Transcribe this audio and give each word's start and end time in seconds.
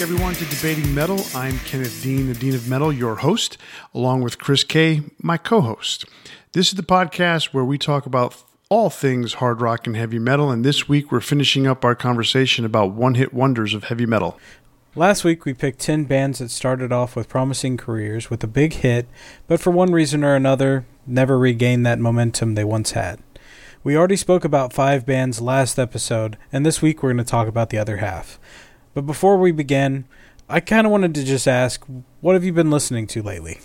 everyone, 0.00 0.32
to 0.32 0.44
Debating 0.44 0.94
Metal. 0.94 1.20
I'm 1.34 1.58
Kenneth 1.60 2.04
Dean, 2.04 2.28
the 2.28 2.34
Dean 2.34 2.54
of 2.54 2.68
Metal, 2.68 2.92
your 2.92 3.16
host, 3.16 3.58
along 3.92 4.20
with 4.20 4.38
Chris 4.38 4.62
Kay, 4.62 5.02
my 5.20 5.36
co 5.36 5.60
host. 5.60 6.04
This 6.52 6.68
is 6.68 6.74
the 6.74 6.84
podcast 6.84 7.46
where 7.46 7.64
we 7.64 7.78
talk 7.78 8.06
about 8.06 8.40
all 8.68 8.90
things 8.90 9.34
hard 9.34 9.60
rock 9.60 9.88
and 9.88 9.96
heavy 9.96 10.20
metal, 10.20 10.52
and 10.52 10.64
this 10.64 10.88
week 10.88 11.10
we're 11.10 11.18
finishing 11.18 11.66
up 11.66 11.84
our 11.84 11.96
conversation 11.96 12.64
about 12.64 12.92
one 12.92 13.16
hit 13.16 13.34
wonders 13.34 13.74
of 13.74 13.84
heavy 13.84 14.06
metal. 14.06 14.38
Last 14.94 15.24
week 15.24 15.44
we 15.44 15.52
picked 15.52 15.80
10 15.80 16.04
bands 16.04 16.38
that 16.38 16.50
started 16.50 16.92
off 16.92 17.16
with 17.16 17.28
promising 17.28 17.76
careers 17.76 18.30
with 18.30 18.44
a 18.44 18.48
big 18.48 18.74
hit, 18.74 19.08
but 19.48 19.60
for 19.60 19.72
one 19.72 19.90
reason 19.90 20.22
or 20.22 20.36
another, 20.36 20.86
never 21.08 21.36
regained 21.36 21.84
that 21.86 21.98
momentum 21.98 22.54
they 22.54 22.64
once 22.64 22.92
had. 22.92 23.18
We 23.82 23.96
already 23.96 24.16
spoke 24.16 24.44
about 24.44 24.72
five 24.72 25.04
bands 25.04 25.40
last 25.40 25.76
episode, 25.76 26.38
and 26.52 26.64
this 26.64 26.80
week 26.80 27.02
we're 27.02 27.12
going 27.12 27.24
to 27.24 27.28
talk 27.28 27.48
about 27.48 27.70
the 27.70 27.78
other 27.78 27.96
half. 27.96 28.38
But 28.98 29.06
before 29.06 29.36
we 29.36 29.52
begin, 29.52 30.06
I 30.48 30.58
kind 30.58 30.84
of 30.84 30.90
wanted 30.90 31.14
to 31.14 31.24
just 31.24 31.46
ask, 31.46 31.86
what 32.20 32.32
have 32.32 32.42
you 32.42 32.52
been 32.52 32.68
listening 32.68 33.06
to 33.06 33.22
lately? 33.22 33.60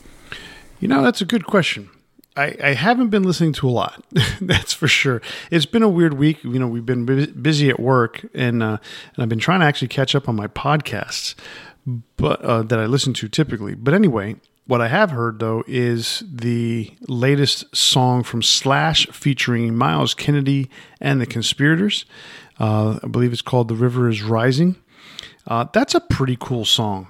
You 0.80 0.88
know, 0.88 1.02
that's 1.02 1.22
a 1.22 1.26
good 1.26 1.48
question. 1.48 1.90
I, 2.38 2.56
I 2.64 2.74
haven't 2.76 3.10
been 3.10 3.24
listening 3.24 3.54
to 3.54 3.68
a 3.68 3.72
lot. 3.72 4.06
that's 4.42 4.74
for 4.74 4.88
sure. 4.88 5.24
It's 5.50 5.66
been 5.66 5.82
a 5.82 5.90
weird 5.90 6.14
week. 6.20 6.44
You 6.44 6.60
know, 6.60 6.68
we've 6.68 6.86
been 6.86 7.04
bu- 7.08 7.34
busy 7.34 7.72
at 7.72 7.80
work, 7.80 8.24
and 8.36 8.62
uh, 8.62 8.78
and 9.16 9.24
I've 9.24 9.30
been 9.30 9.40
trying 9.40 9.62
to 9.62 9.66
actually 9.66 9.88
catch 9.88 10.14
up 10.14 10.30
on 10.30 10.36
my 10.36 10.46
podcasts, 10.46 11.34
but 12.16 12.40
uh, 12.44 12.62
that 12.62 12.78
I 12.78 12.86
listen 12.86 13.16
to 13.16 13.28
typically. 13.28 13.74
But 13.74 13.96
anyway, 13.96 14.36
what 14.68 14.82
I 14.82 14.88
have 14.88 15.10
heard 15.10 15.40
though 15.40 15.64
is 15.68 16.22
the 16.32 16.94
latest 17.08 17.76
song 17.76 18.22
from 18.22 18.44
Slash 18.44 19.08
featuring 19.08 19.76
Myles 19.76 20.14
Kennedy 20.14 20.70
and 21.02 21.20
the 21.20 21.26
Conspirators. 21.26 22.06
Uh, 22.60 23.00
I 23.02 23.08
believe 23.08 23.34
it's 23.34 23.42
called 23.42 23.68
"The 23.68 23.74
River 23.74 24.08
Is 24.10 24.22
Rising." 24.22 24.76
Uh, 25.48 25.66
that's 25.74 25.94
a 25.94 26.00
pretty 26.00 26.38
cool 26.40 26.66
song. 26.66 27.08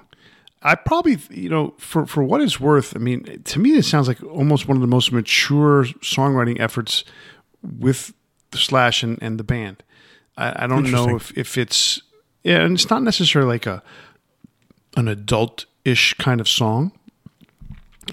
I 0.62 0.74
probably, 0.74 1.18
you 1.30 1.50
know, 1.50 1.74
for, 1.78 2.06
for 2.06 2.24
what 2.24 2.40
it's 2.40 2.58
worth, 2.58 2.96
I 2.96 2.98
mean, 2.98 3.42
to 3.44 3.58
me, 3.58 3.76
it 3.76 3.84
sounds 3.84 4.08
like 4.08 4.22
almost 4.22 4.66
one 4.66 4.76
of 4.76 4.80
the 4.80 4.86
most 4.86 5.12
mature 5.12 5.84
songwriting 5.84 6.58
efforts 6.58 7.04
with 7.62 8.14
the 8.50 8.58
Slash 8.58 9.02
and, 9.02 9.18
and 9.20 9.38
the 9.38 9.44
band. 9.44 9.82
I, 10.38 10.64
I 10.64 10.66
don't 10.66 10.90
know 10.90 11.16
if, 11.16 11.36
if 11.36 11.58
it's, 11.58 12.00
yeah, 12.42 12.60
and 12.62 12.74
it's 12.74 12.88
not 12.88 13.02
necessarily 13.02 13.50
like 13.52 13.66
a 13.66 13.82
an 14.96 15.08
adult 15.08 15.66
ish 15.84 16.14
kind 16.14 16.40
of 16.40 16.48
song, 16.48 16.92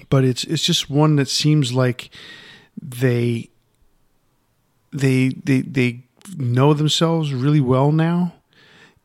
but 0.08 0.24
it's 0.24 0.44
it's 0.44 0.64
just 0.64 0.90
one 0.90 1.16
that 1.16 1.28
seems 1.28 1.72
like 1.72 2.10
they 2.80 3.50
they 4.92 5.28
they 5.44 5.60
they 5.60 6.04
know 6.36 6.74
themselves 6.74 7.32
really 7.32 7.60
well 7.60 7.92
now 7.92 8.34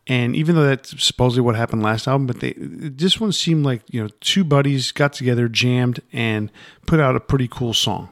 and 0.08 0.36
even 0.36 0.56
though 0.56 0.66
that's 0.66 1.04
supposedly 1.04 1.42
what 1.42 1.56
happened 1.56 1.84
last 1.84 2.08
album, 2.08 2.28
but 2.28 2.40
they 2.40 2.54
this 2.58 3.20
one 3.20 3.32
seemed 3.34 3.66
like 3.66 3.82
you 3.90 4.02
know 4.02 4.10
two 4.22 4.44
buddies 4.44 4.92
got 4.92 5.14
together, 5.14 5.50
jammed, 5.50 6.00
and 6.14 6.52
put 6.86 7.00
out 7.00 7.16
a 7.16 7.20
pretty 7.20 7.48
cool 7.48 7.74
song. 7.74 8.10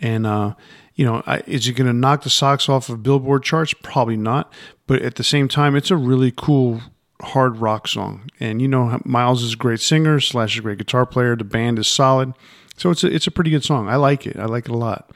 And 0.00 0.26
uh, 0.26 0.54
you 0.94 1.04
know, 1.04 1.22
I, 1.26 1.42
is 1.46 1.68
it 1.68 1.74
going 1.74 1.86
to 1.86 1.92
knock 1.92 2.22
the 2.22 2.30
socks 2.30 2.68
off 2.68 2.88
of 2.88 3.02
Billboard 3.02 3.42
charts? 3.42 3.74
Probably 3.82 4.16
not. 4.16 4.52
But 4.86 5.02
at 5.02 5.16
the 5.16 5.24
same 5.24 5.48
time, 5.48 5.76
it's 5.76 5.90
a 5.90 5.96
really 5.96 6.32
cool 6.34 6.80
hard 7.20 7.58
rock 7.58 7.88
song. 7.88 8.30
And 8.40 8.62
you 8.62 8.68
know, 8.68 8.98
Myles 9.04 9.42
is 9.42 9.52
a 9.52 9.56
great 9.56 9.80
singer, 9.80 10.18
Slash 10.18 10.54
is 10.54 10.60
a 10.60 10.62
great 10.62 10.78
guitar 10.78 11.04
player. 11.04 11.36
The 11.36 11.44
band 11.44 11.78
is 11.78 11.88
solid, 11.88 12.32
so 12.76 12.90
it's 12.90 13.04
a, 13.04 13.14
it's 13.14 13.26
a 13.26 13.30
pretty 13.30 13.50
good 13.50 13.64
song. 13.64 13.88
I 13.88 13.96
like 13.96 14.26
it. 14.26 14.38
I 14.38 14.46
like 14.46 14.64
it 14.64 14.72
a 14.72 14.76
lot. 14.76 15.10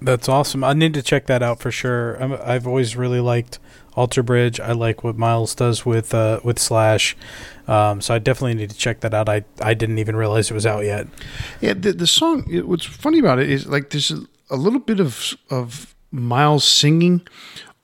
That's 0.00 0.28
awesome. 0.28 0.64
I 0.64 0.72
need 0.72 0.94
to 0.94 1.02
check 1.02 1.26
that 1.26 1.42
out 1.42 1.60
for 1.60 1.70
sure. 1.70 2.20
i 2.42 2.54
have 2.54 2.66
always 2.66 2.96
really 2.96 3.20
liked 3.20 3.58
Alter 3.96 4.22
Bridge. 4.22 4.60
I 4.60 4.72
like 4.72 5.02
what 5.02 5.16
Myles 5.16 5.54
does 5.54 5.84
with 5.84 6.14
uh, 6.14 6.40
with 6.44 6.58
Slash. 6.58 7.16
Um, 7.66 8.00
so 8.00 8.14
I 8.14 8.18
definitely 8.18 8.54
need 8.54 8.70
to 8.70 8.76
check 8.76 9.00
that 9.00 9.12
out. 9.12 9.28
I, 9.28 9.44
I 9.60 9.74
didn't 9.74 9.98
even 9.98 10.14
realize 10.14 10.50
it 10.50 10.54
was 10.54 10.66
out 10.66 10.84
yet. 10.84 11.08
Yeah, 11.60 11.72
the, 11.72 11.92
the 11.92 12.06
song. 12.06 12.46
It, 12.48 12.68
what's 12.68 12.84
funny 12.84 13.18
about 13.18 13.40
it 13.40 13.50
is 13.50 13.66
like 13.66 13.90
there's 13.90 14.12
a, 14.12 14.20
a 14.50 14.56
little 14.56 14.78
bit 14.78 15.00
of 15.00 15.34
of 15.50 15.94
Myles 16.12 16.64
singing. 16.64 17.26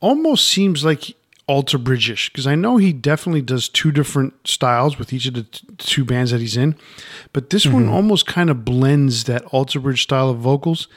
Almost 0.01 0.49
seems 0.49 0.85
like 0.85 1.17
Alter 1.47 1.79
Bridge-ish 1.79 2.31
because 2.31 2.47
I 2.47 2.55
know 2.55 2.77
he 2.77 2.93
definitely 2.93 3.43
does 3.43 3.69
two 3.69 3.93
different 3.93 4.35
styles 4.47 4.99
with 4.99 5.13
each 5.13 5.27
of 5.27 5.35
the 5.35 5.43
t- 5.45 5.67
two 5.79 6.05
bands 6.05 6.31
that 6.31 6.41
he's 6.41 6.57
in, 6.57 6.77
but 7.33 7.51
this 7.51 7.65
mm-hmm. 7.65 7.75
one 7.75 7.89
almost 7.89 8.27
kind 8.27 8.51
of 8.51 8.65
blends 8.65 9.25
that 9.25 9.45
Alter 9.47 9.81
Bridge 9.81 10.03
style 10.03 10.31
of 10.31 10.39
vocals, 10.39 10.89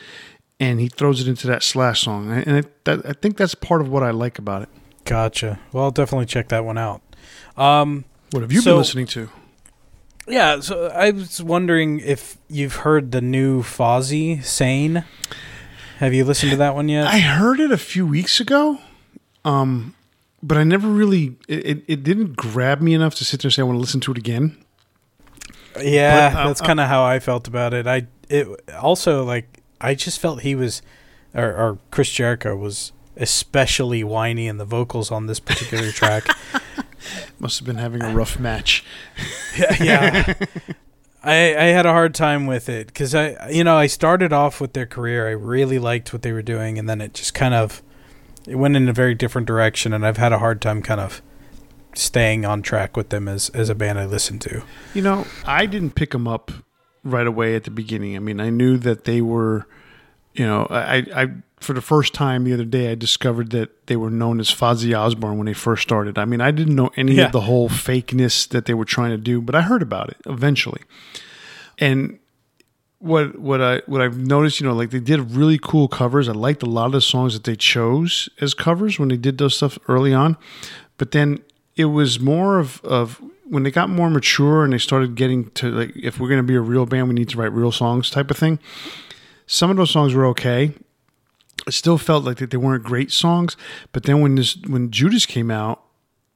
and 0.59 0.79
he 0.79 0.87
throws 0.87 1.21
it 1.21 1.27
into 1.27 1.45
that 1.47 1.61
Slash 1.61 2.01
song, 2.01 2.31
and 2.31 2.57
I, 2.57 2.69
that, 2.85 3.05
I 3.05 3.13
think 3.13 3.37
that's 3.37 3.53
part 3.55 3.81
of 3.81 3.89
what 3.89 4.01
I 4.01 4.11
like 4.11 4.39
about 4.39 4.63
it. 4.63 4.69
Gotcha. 5.05 5.59
Well, 5.71 5.85
I'll 5.85 5.91
definitely 5.91 6.25
check 6.25 6.49
that 6.49 6.65
one 6.65 6.77
out. 6.77 7.01
Um, 7.55 8.05
what 8.31 8.41
have 8.41 8.51
you 8.51 8.61
so, 8.61 8.71
been 8.71 8.77
listening 8.79 9.05
to? 9.07 9.29
Yeah, 10.27 10.59
so 10.59 10.87
I 10.87 11.11
was 11.11 11.41
wondering 11.41 11.99
if 11.99 12.37
you've 12.49 12.77
heard 12.77 13.11
the 13.11 13.21
new 13.21 13.61
Fozzy 13.61 14.43
Sane. 14.43 15.05
Have 15.99 16.13
you 16.13 16.25
listened 16.25 16.51
to 16.51 16.57
that 16.57 16.75
one 16.75 16.89
yet? 16.89 17.05
I 17.05 17.19
heard 17.19 17.59
it 17.59 17.71
a 17.71 17.77
few 17.77 18.05
weeks 18.05 18.39
ago, 18.39 18.79
um, 19.45 19.93
but 20.41 20.57
I 20.57 20.63
never 20.63 20.87
really. 20.87 21.37
It, 21.47 21.83
it 21.87 22.03
didn't 22.03 22.35
grab 22.35 22.81
me 22.81 22.93
enough 22.93 23.15
to 23.15 23.25
sit 23.25 23.41
there 23.41 23.47
and 23.47 23.53
say 23.53 23.61
I 23.61 23.65
want 23.65 23.77
to 23.77 23.81
listen 23.81 24.01
to 24.01 24.11
it 24.11 24.17
again. 24.17 24.57
Yeah, 25.79 26.33
but, 26.33 26.39
uh, 26.39 26.47
that's 26.47 26.61
kind 26.61 26.79
of 26.79 26.85
uh, 26.85 26.89
how 26.89 27.03
I 27.03 27.19
felt 27.19 27.47
about 27.47 27.73
it. 27.73 27.85
I 27.85 28.07
it 28.27 28.47
also 28.73 29.23
like 29.23 29.61
I 29.79 29.93
just 29.93 30.19
felt 30.19 30.41
he 30.41 30.55
was, 30.55 30.81
or, 31.33 31.53
or 31.53 31.77
Chris 31.91 32.09
Jericho 32.09 32.55
was 32.55 32.91
especially 33.17 34.03
whiny 34.03 34.47
in 34.47 34.57
the 34.57 34.65
vocals 34.65 35.11
on 35.11 35.27
this 35.27 35.39
particular 35.39 35.91
track. 35.91 36.27
Must 37.39 37.59
have 37.59 37.65
been 37.65 37.77
having 37.77 38.01
a 38.01 38.13
rough 38.13 38.39
match. 38.39 38.83
yeah, 39.57 39.83
yeah. 39.83 40.33
I 41.23 41.55
I 41.55 41.65
had 41.65 41.85
a 41.85 41.91
hard 41.91 42.13
time 42.13 42.45
with 42.45 42.69
it 42.69 42.87
because 42.87 43.13
I 43.13 43.49
you 43.49 43.63
know 43.63 43.77
I 43.77 43.87
started 43.87 44.31
off 44.31 44.61
with 44.61 44.73
their 44.73 44.85
career. 44.85 45.27
I 45.27 45.31
really 45.31 45.79
liked 45.79 46.13
what 46.13 46.21
they 46.21 46.31
were 46.31 46.41
doing, 46.41 46.79
and 46.79 46.89
then 46.89 47.01
it 47.01 47.13
just 47.13 47.33
kind 47.33 47.53
of 47.53 47.81
it 48.47 48.55
went 48.55 48.75
in 48.75 48.87
a 48.87 48.93
very 48.93 49.15
different 49.15 49.47
direction, 49.47 49.93
and 49.93 50.05
I've 50.05 50.17
had 50.17 50.31
a 50.31 50.39
hard 50.39 50.61
time 50.61 50.81
kind 50.81 51.01
of 51.01 51.21
staying 51.93 52.45
on 52.45 52.61
track 52.61 52.95
with 52.95 53.09
them 53.09 53.27
as 53.27 53.49
as 53.49 53.69
a 53.69 53.75
band 53.75 53.99
I 53.99 54.05
listen 54.05 54.39
to. 54.39 54.63
You 54.93 55.01
know, 55.01 55.25
I 55.45 55.65
didn't 55.65 55.95
pick 55.95 56.11
them 56.11 56.27
up 56.27 56.51
right 57.03 57.27
away 57.27 57.55
at 57.55 57.63
the 57.63 57.71
beginning. 57.71 58.15
I 58.15 58.19
mean, 58.19 58.39
I 58.39 58.49
knew 58.49 58.77
that 58.77 59.05
they 59.05 59.21
were, 59.21 59.67
you 60.33 60.45
know, 60.45 60.67
I 60.69 61.05
I 61.15 61.27
for 61.65 61.73
the 61.73 61.81
first 61.81 62.13
time 62.13 62.43
the 62.43 62.53
other 62.53 62.63
day, 62.63 62.91
I 62.91 62.95
discovered 62.95 63.49
that 63.51 63.87
they 63.87 63.95
were 63.95 64.11
known 64.11 64.39
as 64.39 64.49
Fozzy 64.49 64.97
Osbourne 64.97 65.37
when 65.37 65.47
they 65.47 65.53
first 65.53 65.81
started. 65.81 66.17
I 66.17 66.25
mean, 66.25 66.39
I 66.39 66.51
didn't 66.51 66.75
know 66.75 66.91
any 66.95 67.15
yeah. 67.15 67.25
of 67.25 67.31
the 67.31 67.41
whole 67.41 67.69
fakeness 67.69 68.47
that 68.49 68.65
they 68.65 68.73
were 68.73 68.85
trying 68.85 69.11
to 69.11 69.17
do, 69.17 69.41
but 69.41 69.55
I 69.55 69.61
heard 69.61 69.81
about 69.81 70.09
it 70.09 70.17
eventually. 70.27 70.81
And 71.79 72.19
what 72.99 73.37
what 73.39 73.61
I 73.61 73.81
what 73.87 74.01
I've 74.01 74.17
noticed, 74.17 74.59
you 74.59 74.67
know, 74.67 74.73
like 74.73 74.91
they 74.91 74.99
did 74.99 75.31
really 75.31 75.59
cool 75.61 75.87
covers. 75.87 76.29
I 76.29 76.33
liked 76.33 76.63
a 76.63 76.67
lot 76.67 76.85
of 76.85 76.91
the 76.93 77.01
songs 77.01 77.33
that 77.33 77.43
they 77.43 77.55
chose 77.55 78.29
as 78.39 78.53
covers 78.53 78.99
when 78.99 79.09
they 79.09 79.17
did 79.17 79.37
those 79.37 79.55
stuff 79.55 79.77
early 79.87 80.13
on. 80.13 80.37
But 80.97 81.11
then 81.11 81.39
it 81.75 81.85
was 81.85 82.19
more 82.19 82.59
of 82.59 82.79
of 82.85 83.21
when 83.43 83.63
they 83.63 83.71
got 83.71 83.89
more 83.89 84.09
mature 84.09 84.63
and 84.63 84.71
they 84.71 84.77
started 84.77 85.15
getting 85.15 85.49
to 85.51 85.71
like 85.71 85.95
if 85.95 86.19
we're 86.19 86.29
going 86.29 86.39
to 86.39 86.43
be 86.43 86.55
a 86.55 86.61
real 86.61 86.85
band, 86.85 87.07
we 87.07 87.15
need 87.15 87.29
to 87.29 87.37
write 87.37 87.51
real 87.51 87.71
songs 87.71 88.09
type 88.09 88.31
of 88.31 88.37
thing. 88.37 88.59
Some 89.47 89.69
of 89.69 89.77
those 89.77 89.91
songs 89.91 90.13
were 90.13 90.25
okay, 90.27 90.73
it 91.67 91.73
still 91.73 91.97
felt 91.97 92.23
like 92.23 92.37
that 92.37 92.51
they 92.51 92.57
weren't 92.57 92.83
great 92.83 93.11
songs. 93.11 93.57
But 93.91 94.03
then 94.03 94.21
when 94.21 94.35
this 94.35 94.55
when 94.67 94.91
Judas 94.91 95.25
came 95.25 95.51
out, 95.51 95.83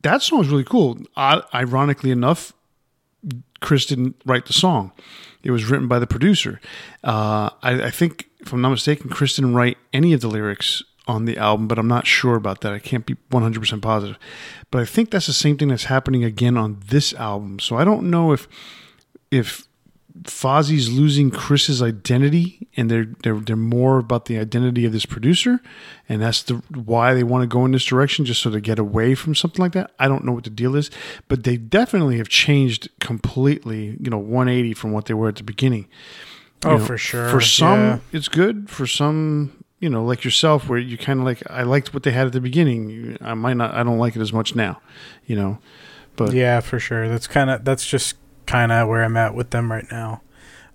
that 0.02 0.22
song 0.22 0.40
was 0.40 0.50
really 0.50 0.64
cool. 0.64 0.98
I, 1.16 1.42
ironically 1.54 2.12
enough, 2.12 2.54
Chris 3.60 3.86
didn't 3.86 4.22
write 4.26 4.46
the 4.46 4.54
song; 4.54 4.92
it 5.44 5.52
was 5.52 5.66
written 5.66 5.88
by 5.88 6.00
the 6.00 6.08
producer. 6.08 6.60
Uh, 7.04 7.50
I, 7.62 7.84
I, 7.84 7.92
think, 7.92 8.30
if 8.40 8.54
I'm 8.54 8.62
not 8.62 8.70
mistaken, 8.70 9.10
Chris 9.10 9.36
didn't 9.36 9.56
write 9.56 9.78
any 9.94 10.14
of 10.14 10.22
the 10.22 10.28
lyrics 10.28 10.84
on 11.08 11.26
the 11.26 11.38
album, 11.38 11.68
but 11.68 11.80
I'm 11.80 11.88
not 11.88 12.06
sure 12.06 12.36
about 12.36 12.62
that. 12.62 12.72
I 12.72 12.80
can't 12.80 13.06
be 13.06 13.16
100% 13.31 13.81
positive. 13.81 14.18
But 14.70 14.81
I 14.81 14.86
think 14.86 15.10
that's 15.10 15.26
the 15.26 15.34
same 15.34 15.58
thing 15.58 15.70
that's 15.70 15.86
happening 15.86 16.24
again 16.24 16.56
on 16.56 16.81
this 16.88 17.14
album. 17.16 17.60
So 17.60 17.78
I 17.78 17.84
don't 17.84 18.10
know 18.10 18.31
if 18.31 18.48
if 19.31 19.68
Fozzy's 20.24 20.92
losing 20.92 21.32
Chris's 21.32 21.82
identity, 21.82 22.68
and 22.76 22.90
they're 22.90 23.08
they're 23.24 23.40
they're 23.40 23.56
more 23.56 24.00
about 24.00 24.26
the 24.26 24.38
identity 24.38 24.86
of 24.86 24.92
this 24.92 25.06
producer, 25.06 25.62
and 26.08 26.22
that's 26.22 26.44
the 26.44 26.56
why 26.74 27.14
they 27.14 27.24
want 27.24 27.44
to 27.44 27.48
go 27.48 27.64
in 27.66 27.72
this 27.72 27.86
direction, 27.86 28.26
just 28.26 28.42
so 28.42 28.50
to 28.50 28.60
get 28.60 28.80
away 28.80 29.16
from 29.16 29.36
something 29.36 29.62
like 29.62 29.74
that. 29.74 29.92
I 30.00 30.08
don't 30.08 30.26
know 30.26 30.34
what 30.34 30.44
the 30.44 30.50
deal 30.50 30.76
is, 30.76 30.90
but 31.28 31.44
they 31.44 31.58
definitely 31.58 32.18
have 32.18 32.28
changed 32.28 32.90
completely. 33.00 33.98
You 34.00 34.10
know, 34.10 34.18
180 34.18 34.74
from 34.74 34.92
what 34.92 35.06
they 35.06 35.14
were 35.14 35.30
at 35.30 35.38
the 35.38 35.44
beginning. 35.44 35.88
You 36.64 36.72
oh, 36.72 36.78
know, 36.78 36.86
for 36.86 36.98
sure. 36.98 37.30
For 37.30 37.40
some, 37.40 37.80
yeah. 37.80 38.00
it's 38.12 38.28
good. 38.28 38.70
For 38.70 38.86
some, 38.86 39.64
you 39.80 39.90
know, 39.90 40.04
like 40.04 40.26
yourself, 40.26 40.68
where 40.68 40.80
you 40.80 40.98
kind 40.98 41.20
of 41.20 41.26
like, 41.26 41.42
I 41.50 41.64
liked 41.64 41.94
what 41.94 42.04
they 42.04 42.12
had 42.12 42.28
at 42.28 42.34
the 42.34 42.42
beginning. 42.42 43.18
I 43.22 43.34
might 43.34 43.56
not, 43.56 43.74
I 43.74 43.84
don't 43.84 43.98
like 43.98 44.18
it 44.18 44.22
as 44.22 44.34
much 44.34 44.56
now. 44.56 44.82
You 45.26 45.38
know, 45.38 45.60
but 46.18 46.34
yeah, 46.34 46.60
for 46.60 46.80
sure. 46.80 47.08
That's 47.08 47.28
kind 47.28 47.50
of 47.50 47.64
that's 47.64 47.88
just 47.88 48.16
kind 48.50 48.72
of 48.72 48.88
where 48.90 49.04
I'm 49.04 49.18
at 49.18 49.36
with 49.36 49.50
them 49.51 49.72
right 49.72 49.86
now. 49.92 50.22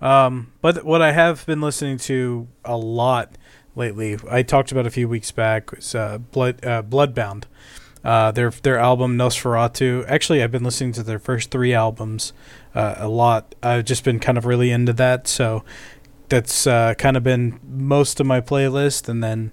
Um, 0.00 0.52
but 0.60 0.84
what 0.84 1.02
I 1.02 1.12
have 1.12 1.44
been 1.46 1.60
listening 1.60 1.98
to 1.98 2.46
a 2.64 2.76
lot 2.76 3.36
lately, 3.74 4.18
I 4.30 4.42
talked 4.42 4.70
about 4.72 4.86
a 4.86 4.90
few 4.90 5.08
weeks 5.08 5.32
back, 5.32 5.72
was 5.72 5.94
uh, 5.94 6.18
Blood 6.18 6.64
uh, 6.64 6.82
Bloodbound 6.82 7.44
Uh, 8.04 8.30
their 8.32 8.50
their 8.62 8.78
album 8.78 9.16
Nosferatu. 9.16 10.04
Actually, 10.06 10.42
I've 10.42 10.52
been 10.52 10.64
listening 10.64 10.92
to 10.94 11.02
their 11.02 11.18
first 11.18 11.50
three 11.50 11.72
albums 11.74 12.34
uh, 12.74 12.94
a 12.98 13.08
lot. 13.08 13.54
I've 13.62 13.86
just 13.86 14.04
been 14.04 14.20
kind 14.20 14.36
of 14.36 14.44
really 14.44 14.70
into 14.70 14.92
that, 14.92 15.26
so 15.26 15.64
that's 16.28 16.66
uh, 16.66 16.92
kind 16.98 17.16
of 17.16 17.22
been 17.22 17.58
most 17.66 18.20
of 18.20 18.26
my 18.26 18.42
playlist, 18.42 19.08
and 19.08 19.22
then 19.24 19.52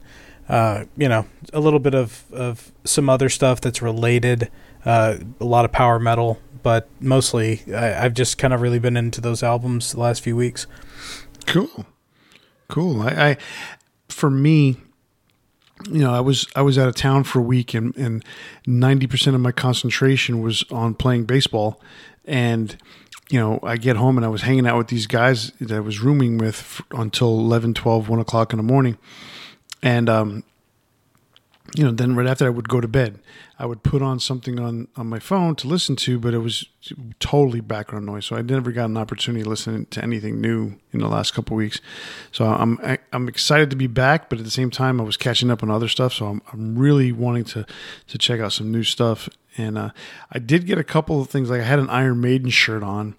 uh, 0.49 0.83
you 0.97 1.07
know 1.07 1.25
a 1.53 1.61
little 1.61 1.79
bit 1.79 1.95
of 1.95 2.25
of 2.33 2.73
some 2.83 3.09
other 3.09 3.29
stuff 3.29 3.61
that's 3.61 3.81
related. 3.81 4.49
Uh, 4.85 5.17
a 5.39 5.45
lot 5.45 5.65
of 5.65 5.71
power 5.71 5.99
metal, 5.99 6.39
but 6.63 6.89
mostly 6.99 7.61
I, 7.73 8.05
I've 8.05 8.13
just 8.13 8.37
kind 8.37 8.53
of 8.53 8.61
really 8.61 8.79
been 8.79 8.97
into 8.97 9.21
those 9.21 9.43
albums 9.43 9.91
the 9.91 9.99
last 9.99 10.21
few 10.21 10.35
weeks. 10.35 10.67
Cool, 11.45 11.85
cool. 12.67 13.01
I, 13.01 13.07
I 13.09 13.37
for 14.09 14.29
me, 14.29 14.77
you 15.89 15.99
know, 15.99 16.13
I 16.13 16.19
was 16.19 16.47
I 16.55 16.61
was 16.61 16.77
out 16.77 16.87
of 16.87 16.95
town 16.95 17.23
for 17.23 17.39
a 17.39 17.43
week, 17.43 17.73
and 17.73 17.95
and 17.95 18.25
ninety 18.65 19.07
percent 19.07 19.35
of 19.35 19.41
my 19.41 19.51
concentration 19.51 20.41
was 20.41 20.63
on 20.71 20.95
playing 20.95 21.25
baseball, 21.25 21.79
and 22.25 22.75
you 23.31 23.39
know, 23.39 23.59
I 23.63 23.77
get 23.77 23.95
home 23.95 24.17
and 24.17 24.25
I 24.25 24.29
was 24.29 24.41
hanging 24.41 24.67
out 24.67 24.77
with 24.77 24.87
these 24.87 25.07
guys 25.07 25.51
that 25.61 25.71
I 25.71 25.79
was 25.79 26.01
rooming 26.01 26.37
with 26.37 26.81
until 26.91 27.29
11, 27.39 27.73
12, 27.75 28.09
1 28.09 28.19
o'clock 28.19 28.51
in 28.51 28.57
the 28.57 28.63
morning, 28.63 28.97
and 29.81 30.09
um, 30.09 30.43
you 31.75 31.85
know, 31.85 31.91
then 31.91 32.15
right 32.15 32.27
after 32.27 32.45
I 32.45 32.49
would 32.49 32.67
go 32.67 32.81
to 32.81 32.87
bed, 32.87 33.19
I 33.57 33.65
would 33.65 33.83
put 33.83 34.01
on 34.01 34.19
something 34.19 34.59
on, 34.59 34.87
on 34.97 35.07
my 35.07 35.19
phone 35.19 35.55
to 35.57 35.67
listen 35.67 35.95
to, 35.97 36.19
but 36.19 36.33
it 36.33 36.39
was 36.39 36.65
totally 37.19 37.61
background 37.61 38.05
noise. 38.05 38.25
So 38.25 38.35
I 38.35 38.41
never 38.41 38.71
got 38.71 38.89
an 38.89 38.97
opportunity 38.97 39.43
to 39.43 39.49
listen 39.49 39.85
to 39.85 40.03
anything 40.03 40.41
new 40.41 40.77
in 40.91 40.99
the 40.99 41.07
last 41.07 41.33
couple 41.33 41.55
weeks. 41.55 41.79
So 42.31 42.45
I'm 42.45 42.79
I'm 43.13 43.29
excited 43.29 43.69
to 43.69 43.75
be 43.75 43.87
back, 43.87 44.29
but 44.29 44.39
at 44.39 44.45
the 44.45 44.51
same 44.51 44.69
time, 44.69 44.99
I 44.99 45.03
was 45.03 45.15
catching 45.15 45.49
up 45.49 45.63
on 45.63 45.71
other 45.71 45.87
stuff. 45.87 46.13
So 46.13 46.27
I'm 46.27 46.41
I'm 46.51 46.77
really 46.77 47.11
wanting 47.11 47.45
to 47.45 47.65
to 48.07 48.17
check 48.17 48.41
out 48.41 48.53
some 48.53 48.71
new 48.71 48.83
stuff. 48.83 49.29
And 49.57 49.77
uh, 49.77 49.91
I 50.31 50.39
did 50.39 50.65
get 50.65 50.77
a 50.77 50.83
couple 50.83 51.21
of 51.21 51.29
things. 51.29 51.49
Like 51.49 51.61
I 51.61 51.65
had 51.65 51.79
an 51.79 51.89
Iron 51.89 52.19
Maiden 52.19 52.49
shirt 52.49 52.83
on, 52.83 53.15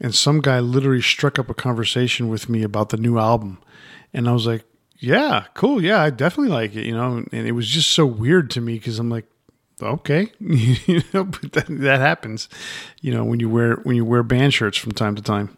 and 0.00 0.14
some 0.14 0.40
guy 0.40 0.60
literally 0.60 1.02
struck 1.02 1.38
up 1.38 1.48
a 1.50 1.54
conversation 1.54 2.28
with 2.28 2.48
me 2.48 2.62
about 2.62 2.90
the 2.90 2.96
new 2.96 3.18
album, 3.18 3.58
and 4.12 4.28
I 4.28 4.32
was 4.32 4.46
like, 4.46 4.64
yeah, 4.98 5.44
cool. 5.54 5.82
Yeah, 5.82 6.00
I 6.00 6.10
definitely 6.10 6.52
like 6.52 6.74
it, 6.74 6.86
you 6.86 6.94
know. 6.94 7.24
And 7.32 7.46
it 7.46 7.52
was 7.52 7.68
just 7.68 7.92
so 7.92 8.06
weird 8.06 8.50
to 8.52 8.60
me 8.60 8.74
because 8.74 8.98
I'm 8.98 9.10
like, 9.10 9.26
okay, 9.82 10.32
you 10.40 11.02
know, 11.12 11.24
but 11.24 11.52
that, 11.52 11.66
that 11.68 12.00
happens, 12.00 12.48
you 13.00 13.12
know, 13.12 13.24
when 13.24 13.40
you 13.40 13.48
wear 13.48 13.76
when 13.82 13.96
you 13.96 14.04
wear 14.04 14.22
band 14.22 14.54
shirts 14.54 14.78
from 14.78 14.92
time 14.92 15.14
to 15.16 15.22
time. 15.22 15.56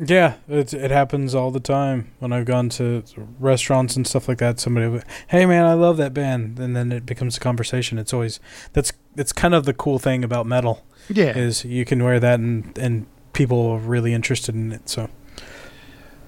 Yeah, 0.00 0.34
it 0.48 0.74
it 0.74 0.90
happens 0.90 1.34
all 1.34 1.50
the 1.50 1.60
time 1.60 2.10
when 2.18 2.32
I've 2.32 2.46
gone 2.46 2.68
to 2.70 3.04
restaurants 3.38 3.94
and 3.94 4.06
stuff 4.06 4.26
like 4.26 4.38
that. 4.38 4.58
Somebody, 4.58 5.02
hey 5.28 5.46
man, 5.46 5.64
I 5.64 5.74
love 5.74 5.96
that 5.98 6.14
band, 6.14 6.58
and 6.58 6.74
then 6.74 6.90
it 6.90 7.06
becomes 7.06 7.36
a 7.36 7.40
conversation. 7.40 7.98
It's 7.98 8.12
always 8.12 8.40
that's 8.72 8.92
it's 9.16 9.32
kind 9.32 9.54
of 9.54 9.64
the 9.64 9.74
cool 9.74 9.98
thing 9.98 10.24
about 10.24 10.46
metal. 10.46 10.84
Yeah, 11.08 11.36
is 11.36 11.64
you 11.64 11.84
can 11.84 12.02
wear 12.02 12.18
that 12.18 12.40
and 12.40 12.76
and 12.78 13.06
people 13.32 13.66
are 13.70 13.78
really 13.78 14.12
interested 14.12 14.54
in 14.54 14.72
it. 14.72 14.88
So, 14.88 15.08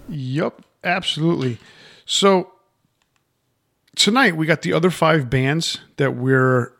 yep, 0.09 0.61
absolutely. 0.85 1.59
So 2.07 2.53
tonight 3.97 4.37
we 4.37 4.47
got 4.47 4.63
the 4.63 4.73
other 4.73 4.91
five 4.91 5.31
bands 5.31 5.81
that 5.97 6.17
we're 6.17 6.73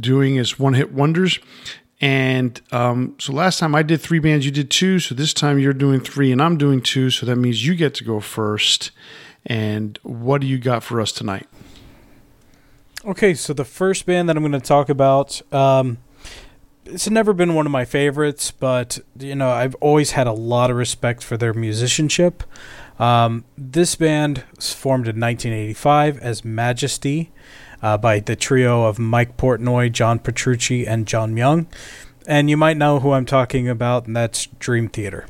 doing 0.00 0.38
as 0.38 0.58
one 0.58 0.74
hit 0.74 0.92
wonders. 0.92 1.38
And 2.00 2.60
um, 2.72 3.14
so 3.18 3.32
last 3.32 3.60
time 3.60 3.74
I 3.74 3.82
did 3.82 4.00
three 4.00 4.18
bands, 4.18 4.44
you 4.44 4.50
did 4.50 4.70
two. 4.70 4.98
So 4.98 5.14
this 5.14 5.32
time 5.32 5.58
you're 5.58 5.72
doing 5.72 6.00
three 6.00 6.32
and 6.32 6.42
I'm 6.42 6.58
doing 6.58 6.80
two. 6.80 7.10
So 7.10 7.26
that 7.26 7.36
means 7.36 7.64
you 7.64 7.74
get 7.74 7.94
to 7.94 8.04
go 8.04 8.18
first. 8.18 8.90
And 9.46 9.98
what 10.02 10.40
do 10.40 10.46
you 10.46 10.58
got 10.58 10.82
for 10.82 11.00
us 11.00 11.12
tonight? 11.12 11.46
Okay, 13.04 13.34
so 13.34 13.52
the 13.52 13.64
first 13.64 14.06
band 14.06 14.28
that 14.28 14.36
I'm 14.36 14.42
going 14.42 14.52
to 14.52 14.60
talk 14.60 14.88
about, 14.88 15.42
um, 15.52 15.98
it's 16.84 17.10
never 17.10 17.32
been 17.32 17.54
one 17.54 17.66
of 17.66 17.72
my 17.72 17.84
favorites, 17.84 18.50
but 18.50 19.00
you 19.18 19.34
know 19.34 19.50
I've 19.50 19.74
always 19.76 20.12
had 20.12 20.26
a 20.26 20.32
lot 20.32 20.70
of 20.70 20.76
respect 20.76 21.22
for 21.22 21.36
their 21.36 21.52
musicianship. 21.52 22.42
Um, 22.98 23.44
this 23.56 23.94
band 23.94 24.44
was 24.56 24.72
formed 24.72 25.06
in 25.06 25.18
1985 25.18 26.18
as 26.18 26.44
Majesty 26.44 27.32
uh, 27.82 27.98
by 27.98 28.20
the 28.20 28.36
trio 28.36 28.84
of 28.84 28.98
Mike 28.98 29.36
Portnoy, 29.36 29.90
John 29.90 30.18
Petrucci, 30.18 30.86
and 30.86 31.06
John 31.06 31.34
Myung. 31.34 31.66
And 32.26 32.48
you 32.48 32.56
might 32.56 32.76
know 32.76 33.00
who 33.00 33.12
I'm 33.12 33.26
talking 33.26 33.68
about, 33.68 34.06
and 34.06 34.14
that's 34.14 34.46
Dream 34.58 34.88
Theater. 34.88 35.26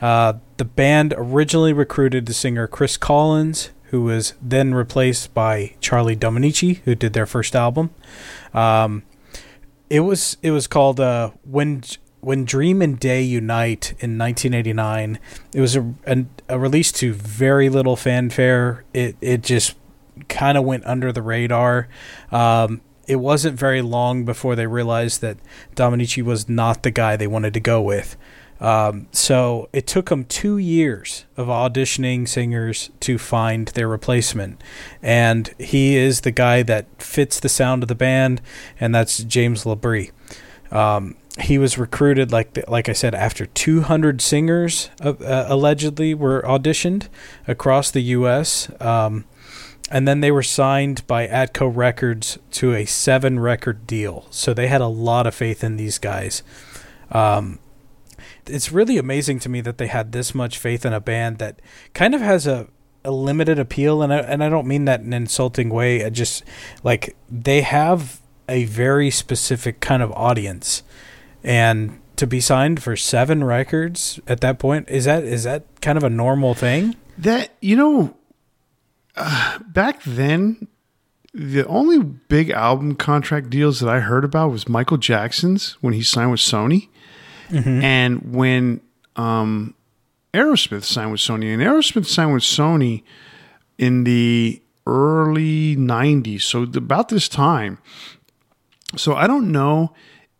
Uh, 0.00 0.34
the 0.56 0.64
band 0.64 1.14
originally 1.16 1.72
recruited 1.72 2.26
the 2.26 2.34
singer 2.34 2.66
Chris 2.66 2.96
Collins, 2.96 3.70
who 3.84 4.02
was 4.02 4.34
then 4.42 4.74
replaced 4.74 5.32
by 5.32 5.76
Charlie 5.80 6.16
Dominici, 6.16 6.78
who 6.84 6.96
did 6.96 7.12
their 7.12 7.26
first 7.26 7.54
album. 7.54 7.90
Um, 8.52 9.04
it 9.88 10.00
was 10.00 10.36
it 10.42 10.50
was 10.50 10.66
called 10.66 10.98
uh, 10.98 11.30
when 11.44 11.84
when 12.20 12.44
Dream 12.44 12.82
and 12.82 12.98
Day 12.98 13.22
Unite 13.22 13.90
in 14.00 14.18
1989. 14.18 15.18
It 15.52 15.60
was 15.60 15.76
a, 15.76 15.94
a, 16.06 16.24
a 16.48 16.58
release 16.58 16.92
to 16.92 17.12
very 17.12 17.68
little 17.68 17.96
fanfare. 17.96 18.84
It 18.92 19.16
it 19.20 19.42
just 19.42 19.76
kind 20.28 20.56
of 20.56 20.64
went 20.64 20.84
under 20.86 21.12
the 21.12 21.22
radar. 21.22 21.88
Um, 22.30 22.80
it 23.06 23.16
wasn't 23.16 23.58
very 23.58 23.82
long 23.82 24.24
before 24.24 24.56
they 24.56 24.66
realized 24.66 25.20
that 25.20 25.38
Dominici 25.74 26.22
was 26.22 26.48
not 26.48 26.82
the 26.82 26.90
guy 26.90 27.16
they 27.16 27.26
wanted 27.26 27.54
to 27.54 27.60
go 27.60 27.82
with. 27.82 28.16
Um, 28.60 29.08
so 29.10 29.68
it 29.72 29.86
took 29.86 30.08
them 30.08 30.24
two 30.24 30.58
years 30.58 31.26
of 31.36 31.48
auditioning 31.48 32.26
singers 32.26 32.90
to 33.00 33.18
find 33.18 33.68
their 33.68 33.88
replacement. 33.88 34.62
And 35.02 35.52
he 35.58 35.96
is 35.96 36.22
the 36.22 36.30
guy 36.30 36.62
that 36.62 36.86
fits 37.02 37.40
the 37.40 37.48
sound 37.48 37.82
of 37.82 37.88
the 37.88 37.94
band, 37.94 38.40
and 38.80 38.94
that's 38.94 39.22
James 39.24 39.64
LaBrie. 39.64 40.12
Um, 40.70 41.16
he 41.40 41.58
was 41.58 41.76
recruited, 41.76 42.30
like 42.30 42.68
like 42.68 42.88
I 42.88 42.92
said, 42.92 43.14
after 43.14 43.46
200 43.46 44.20
singers 44.20 44.90
uh, 45.00 45.14
allegedly 45.48 46.14
were 46.14 46.42
auditioned 46.42 47.08
across 47.48 47.90
the 47.90 48.02
U.S. 48.02 48.70
Um, 48.80 49.24
and 49.90 50.08
then 50.08 50.20
they 50.20 50.30
were 50.30 50.42
signed 50.42 51.06
by 51.06 51.26
Atco 51.26 51.70
Records 51.74 52.38
to 52.52 52.72
a 52.72 52.84
seven 52.84 53.38
record 53.40 53.86
deal. 53.86 54.26
So 54.30 54.54
they 54.54 54.68
had 54.68 54.80
a 54.80 54.86
lot 54.86 55.26
of 55.26 55.34
faith 55.34 55.62
in 55.62 55.76
these 55.76 55.98
guys. 55.98 56.42
Um, 57.10 57.58
it's 58.46 58.72
really 58.72 58.96
amazing 58.96 59.38
to 59.40 59.48
me 59.48 59.60
that 59.62 59.78
they 59.78 59.88
had 59.88 60.12
this 60.12 60.34
much 60.34 60.58
faith 60.58 60.86
in 60.86 60.92
a 60.92 61.00
band 61.00 61.38
that 61.38 61.60
kind 61.92 62.14
of 62.14 62.20
has 62.20 62.46
a, 62.46 62.68
a 63.04 63.10
limited 63.10 63.58
appeal. 63.58 64.02
And 64.02 64.12
I, 64.12 64.18
and 64.18 64.42
I 64.42 64.48
don't 64.48 64.66
mean 64.66 64.84
that 64.86 65.00
in 65.00 65.06
an 65.08 65.12
insulting 65.14 65.68
way. 65.68 66.04
I 66.04 66.10
just 66.10 66.44
like 66.82 67.16
they 67.30 67.62
have 67.62 68.20
a 68.48 68.64
very 68.64 69.10
specific 69.10 69.80
kind 69.80 70.02
of 70.02 70.12
audience. 70.12 70.82
And 71.44 72.00
to 72.16 72.26
be 72.26 72.40
signed 72.40 72.82
for 72.82 72.96
seven 72.96 73.44
records 73.44 74.18
at 74.26 74.40
that 74.40 74.58
point, 74.58 74.88
is 74.88 75.04
that 75.04 75.24
is 75.24 75.44
that 75.44 75.64
kind 75.82 75.98
of 75.98 76.02
a 76.02 76.10
normal 76.10 76.54
thing? 76.54 76.96
That, 77.18 77.50
you 77.60 77.76
know, 77.76 78.16
uh, 79.16 79.58
back 79.60 80.02
then, 80.04 80.66
the 81.32 81.66
only 81.66 81.98
big 82.02 82.50
album 82.50 82.96
contract 82.96 83.50
deals 83.50 83.80
that 83.80 83.88
I 83.88 84.00
heard 84.00 84.24
about 84.24 84.50
was 84.50 84.68
Michael 84.68 84.96
Jackson's 84.96 85.72
when 85.80 85.92
he 85.92 86.02
signed 86.02 86.30
with 86.30 86.40
Sony, 86.40 86.88
mm-hmm. 87.48 87.82
and 87.82 88.34
when 88.34 88.80
um, 89.16 89.74
Aerosmith 90.32 90.84
signed 90.84 91.12
with 91.12 91.20
Sony. 91.20 91.52
And 91.52 91.62
Aerosmith 91.62 92.06
signed 92.06 92.32
with 92.32 92.42
Sony 92.42 93.02
in 93.78 94.04
the 94.04 94.62
early 94.86 95.76
'90s, 95.76 96.42
so 96.42 96.62
about 96.62 97.10
this 97.10 97.28
time. 97.28 97.78
So 98.96 99.14
I 99.14 99.26
don't 99.26 99.50
know 99.50 99.92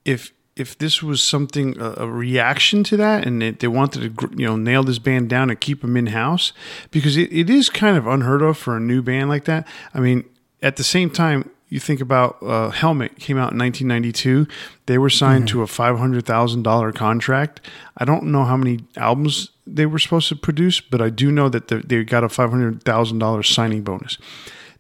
if 0.05 0.33
if 0.57 0.79
this 0.79 1.03
was 1.03 1.23
something 1.23 1.77
a, 1.81 2.07
reaction 2.09 2.85
to 2.85 2.97
that 2.97 3.27
and 3.27 3.43
they, 3.43 3.51
they, 3.51 3.69
wanted 3.69 4.17
to 4.17 4.29
you 4.37 4.47
know 4.47 4.57
nail 4.57 4.83
this 4.83 4.99
band 4.99 5.29
down 5.29 5.51
and 5.51 5.61
keep 5.61 5.81
them 5.81 5.97
in 5.97 6.07
house 6.09 6.53
because 6.91 7.17
it, 7.17 7.33
it 7.33 7.51
is 7.51 7.69
kind 7.69 7.97
of 7.97 8.07
unheard 8.07 8.43
of 8.43 8.57
for 8.57 8.77
a 8.77 8.81
new 8.81 9.03
band 9.03 9.29
like 9.29 9.45
that. 9.45 9.67
I 9.93 10.01
mean 10.01 10.25
at 10.63 10.77
the 10.77 10.85
same 10.85 11.11
time 11.11 11.51
you 11.69 11.81
think 11.81 12.01
about 12.01 12.41
uh, 12.43 12.71
helmet 12.71 13.19
came 13.19 13.37
out 13.37 13.53
in 13.53 13.59
1992 13.59 14.47
they 14.87 14.99
were 14.99 15.11
signed 15.11 15.49
mm-hmm. 15.49 15.59
to 15.59 15.63
a 15.63 15.67
$500000 15.67 16.95
contract. 16.95 17.61
I 17.97 18.05
don't 18.05 18.25
know 18.25 18.45
how 18.45 18.57
many 18.57 18.81
albums 18.97 19.51
they 19.67 19.87
were 19.87 19.99
supposed 19.99 20.29
to 20.29 20.37
produce 20.37 20.81
but 20.81 21.03
i 21.03 21.11
do 21.11 21.33
know 21.33 21.49
that 21.49 21.69
the, 21.69 21.79
they 21.79 22.05
got 22.05 22.23
a 22.23 22.29
$500000 22.29 23.45
signing 23.45 23.83
bonus. 23.83 24.19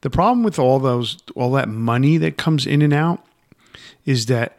The 0.02 0.11
problem 0.11 0.45
with 0.45 0.59
all 0.59 0.78
those 0.78 1.19
all 1.35 1.50
that 1.52 1.69
money 1.69 2.16
that 2.19 2.37
comes 2.37 2.66
in 2.66 2.83
and 2.83 2.93
out 2.93 3.25
is 4.04 4.26
that 4.26 4.59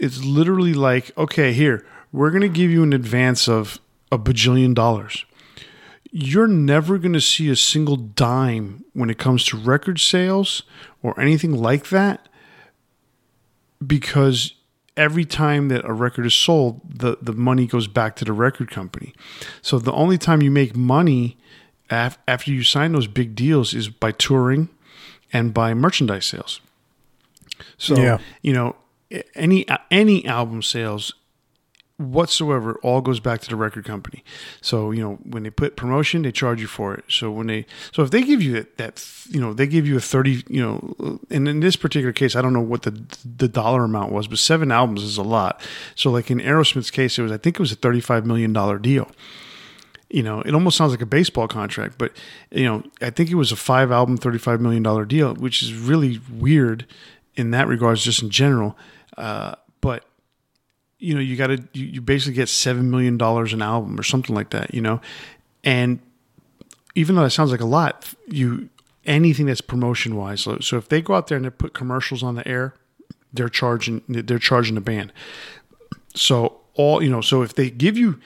it's 0.00 0.24
literally 0.24 0.72
like, 0.74 1.16
okay, 1.16 1.52
here, 1.52 1.86
we're 2.10 2.30
going 2.30 2.42
to 2.42 2.48
give 2.48 2.70
you 2.70 2.82
an 2.82 2.92
advance 2.92 3.46
of 3.48 3.78
a 4.10 4.18
bajillion 4.18 4.74
dollars. 4.74 5.24
You're 6.10 6.48
never 6.48 6.98
going 6.98 7.12
to 7.12 7.20
see 7.20 7.48
a 7.50 7.54
single 7.54 7.94
dime 7.96 8.84
when 8.94 9.10
it 9.10 9.18
comes 9.18 9.44
to 9.44 9.56
record 9.56 10.00
sales 10.00 10.64
or 11.02 11.18
anything 11.20 11.52
like 11.52 11.90
that 11.90 12.28
because 13.84 14.54
every 14.96 15.24
time 15.24 15.68
that 15.68 15.84
a 15.84 15.92
record 15.92 16.26
is 16.26 16.34
sold, 16.34 16.80
the, 16.84 17.16
the 17.22 17.32
money 17.32 17.66
goes 17.66 17.86
back 17.86 18.16
to 18.16 18.24
the 18.24 18.32
record 18.32 18.70
company. 18.70 19.14
So 19.62 19.78
the 19.78 19.92
only 19.92 20.18
time 20.18 20.42
you 20.42 20.50
make 20.50 20.74
money 20.76 21.38
af- 21.90 22.18
after 22.26 22.50
you 22.50 22.62
sign 22.64 22.92
those 22.92 23.06
big 23.06 23.34
deals 23.34 23.72
is 23.72 23.88
by 23.88 24.12
touring 24.12 24.68
and 25.32 25.54
by 25.54 25.74
merchandise 25.74 26.26
sales. 26.26 26.60
So 27.78 27.96
Yeah. 27.96 28.18
you 28.42 28.52
know, 28.52 28.76
any 29.34 29.66
any 29.90 30.26
album 30.26 30.62
sales 30.62 31.14
whatsoever 32.00 32.78
all 32.82 33.02
goes 33.02 33.20
back 33.20 33.42
to 33.42 33.48
the 33.50 33.56
record 33.56 33.84
company. 33.84 34.24
So 34.62 34.90
you 34.90 35.02
know 35.02 35.14
when 35.22 35.42
they 35.42 35.50
put 35.50 35.76
promotion, 35.76 36.22
they 36.22 36.32
charge 36.32 36.60
you 36.60 36.66
for 36.66 36.94
it. 36.94 37.04
So 37.08 37.30
when 37.30 37.46
they 37.46 37.66
so 37.92 38.02
if 38.02 38.10
they 38.10 38.22
give 38.22 38.42
you 38.42 38.54
that, 38.54 38.78
that 38.78 39.06
you 39.28 39.40
know 39.40 39.52
they 39.52 39.66
give 39.66 39.86
you 39.86 39.96
a 39.96 40.00
thirty 40.00 40.42
you 40.48 40.62
know 40.62 41.20
and 41.30 41.46
in 41.46 41.60
this 41.60 41.76
particular 41.76 42.12
case 42.12 42.34
I 42.34 42.42
don't 42.42 42.54
know 42.54 42.60
what 42.60 42.82
the 42.82 43.02
the 43.24 43.48
dollar 43.48 43.84
amount 43.84 44.12
was, 44.12 44.26
but 44.26 44.38
seven 44.38 44.72
albums 44.72 45.02
is 45.02 45.18
a 45.18 45.22
lot. 45.22 45.60
So 45.94 46.10
like 46.10 46.30
in 46.30 46.38
Aerosmith's 46.38 46.90
case, 46.90 47.18
it 47.18 47.22
was 47.22 47.32
I 47.32 47.36
think 47.36 47.56
it 47.56 47.60
was 47.60 47.72
a 47.72 47.76
thirty 47.76 48.00
five 48.00 48.24
million 48.24 48.52
dollar 48.52 48.78
deal. 48.78 49.10
You 50.08 50.24
know, 50.24 50.40
it 50.40 50.54
almost 50.54 50.76
sounds 50.76 50.90
like 50.90 51.02
a 51.02 51.06
baseball 51.06 51.46
contract, 51.46 51.96
but 51.96 52.12
you 52.50 52.64
know, 52.64 52.82
I 53.00 53.10
think 53.10 53.30
it 53.30 53.36
was 53.36 53.52
a 53.52 53.56
five 53.56 53.92
album, 53.92 54.16
thirty 54.16 54.38
five 54.38 54.60
million 54.60 54.82
dollar 54.82 55.04
deal, 55.04 55.34
which 55.34 55.62
is 55.62 55.74
really 55.74 56.20
weird 56.32 56.86
in 57.36 57.52
that 57.52 57.68
regards, 57.68 58.02
just 58.02 58.22
in 58.22 58.30
general. 58.30 58.76
Uh, 59.20 59.54
but 59.80 60.04
you 60.98 61.14
know, 61.14 61.20
you 61.20 61.36
got 61.36 61.48
to 61.48 61.62
you, 61.72 61.86
you 61.86 62.00
basically 62.00 62.34
get 62.34 62.48
seven 62.48 62.90
million 62.90 63.16
dollars 63.16 63.52
an 63.52 63.62
album 63.62 63.98
or 63.98 64.02
something 64.02 64.34
like 64.34 64.50
that. 64.50 64.74
You 64.74 64.80
know, 64.80 65.00
and 65.64 66.00
even 66.94 67.14
though 67.14 67.22
that 67.22 67.30
sounds 67.30 67.50
like 67.50 67.60
a 67.60 67.66
lot, 67.66 68.12
you 68.28 68.68
anything 69.04 69.46
that's 69.46 69.60
promotion 69.60 70.16
wise. 70.16 70.42
So, 70.42 70.58
so 70.60 70.76
if 70.76 70.88
they 70.88 71.00
go 71.00 71.14
out 71.14 71.28
there 71.28 71.36
and 71.36 71.44
they 71.44 71.50
put 71.50 71.72
commercials 71.72 72.22
on 72.22 72.34
the 72.34 72.46
air, 72.46 72.74
they're 73.32 73.48
charging 73.48 74.02
they're 74.08 74.38
charging 74.38 74.74
the 74.74 74.80
band. 74.80 75.12
So 76.14 76.60
all 76.74 77.02
you 77.02 77.10
know, 77.10 77.20
so 77.20 77.42
if 77.42 77.54
they 77.54 77.70
give 77.70 77.96
you 77.96 78.18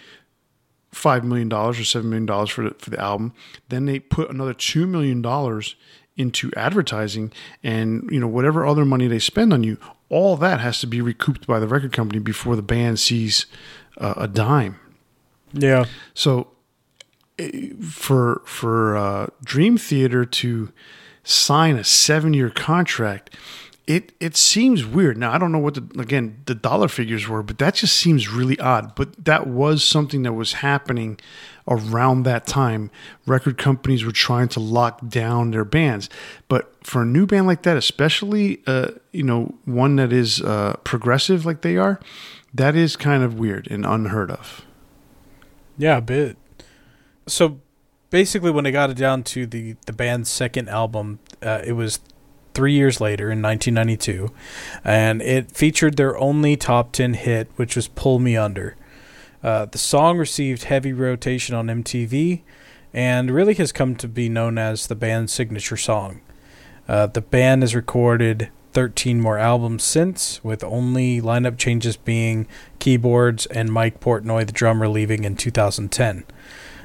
five 0.92 1.24
million 1.24 1.48
dollars 1.48 1.78
or 1.78 1.84
seven 1.84 2.10
million 2.10 2.26
dollars 2.26 2.50
for 2.50 2.68
the 2.68 2.74
for 2.78 2.90
the 2.90 3.00
album, 3.00 3.32
then 3.68 3.86
they 3.86 3.98
put 3.98 4.30
another 4.30 4.54
two 4.54 4.86
million 4.86 5.22
dollars 5.22 5.76
into 6.16 6.52
advertising 6.56 7.32
and 7.62 8.08
you 8.10 8.20
know 8.20 8.28
whatever 8.28 8.64
other 8.64 8.84
money 8.84 9.06
they 9.06 9.18
spend 9.18 9.52
on 9.52 9.64
you, 9.64 9.78
all 10.08 10.36
that 10.36 10.60
has 10.60 10.80
to 10.80 10.86
be 10.86 11.00
recouped 11.00 11.46
by 11.46 11.58
the 11.58 11.68
record 11.68 11.92
company 11.92 12.20
before 12.20 12.56
the 12.56 12.62
band 12.62 12.98
sees 13.00 13.46
uh, 13.98 14.14
a 14.16 14.28
dime. 14.28 14.78
Yeah. 15.52 15.84
So 16.14 16.48
eh, 17.38 17.70
for 17.80 18.42
for 18.44 18.96
uh, 18.96 19.26
Dream 19.44 19.78
Theater 19.78 20.24
to 20.24 20.72
sign 21.22 21.76
a 21.76 21.84
seven 21.84 22.34
year 22.34 22.50
contract, 22.50 23.34
it 23.86 24.12
it 24.18 24.36
seems 24.36 24.84
weird. 24.84 25.18
Now 25.18 25.32
I 25.32 25.38
don't 25.38 25.52
know 25.52 25.58
what 25.58 25.74
the 25.74 26.00
again 26.00 26.42
the 26.46 26.54
dollar 26.54 26.88
figures 26.88 27.28
were, 27.28 27.42
but 27.42 27.58
that 27.58 27.74
just 27.74 27.96
seems 27.96 28.28
really 28.28 28.58
odd. 28.58 28.94
But 28.94 29.24
that 29.24 29.46
was 29.46 29.84
something 29.84 30.22
that 30.22 30.32
was 30.32 30.54
happening 30.54 31.18
around 31.68 32.22
that 32.22 32.46
time. 32.46 32.90
Record 33.26 33.58
companies 33.58 34.04
were 34.04 34.12
trying 34.12 34.48
to 34.48 34.60
lock 34.60 35.06
down 35.08 35.50
their 35.50 35.64
bands, 35.64 36.08
but 36.48 36.72
for 36.84 37.02
a 37.02 37.06
new 37.06 37.26
band 37.26 37.46
like 37.46 37.62
that, 37.62 37.76
especially 37.76 38.62
uh, 38.66 38.92
you 39.12 39.22
know 39.22 39.54
one 39.64 39.96
that 39.96 40.12
is 40.12 40.40
uh, 40.40 40.76
progressive 40.84 41.44
like 41.44 41.60
they 41.60 41.76
are, 41.76 42.00
that 42.54 42.74
is 42.74 42.96
kind 42.96 43.22
of 43.22 43.38
weird 43.38 43.68
and 43.70 43.84
unheard 43.84 44.30
of. 44.30 44.64
Yeah, 45.76 45.98
a 45.98 46.00
bit. 46.00 46.38
So 47.26 47.60
basically, 48.08 48.50
when 48.50 48.64
it 48.64 48.72
got 48.72 48.88
it 48.88 48.96
down 48.96 49.24
to 49.24 49.46
the 49.46 49.76
the 49.84 49.92
band's 49.92 50.30
second 50.30 50.70
album, 50.70 51.18
uh, 51.42 51.60
it 51.66 51.72
was 51.72 52.00
three 52.54 52.72
years 52.72 53.00
later 53.00 53.30
in 53.30 53.42
1992, 53.42 54.32
and 54.84 55.20
it 55.20 55.50
featured 55.50 55.96
their 55.96 56.16
only 56.18 56.56
top 56.56 56.92
ten 56.92 57.14
hit, 57.14 57.48
which 57.56 57.76
was 57.76 57.88
"Pull 57.88 58.18
Me 58.18 58.36
Under." 58.36 58.76
Uh, 59.42 59.66
the 59.66 59.78
song 59.78 60.16
received 60.16 60.64
heavy 60.64 60.92
rotation 60.92 61.54
on 61.54 61.66
MTV, 61.66 62.40
and 62.94 63.30
really 63.30 63.54
has 63.54 63.72
come 63.72 63.94
to 63.96 64.08
be 64.08 64.28
known 64.28 64.56
as 64.56 64.86
the 64.86 64.94
band's 64.94 65.32
signature 65.32 65.76
song. 65.76 66.20
Uh, 66.88 67.06
the 67.06 67.20
band 67.20 67.62
has 67.62 67.74
recorded 67.74 68.48
13 68.72 69.20
more 69.20 69.38
albums 69.38 69.84
since, 69.84 70.42
with 70.42 70.64
only 70.64 71.20
lineup 71.20 71.58
changes 71.58 71.96
being 71.96 72.46
keyboards 72.78 73.46
and 73.46 73.72
Mike 73.72 74.00
Portnoy, 74.00 74.46
the 74.46 74.52
drummer, 74.52 74.88
leaving 74.88 75.24
in 75.24 75.36
2010. 75.36 76.24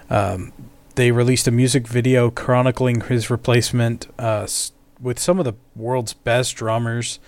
Um, 0.10 0.54
they 0.96 1.12
released 1.12 1.48
a 1.48 1.52
music 1.52 1.88
video 1.88 2.30
chronicling 2.30 3.02
his 3.02 3.30
replacement 3.30 4.08
uh, 4.20 4.48
with 5.00 5.20
some 5.20 5.40
of 5.40 5.46
the 5.46 5.54
world's 5.76 6.14
best 6.14 6.56
drummers, 6.56 7.20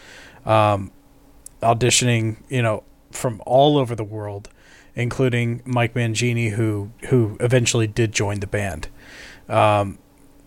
um, 0.45 0.91
auditioning, 1.61 2.37
you 2.49 2.61
know, 2.61 2.83
from 3.11 3.41
all 3.45 3.77
over 3.77 3.95
the 3.95 4.03
world, 4.03 4.49
including 4.95 5.61
Mike 5.65 5.93
Mangini, 5.93 6.51
who 6.51 6.91
who 7.09 7.37
eventually 7.39 7.87
did 7.87 8.11
join 8.11 8.39
the 8.39 8.47
band. 8.47 8.89
Um, 9.47 9.99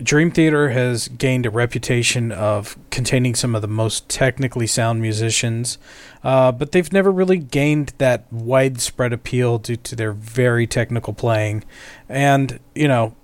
Dream 0.03 0.33
Theater 0.33 0.71
has 0.71 1.09
gained 1.09 1.47
a 1.47 1.51
reputation 1.51 2.33
of 2.33 2.77
containing 2.91 3.37
some 3.37 3.55
of 3.55 3.63
the 3.63 3.69
most 3.69 4.09
technically 4.09 4.67
sound 4.67 5.01
musicians, 5.01 5.79
uh, 6.25 6.51
but 6.51 6.73
they've 6.73 6.93
never 6.93 7.13
really 7.13 7.39
gained 7.39 7.93
that 7.99 8.31
widespread 8.33 9.13
appeal 9.13 9.59
due 9.59 9.77
to 9.77 9.95
their 9.95 10.13
very 10.13 10.67
technical 10.67 11.13
playing. 11.13 11.63
And, 12.09 12.59
you 12.75 12.89
know, 12.89 13.15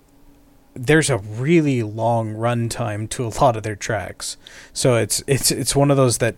there's 0.74 1.10
a 1.10 1.18
really 1.18 1.82
long 1.82 2.34
runtime 2.34 3.08
to 3.10 3.26
a 3.26 3.32
lot 3.40 3.56
of 3.56 3.62
their 3.62 3.76
tracks. 3.76 4.36
So 4.72 4.96
it's 4.96 5.22
it's 5.26 5.50
it's 5.50 5.76
one 5.76 5.90
of 5.90 5.96
those 5.96 6.18
that 6.18 6.36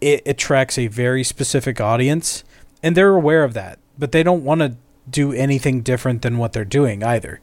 it 0.00 0.22
attracts 0.26 0.78
a 0.78 0.86
very 0.86 1.24
specific 1.24 1.80
audience, 1.80 2.44
and 2.82 2.96
they're 2.96 3.14
aware 3.14 3.44
of 3.44 3.54
that, 3.54 3.78
but 3.98 4.12
they 4.12 4.22
don't 4.22 4.44
want 4.44 4.60
to 4.60 4.76
do 5.10 5.32
anything 5.32 5.80
different 5.80 6.22
than 6.22 6.38
what 6.38 6.52
they're 6.52 6.64
doing 6.64 7.02
either. 7.02 7.40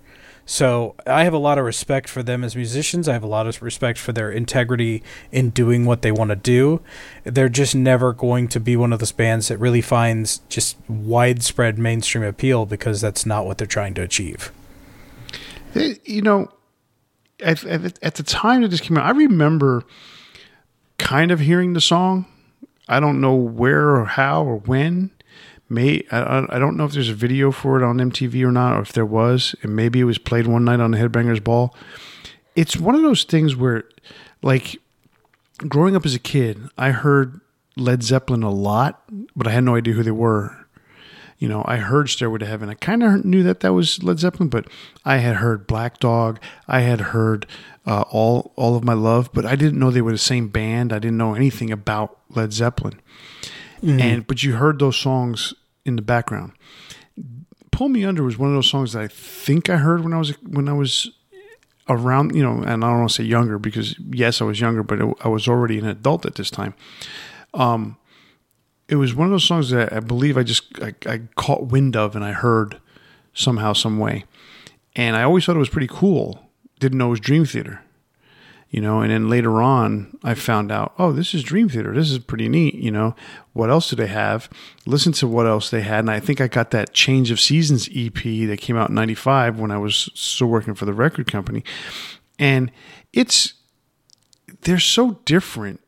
So 0.47 0.93
I 1.07 1.23
have 1.23 1.33
a 1.33 1.39
lot 1.39 1.57
of 1.57 1.65
respect 1.65 2.07
for 2.07 2.21
them 2.21 2.43
as 2.43 2.55
musicians. 2.55 3.09
I 3.09 3.13
have 3.13 3.23
a 3.23 3.27
lot 3.27 3.47
of 3.47 3.61
respect 3.63 3.97
for 3.97 4.11
their 4.13 4.31
integrity 4.31 5.01
in 5.31 5.49
doing 5.49 5.85
what 5.85 6.03
they 6.03 6.11
want 6.11 6.29
to 6.29 6.35
do. 6.35 6.81
They're 7.23 7.49
just 7.49 7.73
never 7.73 8.13
going 8.13 8.47
to 8.49 8.59
be 8.59 8.75
one 8.75 8.93
of 8.93 8.99
those 8.99 9.11
bands 9.11 9.47
that 9.47 9.57
really 9.57 9.81
finds 9.81 10.41
just 10.47 10.77
widespread 10.87 11.79
mainstream 11.79 12.23
appeal 12.23 12.67
because 12.67 13.01
that's 13.01 13.25
not 13.25 13.47
what 13.47 13.57
they're 13.57 13.65
trying 13.65 13.95
to 13.95 14.03
achieve. 14.03 14.51
You 15.75 16.21
know, 16.21 16.49
at, 17.41 17.63
at, 17.65 17.99
at 18.03 18.15
the 18.15 18.23
time 18.23 18.61
that 18.61 18.69
this 18.69 18.81
came 18.81 18.97
out, 18.97 19.05
I 19.05 19.11
remember 19.11 19.83
kind 20.97 21.31
of 21.31 21.39
hearing 21.41 21.73
the 21.73 21.81
song. 21.81 22.25
I 22.87 22.99
don't 22.99 23.19
know 23.19 23.35
where 23.35 23.95
or 23.95 24.05
how 24.05 24.43
or 24.45 24.57
when. 24.57 25.11
May 25.67 26.03
I- 26.11 26.45
I 26.49 26.59
don't 26.59 26.77
know 26.77 26.85
if 26.85 26.91
there's 26.93 27.09
a 27.09 27.13
video 27.15 27.51
for 27.51 27.77
it 27.81 27.83
on 27.83 27.97
MTV 27.99 28.43
or 28.43 28.51
not, 28.51 28.73
or 28.77 28.81
if 28.81 28.93
there 28.93 29.05
was, 29.05 29.55
and 29.63 29.75
maybe 29.75 29.99
it 29.99 30.03
was 30.03 30.17
played 30.19 30.45
one 30.47 30.63
night 30.63 30.79
on 30.79 30.91
the 30.91 30.97
Headbangers 30.97 31.43
Ball. 31.43 31.75
It's 32.55 32.77
one 32.77 32.93
of 32.95 33.01
those 33.01 33.23
things 33.23 33.55
where, 33.55 33.83
like, 34.43 34.77
growing 35.67 35.95
up 35.95 36.05
as 36.05 36.13
a 36.13 36.19
kid, 36.19 36.69
I 36.77 36.91
heard 36.91 37.41
Led 37.75 38.03
Zeppelin 38.03 38.43
a 38.43 38.51
lot, 38.51 39.01
but 39.35 39.47
I 39.47 39.51
had 39.51 39.63
no 39.63 39.75
idea 39.75 39.95
who 39.95 40.03
they 40.03 40.11
were 40.11 40.64
you 41.37 41.49
know, 41.49 41.63
I 41.65 41.77
heard 41.77 42.09
Stairway 42.09 42.39
to 42.39 42.45
Heaven. 42.45 42.69
I 42.69 42.75
kind 42.75 43.03
of 43.03 43.25
knew 43.25 43.43
that 43.43 43.59
that 43.59 43.73
was 43.73 44.01
Led 44.01 44.19
Zeppelin, 44.19 44.49
but 44.49 44.67
I 45.03 45.17
had 45.17 45.37
heard 45.37 45.67
Black 45.67 45.99
Dog. 45.99 46.39
I 46.67 46.79
had 46.81 47.01
heard 47.01 47.45
uh, 47.85 48.03
all 48.09 48.53
all 48.55 48.75
of 48.75 48.83
my 48.83 48.93
love, 48.93 49.29
but 49.33 49.45
I 49.45 49.55
didn't 49.55 49.79
know 49.79 49.91
they 49.91 50.01
were 50.01 50.11
the 50.13 50.17
same 50.17 50.47
band. 50.47 50.93
I 50.93 50.99
didn't 50.99 51.17
know 51.17 51.33
anything 51.33 51.71
about 51.71 52.17
Led 52.29 52.53
Zeppelin. 52.53 53.01
And 53.99 54.27
but 54.27 54.43
you 54.43 54.55
heard 54.55 54.79
those 54.79 54.97
songs 54.97 55.53
in 55.85 55.97
the 55.97 56.01
background. 56.01 56.53
Pull 57.71 57.89
Me 57.89 58.05
Under 58.05 58.23
was 58.23 58.37
one 58.37 58.49
of 58.49 58.55
those 58.55 58.69
songs 58.69 58.93
that 58.93 59.01
I 59.01 59.07
think 59.07 59.69
I 59.69 59.77
heard 59.77 60.03
when 60.03 60.13
I 60.13 60.17
was 60.17 60.31
when 60.43 60.69
I 60.69 60.73
was 60.73 61.11
around, 61.89 62.33
you 62.33 62.41
know, 62.41 62.63
and 62.63 62.83
I 62.83 62.89
don't 62.89 62.99
want 62.99 63.09
to 63.09 63.15
say 63.15 63.23
younger 63.23 63.59
because 63.59 63.99
yes, 63.99 64.41
I 64.41 64.45
was 64.45 64.61
younger, 64.61 64.83
but 64.83 65.01
I 65.23 65.27
was 65.27 65.47
already 65.47 65.77
an 65.77 65.85
adult 65.85 66.25
at 66.25 66.35
this 66.35 66.49
time 66.49 66.73
it 68.87 68.95
was 68.95 69.15
one 69.15 69.25
of 69.25 69.31
those 69.31 69.45
songs 69.45 69.69
that 69.71 69.91
I 69.91 69.99
believe 69.99 70.37
I 70.37 70.43
just 70.43 70.81
I, 70.81 70.93
I 71.05 71.21
caught 71.35 71.67
wind 71.67 71.95
of 71.95 72.15
and 72.15 72.23
I 72.23 72.31
heard 72.31 72.79
somehow, 73.33 73.73
some 73.73 73.99
way, 73.99 74.25
and 74.95 75.15
I 75.15 75.23
always 75.23 75.45
thought 75.45 75.55
it 75.55 75.59
was 75.59 75.69
pretty 75.69 75.89
cool. 75.89 76.49
Didn't 76.79 76.97
know 76.97 77.07
it 77.07 77.11
was 77.11 77.19
Dream 77.19 77.45
Theater, 77.45 77.81
you 78.69 78.81
know. 78.81 79.01
And 79.01 79.11
then 79.11 79.29
later 79.29 79.61
on, 79.61 80.17
I 80.23 80.33
found 80.35 80.71
out, 80.71 80.93
oh, 80.99 81.11
this 81.11 81.33
is 81.33 81.41
Dream 81.43 81.69
Theater. 81.69 81.93
This 81.93 82.11
is 82.11 82.19
pretty 82.19 82.47
neat, 82.47 82.75
you 82.75 82.91
know. 82.91 83.15
What 83.53 83.69
else 83.69 83.89
do 83.89 83.95
they 83.95 84.07
have? 84.07 84.49
Listen 84.85 85.13
to 85.13 85.27
what 85.27 85.47
else 85.47 85.69
they 85.69 85.81
had, 85.81 85.99
and 85.99 86.11
I 86.11 86.19
think 86.19 86.39
I 86.39 86.47
got 86.47 86.71
that 86.71 86.93
Change 86.93 87.31
of 87.31 87.39
Seasons 87.39 87.89
EP 87.95 88.13
that 88.13 88.59
came 88.61 88.77
out 88.77 88.89
in 88.89 88.95
'95 88.95 89.59
when 89.59 89.71
I 89.71 89.77
was 89.77 90.09
still 90.13 90.47
working 90.47 90.75
for 90.75 90.85
the 90.85 90.93
record 90.93 91.31
company, 91.31 91.63
and 92.37 92.71
it's 93.13 93.55
they're 94.61 94.79
so 94.79 95.19
different 95.25 95.79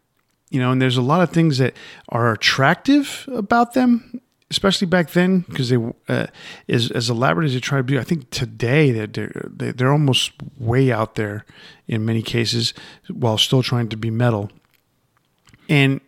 you 0.49 0.59
know 0.59 0.71
and 0.71 0.81
there's 0.81 0.97
a 0.97 1.01
lot 1.01 1.21
of 1.21 1.29
things 1.31 1.57
that 1.57 1.73
are 2.09 2.31
attractive 2.31 3.27
about 3.33 3.73
them 3.73 4.21
especially 4.49 4.87
back 4.87 5.11
then 5.11 5.41
because 5.49 5.69
they 5.69 5.77
uh, 6.07 6.27
as, 6.69 6.89
as 6.91 7.09
elaborate 7.09 7.45
as 7.47 7.53
they 7.53 7.59
try 7.59 7.77
to 7.79 7.83
be 7.83 7.99
i 7.99 8.03
think 8.03 8.29
today 8.29 8.91
they're, 8.91 9.07
they're 9.07 9.49
they- 9.49 9.71
they're 9.71 9.91
almost 9.91 10.31
way 10.57 10.91
out 10.91 11.15
there 11.15 11.45
in 11.87 12.05
many 12.05 12.21
cases 12.21 12.73
while 13.13 13.37
still 13.37 13.61
trying 13.63 13.87
to 13.89 13.97
be 13.97 14.09
metal. 14.09 14.49
And 15.69 15.99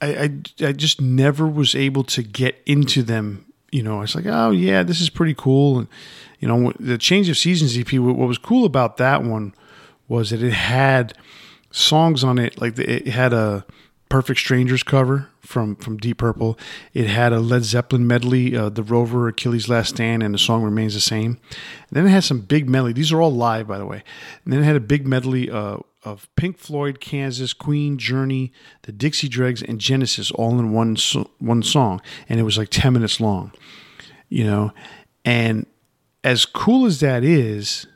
I, 0.00 0.06
I 0.06 0.66
i 0.68 0.72
just 0.72 1.00
never 1.00 1.46
was 1.46 1.74
able 1.74 2.04
to 2.04 2.22
get 2.22 2.60
into 2.66 3.02
them 3.02 3.44
you 3.70 3.82
know 3.82 4.02
it's 4.02 4.14
like 4.14 4.26
oh 4.26 4.50
yeah 4.50 4.82
this 4.82 5.00
is 5.00 5.10
pretty 5.10 5.34
cool. 5.34 5.78
And 5.80 5.88
you 6.40 6.48
know 6.48 6.72
the 6.80 6.98
change 6.98 7.28
of 7.28 7.36
seasons 7.38 7.76
ep 7.78 7.92
what 7.92 8.16
was 8.28 8.38
cool 8.38 8.64
about 8.64 8.96
that 8.96 9.22
one 9.22 9.54
was 10.08 10.30
that 10.30 10.42
it 10.42 10.52
had 10.52 11.14
songs 11.72 12.22
on 12.22 12.38
it. 12.38 12.60
Like 12.60 12.78
it 12.78 13.08
had 13.08 13.32
a 13.32 13.64
Perfect 14.08 14.40
Strangers 14.40 14.82
cover 14.82 15.28
from 15.40 15.74
from 15.76 15.96
Deep 15.96 16.18
Purple. 16.18 16.58
It 16.92 17.06
had 17.06 17.32
a 17.32 17.40
Led 17.40 17.64
Zeppelin 17.64 18.06
medley, 18.06 18.54
uh, 18.54 18.68
The 18.68 18.82
Rover, 18.82 19.26
Achilles' 19.28 19.70
Last 19.70 19.94
Stand, 19.94 20.22
and 20.22 20.34
the 20.34 20.38
song 20.38 20.62
remains 20.62 20.92
the 20.92 21.00
same. 21.00 21.38
And 21.88 21.92
then 21.92 22.06
it 22.06 22.10
had 22.10 22.24
some 22.24 22.40
big 22.40 22.68
medley. 22.68 22.92
These 22.92 23.10
are 23.10 23.22
all 23.22 23.32
live, 23.32 23.66
by 23.66 23.78
the 23.78 23.86
way. 23.86 24.02
And 24.44 24.52
then 24.52 24.60
it 24.60 24.64
had 24.64 24.76
a 24.76 24.80
big 24.80 25.06
medley 25.06 25.50
uh, 25.50 25.78
of 26.04 26.28
Pink 26.36 26.58
Floyd, 26.58 27.00
Kansas, 27.00 27.54
Queen, 27.54 27.96
Journey, 27.96 28.52
the 28.82 28.92
Dixie 28.92 29.28
Dregs, 29.28 29.62
and 29.62 29.80
Genesis 29.80 30.30
all 30.32 30.58
in 30.58 30.72
one 30.72 30.96
so- 30.96 31.30
one 31.38 31.62
song, 31.62 32.02
and 32.28 32.38
it 32.38 32.42
was 32.42 32.58
like 32.58 32.68
ten 32.68 32.92
minutes 32.92 33.18
long. 33.18 33.52
You 34.28 34.44
know, 34.44 34.72
and 35.24 35.64
as 36.22 36.44
cool 36.44 36.84
as 36.84 37.00
that 37.00 37.24
is, 37.24 37.86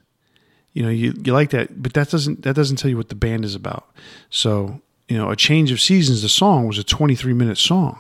you 0.77 0.83
know, 0.83 0.91
you, 0.91 1.15
you 1.25 1.33
like 1.33 1.49
that, 1.51 1.83
but 1.83 1.95
that 1.95 2.11
doesn't 2.11 2.43
that 2.43 2.55
doesn't 2.55 2.77
tell 2.77 2.91
you 2.91 2.99
what 2.99 3.09
the 3.09 3.15
band 3.15 3.47
is 3.47 3.55
about. 3.55 3.87
So 4.29 4.83
you 5.09 5.17
know, 5.17 5.31
a 5.31 5.37
change 5.37 5.71
of 5.73 5.81
seasons. 5.81 6.21
The 6.21 6.29
song 6.29 6.67
was 6.67 6.77
a 6.79 6.85
23 6.85 7.33
minute 7.33 7.57
song, 7.57 7.99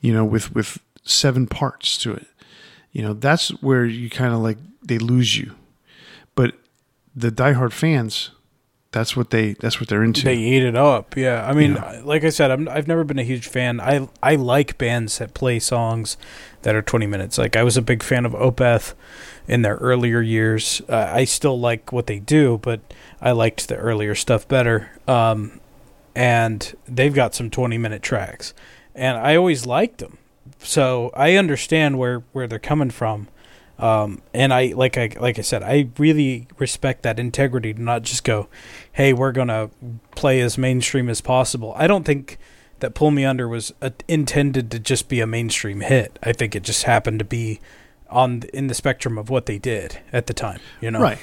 you 0.00 0.12
know, 0.12 0.24
with 0.24 0.52
with 0.52 0.78
seven 1.04 1.46
parts 1.46 1.96
to 1.98 2.12
it. 2.12 2.26
You 2.90 3.02
know, 3.02 3.12
that's 3.12 3.50
where 3.62 3.84
you 3.84 4.10
kind 4.10 4.34
of 4.34 4.40
like 4.40 4.58
they 4.82 4.98
lose 4.98 5.36
you. 5.38 5.54
But 6.34 6.54
the 7.14 7.30
diehard 7.30 7.72
fans, 7.72 8.30
that's 8.90 9.16
what 9.16 9.30
they 9.30 9.52
that's 9.54 9.78
what 9.78 9.88
they're 9.88 10.02
into. 10.02 10.24
They 10.24 10.36
eat 10.36 10.64
it 10.64 10.74
up. 10.74 11.16
Yeah. 11.16 11.46
I 11.46 11.52
mean, 11.52 11.74
Yeah. 11.74 12.00
like 12.04 12.24
I 12.24 12.30
said, 12.30 12.50
I'm, 12.50 12.68
I've 12.68 12.88
never 12.88 13.04
been 13.04 13.20
a 13.20 13.24
huge 13.24 13.46
fan. 13.46 13.80
I 13.80 14.08
I 14.20 14.34
like 14.34 14.78
bands 14.78 15.18
that 15.18 15.32
play 15.32 15.60
songs 15.60 16.16
that 16.62 16.74
are 16.74 16.82
20 16.82 17.06
minutes. 17.06 17.38
Like 17.38 17.54
I 17.54 17.62
was 17.62 17.76
a 17.76 17.82
big 17.82 18.02
fan 18.02 18.24
of 18.26 18.32
Opeth 18.32 18.94
in 19.46 19.62
their 19.62 19.76
earlier 19.76 20.20
years. 20.20 20.82
Uh, 20.88 21.10
I 21.12 21.24
still 21.24 21.58
like 21.58 21.92
what 21.92 22.06
they 22.06 22.18
do, 22.18 22.58
but 22.58 22.80
I 23.20 23.32
liked 23.32 23.68
the 23.68 23.76
earlier 23.76 24.14
stuff 24.14 24.46
better. 24.48 24.90
Um, 25.06 25.60
and 26.14 26.74
they've 26.86 27.14
got 27.14 27.34
some 27.34 27.50
20 27.50 27.76
minute 27.78 28.02
tracks, 28.02 28.54
and 28.94 29.16
I 29.18 29.36
always 29.36 29.66
liked 29.66 29.98
them. 29.98 30.18
So 30.58 31.10
I 31.14 31.36
understand 31.36 31.98
where 31.98 32.22
where 32.32 32.46
they're 32.46 32.58
coming 32.58 32.90
from. 32.90 33.28
Um, 33.78 34.22
and 34.32 34.54
I 34.54 34.66
like 34.68 34.96
I 34.96 35.10
like 35.18 35.38
I 35.38 35.42
said, 35.42 35.62
I 35.62 35.88
really 35.98 36.46
respect 36.58 37.02
that 37.02 37.18
integrity 37.18 37.74
to 37.74 37.82
not 37.82 38.02
just 38.02 38.22
go, 38.22 38.48
"Hey, 38.92 39.12
we're 39.12 39.32
gonna 39.32 39.70
play 40.14 40.40
as 40.40 40.56
mainstream 40.56 41.08
as 41.08 41.20
possible." 41.20 41.74
I 41.76 41.88
don't 41.88 42.04
think 42.04 42.38
that 42.78 42.94
"Pull 42.94 43.10
Me 43.10 43.24
Under" 43.24 43.48
was 43.48 43.72
uh, 43.82 43.90
intended 44.06 44.70
to 44.70 44.78
just 44.78 45.08
be 45.08 45.20
a 45.20 45.26
mainstream 45.26 45.80
hit. 45.80 46.18
I 46.22 46.32
think 46.32 46.54
it 46.54 46.62
just 46.62 46.84
happened 46.84 47.18
to 47.18 47.24
be 47.24 47.58
on 48.14 48.40
the, 48.40 48.56
in 48.56 48.68
the 48.68 48.74
spectrum 48.74 49.18
of 49.18 49.28
what 49.28 49.44
they 49.46 49.58
did 49.58 49.98
at 50.12 50.26
the 50.26 50.34
time. 50.34 50.60
You 50.80 50.90
know, 50.90 51.00
Right. 51.00 51.18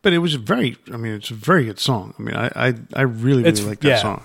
But 0.00 0.12
it 0.12 0.18
was 0.18 0.34
a 0.34 0.38
very 0.38 0.76
I 0.92 0.96
mean, 0.96 1.12
it's 1.14 1.30
a 1.30 1.34
very 1.34 1.64
good 1.66 1.78
song. 1.80 2.14
I 2.18 2.22
mean, 2.22 2.36
I 2.36 2.50
I, 2.54 2.74
I 2.94 3.02
really, 3.02 3.42
really 3.42 3.62
like 3.62 3.80
that 3.80 3.88
yeah. 3.88 3.98
song. 4.02 4.22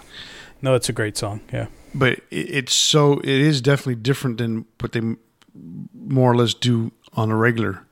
No, 0.61 0.75
it's 0.75 0.87
a 0.87 0.93
great 0.93 1.17
song. 1.17 1.41
Yeah, 1.51 1.65
but 1.93 2.13
it, 2.31 2.49
it's 2.59 2.73
so 2.73 3.19
it 3.19 3.27
is 3.49 3.59
definitely 3.59 3.95
different 3.95 4.37
than 4.37 4.65
what 4.79 4.91
they 4.93 5.01
more 5.93 6.31
or 6.31 6.35
less 6.35 6.53
do 6.53 6.91
on 7.13 7.29
a 7.31 7.35
regular 7.35 7.85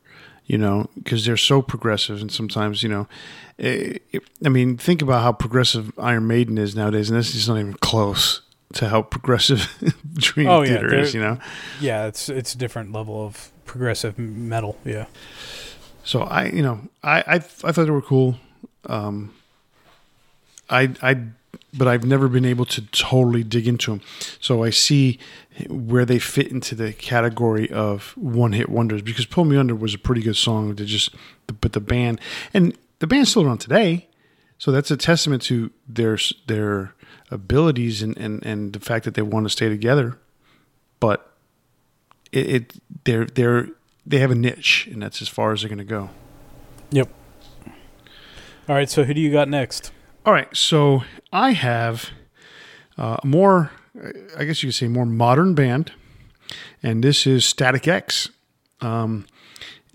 you 0.45 0.57
know 0.57 0.89
because 0.95 1.25
they're 1.25 1.37
so 1.37 1.61
progressive 1.61 2.19
and 2.21 2.31
sometimes 2.31 2.81
you 2.81 2.89
know 2.89 3.07
it, 3.59 4.01
it- 4.11 4.23
i 4.43 4.49
mean 4.49 4.77
think 4.77 5.01
about 5.01 5.21
how 5.21 5.31
progressive 5.31 5.91
iron 5.99 6.25
maiden 6.27 6.57
is 6.57 6.75
nowadays 6.75 7.09
and 7.09 7.19
this 7.19 7.35
is 7.35 7.47
not 7.47 7.57
even 7.59 7.73
close 7.75 8.41
to 8.73 8.89
how 8.89 9.01
progressive 9.03 9.69
dream 10.13 10.47
Oh, 10.47 10.61
yeah, 10.63 10.69
theater 10.69 10.95
is 10.95 11.13
you 11.13 11.21
know 11.21 11.37
yeah. 11.79 12.07
It's 12.07 12.29
it's 12.29 12.55
a 12.55 12.57
different 12.57 12.91
level 12.93 13.23
of 13.25 13.51
progressive 13.65 14.17
metal. 14.19 14.77
Yeah. 14.85 15.05
so 16.03 16.21
i 16.21 16.45
you 16.45 16.61
know 16.61 16.81
i 17.03 17.19
i, 17.21 17.35
I 17.35 17.39
thought 17.39 17.85
they 17.85 17.91
were 17.91 18.01
cool 18.01 18.35
um 18.85 19.33
i 20.69 20.89
i 21.01 21.17
but 21.73 21.87
i've 21.87 22.03
never 22.03 22.27
been 22.27 22.45
able 22.45 22.65
to 22.65 22.81
totally 22.87 23.43
dig 23.43 23.67
into 23.67 23.91
them 23.91 24.01
so 24.39 24.63
i 24.63 24.69
see 24.69 25.19
where 25.69 26.05
they 26.05 26.17
fit 26.19 26.47
into 26.47 26.75
the 26.75 26.93
category 26.93 27.69
of 27.69 28.17
one 28.17 28.53
hit 28.53 28.69
wonders 28.69 29.01
because 29.01 29.25
pull 29.25 29.45
me 29.45 29.57
under 29.57 29.75
was 29.75 29.93
a 29.93 29.99
pretty 29.99 30.21
good 30.21 30.35
song 30.37 30.75
to 30.75 30.85
just 30.85 31.13
but 31.61 31.73
the 31.73 31.79
band 31.79 32.19
and 32.53 32.77
the 32.99 33.07
band's 33.07 33.29
still 33.29 33.43
around 33.45 33.59
today 33.59 34.07
so 34.57 34.71
that's 34.71 34.91
a 34.91 34.97
testament 34.97 35.41
to 35.43 35.71
their 35.87 36.17
their 36.47 36.93
abilities 37.29 38.01
and 38.01 38.17
and 38.17 38.43
and 38.45 38.73
the 38.73 38.79
fact 38.79 39.05
that 39.05 39.13
they 39.13 39.21
want 39.21 39.45
to 39.45 39.49
stay 39.49 39.69
together 39.69 40.17
but 40.99 41.30
it, 42.31 42.49
it 42.49 42.73
they're 43.03 43.25
they're 43.25 43.67
they 44.05 44.19
have 44.19 44.31
a 44.31 44.35
niche 44.35 44.87
and 44.91 45.01
that's 45.01 45.21
as 45.21 45.27
far 45.29 45.51
as 45.51 45.61
they're 45.61 45.69
going 45.69 45.77
to 45.77 45.83
go 45.83 46.09
Yep. 46.91 47.09
All 48.67 48.75
right. 48.75 48.89
So 48.89 49.05
who 49.05 49.13
do 49.13 49.21
you 49.21 49.31
got 49.31 49.47
next? 49.47 49.91
All 50.23 50.33
right, 50.33 50.55
so 50.55 51.01
I 51.33 51.53
have 51.53 52.11
uh, 52.95 53.17
a 53.23 53.25
more, 53.25 53.71
I 54.37 54.43
guess 54.43 54.61
you 54.61 54.67
could 54.69 54.75
say, 54.75 54.87
more 54.87 55.05
modern 55.05 55.55
band, 55.55 55.93
and 56.83 57.03
this 57.03 57.25
is 57.25 57.43
Static 57.43 57.87
X. 57.87 58.29
Um, 58.81 59.25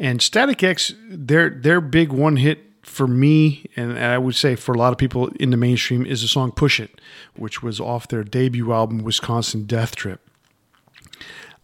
and 0.01 0.21
Static 0.21 0.65
X, 0.65 0.93
their 1.09 1.49
their 1.49 1.81
big 1.81 2.11
one 2.11 2.39
hit 2.39 2.59
for 2.83 3.07
me, 3.07 3.67
and 3.77 3.97
I 3.97 4.19
would 4.19 4.35
say 4.35 4.57
for 4.57 4.75
a 4.75 4.79
lot 4.79 4.91
of 4.91 4.99
people 4.99 5.29
in 5.39 5.51
the 5.51 5.57
mainstream, 5.57 6.05
is 6.05 6.23
the 6.23 6.29
song 6.29 6.51
"Push 6.51 6.81
It," 6.81 7.01
which 7.37 7.63
was 7.63 7.79
off 7.79 8.09
their 8.09 8.25
debut 8.25 8.73
album 8.73 9.05
"Wisconsin 9.05 9.65
Death 9.65 9.95
Trip." 9.95 10.26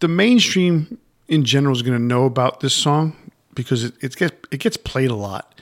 The 0.03 0.09
mainstream 0.09 0.97
in 1.29 1.45
general 1.45 1.73
is 1.73 1.81
going 1.81 1.97
to 1.97 2.03
know 2.03 2.25
about 2.25 2.59
this 2.59 2.73
song 2.73 3.15
because 3.55 3.85
it, 3.85 3.93
it 4.01 4.15
gets 4.17 4.35
it 4.51 4.57
gets 4.59 4.75
played 4.75 5.09
a 5.11 5.15
lot 5.15 5.53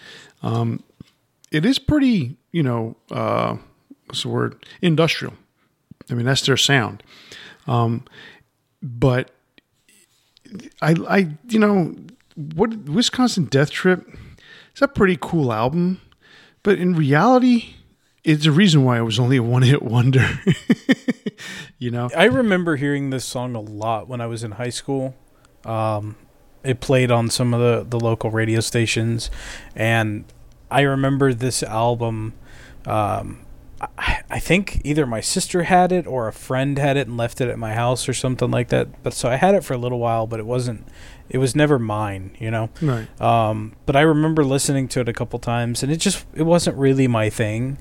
it 1.51 1.65
is 1.65 1.77
pretty, 1.77 2.37
you 2.51 2.63
know, 2.63 2.95
uh, 3.11 3.57
what's 4.05 4.23
the 4.23 4.29
word? 4.29 4.65
Industrial. 4.81 5.33
I 6.09 6.13
mean, 6.13 6.25
that's 6.25 6.45
their 6.45 6.57
sound. 6.57 7.03
Um, 7.67 8.05
but 8.81 9.31
I, 10.81 10.95
I, 11.07 11.17
you 11.47 11.59
know, 11.59 11.95
what 12.55 12.75
Wisconsin 12.85 13.45
Death 13.45 13.69
Trip 13.69 14.07
is 14.75 14.81
a 14.81 14.87
pretty 14.87 15.17
cool 15.21 15.53
album, 15.53 16.01
but 16.63 16.79
in 16.79 16.95
reality, 16.95 17.75
it's 18.23 18.45
a 18.45 18.51
reason 18.51 18.83
why 18.83 18.97
it 18.97 19.01
was 19.01 19.19
only 19.19 19.37
a 19.37 19.43
one 19.43 19.63
hit 19.63 19.81
wonder. 19.81 20.39
you 21.79 21.91
know, 21.91 22.09
I 22.15 22.25
remember 22.25 22.75
hearing 22.75 23.09
this 23.09 23.25
song 23.25 23.55
a 23.55 23.61
lot 23.61 24.07
when 24.07 24.21
I 24.21 24.27
was 24.27 24.43
in 24.43 24.51
high 24.51 24.69
school. 24.69 25.15
Um, 25.65 26.15
it 26.63 26.79
played 26.79 27.11
on 27.11 27.29
some 27.29 27.53
of 27.53 27.59
the, 27.59 27.97
the 27.97 28.03
local 28.03 28.29
radio 28.29 28.59
stations, 28.59 29.31
and 29.75 30.25
I 30.69 30.81
remember 30.81 31.33
this 31.33 31.63
album. 31.63 32.33
Um, 32.85 33.45
I, 33.97 34.21
I 34.29 34.39
think 34.39 34.81
either 34.83 35.07
my 35.07 35.21
sister 35.21 35.63
had 35.63 35.91
it 35.91 36.05
or 36.05 36.27
a 36.27 36.33
friend 36.33 36.77
had 36.77 36.97
it 36.97 37.07
and 37.07 37.17
left 37.17 37.41
it 37.41 37.49
at 37.49 37.57
my 37.57 37.73
house 37.73 38.07
or 38.07 38.13
something 38.13 38.51
like 38.51 38.69
that. 38.69 39.01
But 39.01 39.13
so 39.13 39.27
I 39.29 39.35
had 39.35 39.55
it 39.55 39.63
for 39.63 39.73
a 39.73 39.77
little 39.77 39.97
while, 39.99 40.27
but 40.27 40.39
it 40.39 40.45
wasn't. 40.45 40.87
It 41.29 41.39
was 41.39 41.55
never 41.55 41.79
mine, 41.79 42.35
you 42.39 42.51
know. 42.51 42.69
right? 42.81 43.21
Um, 43.21 43.73
but 43.85 43.95
I 43.95 44.01
remember 44.01 44.43
listening 44.43 44.87
to 44.89 44.99
it 44.99 45.09
a 45.09 45.13
couple 45.13 45.39
times, 45.39 45.81
and 45.81 45.91
it 45.91 45.97
just 45.97 46.25
it 46.35 46.43
wasn't 46.43 46.77
really 46.77 47.07
my 47.07 47.29
thing. 47.31 47.79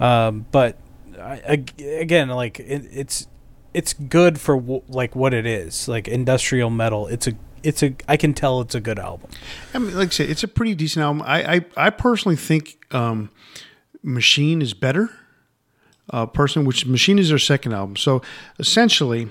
Um, 0.00 0.46
but 0.50 0.78
I, 1.20 1.64
again, 1.78 2.28
like 2.30 2.58
it, 2.58 2.86
it's 2.90 3.28
it's 3.74 3.92
good 3.92 4.40
for 4.40 4.56
w- 4.56 4.82
like 4.88 5.14
what 5.14 5.34
it 5.34 5.46
is, 5.46 5.86
like 5.86 6.08
industrial 6.08 6.70
metal. 6.70 7.06
It's 7.06 7.26
a 7.26 7.34
it's 7.62 7.82
a 7.82 7.94
I 8.08 8.16
can 8.16 8.34
tell 8.34 8.60
it's 8.60 8.74
a 8.74 8.80
good 8.80 8.98
album. 8.98 9.30
I 9.74 9.78
mean, 9.78 9.94
like 9.96 10.08
I 10.08 10.10
said, 10.10 10.30
it's 10.30 10.42
a 10.42 10.48
pretty 10.48 10.74
decent 10.74 11.02
album. 11.04 11.22
I, 11.24 11.56
I, 11.56 11.64
I 11.76 11.90
personally 11.90 12.36
think 12.36 12.78
um, 12.94 13.30
Machine 14.02 14.62
is 14.62 14.74
better. 14.74 15.10
Uh, 16.12 16.26
person, 16.26 16.64
which 16.64 16.86
Machine 16.86 17.20
is 17.20 17.28
their 17.28 17.38
second 17.38 17.72
album. 17.72 17.94
So 17.94 18.20
essentially, 18.58 19.28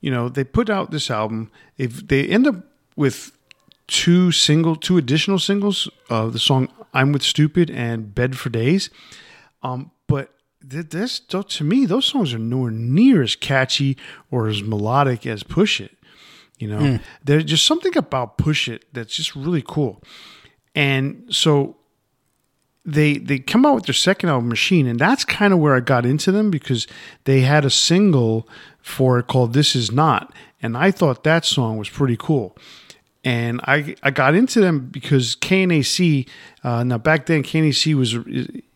you 0.00 0.10
know, 0.10 0.30
they 0.30 0.44
put 0.44 0.70
out 0.70 0.90
this 0.90 1.10
album. 1.10 1.50
If 1.76 2.08
they 2.08 2.26
end 2.26 2.46
up 2.46 2.56
with 2.96 3.32
two 3.86 4.32
single, 4.32 4.74
two 4.74 4.96
additional 4.96 5.38
singles, 5.38 5.90
uh, 6.08 6.28
the 6.28 6.38
song 6.38 6.68
"I'm 6.94 7.12
with 7.12 7.22
Stupid" 7.22 7.70
and 7.70 8.14
"Bed 8.14 8.38
for 8.38 8.48
Days." 8.48 8.88
Um, 9.62 9.90
this, 10.62 11.20
to 11.20 11.64
me, 11.64 11.86
those 11.86 12.06
songs 12.06 12.32
are 12.32 12.38
nowhere 12.38 12.70
near 12.70 13.22
as 13.22 13.36
catchy 13.36 13.96
or 14.30 14.48
as 14.48 14.62
melodic 14.62 15.26
as 15.26 15.42
"Push 15.42 15.80
It." 15.80 15.96
You 16.58 16.68
know, 16.68 16.98
there's 17.24 17.44
just 17.44 17.66
something 17.66 17.96
about 17.96 18.38
"Push 18.38 18.68
It" 18.68 18.84
that's 18.92 19.16
just 19.16 19.34
really 19.34 19.62
cool. 19.66 20.02
And 20.74 21.26
so 21.28 21.76
they 22.84 23.18
they 23.18 23.38
come 23.38 23.64
out 23.64 23.74
with 23.74 23.86
their 23.86 23.94
second 23.94 24.28
album 24.28 24.48
machine 24.48 24.86
and 24.86 24.98
that's 24.98 25.24
kind 25.24 25.52
of 25.52 25.58
where 25.58 25.74
i 25.74 25.80
got 25.80 26.04
into 26.04 26.32
them 26.32 26.50
because 26.50 26.86
they 27.24 27.42
had 27.42 27.64
a 27.64 27.70
single 27.70 28.48
for 28.80 29.18
it 29.18 29.28
called 29.28 29.52
this 29.52 29.76
is 29.76 29.92
not 29.92 30.34
and 30.60 30.76
i 30.76 30.90
thought 30.90 31.22
that 31.22 31.44
song 31.44 31.76
was 31.76 31.88
pretty 31.88 32.16
cool 32.16 32.56
and 33.22 33.60
i 33.64 33.94
i 34.02 34.10
got 34.10 34.34
into 34.34 34.60
them 34.60 34.88
because 34.88 35.36
knac 35.36 36.28
uh, 36.64 36.82
now 36.82 36.98
back 36.98 37.26
then 37.26 37.42
knac 37.42 37.94
was 37.94 38.18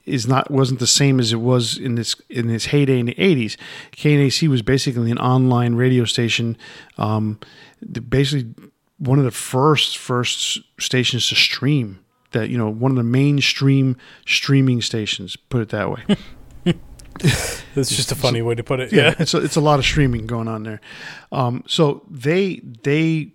is 0.07 0.27
not 0.27 0.51
wasn't 0.51 0.79
the 0.81 0.87
same 0.87 1.19
as 1.21 1.33
it 1.33 1.41
was 1.41 1.77
in 1.77 1.97
this 1.97 2.15
in 2.31 2.49
its 2.51 2.67
heyday 2.67 2.99
in 2.99 3.07
the 3.07 3.15
80s 3.15 3.57
knac 3.93 4.49
was 4.49 4.63
basically 4.63 5.11
an 5.11 5.19
online 5.19 5.75
radio 5.75 6.05
station 6.05 6.57
um, 6.99 7.39
basically 8.09 8.55
one 8.99 9.19
of 9.19 9.25
the 9.25 9.31
first 9.31 9.99
first 9.99 10.59
stations 10.81 11.29
to 11.29 11.35
stream 11.35 11.99
that 12.33 12.49
you 12.51 12.57
know 12.57 12.69
one 12.71 12.91
of 12.93 12.97
the 12.97 13.03
mainstream 13.03 13.97
streaming 14.27 14.81
stations 14.81 15.37
put 15.37 15.61
it 15.61 15.69
that 15.71 15.91
way 15.91 16.05
That's 17.75 17.97
just 17.97 18.13
a 18.13 18.15
funny 18.15 18.43
way 18.43 18.55
to 18.55 18.63
put 18.63 18.79
it. 18.81 18.93
yeah, 18.93 19.03
Yeah. 19.05 19.15
it's 19.19 19.33
a, 19.33 19.39
it's 19.39 19.57
a 19.57 19.61
lot 19.63 19.79
of 19.79 19.87
streaming 19.87 20.27
going 20.27 20.49
on 20.49 20.65
there. 20.65 20.83
Um, 21.33 21.65
so 21.67 22.03
they 22.11 22.57
they 22.83 23.33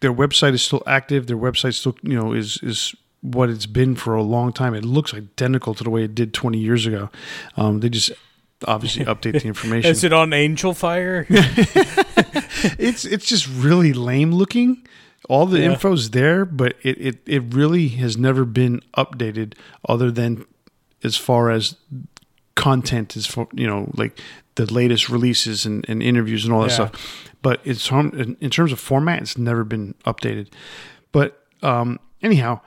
their 0.00 0.12
website 0.12 0.52
is 0.54 0.62
still 0.62 0.84
active. 0.86 1.26
Their 1.26 1.36
website 1.36 1.74
still 1.74 1.96
you 2.02 2.14
know 2.16 2.32
is 2.32 2.58
is 2.62 2.94
what 3.22 3.48
it's 3.48 3.66
been 3.66 3.94
for 3.96 4.14
a 4.14 4.22
long 4.22 4.52
time. 4.52 4.74
It 4.74 4.84
looks 4.84 5.14
identical 5.14 5.74
to 5.74 5.82
the 5.84 5.90
way 5.90 6.04
it 6.04 6.14
did 6.14 6.34
20 6.34 6.58
years 6.58 6.84
ago. 6.86 7.08
Um, 7.56 7.80
they 7.80 7.88
just 7.88 8.10
obviously 8.66 9.04
update 9.12 9.40
the 9.40 9.46
information. 9.48 9.90
Is 9.90 10.04
it 10.04 10.12
on 10.12 10.32
Angel 10.32 10.74
Fire? 10.74 11.26
it's 12.78 13.04
it's 13.04 13.26
just 13.26 13.48
really 13.48 13.92
lame 13.92 14.32
looking. 14.32 14.86
All 15.28 15.46
the 15.46 15.60
Yeah. 15.60 15.72
info's 15.72 16.10
there, 16.10 16.44
but 16.44 16.74
it, 16.82 17.00
it, 17.00 17.18
it 17.26 17.54
really 17.54 17.88
has 17.88 18.16
never 18.16 18.44
been 18.44 18.80
updated 18.96 19.54
other 19.88 20.10
than 20.10 20.44
as 21.04 21.16
far 21.16 21.50
as 21.50 21.76
content 22.54 23.16
is 23.16 23.24
for 23.26 23.48
you 23.54 23.66
know 23.66 23.90
like 23.94 24.18
the 24.56 24.70
latest 24.72 25.08
releases 25.08 25.64
and, 25.64 25.84
and 25.88 26.02
interviews 26.02 26.44
and 26.44 26.52
all 26.52 26.60
that 26.62 26.70
Yeah. 26.70 26.88
stuff. 26.88 27.28
But 27.40 27.60
it's 27.64 27.88
in 27.90 28.36
in 28.40 28.50
terms 28.50 28.72
of 28.72 28.80
format, 28.80 29.22
it's 29.22 29.38
never 29.38 29.64
been 29.64 29.94
updated. 30.04 30.48
But 31.12 31.40
um, 31.62 31.98
anyhow, 32.22 32.60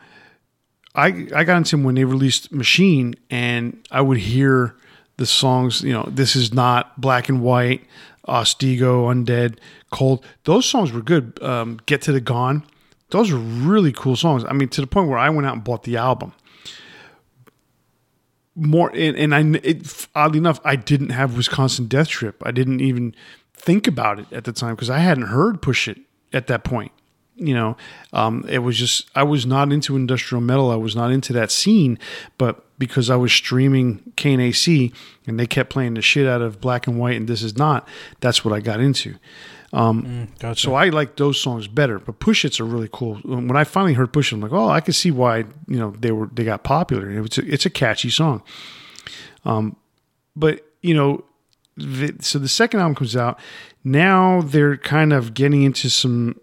I 0.95 1.27
I 1.33 1.43
got 1.43 1.57
into 1.57 1.71
them 1.71 1.83
when 1.83 1.95
they 1.95 2.05
released 2.05 2.51
Machine, 2.51 3.15
and 3.29 3.85
I 3.91 4.01
would 4.01 4.17
hear 4.17 4.75
the 5.17 5.25
songs. 5.25 5.81
You 5.81 5.93
know, 5.93 6.07
this 6.09 6.35
is 6.35 6.53
not 6.53 6.99
black 6.99 7.29
and 7.29 7.41
white, 7.41 7.85
Otsego, 8.25 9.11
Undead, 9.11 9.57
Cold. 9.91 10.25
Those 10.43 10.65
songs 10.65 10.91
were 10.91 11.01
good. 11.01 11.41
Um, 11.41 11.79
Get 11.85 12.01
to 12.03 12.11
the 12.11 12.21
Gone. 12.21 12.63
Those 13.09 13.31
are 13.31 13.37
really 13.37 13.91
cool 13.91 14.15
songs. 14.15 14.43
I 14.45 14.53
mean, 14.53 14.69
to 14.69 14.81
the 14.81 14.87
point 14.87 15.09
where 15.09 15.17
I 15.17 15.29
went 15.29 15.45
out 15.47 15.53
and 15.53 15.63
bought 15.63 15.83
the 15.83 15.97
album. 15.97 16.33
More 18.57 18.89
and, 18.95 19.17
and 19.17 19.35
I 19.35 19.41
it, 19.63 20.07
oddly 20.15 20.37
enough, 20.37 20.61
I 20.63 20.77
didn't 20.77 21.09
have 21.09 21.35
Wisconsin 21.35 21.87
Death 21.87 22.07
Trip. 22.07 22.41
I 22.45 22.51
didn't 22.51 22.79
even 22.79 23.13
think 23.53 23.85
about 23.85 24.19
it 24.19 24.31
at 24.31 24.45
the 24.45 24.53
time 24.53 24.75
because 24.75 24.89
I 24.89 24.99
hadn't 24.99 25.25
heard 25.27 25.61
Push 25.61 25.89
It 25.89 25.99
at 26.31 26.47
that 26.47 26.63
point 26.63 26.93
you 27.35 27.53
know 27.53 27.75
um, 28.13 28.45
it 28.47 28.59
was 28.59 28.77
just 28.77 29.09
i 29.15 29.23
was 29.23 29.45
not 29.45 29.71
into 29.71 29.95
industrial 29.95 30.41
metal. 30.41 30.71
I 30.71 30.75
was 30.75 30.95
not 30.95 31.11
into 31.11 31.33
that 31.33 31.51
scene 31.51 31.99
but 32.37 32.63
because 32.79 33.09
i 33.09 33.15
was 33.15 33.31
streaming 33.31 34.01
knac 34.17 34.93
and 35.27 35.39
they 35.39 35.47
kept 35.47 35.69
playing 35.69 35.95
the 35.95 36.01
shit 36.01 36.27
out 36.27 36.41
of 36.41 36.61
black 36.61 36.87
and 36.87 36.99
white 36.99 37.17
and 37.17 37.27
this 37.27 37.43
is 37.43 37.57
not 37.57 37.87
that's 38.19 38.43
what 38.45 38.53
i 38.53 38.59
got 38.59 38.79
into. 38.79 39.15
Gotcha. 40.39 40.61
so 40.61 40.75
i 40.75 40.87
like 40.89 41.17
those 41.17 41.39
songs 41.39 41.67
better 41.67 41.99
but 41.99 42.19
push 42.19 42.45
it's 42.45 42.61
are 42.61 42.65
really 42.65 42.89
cool 42.91 43.15
when 43.23 43.57
i 43.57 43.65
finally 43.65 43.93
heard 43.93 44.13
push 44.13 44.31
it 44.31 44.35
i'm 44.35 44.41
like 44.41 44.53
oh 44.53 44.69
i 44.69 44.79
can 44.79 44.93
see 44.93 45.11
why 45.11 45.39
you 45.67 45.77
know 45.77 45.93
they 45.99 46.11
were 46.11 46.29
they 46.31 46.43
got 46.43 46.63
popular. 46.63 47.09
It's 47.23 47.37
a, 47.37 47.45
it's 47.45 47.65
a 47.65 47.69
catchy 47.69 48.09
song. 48.09 48.43
Um, 49.43 49.75
but 50.35 50.65
you 50.81 50.93
know 50.93 51.25
the, 51.77 52.15
so 52.21 52.39
the 52.39 52.47
second 52.47 52.79
album 52.79 52.95
comes 52.95 53.15
out. 53.15 53.39
Now 53.83 54.41
they're 54.41 54.77
kind 54.77 55.13
of 55.13 55.33
getting 55.33 55.63
into 55.63 55.89
some 55.89 56.39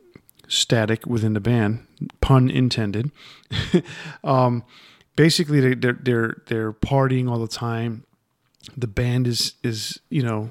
static 0.53 1.07
within 1.07 1.33
the 1.33 1.41
band 1.41 1.87
pun 2.21 2.51
intended. 2.51 3.11
Um 4.25 4.65
basically 5.17 5.61
they- 5.61 5.75
they're 5.75 5.99
they're 6.03 6.37
they're 6.47 6.73
partying 6.73 7.31
all 7.31 7.39
the 7.39 7.49
time. 7.49 8.05
The 8.77 8.87
band 8.87 9.27
is 9.27 9.55
is 9.63 10.01
you 10.11 10.23
know 10.23 10.51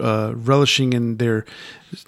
uh, 0.00 0.32
relishing 0.36 0.92
in 0.92 1.16
their 1.16 1.44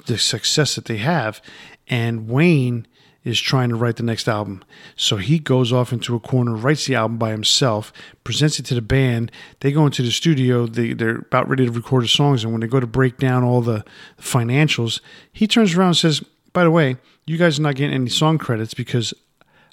the 0.06 0.18
success 0.18 0.74
that 0.76 0.84
they 0.86 0.98
have. 0.98 1.40
And 1.88 2.28
wayne 2.28 2.86
is 3.24 3.38
trying 3.40 3.68
to 3.68 3.74
write 3.76 3.96
the 3.96 4.02
next 4.02 4.28
album. 4.28 4.62
So 4.96 5.16
he 5.18 5.38
goes 5.38 5.72
off 5.72 5.92
into 5.92 6.14
a 6.14 6.20
corner 6.20 6.54
writes 6.54 6.86
the 6.86 6.94
album 6.94 7.18
by 7.18 7.32
himself 7.32 7.92
presents 8.24 8.58
it 8.58 8.66
to 8.66 8.74
the 8.74 8.80
band. 8.82 9.30
They 9.60 9.72
go 9.72 9.84
into 9.84 10.02
the 10.02 10.10
studio. 10.12 10.66
They, 10.66 10.94
they're 10.94 11.16
about 11.18 11.48
ready 11.48 11.66
to 11.66 11.72
record 11.72 12.04
the 12.04 12.08
songs. 12.08 12.44
And 12.44 12.52
when 12.52 12.60
they 12.60 12.66
go 12.68 12.80
to 12.80 12.86
break 12.86 13.18
down 13.18 13.42
all 13.44 13.60
the 13.60 13.84
financials 14.18 15.00
he 15.32 15.46
turns 15.46 15.74
around 15.74 15.88
and 15.88 15.96
says 15.96 16.22
by 16.52 16.64
the 16.64 16.70
way 16.70 16.96
you 17.26 17.36
guys 17.36 17.58
are 17.58 17.62
not 17.62 17.76
getting 17.76 17.94
any 17.94 18.10
song 18.10 18.38
credits 18.38 18.74
because 18.74 19.14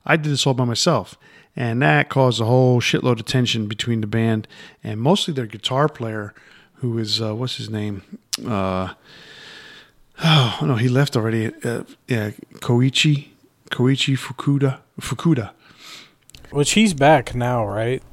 I 0.06 0.16
did 0.16 0.32
this 0.32 0.46
all 0.46 0.54
by 0.54 0.66
myself. 0.66 1.18
And 1.56 1.82
that 1.82 2.10
caused 2.10 2.40
a 2.40 2.46
whole 2.46 2.80
shitload 2.80 3.20
of 3.20 3.26
tension 3.26 3.68
between 3.68 4.02
the 4.02 4.08
band 4.08 4.48
and 4.84 5.02
mostly 5.02 5.34
their 5.34 5.48
guitar 5.48 5.90
player, 5.90 6.36
who 6.76 7.00
is, 7.00 7.20
uh, 7.20 7.36
what's 7.36 7.56
his 7.56 7.70
name? 7.70 8.04
Uh, 8.48 8.94
oh, 10.24 10.60
no, 10.62 10.76
he 10.76 10.88
left 10.88 11.18
already. 11.18 11.48
Uh, 11.64 11.84
yeah, 12.08 12.30
Koichi, 12.56 13.30
Koichi 13.72 14.16
Fukuda. 14.16 14.80
Fukuda. 15.02 15.52
Which 16.52 16.74
he's 16.74 16.94
back 16.94 17.34
now, 17.34 17.66
right? 17.66 18.04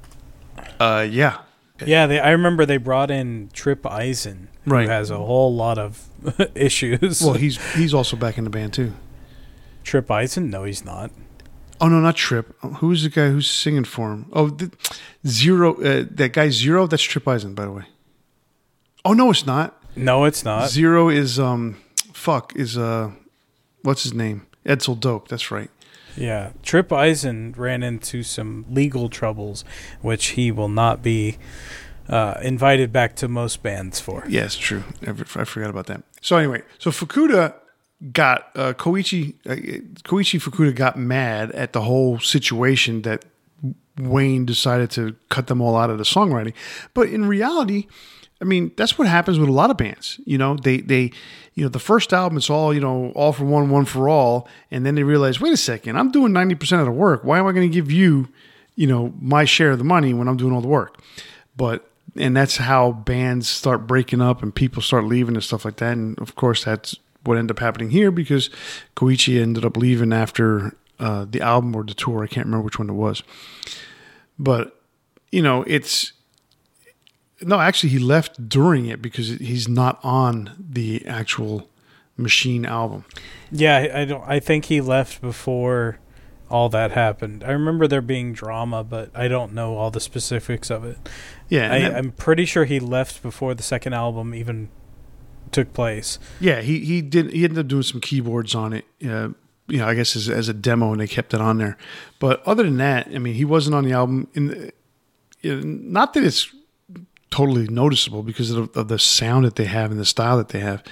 Uh, 0.81 1.07
yeah. 1.09 1.41
Yeah, 1.87 2.07
they, 2.07 2.21
I 2.21 2.31
remember 2.31 2.65
they 2.67 2.77
brought 2.79 3.11
in 3.11 3.51
Tripp 3.53 3.87
Eisen, 3.87 4.49
who 4.65 4.71
Right. 4.73 4.89
has 4.89 5.11
a 5.11 5.17
whole 5.19 5.55
lot 5.55 5.79
of 5.79 6.07
issues. 6.55 7.23
Well, 7.23 7.35
he's 7.35 7.59
he's 7.75 7.93
also 7.95 8.17
back 8.17 8.39
in 8.39 8.45
the 8.45 8.51
band 8.51 8.73
too. 8.75 8.93
Tripp 9.83 10.11
Eisen? 10.11 10.51
No, 10.51 10.65
he's 10.65 10.85
not. 10.85 11.11
Oh 11.81 11.89
no, 11.89 12.01
not 12.01 12.17
Tripp. 12.17 12.55
Who's 12.77 13.03
the 13.03 13.09
guy 13.11 13.29
who's 13.29 13.51
singing 13.51 13.85
for 13.85 14.13
him? 14.13 14.27
Oh, 14.33 14.49
the, 14.49 14.71
Zero. 15.27 15.75
Uh, 15.81 16.05
that 16.13 16.33
guy 16.33 16.49
Zero. 16.51 16.87
That's 16.87 17.03
Tripp 17.03 17.27
Eisen, 17.29 17.55
by 17.55 17.65
the 17.65 17.73
way. 17.73 17.85
Oh 19.05 19.13
no, 19.13 19.31
it's 19.31 19.45
not. 19.47 19.81
No, 19.97 20.25
it's 20.25 20.45
not. 20.45 20.71
Zero 20.71 21.09
is 21.09 21.39
um, 21.39 21.77
fuck 22.13 22.53
is 22.57 22.79
uh, 22.79 23.11
what's 23.83 24.03
his 24.05 24.15
name? 24.15 24.47
Edsel 24.65 24.99
Dope. 24.99 25.29
That's 25.29 25.51
right. 25.51 25.71
Yeah, 26.17 26.51
Tripp 26.63 26.93
Eisen 26.93 27.55
ran 27.57 27.83
into 27.83 28.23
some 28.23 28.65
legal 28.71 29.09
troubles, 29.09 29.65
which 30.01 30.29
he 30.29 30.51
will 30.53 30.69
not 30.69 31.03
be 31.03 31.39
uh, 32.09 32.35
invited 32.43 32.93
back 32.93 33.17
to 33.17 33.29
most 33.29 33.63
bands 33.63 34.01
for. 34.01 34.25
Yes, 34.29 34.57
true. 34.57 34.85
I, 35.07 35.11
I 35.11 35.45
forgot 35.45 35.71
about 35.71 35.87
that. 35.87 36.03
So 36.21 36.37
anyway, 36.37 36.63
so 36.79 36.91
Fukuda 36.91 37.55
got 38.13 38.51
uh, 38.55 38.73
Koichi 38.75 39.35
uh, 39.47 39.55
Koichi 40.03 40.41
Fukuda 40.41 40.75
got 40.75 40.99
mad 40.99 41.51
at 41.53 41.73
the 41.73 41.83
whole 41.83 42.19
situation 42.19 43.03
that 43.03 43.25
Wayne 43.99 44.45
decided 44.45 44.91
to 44.93 45.17
cut 45.29 45.47
them 45.47 45.61
all 45.61 45.77
out 45.77 45.91
of 45.91 45.99
the 45.99 46.05
songwriting. 46.05 46.55
But 46.93 47.09
in 47.09 47.27
reality, 47.27 47.87
I 48.45 48.47
mean, 48.47 48.73
that's 48.77 48.99
what 48.99 49.09
happens 49.09 49.39
with 49.39 49.49
a 49.49 49.53
lot 49.53 49.71
of 49.71 49.79
bands. 49.79 50.21
You 50.27 50.37
know, 50.37 50.57
they 50.57 50.79
they 50.79 51.13
you 51.55 51.65
know, 51.65 51.71
the 51.71 51.79
first 51.79 52.13
album 52.13 52.37
it's 52.37 52.51
all, 52.51 52.75
you 52.75 52.81
know, 52.81 53.11
all 53.15 53.33
for 53.33 53.45
one, 53.45 53.71
one 53.71 53.87
for 53.87 54.09
all, 54.09 54.47
and 54.71 54.85
then 54.85 54.97
they 54.97 55.03
realize, 55.03 55.41
wait 55.41 55.53
a 55.53 55.57
second, 55.57 55.97
I'm 55.97 56.11
doing 56.11 56.33
90% 56.33 56.81
of 56.81 56.85
the 56.85 56.91
work. 56.91 57.25
Why 57.25 57.39
am 57.39 57.47
I 57.47 57.53
going 57.53 57.69
to 57.69 57.73
give 57.75 57.91
you, 57.91 58.29
you 58.75 58.87
know, 58.87 59.15
my 59.19 59.45
share 59.45 59.71
of 59.71 59.79
the 59.79 59.85
money 59.85 60.13
when 60.13 60.29
I'm 60.29 60.37
doing 60.37 60.53
all 60.53 60.61
the 60.61 60.69
work? 60.69 61.01
But 61.57 61.89
and 62.17 62.37
that's 62.37 62.59
how 62.59 62.93
bands 62.93 63.49
start 63.49 63.87
breaking 63.87 64.21
up 64.21 64.43
and 64.43 64.55
people 64.55 64.83
start 64.83 65.05
leaving 65.05 65.35
and 65.35 65.43
stuff 65.43 65.65
like 65.65 65.77
that. 65.77 65.93
And 65.93 66.19
of 66.19 66.35
course, 66.35 66.65
that's 66.65 66.97
what 67.23 67.39
ended 67.39 67.57
up 67.57 67.61
happening 67.61 67.91
here 67.91 68.11
because 68.11 68.51
Koichi 68.95 69.41
ended 69.41 69.65
up 69.65 69.77
leaving 69.77 70.13
after 70.13 70.77
uh, 71.01 71.25
the 71.29 71.41
album 71.41 71.75
or 71.75 71.83
the 71.83 71.95
tour. 71.95 72.23
I 72.23 72.27
can't 72.27 72.47
remember 72.47 72.65
which 72.65 72.79
one 72.79 72.91
it 72.91 72.95
was. 72.95 73.23
But 74.39 74.79
you 75.33 75.43
know, 75.43 75.65
it's 75.67 76.13
no. 77.43 77.61
Actually, 77.61 77.91
he 77.91 77.99
left 77.99 78.49
during 78.49 78.87
it 78.87 79.03
because 79.03 79.29
he's 79.29 79.69
not 79.69 79.99
on 80.03 80.55
the 80.59 81.05
actual 81.07 81.69
Machine 82.17 82.65
album. 82.65 83.05
Yeah, 83.51 83.91
I 83.93 84.05
don't. 84.05 84.23
I 84.27 84.39
think 84.39 84.67
he 84.67 84.81
left 84.81 85.21
before 85.21 85.99
all 86.49 86.69
that 86.69 86.93
happened. 86.93 87.43
I 87.43 87.51
remember 87.51 87.89
there 87.89 88.01
being 88.01 88.33
drama, 88.33 88.85
but 88.85 89.11
I 89.15 89.27
don't 89.27 89.53
know 89.53 89.77
all 89.77 89.91
the 89.91 90.01
specifics 90.01 90.71
of 90.71 90.85
it. 90.85 90.97
Yeah, 91.49 91.73
I, 91.73 91.99
I'm 91.99 92.13
pretty 92.13 92.45
sure 92.45 92.67
he 92.67 92.79
left 92.79 93.21
before 93.21 93.55
the 93.55 93.65
second 93.65 93.95
album 93.95 94.33
even 94.33 94.69
took 95.51 95.73
place. 95.73 96.21
Yeah, 96.39 96.61
he 96.61 96.85
he 96.85 97.03
did. 97.03 97.33
He 97.33 97.43
ended 97.43 97.59
up 97.59 97.67
doing 97.67 97.83
some 97.83 98.01
keyboards 98.01 98.55
on 98.55 98.73
it. 98.73 98.85
Uh, 99.05 99.31
you 99.67 99.79
know, 99.79 99.89
I 99.89 99.95
guess 99.95 100.15
as, 100.15 100.29
as 100.29 100.49
a 100.49 100.55
demo, 100.55 100.93
and 100.93 101.01
they 101.01 101.09
kept 101.09 101.35
it 101.35 101.41
on 101.41 101.59
there. 101.59 101.77
But 102.21 102.47
other 102.47 102.63
than 102.63 102.77
that, 102.77 103.09
I 103.09 103.19
mean, 103.19 103.35
he 103.35 103.45
wasn't 103.45 103.75
on 103.75 103.85
the 103.85 103.93
album. 103.93 104.29
In 104.35 104.47
the, 104.47 104.73
you 105.41 105.61
not 105.63 106.15
that 106.15 106.23
it's 106.23 106.55
totally 107.37 107.67
noticeable 107.69 108.23
because 108.23 108.51
of, 108.51 108.57
the- 108.73 108.81
of 108.81 108.87
the 108.89 108.99
sound 108.99 109.45
that 109.45 109.55
they 109.57 109.65
have 109.67 109.91
and 109.91 109.99
the 110.01 110.05
style 110.05 110.37
that 110.37 110.49
they 110.49 110.61
have. 110.61 110.83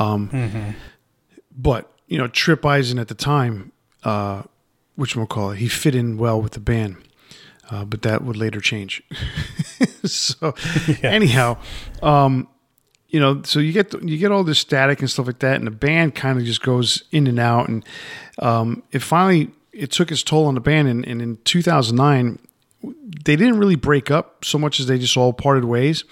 Um, 0.00 0.28
But 1.56 1.90
you 2.08 2.18
know, 2.18 2.28
Tripp 2.28 2.64
Eisen 2.66 2.98
at 2.98 3.08
the 3.08 3.14
time, 3.14 3.72
uh, 4.02 4.42
which 4.96 5.14
we'll 5.16 5.26
call 5.26 5.52
it, 5.52 5.58
he 5.58 5.68
fit 5.68 5.94
in 5.94 6.18
well 6.18 6.40
with 6.42 6.52
the 6.52 6.60
band. 6.60 6.96
Uh, 7.70 7.84
but 7.84 8.02
that 8.02 8.22
would 8.22 8.36
later 8.36 8.60
change. 8.60 9.02
so, 10.04 10.54
anyhow, 11.02 11.56
um, 12.02 12.46
you 13.08 13.20
know, 13.20 13.42
so 13.42 13.58
you 13.60 13.72
get 13.72 13.92
you 14.02 14.18
get 14.18 14.30
all 14.32 14.44
this 14.44 14.58
static 14.58 15.00
and 15.00 15.08
stuff 15.10 15.26
like 15.26 15.38
that, 15.38 15.56
and 15.56 15.66
the 15.66 15.70
band 15.86 16.14
kind 16.14 16.38
of 16.38 16.44
just 16.44 16.62
goes 16.62 17.04
in 17.10 17.26
and 17.26 17.38
out, 17.38 17.68
and 17.68 17.84
um, 18.38 18.82
it 18.92 18.98
finally 19.02 19.50
it 19.72 19.90
took 19.90 20.10
its 20.12 20.22
toll 20.22 20.46
on 20.46 20.54
the 20.54 20.60
band. 20.60 20.88
And, 20.88 21.06
and 21.08 21.22
in 21.22 21.36
2009, 21.44 22.38
they 23.24 23.36
didn't 23.36 23.58
really 23.58 23.76
break 23.76 24.10
up 24.10 24.44
so 24.44 24.58
much 24.58 24.80
as 24.80 24.86
they 24.86 24.98
just 24.98 25.16
all 25.16 25.32
parted 25.32 25.64
ways. 25.64 26.04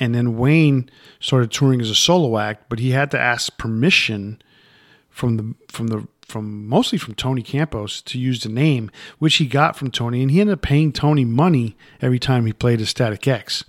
And 0.00 0.14
then 0.14 0.36
Wayne 0.36 0.90
started 1.20 1.52
touring 1.52 1.80
as 1.80 1.90
a 1.90 1.94
solo 1.94 2.38
act, 2.38 2.68
but 2.68 2.80
he 2.80 2.90
had 2.90 3.10
to 3.12 3.20
ask 3.20 3.56
permission 3.58 4.42
from 5.08 5.36
the 5.36 5.54
from 5.68 5.86
the 5.88 6.08
from 6.26 6.66
mostly 6.66 6.98
from 6.98 7.14
Tony 7.14 7.42
Campos 7.42 8.02
to 8.02 8.18
use 8.18 8.42
the 8.42 8.48
name, 8.48 8.90
which 9.18 9.36
he 9.36 9.46
got 9.46 9.76
from 9.76 9.90
Tony, 9.90 10.22
and 10.22 10.30
he 10.30 10.40
ended 10.40 10.54
up 10.54 10.62
paying 10.62 10.92
Tony 10.92 11.24
money 11.24 11.76
every 12.00 12.18
time 12.18 12.46
he 12.46 12.52
played 12.52 12.80
a 12.80 12.86
Static 12.86 13.28
X. 13.28 13.64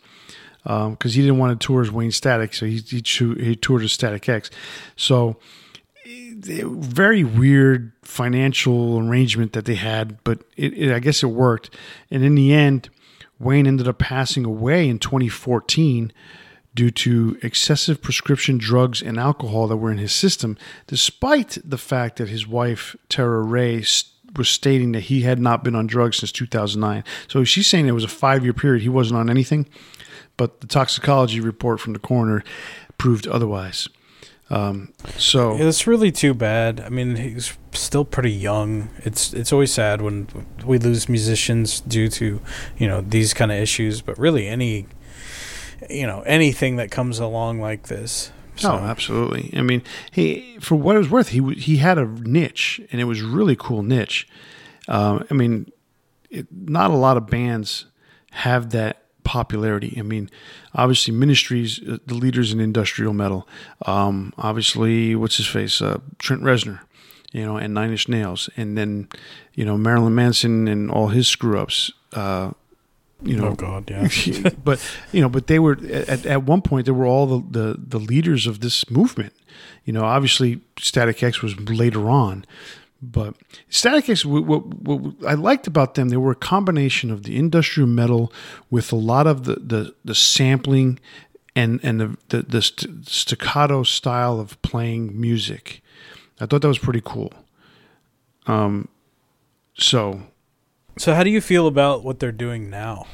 because 0.63 0.87
um, 0.87 0.97
he 1.01 1.21
didn't 1.21 1.37
want 1.37 1.59
to 1.59 1.67
tour 1.67 1.81
as 1.81 1.91
Wayne 1.91 2.11
Static, 2.11 2.53
so 2.55 2.65
he 2.65 2.77
he, 2.77 3.03
he 3.03 3.55
toured 3.55 3.83
as 3.83 3.91
Static 3.91 4.27
X. 4.27 4.49
So 4.95 5.37
very 6.05 7.23
weird 7.23 7.91
financial 8.05 8.99
arrangement 8.99 9.53
that 9.53 9.65
they 9.65 9.75
had, 9.75 10.23
but 10.23 10.43
it, 10.55 10.73
it, 10.73 10.93
I 10.93 10.99
guess 10.99 11.23
it 11.23 11.27
worked. 11.27 11.75
And 12.09 12.23
in 12.23 12.35
the 12.35 12.53
end, 12.53 12.89
Wayne 13.39 13.67
ended 13.67 13.87
up 13.87 13.97
passing 13.97 14.45
away 14.45 14.87
in 14.87 14.99
2014 14.99 16.13
due 16.73 16.91
to 16.91 17.37
excessive 17.41 18.01
prescription 18.01 18.57
drugs 18.57 19.01
and 19.01 19.17
alcohol 19.17 19.67
that 19.67 19.77
were 19.77 19.91
in 19.91 19.97
his 19.97 20.13
system, 20.13 20.57
despite 20.87 21.57
the 21.63 21.77
fact 21.77 22.17
that 22.17 22.29
his 22.29 22.47
wife, 22.47 22.95
Tera 23.09 23.41
Wray, 23.41 23.83
was 24.35 24.49
stating 24.49 24.91
that 24.91 25.01
he 25.01 25.21
had 25.21 25.39
not 25.39 25.63
been 25.63 25.75
on 25.75 25.87
drugs 25.87 26.17
since 26.17 26.31
2009. 26.31 27.03
So 27.27 27.43
she's 27.43 27.67
saying 27.67 27.87
it 27.87 27.93
was 27.93 28.03
a 28.03 28.09
five 28.09 28.43
year 28.43 28.53
period 28.53 28.83
he 28.83 28.89
wasn't 28.89 29.19
on 29.19 29.29
anything, 29.29 29.67
but 30.37 30.61
the 30.61 30.67
toxicology 30.67 31.39
report 31.39 31.79
from 31.79 31.93
the 31.93 31.99
coroner 31.99 32.43
proved 32.97 33.27
otherwise. 33.27 33.87
Um, 34.49 34.93
so 35.17 35.55
it's 35.57 35.87
really 35.87 36.11
too 36.11 36.33
bad. 36.33 36.79
I 36.79 36.89
mean, 36.89 37.15
he's 37.15 37.57
still 37.71 38.05
pretty 38.05 38.31
young. 38.31 38.89
It's 38.99 39.33
it's 39.33 39.51
always 39.51 39.73
sad 39.73 40.01
when 40.01 40.27
we 40.63 40.77
lose 40.77 41.09
musicians 41.09 41.81
due 41.81 42.09
to 42.09 42.41
you 42.77 42.87
know 42.87 43.01
these 43.01 43.33
kind 43.33 43.51
of 43.51 43.57
issues. 43.57 44.01
But 44.01 44.19
really, 44.19 44.47
any 44.47 44.87
you 45.89 46.05
know 46.05 46.21
anything 46.21 46.75
that 46.75 46.91
comes 46.91 47.19
along 47.19 47.59
like 47.59 47.87
this. 47.87 48.31
So. 48.57 48.71
Oh, 48.71 48.77
absolutely. 48.77 49.53
I 49.57 49.61
mean, 49.61 49.81
he 50.11 50.57
for 50.61 50.75
what 50.75 50.95
it 50.95 50.99
was 50.99 51.09
worth, 51.09 51.29
he 51.29 51.53
he 51.55 51.77
had 51.77 51.97
a 51.97 52.05
niche, 52.05 52.79
and 52.91 53.01
it 53.01 53.05
was 53.05 53.21
really 53.21 53.55
cool 53.55 53.83
niche. 53.83 54.27
Um, 54.87 55.25
I 55.29 55.33
mean, 55.33 55.71
it, 56.29 56.47
not 56.51 56.91
a 56.91 56.95
lot 56.95 57.17
of 57.17 57.27
bands 57.27 57.87
have 58.31 58.69
that 58.71 59.04
popularity. 59.25 59.95
I 59.97 60.03
mean, 60.03 60.29
obviously, 60.73 61.13
Ministry's, 61.13 61.81
uh, 61.81 61.97
the 62.05 62.13
leaders 62.13 62.53
in 62.53 62.61
industrial 62.61 63.11
metal. 63.11 63.47
Um, 63.85 64.33
obviously, 64.37 65.15
what's 65.15 65.35
his 65.35 65.47
face? 65.47 65.81
Uh, 65.81 65.99
Trent 66.19 66.43
Reznor, 66.43 66.79
you 67.33 67.43
know, 67.43 67.57
and 67.57 67.73
Nine 67.73 67.91
Inch 67.91 68.07
Nails, 68.07 68.49
and 68.55 68.77
then 68.77 69.09
you 69.53 69.65
know 69.65 69.77
Marilyn 69.77 70.15
Manson 70.15 70.69
and 70.69 70.89
all 70.89 71.09
his 71.09 71.27
screw 71.27 71.59
ups. 71.59 71.91
Uh, 72.13 72.51
you 73.23 73.35
know, 73.35 73.47
oh 73.47 73.55
God, 73.55 73.89
yeah. 73.89 74.07
but 74.63 74.79
you 75.11 75.21
know, 75.21 75.29
but 75.29 75.47
they 75.47 75.59
were 75.59 75.77
at, 75.91 76.25
at 76.25 76.43
one 76.43 76.61
point 76.61 76.85
they 76.85 76.91
were 76.91 77.05
all 77.05 77.25
the, 77.25 77.59
the 77.59 77.75
the 77.77 77.99
leaders 77.99 78.47
of 78.47 78.61
this 78.61 78.89
movement. 78.89 79.33
You 79.83 79.93
know, 79.93 80.03
obviously, 80.03 80.61
Static 80.79 81.21
X 81.23 81.41
was 81.41 81.59
later 81.59 82.09
on, 82.09 82.45
but 83.11 83.35
Static 83.69 84.09
X, 84.09 84.25
what, 84.25 84.45
what, 84.45 84.65
what, 84.65 85.13
I 85.27 85.33
liked 85.33 85.67
about 85.67 85.95
them, 85.95 86.09
they 86.09 86.17
were 86.17 86.31
a 86.31 86.35
combination 86.35 87.11
of 87.11 87.23
the 87.23 87.37
industrial 87.37 87.87
metal 87.87 88.31
with 88.69 88.91
a 88.91 88.95
lot 88.95 89.27
of 89.27 89.43
the, 89.43 89.55
the, 89.55 89.95
the 90.03 90.15
sampling 90.15 90.99
and, 91.55 91.79
and 91.83 91.99
the, 91.99 92.17
the, 92.29 92.41
the 92.43 92.61
staccato 92.61 93.83
style 93.83 94.39
of 94.39 94.61
playing 94.61 95.19
music. 95.19 95.81
I 96.39 96.45
thought 96.45 96.61
that 96.61 96.67
was 96.67 96.79
pretty 96.79 97.01
cool. 97.03 97.31
Um, 98.47 98.89
so. 99.75 100.21
So 100.97 101.13
how 101.13 101.23
do 101.23 101.29
you 101.29 101.41
feel 101.41 101.67
about 101.67 102.03
what 102.03 102.19
they're 102.19 102.31
doing 102.31 102.69
now? 102.69 103.05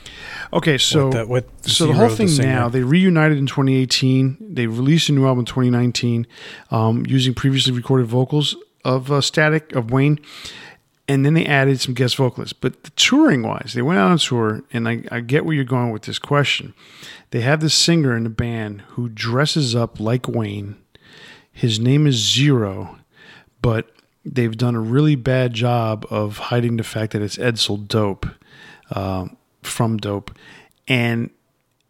Okay, 0.53 0.77
so 0.77 1.05
with 1.05 1.13
the, 1.13 1.27
with 1.27 1.67
so 1.67 1.87
the 1.87 1.93
whole 1.93 2.09
thing 2.09 2.27
the 2.27 2.43
now 2.43 2.69
they 2.69 2.83
reunited 2.83 3.39
in 3.39 3.47
2018. 3.47 4.37
They 4.39 4.67
released 4.67 5.09
a 5.09 5.13
new 5.13 5.25
album 5.25 5.39
in 5.39 5.45
2019 5.45 6.27
um, 6.69 7.05
using 7.07 7.33
previously 7.33 7.73
recorded 7.73 8.05
vocals 8.05 8.55
of 8.83 9.11
uh, 9.11 9.21
Static 9.21 9.73
of 9.75 9.91
Wayne, 9.91 10.19
and 11.07 11.25
then 11.25 11.33
they 11.33 11.45
added 11.45 11.79
some 11.79 11.93
guest 11.93 12.15
vocalists. 12.15 12.53
But 12.53 12.83
the 12.83 12.89
touring 12.91 13.43
wise, 13.43 13.73
they 13.75 13.81
went 13.81 13.99
out 13.99 14.11
on 14.11 14.17
tour, 14.17 14.63
and 14.71 14.87
I, 14.87 15.03
I 15.11 15.19
get 15.19 15.45
where 15.45 15.55
you're 15.55 15.63
going 15.63 15.91
with 15.91 16.03
this 16.03 16.19
question. 16.19 16.73
They 17.31 17.41
have 17.41 17.59
this 17.59 17.73
singer 17.73 18.15
in 18.15 18.23
the 18.23 18.29
band 18.29 18.81
who 18.89 19.09
dresses 19.09 19.75
up 19.75 19.99
like 19.99 20.27
Wayne. 20.27 20.77
His 21.51 21.79
name 21.79 22.07
is 22.07 22.15
Zero, 22.15 22.97
but 23.61 23.91
they've 24.23 24.55
done 24.55 24.75
a 24.75 24.81
really 24.81 25.15
bad 25.15 25.53
job 25.53 26.05
of 26.09 26.37
hiding 26.37 26.77
the 26.77 26.83
fact 26.83 27.13
that 27.13 27.21
it's 27.21 27.37
Edsel 27.37 27.87
Dope 27.87 28.25
uh, 28.91 29.27
from 29.63 29.97
Dope, 29.97 30.31
and 30.87 31.29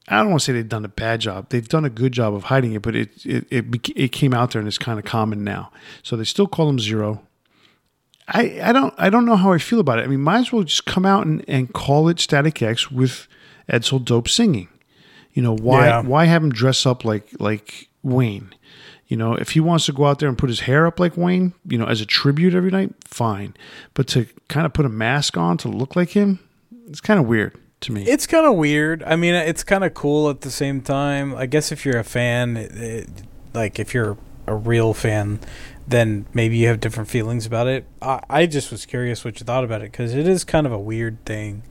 I 0.08 0.18
don't 0.18 0.30
want 0.30 0.42
to 0.42 0.46
say 0.46 0.54
they've 0.54 0.68
done 0.68 0.86
a 0.86 0.90
bad 0.90 1.22
job. 1.22 1.50
They've 1.50 1.68
done 1.68 1.86
a 1.86 1.90
good 1.90 2.12
job 2.12 2.34
of 2.34 2.46
hiding 2.46 2.74
it, 2.74 2.82
but 2.82 2.96
it 2.96 3.26
it 3.26 3.46
it, 3.52 3.90
it 3.96 4.12
came 4.12 4.34
out 4.34 4.52
there 4.52 4.60
and 4.60 4.68
it's 4.68 4.78
kind 4.78 5.00
of 5.00 5.06
common 5.06 5.44
now. 5.44 5.72
So 6.04 6.16
they 6.16 6.24
still 6.24 6.48
call 6.48 6.68
them 6.68 6.80
zero. 6.80 7.22
I, 8.28 8.60
I 8.64 8.72
don't 8.72 8.94
I 8.98 9.10
don't 9.10 9.26
know 9.26 9.36
how 9.36 9.52
I 9.52 9.58
feel 9.58 9.80
about 9.80 10.00
it. 10.00 10.04
I 10.04 10.08
mean, 10.08 10.22
might 10.22 10.40
as 10.40 10.52
well 10.52 10.64
just 10.64 10.86
come 10.86 11.06
out 11.06 11.26
and, 11.26 11.46
and 11.48 11.72
call 11.74 12.08
it 12.08 12.20
Static 12.20 12.62
X 12.62 12.90
with 12.90 13.28
Edsel 13.70 14.04
Dope 14.04 14.28
singing. 14.28 14.70
You 15.34 15.44
know 15.44 15.56
why 15.56 15.88
yeah. 15.88 16.02
why 16.02 16.26
have 16.26 16.44
him 16.44 16.52
dress 16.52 16.86
up 16.86 17.06
like 17.06 17.30
like 17.40 17.90
Wayne? 18.02 18.54
You 19.08 19.18
know, 19.18 19.36
if 19.36 19.52
he 19.52 19.60
wants 19.60 19.86
to 19.88 19.94
go 19.94 20.06
out 20.06 20.20
there 20.20 20.30
and 20.30 20.38
put 20.38 20.50
his 20.50 20.62
hair 20.62 20.88
up 20.88 20.98
like 20.98 21.18
Wayne, 21.18 21.54
you 21.68 21.78
know, 21.78 21.86
as 21.86 22.00
a 22.00 22.06
tribute 22.06 22.54
every 22.54 22.72
night, 22.72 22.96
fine. 23.04 23.54
But 23.94 24.08
to 24.10 24.26
kind 24.48 24.66
of 24.66 24.72
put 24.72 24.86
a 24.86 24.90
mask 24.90 25.36
on 25.36 25.58
to 25.58 25.68
look 25.68 25.98
like 25.98 26.12
him, 26.12 26.40
it's 26.88 27.02
kind 27.02 27.20
of 27.20 27.28
weird 27.28 27.58
to 27.82 27.92
me. 27.92 28.04
It's 28.04 28.26
kind 28.26 28.46
of 28.46 28.56
weird. 28.56 29.04
I 29.04 29.16
mean, 29.16 29.34
it's 29.34 29.64
kind 29.64 29.84
of 29.84 29.94
cool 29.94 30.30
at 30.30 30.42
the 30.42 30.52
same 30.52 30.82
time. 30.82 31.36
I 31.36 31.46
guess 31.46 31.72
if 31.72 31.86
you're 31.86 32.00
a 32.00 32.04
fan, 32.04 32.58
it, 32.58 32.72
it, 32.76 33.10
like 33.54 33.80
if 33.80 33.94
you're 33.94 34.18
a 34.48 34.56
real 34.56 34.94
fan, 34.94 35.40
then 35.88 36.26
maybe 36.34 36.58
you 36.58 36.68
have 36.68 36.80
different 36.80 37.10
feelings 37.10 37.46
about 37.46 37.68
it. 37.68 37.86
I, 38.02 38.22
I 38.30 38.46
just 38.46 38.72
was 38.72 38.86
curious 38.86 39.26
what 39.26 39.40
you 39.40 39.46
thought 39.46 39.64
about 39.64 39.82
it 39.82 39.92
because 39.92 40.14
it 40.14 40.28
is 40.28 40.44
kind 40.44 40.66
of 40.66 40.72
a 40.74 40.80
weird 40.80 41.24
thing. 41.26 41.64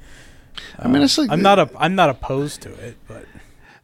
I 0.78 0.88
mean, 0.88 0.96
um, 0.96 1.02
it's 1.02 1.16
like 1.16 1.30
I'm 1.30 1.42
not 1.42 1.58
a 1.58 1.70
I'm 1.76 1.94
not 1.94 2.10
opposed 2.10 2.62
to 2.62 2.72
it, 2.72 2.96
but 3.06 3.24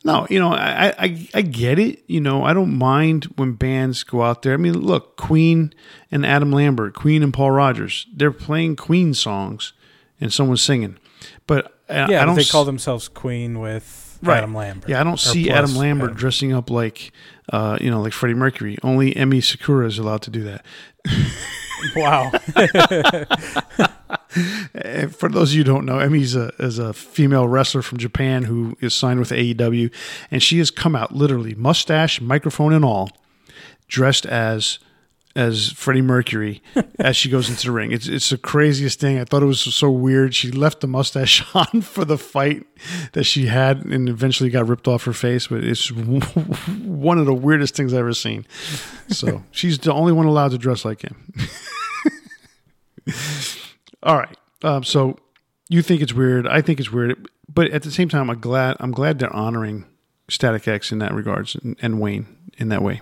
no, 0.05 0.27
you 0.29 0.39
know, 0.39 0.53
I, 0.53 0.89
I 0.99 1.29
I 1.33 1.43
get 1.43 1.79
it. 1.79 2.03
You 2.07 2.21
know, 2.21 2.45
I 2.45 2.53
don't 2.53 2.77
mind 2.77 3.25
when 3.37 3.53
bands 3.53 4.03
go 4.03 4.23
out 4.23 4.43
there. 4.43 4.53
I 4.53 4.57
mean, 4.57 4.79
look, 4.79 5.17
Queen 5.17 5.73
and 6.11 6.27
Adam 6.27 6.53
Lambert, 6.53 6.95
Queen 6.95 7.23
and 7.23 7.33
Paul 7.33 7.53
Rodgers, 7.53 8.07
they're 8.15 8.33
playing 8.33 8.77
Queen 8.77 9.15
songs, 9.15 9.73
and 10.21 10.33
someone's 10.33 10.63
singing. 10.63 10.99
But 11.47 11.76
yeah, 11.89 12.23
I 12.23 12.25
don't 12.25 12.35
they 12.35 12.45
call 12.45 12.65
themselves 12.65 13.09
Queen 13.09 13.61
with 13.61 14.07
right. 14.23 14.39
Adam 14.39 14.55
Lambert. 14.55 14.89
Yeah, 14.89 15.01
I 15.01 15.05
don't 15.05 15.21
see 15.21 15.51
Adam 15.51 15.77
Lambert 15.77 16.11
Adam. 16.11 16.19
dressing 16.19 16.53
up 16.53 16.71
like, 16.71 17.13
uh, 17.53 17.79
you 17.81 17.91
know, 17.91 18.01
like 18.01 18.13
Freddie 18.13 18.35
Mercury. 18.35 18.79
Only 18.83 19.15
Emi 19.15 19.43
Sakura 19.43 19.87
is 19.87 19.99
allowed 19.99 20.23
to 20.23 20.31
do 20.31 20.43
that. 20.45 20.65
wow. 21.97 22.31
For 25.11 25.29
those 25.29 25.51
of 25.51 25.55
you 25.55 25.61
who 25.61 25.65
don't 25.65 25.85
know, 25.85 25.97
Emi's 25.97 26.37
a, 26.37 26.53
is 26.59 26.79
a 26.79 26.93
female 26.93 27.49
wrestler 27.49 27.83
from 27.83 27.99
Japan 27.99 28.45
who 28.45 28.77
is 28.81 28.95
signed 28.95 29.21
with 29.21 29.31
AEW, 29.31 29.93
and 30.31 30.43
she 30.43 30.59
has 30.59 30.71
come 30.71 30.95
out 30.95 31.15
literally 31.15 31.55
mustache, 31.55 32.21
microphone, 32.21 32.73
and 32.73 32.85
all, 32.85 33.11
dressed 33.89 34.27
as 34.27 34.79
as 35.37 35.71
Freddie 35.73 36.03
Mercury 36.03 36.63
as 36.99 37.17
she 37.17 37.29
goes 37.29 37.49
into 37.49 37.67
the 37.67 37.73
ring. 37.73 37.93
It's 37.93 38.09
it's 38.09 38.31
the 38.31 38.39
craziest 38.39 38.99
thing. 38.99 39.19
I 39.19 39.25
thought 39.25 39.43
it 39.43 39.47
was 39.47 39.61
so 39.61 39.91
weird. 39.91 40.35
She 40.35 40.51
left 40.51 40.81
the 40.81 40.87
mustache 40.87 41.45
on 41.55 41.83
for 41.83 42.05
the 42.05 42.19
fight 42.19 42.67
that 43.13 43.25
she 43.25 43.47
had, 43.47 43.85
and 43.85 44.09
eventually 44.09 44.51
got 44.51 44.67
ripped 44.67 44.89
off 44.89 45.05
her 45.05 45.13
face. 45.13 45.47
But 45.47 45.63
it's 45.63 45.93
one 45.93 47.19
of 47.19 47.27
the 47.27 47.35
weirdest 47.35 47.77
things 47.77 47.93
I've 47.93 48.01
ever 48.01 48.15
seen. 48.15 48.47
So 49.09 49.45
she's 49.51 49.79
the 49.79 49.93
only 49.93 50.13
one 50.13 50.27
allowed 50.27 50.51
to 50.53 50.59
dress 50.59 50.85
like 50.85 51.03
him. 51.03 51.33
All 54.03 54.17
right. 54.17 54.37
Um, 54.63 54.85
so 54.85 55.19
you 55.69 55.83
think 55.83 56.01
it's 56.01 56.13
weird. 56.13 56.47
I 56.47 56.61
think 56.61 56.81
it's 56.81 56.91
weird, 56.91 57.29
but 57.53 57.71
at 57.71 57.83
the 57.83 57.91
same 57.91 58.09
time, 58.09 58.31
I'm 58.31 58.41
glad. 58.41 58.77
I'm 58.81 58.93
glad 58.93 59.19
they're 59.19 59.35
honoring 59.35 59.85
Static 60.29 60.67
X 60.67 60.93
in 60.93 60.99
that 60.99 61.13
regards 61.13 61.55
and, 61.57 61.77
and 61.83 62.01
Wayne 62.01 62.27
in 62.59 62.69
that 62.71 62.83
way. 62.83 63.01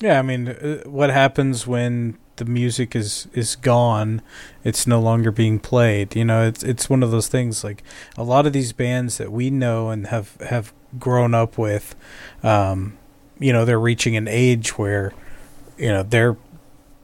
Yeah, 0.00 0.18
I 0.18 0.22
mean, 0.22 0.48
uh, 0.48 0.82
what 0.86 1.10
happens 1.10 1.66
when 1.66 2.18
the 2.36 2.44
music 2.44 2.96
is 2.96 3.28
is 3.32 3.56
gone? 3.56 4.22
It's 4.64 4.86
no 4.86 5.00
longer 5.00 5.30
being 5.30 5.58
played. 5.58 6.16
You 6.16 6.24
know, 6.24 6.46
it's 6.46 6.62
it's 6.62 6.90
one 6.90 7.02
of 7.02 7.10
those 7.10 7.28
things. 7.28 7.62
Like 7.62 7.82
a 8.16 8.22
lot 8.24 8.46
of 8.46 8.52
these 8.52 8.72
bands 8.72 9.18
that 9.18 9.30
we 9.32 9.50
know 9.50 9.90
and 9.90 10.08
have 10.08 10.36
have 10.40 10.72
grown 10.98 11.34
up 11.34 11.58
with, 11.58 11.94
um, 12.42 12.96
you 13.38 13.52
know, 13.52 13.64
they're 13.64 13.80
reaching 13.80 14.16
an 14.16 14.28
age 14.28 14.78
where, 14.78 15.12
you 15.78 15.88
know, 15.88 16.02
they're 16.02 16.36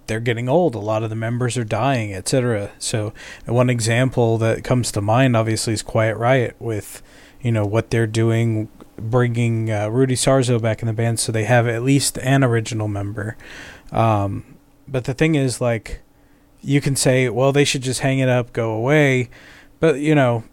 they're 0.07 0.21
getting 0.21 0.49
old. 0.49 0.75
A 0.75 0.79
lot 0.81 1.05
of 1.05 1.11
the 1.11 1.17
members 1.17 1.57
are 1.57 1.65
dying, 1.65 2.13
etc. 2.13 2.73
So 2.79 3.13
one 3.47 3.71
example 3.71 4.39
that 4.39 4.65
comes 4.65 4.91
to 4.93 5.01
mind, 5.01 5.37
obviously, 5.37 5.73
is 5.73 5.83
Quiet 5.83 6.17
Riot 6.17 6.57
with, 6.59 7.03
you 7.41 7.53
know, 7.53 7.65
what 7.65 7.91
they're 7.91 8.09
doing 8.09 8.69
bringing 9.01 9.71
uh, 9.71 9.89
Rudy 9.89 10.15
Sarzo 10.15 10.61
back 10.61 10.83
in 10.83 10.87
the 10.87 10.93
band, 10.93 11.21
so 11.21 11.33
they 11.33 11.45
have 11.45 11.67
at 11.67 11.83
least 11.83 12.19
an 12.19 12.45
original 12.45 12.89
member. 12.89 13.37
Um, 13.93 14.57
but 14.87 15.05
the 15.05 15.15
thing 15.15 15.35
is, 15.35 15.61
like, 15.61 16.01
you 16.63 16.81
can 16.81 16.97
say, 16.97 17.29
well, 17.29 17.53
they 17.53 17.65
should 17.65 17.83
just 17.83 18.01
hang 18.01 18.19
it 18.19 18.29
up, 18.29 18.53
go 18.53 18.73
away, 18.73 19.31
but 19.79 20.01
you 20.01 20.15
know, 20.15 20.45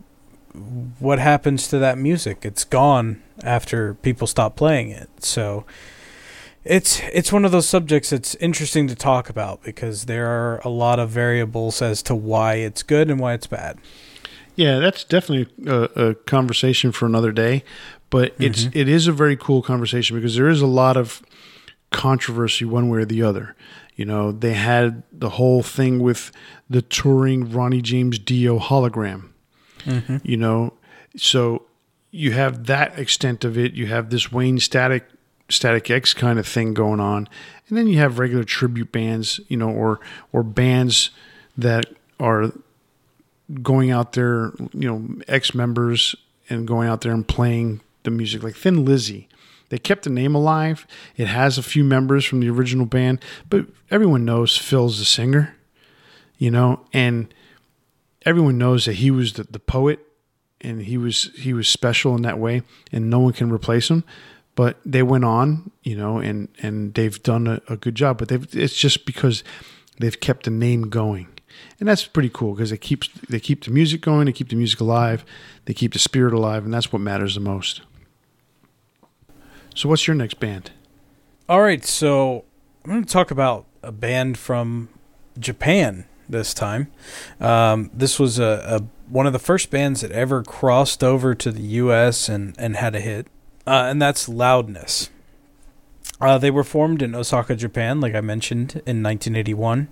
what 0.99 1.19
happens 1.19 1.67
to 1.67 1.77
that 1.79 1.97
music? 1.97 2.39
It's 2.43 2.63
gone 2.63 3.21
after 3.43 3.93
people 3.95 4.27
stop 4.27 4.55
playing 4.55 4.89
it. 4.89 5.09
So 5.23 5.65
it's 6.63 7.01
it's 7.13 7.31
one 7.31 7.45
of 7.45 7.51
those 7.51 7.67
subjects 7.67 8.09
that's 8.09 8.35
interesting 8.35 8.87
to 8.87 8.95
talk 8.95 9.29
about 9.29 9.63
because 9.63 10.05
there 10.05 10.27
are 10.27 10.59
a 10.63 10.69
lot 10.69 10.99
of 10.99 11.09
variables 11.09 11.81
as 11.81 12.01
to 12.03 12.15
why 12.15 12.55
it's 12.55 12.83
good 12.83 13.09
and 13.09 13.19
why 13.19 13.33
it's 13.33 13.47
bad. 13.47 13.77
Yeah, 14.55 14.79
that's 14.79 15.03
definitely 15.03 15.71
a, 15.71 16.07
a 16.07 16.15
conversation 16.15 16.91
for 16.91 17.05
another 17.05 17.31
day. 17.31 17.63
But 18.09 18.35
it's 18.39 18.65
Mm-hmm. 18.65 18.77
it 18.77 18.87
is 18.87 19.07
a 19.07 19.11
very 19.11 19.35
cool 19.35 19.61
conversation 19.61 20.15
because 20.15 20.35
there 20.35 20.49
is 20.49 20.61
a 20.61 20.67
lot 20.67 20.97
of 20.97 21.21
controversy 21.91 22.65
one 22.65 22.89
way 22.89 22.99
or 22.99 23.05
the 23.05 23.21
other. 23.21 23.55
You 23.95 24.05
know, 24.05 24.31
they 24.31 24.53
had 24.53 25.03
the 25.11 25.31
whole 25.31 25.63
thing 25.63 25.99
with 25.99 26.31
the 26.69 26.81
touring 26.81 27.51
Ronnie 27.51 27.81
James 27.81 28.19
Dio 28.19 28.59
hologram. 28.59 29.29
Mm-hmm. 29.85 30.17
You 30.23 30.37
know, 30.37 30.73
so 31.15 31.63
you 32.11 32.31
have 32.31 32.67
that 32.67 32.97
extent 32.99 33.43
of 33.43 33.57
it. 33.57 33.73
You 33.73 33.87
have 33.87 34.09
this 34.09 34.31
Wayne 34.31 34.59
Static 34.59 35.09
Static-X 35.49 36.13
kind 36.13 36.39
of 36.39 36.47
thing 36.47 36.73
going 36.73 36.99
on, 36.99 37.27
and 37.67 37.77
then 37.77 37.87
you 37.87 37.97
have 37.97 38.19
regular 38.19 38.43
tribute 38.43 38.91
bands. 38.91 39.39
You 39.47 39.57
know, 39.57 39.69
or 39.69 39.99
or 40.31 40.43
bands 40.43 41.09
that 41.57 41.85
are 42.19 42.51
going 43.61 43.91
out 43.91 44.13
there. 44.13 44.51
You 44.73 44.91
know, 44.91 45.07
ex 45.27 45.55
members 45.55 46.15
and 46.49 46.67
going 46.67 46.87
out 46.87 47.01
there 47.01 47.13
and 47.13 47.27
playing 47.27 47.81
the 48.07 48.11
music 48.11 48.43
like 48.43 48.55
Thin 48.55 48.85
Lizzy. 48.85 49.27
They 49.69 49.77
kept 49.77 50.03
the 50.03 50.09
name 50.09 50.33
alive. 50.33 50.87
It 51.17 51.27
has 51.27 51.57
a 51.57 51.63
few 51.63 51.83
members 51.83 52.23
from 52.25 52.39
the 52.39 52.49
original 52.49 52.85
band, 52.85 53.21
but 53.49 53.65
everyone 53.91 54.23
knows 54.23 54.57
Phil's 54.57 54.99
the 54.99 55.05
singer, 55.05 55.55
you 56.37 56.49
know, 56.49 56.85
and 56.93 57.33
everyone 58.25 58.57
knows 58.57 58.85
that 58.85 58.93
he 58.93 59.11
was 59.11 59.33
the, 59.33 59.43
the 59.43 59.59
poet 59.59 59.99
and 60.61 60.83
he 60.83 60.97
was 60.97 61.31
he 61.35 61.53
was 61.53 61.67
special 61.67 62.15
in 62.15 62.21
that 62.23 62.39
way 62.39 62.63
and 62.91 63.09
no 63.09 63.19
one 63.19 63.33
can 63.33 63.51
replace 63.51 63.89
him. 63.89 64.03
But 64.55 64.77
they 64.83 65.03
went 65.03 65.25
on, 65.25 65.71
you 65.83 65.95
know, 65.95 66.17
and 66.17 66.47
and 66.61 66.93
they've 66.93 67.21
done 67.21 67.45
a, 67.47 67.61
a 67.67 67.77
good 67.77 67.95
job. 67.95 68.17
But 68.17 68.29
they've 68.29 68.47
it's 68.55 68.75
just 68.75 69.05
because 69.05 69.43
they've 69.99 70.19
kept 70.19 70.45
the 70.45 70.51
name 70.51 70.89
going. 70.89 71.27
And 71.79 71.87
that's 71.87 72.05
pretty 72.05 72.29
cool 72.29 72.53
because 72.53 72.69
they 72.69 72.77
keep 72.77 73.03
they 73.29 73.39
keep 73.39 73.65
the 73.65 73.71
music 73.71 74.01
going, 74.01 74.25
they 74.25 74.31
keep 74.31 74.49
the 74.49 74.55
music 74.55 74.79
alive, 74.79 75.25
they 75.65 75.73
keep 75.73 75.93
the 75.93 75.99
spirit 75.99 76.33
alive, 76.33 76.63
and 76.63 76.73
that's 76.73 76.91
what 76.91 77.01
matters 77.01 77.35
the 77.35 77.41
most. 77.41 77.81
So, 79.77 79.87
what's 79.87 80.07
your 80.07 80.15
next 80.15 80.39
band? 80.39 80.71
All 81.47 81.61
right, 81.61 81.85
so 81.85 82.45
I'm 82.83 82.89
going 82.89 83.03
to 83.03 83.13
talk 83.13 83.29
about 83.29 83.67
a 83.83 83.91
band 83.91 84.35
from 84.39 84.89
Japan 85.37 86.05
this 86.27 86.55
time. 86.55 86.91
Um, 87.39 87.91
this 87.93 88.19
was 88.19 88.39
a, 88.39 88.79
a 88.81 88.83
one 89.07 89.27
of 89.27 89.33
the 89.33 89.39
first 89.39 89.69
bands 89.69 90.01
that 90.01 90.11
ever 90.11 90.41
crossed 90.41 91.03
over 91.03 91.35
to 91.35 91.51
the 91.51 91.61
U.S. 91.61 92.27
and 92.27 92.55
and 92.57 92.75
had 92.75 92.95
a 92.95 92.99
hit, 92.99 93.27
uh, 93.67 93.85
and 93.87 94.01
that's 94.01 94.27
Loudness. 94.27 95.11
Uh, 96.19 96.39
they 96.39 96.49
were 96.49 96.63
formed 96.63 97.03
in 97.03 97.13
Osaka, 97.13 97.55
Japan, 97.55 98.01
like 98.01 98.15
I 98.15 98.21
mentioned, 98.21 98.81
in 98.87 99.03
1981, 99.03 99.89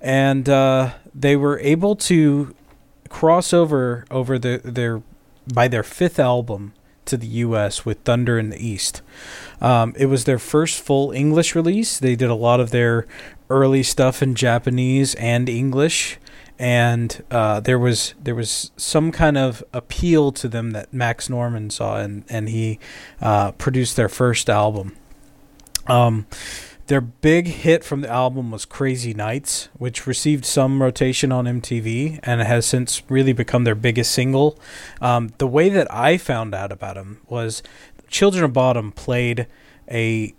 and 0.00 0.48
uh, 0.48 0.94
they 1.14 1.36
were 1.36 1.60
able 1.60 1.94
to 1.94 2.52
cross 3.08 3.52
over 3.52 4.06
over 4.10 4.40
the, 4.40 4.60
their 4.64 5.02
by 5.46 5.68
their 5.68 5.84
fifth 5.84 6.18
album 6.18 6.72
to 7.06 7.16
the 7.16 7.26
U.S. 7.26 7.84
with 7.84 7.98
Thunder 8.00 8.38
in 8.38 8.50
the 8.50 8.66
East. 8.66 9.02
Um, 9.60 9.94
it 9.96 10.06
was 10.06 10.24
their 10.24 10.38
first 10.38 10.80
full 10.80 11.12
English 11.12 11.54
release. 11.54 11.98
They 11.98 12.16
did 12.16 12.30
a 12.30 12.34
lot 12.34 12.60
of 12.60 12.70
their 12.70 13.06
early 13.50 13.82
stuff 13.82 14.22
in 14.22 14.34
Japanese 14.34 15.14
and 15.16 15.48
English, 15.48 16.18
and 16.58 17.22
uh, 17.30 17.60
there 17.60 17.78
was 17.78 18.14
there 18.22 18.34
was 18.34 18.70
some 18.76 19.12
kind 19.12 19.36
of 19.36 19.62
appeal 19.72 20.32
to 20.32 20.48
them 20.48 20.70
that 20.72 20.92
Max 20.92 21.28
Norman 21.28 21.70
saw, 21.70 21.96
and 21.96 22.24
and 22.28 22.48
he 22.48 22.78
uh, 23.20 23.52
produced 23.52 23.96
their 23.96 24.08
first 24.08 24.48
album. 24.48 24.96
Um, 25.86 26.26
their 26.86 27.00
big 27.00 27.46
hit 27.46 27.82
from 27.82 28.02
the 28.02 28.10
album 28.10 28.50
was 28.50 28.64
Crazy 28.64 29.14
Nights, 29.14 29.68
which 29.74 30.06
received 30.06 30.44
some 30.44 30.82
rotation 30.82 31.32
on 31.32 31.46
MTV 31.46 32.20
and 32.22 32.40
has 32.42 32.66
since 32.66 33.02
really 33.08 33.32
become 33.32 33.64
their 33.64 33.74
biggest 33.74 34.12
single. 34.12 34.58
Um, 35.00 35.32
the 35.38 35.46
way 35.46 35.68
that 35.70 35.92
I 35.92 36.18
found 36.18 36.54
out 36.54 36.70
about 36.70 36.96
them 36.96 37.20
was 37.26 37.62
Children 38.08 38.44
of 38.44 38.52
Bodom 38.52 38.92
played 38.92 39.46
a 39.90 40.34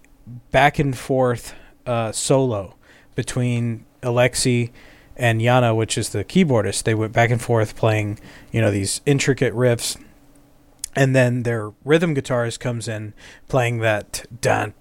back 0.51 0.79
and 0.79 0.95
forth 0.97 1.55
uh, 1.85 2.11
solo 2.11 2.75
between 3.15 3.85
Alexi 4.01 4.71
and 5.17 5.41
Janne, 5.41 5.75
which 5.75 5.97
is 5.97 6.09
the 6.09 6.23
keyboardist. 6.23 6.83
They 6.83 6.93
went 6.93 7.13
back 7.13 7.31
and 7.31 7.41
forth 7.41 7.75
playing, 7.75 8.19
you 8.51 8.61
know, 8.61 8.71
these 8.71 9.01
intricate 9.05 9.53
riffs 9.53 9.97
and 10.95 11.15
then 11.15 11.43
their 11.43 11.73
rhythm 11.83 12.15
guitarist 12.15 12.59
comes 12.59 12.87
in 12.87 13.13
playing 13.47 13.79
that 13.79 14.25
dun, 14.41 14.73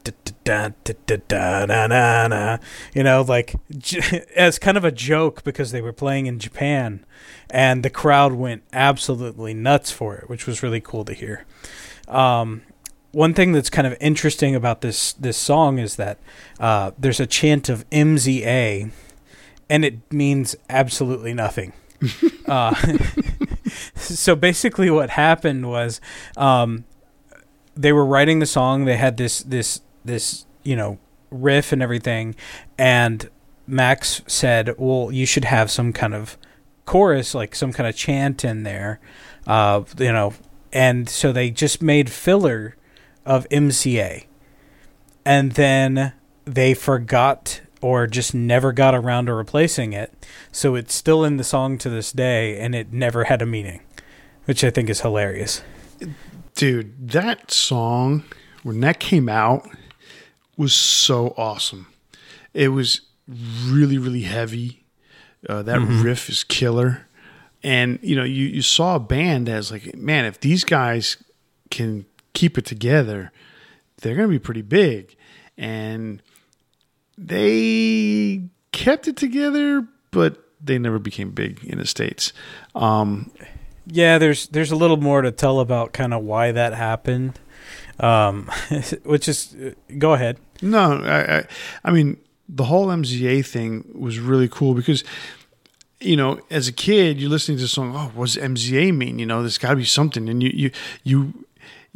dun, 0.45 0.75
dun, 0.89 2.61
you 2.95 3.03
know 3.03 3.23
like 3.27 3.57
j- 3.77 4.25
as 4.37 4.59
kind 4.59 4.77
of 4.77 4.85
a 4.85 4.93
joke 4.93 5.43
because 5.45 5.73
they 5.73 5.83
were 5.83 5.93
playing 5.93 6.27
in 6.27 6.39
Japan 6.39 7.05
and 7.51 7.83
the 7.83 7.91
crowd 7.91 8.33
went 8.33 8.63
absolutely 8.73 9.55
nuts 9.55 9.91
for 9.91 10.17
it 10.17 10.29
which 10.29 10.47
was 10.47 10.63
really 10.63 10.81
cool 10.81 11.05
to 11.05 11.13
hear 11.13 11.45
um, 12.09 12.63
one 13.13 13.33
thing 13.33 13.53
that's 13.53 13.71
kind 13.71 13.87
of 13.87 13.97
interesting 14.01 14.55
about 14.55 14.81
this 14.81 15.13
this 15.15 15.37
song 15.37 15.79
is 15.79 15.97
that 15.97 16.19
uh, 16.61 16.93
there's 16.99 17.21
a 17.21 17.27
chant 17.27 17.69
of 17.69 17.89
MZA 17.91 18.91
and 19.71 19.85
it 19.85 20.13
means 20.13 20.57
absolutely 20.69 21.33
nothing 21.33 21.73
uh, 22.47 22.75
so 23.95 24.35
basically 24.35 24.91
what 24.91 25.11
happened 25.11 25.69
was 25.69 26.01
um, 26.37 26.85
they 27.77 27.93
were 27.93 28.05
writing 28.05 28.39
the 28.39 28.47
song. 28.47 28.85
They 28.85 28.97
had 28.97 29.17
this 29.17 29.43
this 29.43 29.81
this 30.05 30.47
you 30.63 30.77
know 30.77 30.99
riff 31.31 31.73
and 31.73 31.83
everything. 31.83 32.35
And 32.79 33.29
max 33.67 34.21
said 34.27 34.75
well 34.77 35.11
you 35.11 35.25
should 35.25 35.47
have 35.47 35.71
some 35.71 35.91
kind 35.91 36.15
of 36.15 36.37
chorus 36.85 37.35
like 37.35 37.55
some 37.55 37.73
kind 37.73 37.89
of 37.89 37.97
chant 37.97 38.45
in 38.45 38.63
there 38.63 39.01
uh, 39.47 39.83
you 39.99 40.13
know. 40.13 40.35
And 40.73 41.09
so 41.09 41.33
they 41.33 41.51
just 41.51 41.81
made 41.81 42.11
filler 42.11 42.77
of 43.25 43.49
MZA 43.49 44.25
and 45.25 45.53
then 45.53 46.13
they 46.45 46.75
forgot 46.75 47.61
or 47.85 48.07
just 48.07 48.35
never 48.35 48.73
got 48.73 48.95
around 48.95 49.27
to 49.27 49.35
replacing 49.35 49.93
it 49.93 50.27
so 50.51 50.75
it's 50.75 50.95
still 50.95 51.25
in 51.25 51.37
the 51.37 51.45
song 51.45 51.77
to 51.77 51.91
this 51.91 52.13
day 52.13 52.59
and 52.59 52.75
it 52.75 52.93
never 52.93 53.25
had 53.25 53.43
a 53.43 53.47
meaning 53.47 53.81
which 54.45 54.63
I 54.63 54.71
think 54.71 54.91
is 54.91 55.01
hilarious. 55.01 55.63
Dude, 56.55 57.11
that 57.11 57.51
song, 57.51 58.25
when 58.63 58.81
that 58.81 59.01
came 59.01 59.29
out, 59.29 59.69
was 60.57 60.73
so 60.73 61.35
awesome. 61.37 61.89
It 62.53 62.69
was 62.69 63.03
really, 63.27 63.99
really 63.99 64.23
heavy. 64.23 64.85
Uh, 65.49 65.63
that 65.63 65.81
riff 65.81 66.29
is 66.29 66.45
killer. 66.45 67.07
And, 67.63 67.99
you 68.03 68.15
know, 68.15 68.25
you, 68.25 68.47
you 68.47 68.63
saw 68.63 68.97
a 68.97 69.01
band 69.01 69.49
as 69.49 69.73
like, 69.73 69.95
man, 69.97 70.27
if 70.27 70.41
these 70.41 70.65
guys 70.65 71.17
can 71.71 72.05
keep 72.35 72.59
it 72.59 72.67
together, 72.67 73.33
they're 73.99 74.15
going 74.15 74.29
to 74.29 74.33
be 74.33 74.39
pretty 74.39 74.63
big. 74.63 75.17
And 75.57 76.23
they 77.19 78.43
kept 78.73 79.09
it 79.09 79.17
together, 79.17 79.87
but 80.11 80.43
they 80.63 80.79
never 80.79 80.99
became 80.99 81.31
big 81.31 81.65
in 81.65 81.79
the 81.79 81.87
States. 81.87 82.33
Um, 82.75 83.31
Yeah, 83.87 84.19
there's 84.19 84.47
there's 84.49 84.71
a 84.71 84.77
little 84.77 84.97
more 84.97 85.23
to 85.23 85.31
tell 85.31 85.61
about 85.61 85.93
kind 85.93 86.15
of 86.15 86.23
why 86.25 86.53
that 86.53 86.73
happened. 86.75 87.39
Um, 88.01 88.51
which 89.05 89.29
is 89.29 89.55
go 89.99 90.15
ahead. 90.15 90.39
No, 90.63 91.03
I, 91.03 91.39
I, 91.39 91.45
I 91.85 91.91
mean 91.91 92.17
the 92.49 92.65
whole 92.65 92.89
MZA 92.89 93.47
thing 93.47 93.85
was 93.95 94.19
really 94.19 94.49
cool 94.49 94.75
because, 94.75 95.05
you 96.01 96.17
know, 96.17 96.41
as 96.51 96.69
a 96.69 96.73
kid, 96.73 97.21
you're 97.21 97.31
listening 97.31 97.57
to 97.59 97.63
the 97.65 97.69
song. 97.69 97.95
Oh, 97.95 98.11
what 98.15 98.27
does 98.27 98.37
MZA 98.37 98.95
mean? 98.95 99.19
You 99.19 99.27
know, 99.27 99.41
there's 99.41 99.59
got 99.59 99.71
to 99.71 99.77
be 99.77 99.85
something, 99.85 100.29
and 100.29 100.43
you 100.43 100.51
you 100.53 100.71
you 101.05 101.45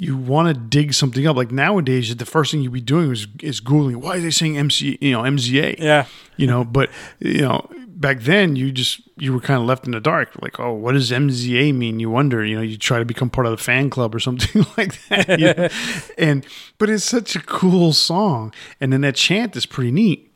you 0.00 0.16
want 0.16 0.46
to 0.46 0.54
dig 0.54 0.94
something 0.94 1.26
up. 1.26 1.36
Like 1.36 1.50
nowadays, 1.50 2.14
the 2.14 2.24
first 2.24 2.52
thing 2.52 2.62
you'd 2.62 2.72
be 2.72 2.80
doing 2.80 3.10
is 3.10 3.26
is 3.42 3.60
googling. 3.60 3.96
Why 3.96 4.16
are 4.16 4.20
they 4.20 4.30
saying 4.30 4.56
MC? 4.56 4.96
You 5.00 5.12
know, 5.12 5.22
MZA. 5.22 5.80
Yeah. 5.80 6.06
You 6.36 6.46
know, 6.46 6.64
but 6.64 6.88
you 7.18 7.40
know, 7.40 7.68
back 7.88 8.20
then 8.20 8.54
you 8.54 8.70
just 8.70 9.00
you 9.16 9.32
were 9.32 9.40
kind 9.40 9.60
of 9.60 9.66
left 9.66 9.86
in 9.86 9.90
the 9.90 10.00
dark. 10.00 10.30
Like, 10.40 10.60
oh, 10.60 10.72
what 10.72 10.92
does 10.92 11.10
MZA 11.10 11.74
mean? 11.74 11.98
You 11.98 12.10
wonder. 12.10 12.44
You 12.44 12.54
know, 12.54 12.62
you 12.62 12.78
try 12.78 13.00
to 13.00 13.04
become 13.04 13.28
part 13.28 13.48
of 13.48 13.50
the 13.50 13.62
fan 13.62 13.90
club 13.90 14.14
or 14.14 14.20
something 14.20 14.64
like 14.78 15.04
that. 15.08 15.40
you 15.40 15.52
know? 15.52 15.68
and 16.18 16.46
but 16.78 16.88
it's 16.88 17.04
such 17.04 17.34
a 17.34 17.40
cool 17.40 17.92
song, 17.92 18.54
and 18.80 18.92
then 18.92 19.00
that 19.00 19.16
chant 19.16 19.56
is 19.56 19.66
pretty 19.66 19.90
neat. 19.90 20.32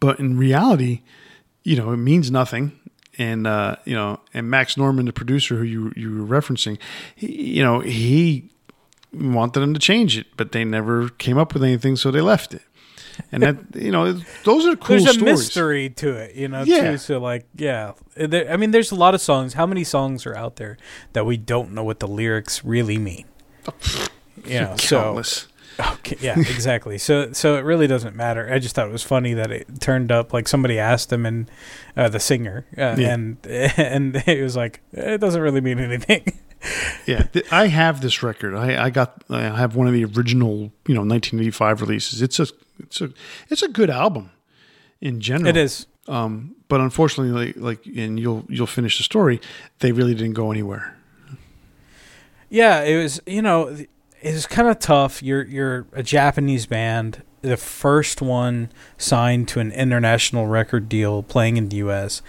But 0.00 0.18
in 0.18 0.38
reality, 0.38 1.02
you 1.64 1.76
know, 1.76 1.92
it 1.92 1.98
means 1.98 2.30
nothing. 2.30 2.80
And 3.18 3.46
uh, 3.46 3.76
you 3.84 3.94
know, 3.94 4.20
and 4.32 4.50
Max 4.50 4.76
Norman, 4.76 5.06
the 5.06 5.12
producer 5.12 5.56
who 5.56 5.62
you 5.62 5.92
you 5.96 6.24
were 6.24 6.40
referencing, 6.40 6.78
he, 7.14 7.56
you 7.56 7.62
know, 7.62 7.80
he 7.80 8.50
wanted 9.12 9.60
them 9.60 9.72
to 9.74 9.80
change 9.80 10.18
it, 10.18 10.26
but 10.36 10.52
they 10.52 10.64
never 10.64 11.08
came 11.10 11.38
up 11.38 11.54
with 11.54 11.62
anything, 11.62 11.96
so 11.96 12.10
they 12.10 12.20
left 12.20 12.54
it. 12.54 12.62
And 13.30 13.42
that 13.42 13.56
you 13.74 13.92
know, 13.92 14.12
those 14.44 14.66
are 14.66 14.76
cool 14.76 14.96
There's 14.96 15.06
a 15.06 15.12
stories. 15.14 15.38
mystery 15.38 15.90
to 15.90 16.16
it, 16.16 16.34
you 16.34 16.48
know. 16.48 16.62
Yeah. 16.64 16.92
Too, 16.92 16.98
so 16.98 17.20
like, 17.20 17.46
yeah. 17.54 17.92
There, 18.16 18.50
I 18.50 18.56
mean, 18.56 18.72
there's 18.72 18.90
a 18.90 18.96
lot 18.96 19.14
of 19.14 19.20
songs. 19.20 19.54
How 19.54 19.66
many 19.66 19.84
songs 19.84 20.26
are 20.26 20.34
out 20.34 20.56
there 20.56 20.76
that 21.12 21.24
we 21.24 21.36
don't 21.36 21.72
know 21.72 21.84
what 21.84 22.00
the 22.00 22.08
lyrics 22.08 22.64
really 22.64 22.98
mean? 22.98 23.26
You 24.46 24.60
know, 24.60 24.76
so. 24.76 25.22
Okay, 25.78 26.16
yeah, 26.20 26.38
exactly. 26.38 26.98
so 26.98 27.32
so 27.32 27.56
it 27.56 27.62
really 27.64 27.86
doesn't 27.86 28.14
matter. 28.14 28.48
I 28.52 28.58
just 28.58 28.74
thought 28.74 28.86
it 28.88 28.92
was 28.92 29.02
funny 29.02 29.34
that 29.34 29.50
it 29.50 29.80
turned 29.80 30.12
up 30.12 30.32
like 30.32 30.46
somebody 30.46 30.78
asked 30.78 31.12
him 31.12 31.26
and 31.26 31.50
uh, 31.96 32.08
the 32.08 32.20
singer 32.20 32.64
uh, 32.78 32.94
Yeah. 32.98 33.14
and 33.14 33.36
and 33.46 34.16
it 34.26 34.42
was 34.42 34.56
like 34.56 34.80
it 34.92 35.20
doesn't 35.20 35.40
really 35.42 35.60
mean 35.60 35.78
anything. 35.78 36.38
Yeah, 37.06 37.24
th- 37.24 37.44
I 37.52 37.66
have 37.66 38.00
this 38.00 38.22
record. 38.22 38.54
I, 38.54 38.84
I 38.86 38.88
got. 38.88 39.22
I 39.28 39.42
have 39.54 39.76
one 39.76 39.86
of 39.86 39.92
the 39.92 40.06
original, 40.06 40.72
you 40.86 40.94
know, 40.94 41.02
1985 41.02 41.82
releases. 41.82 42.22
It's 42.22 42.40
a, 42.40 42.46
it's 42.78 43.02
a, 43.02 43.10
it's 43.50 43.62
a 43.62 43.68
good 43.68 43.90
album 43.90 44.30
in 45.02 45.20
general. 45.20 45.46
it 45.50 45.58
is. 45.58 45.86
Um, 46.08 46.56
but 46.68 46.80
unfortunately, 46.80 47.52
like, 47.52 47.56
like, 47.58 47.86
and 47.94 48.18
you'll 48.18 48.46
you'll 48.48 48.66
finish 48.66 48.96
the 48.96 49.02
story. 49.04 49.42
They 49.80 49.92
really 49.92 50.14
didn't 50.14 50.32
go 50.32 50.50
anywhere. 50.50 50.96
Yeah, 52.48 52.80
it 52.82 52.96
was. 53.02 53.20
You 53.26 53.42
know, 53.42 53.76
it 54.24 54.32
was 54.32 54.46
kind 54.46 54.68
of 54.68 54.78
tough. 54.78 55.22
You're 55.22 55.44
you're 55.44 55.86
a 55.92 56.02
Japanese 56.02 56.64
band, 56.64 57.22
the 57.42 57.58
first 57.58 58.22
one 58.22 58.70
signed 58.96 59.48
to 59.48 59.60
an 59.60 59.70
international 59.70 60.46
record 60.46 60.88
deal, 60.88 61.22
playing 61.22 61.58
in 61.58 61.68
the 61.68 61.76
U.S. 61.76 62.22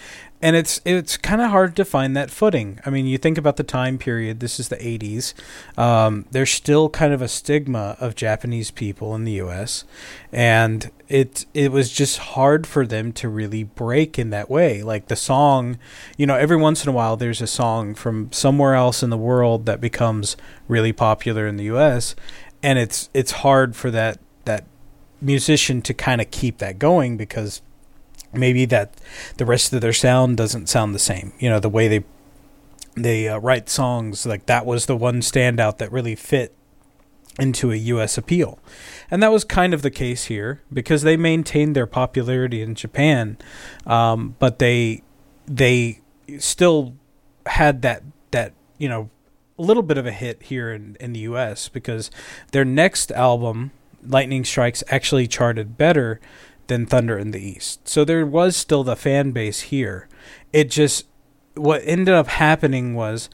And 0.45 0.55
it's 0.55 0.79
it's 0.85 1.17
kind 1.17 1.41
of 1.41 1.49
hard 1.49 1.75
to 1.75 1.83
find 1.83 2.15
that 2.15 2.29
footing. 2.29 2.79
I 2.85 2.91
mean, 2.91 3.07
you 3.07 3.17
think 3.17 3.39
about 3.39 3.57
the 3.57 3.63
time 3.63 3.97
period. 3.97 4.41
This 4.41 4.59
is 4.59 4.69
the 4.69 4.75
'80s. 4.75 5.33
Um, 5.75 6.25
there's 6.29 6.51
still 6.51 6.87
kind 6.87 7.13
of 7.13 7.21
a 7.23 7.27
stigma 7.27 7.97
of 7.99 8.13
Japanese 8.13 8.69
people 8.69 9.15
in 9.15 9.23
the 9.23 9.31
U.S. 9.31 9.85
and 10.31 10.91
it 11.09 11.47
it 11.55 11.71
was 11.71 11.91
just 11.91 12.19
hard 12.19 12.67
for 12.67 12.85
them 12.85 13.11
to 13.13 13.27
really 13.27 13.63
break 13.63 14.19
in 14.19 14.29
that 14.29 14.47
way. 14.47 14.83
Like 14.83 15.07
the 15.07 15.15
song, 15.15 15.79
you 16.15 16.27
know, 16.27 16.35
every 16.35 16.57
once 16.57 16.83
in 16.85 16.89
a 16.89 16.93
while 16.93 17.17
there's 17.17 17.41
a 17.41 17.47
song 17.47 17.95
from 17.95 18.31
somewhere 18.31 18.75
else 18.75 19.01
in 19.01 19.09
the 19.09 19.17
world 19.17 19.65
that 19.65 19.81
becomes 19.81 20.37
really 20.67 20.93
popular 20.93 21.47
in 21.47 21.57
the 21.57 21.63
U.S. 21.63 22.13
and 22.61 22.77
it's 22.77 23.09
it's 23.15 23.31
hard 23.31 23.75
for 23.75 23.89
that 23.89 24.19
that 24.43 24.65
musician 25.19 25.81
to 25.81 25.93
kind 25.95 26.21
of 26.21 26.29
keep 26.29 26.59
that 26.59 26.77
going 26.77 27.17
because 27.17 27.63
maybe 28.37 28.65
that 28.65 28.95
the 29.37 29.45
rest 29.45 29.73
of 29.73 29.81
their 29.81 29.93
sound 29.93 30.37
doesn't 30.37 30.67
sound 30.67 30.93
the 30.93 30.99
same. 30.99 31.33
You 31.39 31.49
know, 31.49 31.59
the 31.59 31.69
way 31.69 31.87
they 31.87 32.03
they 32.95 33.27
uh, 33.27 33.37
write 33.39 33.69
songs 33.69 34.25
like 34.25 34.45
that 34.45 34.65
was 34.65 34.85
the 34.85 34.95
one 34.95 35.19
standout 35.19 35.77
that 35.79 35.91
really 35.91 36.15
fit 36.15 36.55
into 37.37 37.71
a 37.71 37.75
US 37.75 38.17
appeal. 38.17 38.59
And 39.11 39.21
that 39.21 39.31
was 39.31 39.43
kind 39.43 39.73
of 39.73 39.81
the 39.81 39.91
case 39.91 40.25
here 40.25 40.61
because 40.71 41.01
they 41.01 41.17
maintained 41.17 41.75
their 41.75 41.87
popularity 41.87 42.61
in 42.61 42.75
Japan, 42.75 43.37
um, 43.85 44.35
but 44.39 44.59
they 44.59 45.03
they 45.47 46.01
still 46.39 46.95
had 47.45 47.81
that 47.83 48.03
that 48.31 48.53
you 48.77 48.89
know 48.89 49.09
a 49.57 49.61
little 49.61 49.83
bit 49.83 49.97
of 49.97 50.05
a 50.05 50.11
hit 50.11 50.43
here 50.43 50.71
in, 50.71 50.97
in 50.99 51.13
the 51.13 51.21
US 51.21 51.69
because 51.69 52.11
their 52.51 52.65
next 52.65 53.11
album, 53.11 53.71
Lightning 54.05 54.43
Strikes, 54.43 54.83
actually 54.89 55.27
charted 55.27 55.77
better 55.77 56.19
than 56.67 56.85
Thunder 56.85 57.17
in 57.17 57.31
the 57.31 57.41
East. 57.41 57.87
So 57.87 58.03
there 58.03 58.25
was 58.25 58.55
still 58.55 58.83
the 58.83 58.95
fan 58.95 59.31
base 59.31 59.61
here. 59.61 60.07
It 60.53 60.69
just 60.69 61.05
what 61.55 61.81
ended 61.85 62.13
up 62.13 62.27
happening 62.27 62.95
was 62.95 63.29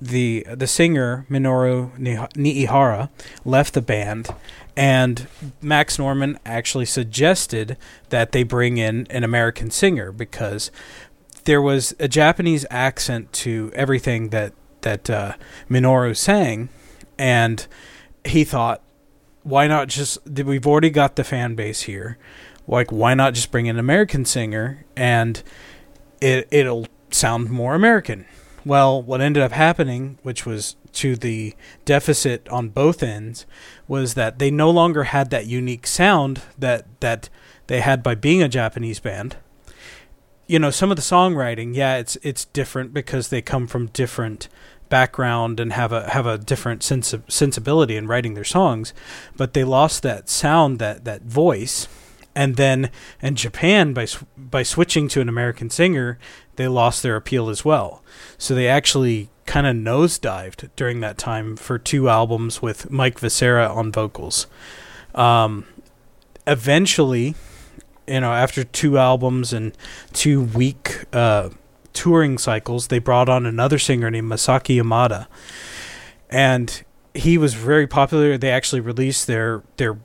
the 0.00 0.44
the 0.52 0.66
singer 0.66 1.24
Minoru 1.30 1.96
Niihara 1.96 3.08
left 3.44 3.74
the 3.74 3.82
band 3.82 4.28
and 4.76 5.28
Max 5.60 5.98
Norman 5.98 6.38
actually 6.44 6.86
suggested 6.86 7.76
that 8.08 8.32
they 8.32 8.42
bring 8.42 8.78
in 8.78 9.06
an 9.10 9.22
American 9.22 9.70
singer 9.70 10.10
because 10.10 10.72
there 11.44 11.62
was 11.62 11.94
a 12.00 12.08
Japanese 12.08 12.66
accent 12.68 13.32
to 13.32 13.70
everything 13.74 14.30
that 14.30 14.52
that 14.80 15.08
uh, 15.08 15.34
Minoru 15.70 16.16
sang 16.16 16.68
and 17.16 17.68
he 18.24 18.42
thought 18.42 18.82
why 19.44 19.68
not 19.68 19.86
just 19.88 20.18
we've 20.28 20.66
already 20.66 20.90
got 20.90 21.14
the 21.14 21.24
fan 21.24 21.54
base 21.54 21.82
here 21.82 22.18
like 22.66 22.90
why 22.90 23.14
not 23.14 23.34
just 23.34 23.50
bring 23.50 23.66
in 23.66 23.76
an 23.76 23.80
American 23.80 24.24
singer 24.24 24.84
and 24.96 25.42
it 26.20 26.48
it'll 26.50 26.86
sound 27.10 27.50
more 27.50 27.74
American. 27.74 28.26
Well, 28.64 29.02
what 29.02 29.20
ended 29.20 29.42
up 29.42 29.52
happening, 29.52 30.18
which 30.22 30.46
was 30.46 30.76
to 30.92 31.16
the 31.16 31.54
deficit 31.84 32.48
on 32.48 32.68
both 32.68 33.02
ends, 33.02 33.44
was 33.88 34.14
that 34.14 34.38
they 34.38 34.50
no 34.50 34.70
longer 34.70 35.04
had 35.04 35.30
that 35.30 35.46
unique 35.46 35.86
sound 35.86 36.42
that 36.58 36.86
that 37.00 37.28
they 37.66 37.80
had 37.80 38.02
by 38.02 38.14
being 38.14 38.42
a 38.42 38.48
Japanese 38.48 39.00
band. 39.00 39.36
You 40.46 40.58
know, 40.58 40.70
some 40.70 40.90
of 40.90 40.96
the 40.96 41.02
songwriting, 41.02 41.74
yeah, 41.74 41.96
it's 41.96 42.16
it's 42.22 42.44
different 42.46 42.94
because 42.94 43.28
they 43.28 43.42
come 43.42 43.66
from 43.66 43.86
different 43.86 44.48
background 44.88 45.58
and 45.58 45.72
have 45.72 45.90
a 45.90 46.10
have 46.10 46.26
a 46.26 46.38
different 46.38 46.82
sense 46.82 47.12
of 47.12 47.24
sensibility 47.26 47.96
in 47.96 48.06
writing 48.06 48.34
their 48.34 48.44
songs, 48.44 48.92
but 49.36 49.54
they 49.54 49.64
lost 49.64 50.02
that 50.02 50.28
sound, 50.28 50.78
that 50.78 51.04
that 51.04 51.22
voice, 51.22 51.88
and 52.34 52.56
then 52.56 52.90
in 53.20 53.36
Japan 53.36 53.92
by 53.92 54.06
by 54.36 54.62
switching 54.62 55.08
to 55.08 55.20
an 55.20 55.28
American 55.28 55.70
singer, 55.70 56.18
they 56.56 56.68
lost 56.68 57.02
their 57.02 57.16
appeal 57.16 57.48
as 57.48 57.64
well. 57.64 58.02
So 58.38 58.54
they 58.54 58.68
actually 58.68 59.30
kind 59.46 59.66
of 59.66 59.76
nosedived 59.76 60.70
during 60.76 61.00
that 61.00 61.18
time 61.18 61.56
for 61.56 61.78
two 61.78 62.08
albums 62.08 62.62
with 62.62 62.90
Mike 62.90 63.18
Vescera 63.18 63.68
on 63.68 63.92
vocals. 63.92 64.46
Um, 65.14 65.66
eventually, 66.46 67.34
you 68.06 68.20
know, 68.20 68.32
after 68.32 68.64
two 68.64 68.98
albums 68.98 69.52
and 69.52 69.76
two 70.12 70.42
week 70.42 71.04
uh, 71.12 71.50
touring 71.92 72.38
cycles, 72.38 72.88
they 72.88 72.98
brought 72.98 73.28
on 73.28 73.46
another 73.46 73.78
singer 73.78 74.10
named 74.10 74.30
Masaki 74.30 74.80
Yamada, 74.80 75.26
and 76.30 76.82
he 77.14 77.36
was 77.36 77.54
very 77.54 77.86
popular. 77.86 78.38
They 78.38 78.50
actually 78.50 78.80
released 78.80 79.26
their 79.26 79.62
their 79.76 79.98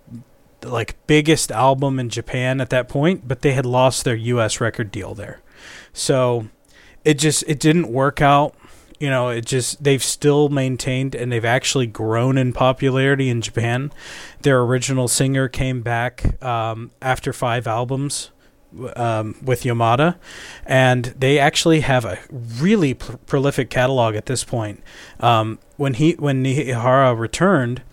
like 0.69 0.95
biggest 1.07 1.51
album 1.51 1.99
in 1.99 2.09
Japan 2.09 2.61
at 2.61 2.69
that 2.69 2.87
point, 2.89 3.27
but 3.27 3.41
they 3.41 3.53
had 3.53 3.65
lost 3.65 4.03
their 4.03 4.15
US 4.15 4.59
record 4.61 4.91
deal 4.91 5.13
there. 5.13 5.41
So 5.93 6.47
it 7.03 7.15
just 7.15 7.43
it 7.47 7.59
didn't 7.59 7.91
work 7.91 8.21
out. 8.21 8.55
You 8.99 9.09
know, 9.09 9.29
it 9.29 9.45
just 9.45 9.83
they've 9.83 10.03
still 10.03 10.49
maintained 10.49 11.13
and 11.13 11.31
they've 11.31 11.45
actually 11.45 11.87
grown 11.87 12.37
in 12.37 12.51
popularity 12.51 13.29
in 13.29 13.41
Japan. 13.41 13.91
Their 14.41 14.61
original 14.61 15.07
singer 15.07 15.47
came 15.47 15.81
back 15.81 16.41
um, 16.43 16.91
after 17.01 17.31
five 17.31 17.67
albums 17.67 18.31
um, 18.95 19.35
with 19.41 19.63
Yamada, 19.63 20.17
and 20.65 21.05
they 21.17 21.39
actually 21.39 21.81
have 21.81 22.05
a 22.05 22.19
really 22.31 22.93
pr- 22.95 23.17
prolific 23.25 23.69
catalog 23.69 24.15
at 24.15 24.25
this 24.25 24.43
point. 24.43 24.83
Um, 25.19 25.59
when 25.77 25.95
he 25.95 26.13
when 26.13 26.43
Niihara 26.43 27.17
returned, 27.17 27.83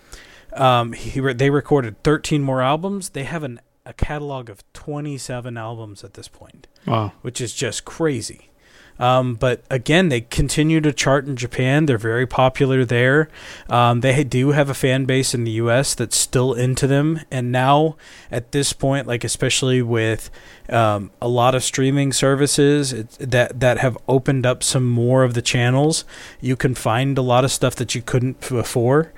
um, 0.55 0.93
he 0.93 1.21
re- 1.21 1.33
they 1.35 1.51
recorded 1.51 2.03
13 2.03 2.43
more 2.43 2.63
albums. 2.63 3.11
They 3.11 3.25
have 3.25 3.43
an, 3.43 3.61
a 3.87 3.93
catalog 3.93 4.49
of 4.51 4.65
27 4.73 5.57
albums 5.57 6.05
at 6.05 6.15
this 6.15 6.29
point, 6.29 6.67
Wow. 6.87 7.13
which 7.23 7.41
is 7.41 7.53
just 7.55 7.85
crazy. 7.85 8.51
Um, 8.97 9.35
but 9.35 9.65
again, 9.71 10.09
they 10.09 10.21
continue 10.21 10.81
to 10.81 10.93
chart 10.93 11.27
in 11.27 11.35
Japan. 11.35 11.87
They're 11.87 11.99
very 11.99 12.29
popular 12.29 12.85
there. 12.85 13.29
Um, 13.69 14.03
they 14.03 14.23
do 14.23 14.51
have 14.53 14.71
a 14.71 14.75
fan 14.75 15.05
base 15.05 15.35
in 15.35 15.43
the 15.43 15.51
U.S. 15.53 15.97
that's 15.97 16.17
still 16.17 16.53
into 16.55 16.87
them. 16.87 17.19
And 17.29 17.51
now, 17.51 17.97
at 18.31 18.53
this 18.53 18.73
point, 18.73 19.09
like 19.09 19.25
especially 19.25 19.83
with 19.83 20.31
um, 20.69 21.11
a 21.21 21.27
lot 21.27 21.57
of 21.57 21.65
streaming 21.65 22.13
services 22.13 22.93
that 23.19 23.59
that 23.59 23.79
have 23.79 23.99
opened 24.07 24.47
up 24.47 24.63
some 24.63 24.89
more 24.89 25.25
of 25.25 25.35
the 25.35 25.43
channels, 25.43 26.05
you 26.41 26.55
can 26.55 26.77
find 26.77 27.19
a 27.19 27.23
lot 27.23 27.45
of 27.45 27.51
stuff 27.51 27.75
that 27.75 27.97
you 27.97 28.01
couldn't 28.03 28.49
before 28.49 29.13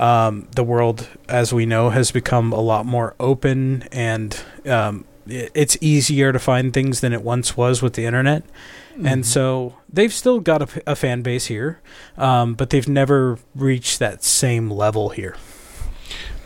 um, 0.00 0.48
the 0.56 0.64
world, 0.64 1.08
as 1.28 1.52
we 1.52 1.66
know, 1.66 1.90
has 1.90 2.10
become 2.10 2.52
a 2.52 2.60
lot 2.60 2.86
more 2.86 3.14
open 3.20 3.84
and 3.92 4.42
um, 4.66 5.04
it's 5.26 5.76
easier 5.80 6.32
to 6.32 6.38
find 6.38 6.72
things 6.72 7.00
than 7.00 7.12
it 7.12 7.22
once 7.22 7.56
was 7.56 7.82
with 7.82 7.92
the 7.92 8.04
internet. 8.04 8.42
And 9.02 9.24
so 9.24 9.76
they've 9.90 10.12
still 10.12 10.40
got 10.40 10.68
a 10.86 10.94
fan 10.94 11.22
base 11.22 11.46
here, 11.46 11.80
um, 12.18 12.54
but 12.54 12.68
they've 12.70 12.88
never 12.88 13.38
reached 13.54 13.98
that 13.98 14.22
same 14.22 14.70
level 14.70 15.10
here. 15.10 15.36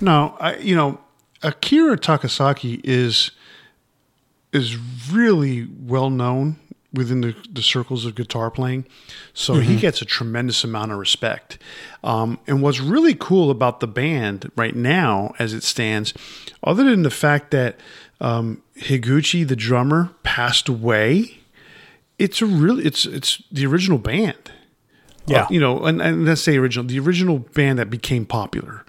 No, 0.01 0.37
I 0.39 0.57
you 0.59 0.77
know, 0.77 1.01
Akira 1.43 1.99
Takasaki 1.99 2.81
is 2.85 3.33
is 4.53 4.77
really 5.11 5.67
well 5.81 6.11
known 6.11 6.57
within 6.95 7.21
the, 7.21 7.35
the 7.51 7.63
circles 7.63 8.05
of 8.07 8.15
guitar 8.15 8.51
playing. 8.51 8.87
So 9.33 9.55
he 9.55 9.77
gets 9.77 10.01
a 10.01 10.05
tremendous 10.05 10.65
amount 10.65 10.93
of 10.93 10.99
respect. 10.99 11.59
Um, 12.03 12.39
and 12.47 12.63
what's 12.63 12.81
really 12.81 13.15
cool 13.15 13.51
about 13.51 13.81
the 13.81 13.87
band 13.87 14.51
right 14.57 14.75
now, 14.75 15.35
as 15.39 15.53
it 15.53 15.63
stands, 15.63 16.15
other 16.63 16.85
than 16.85 17.03
the 17.03 17.11
fact 17.11 17.51
that 17.51 17.79
um, 18.21 18.63
Higuchi, 18.79 19.47
the 19.47 19.57
drummer, 19.57 20.11
passed 20.23 20.69
away, 20.69 21.39
it's 22.19 22.41
a 22.41 22.47
really 22.47 22.85
it's 22.85 23.07
it's 23.07 23.43
the 23.51 23.67
original 23.67 23.99
band. 23.99 24.53
Yeah. 25.27 25.45
Uh, 25.45 25.47
you 25.51 25.61
know, 25.61 25.85
and, 25.85 26.01
and 26.01 26.25
let's 26.25 26.43
say 26.43 26.57
original, 26.57 26.87
the 26.87 26.99
original 26.99 27.39
band 27.39 27.79
that 27.79 27.91
became 27.91 28.27
popular. 28.27 28.84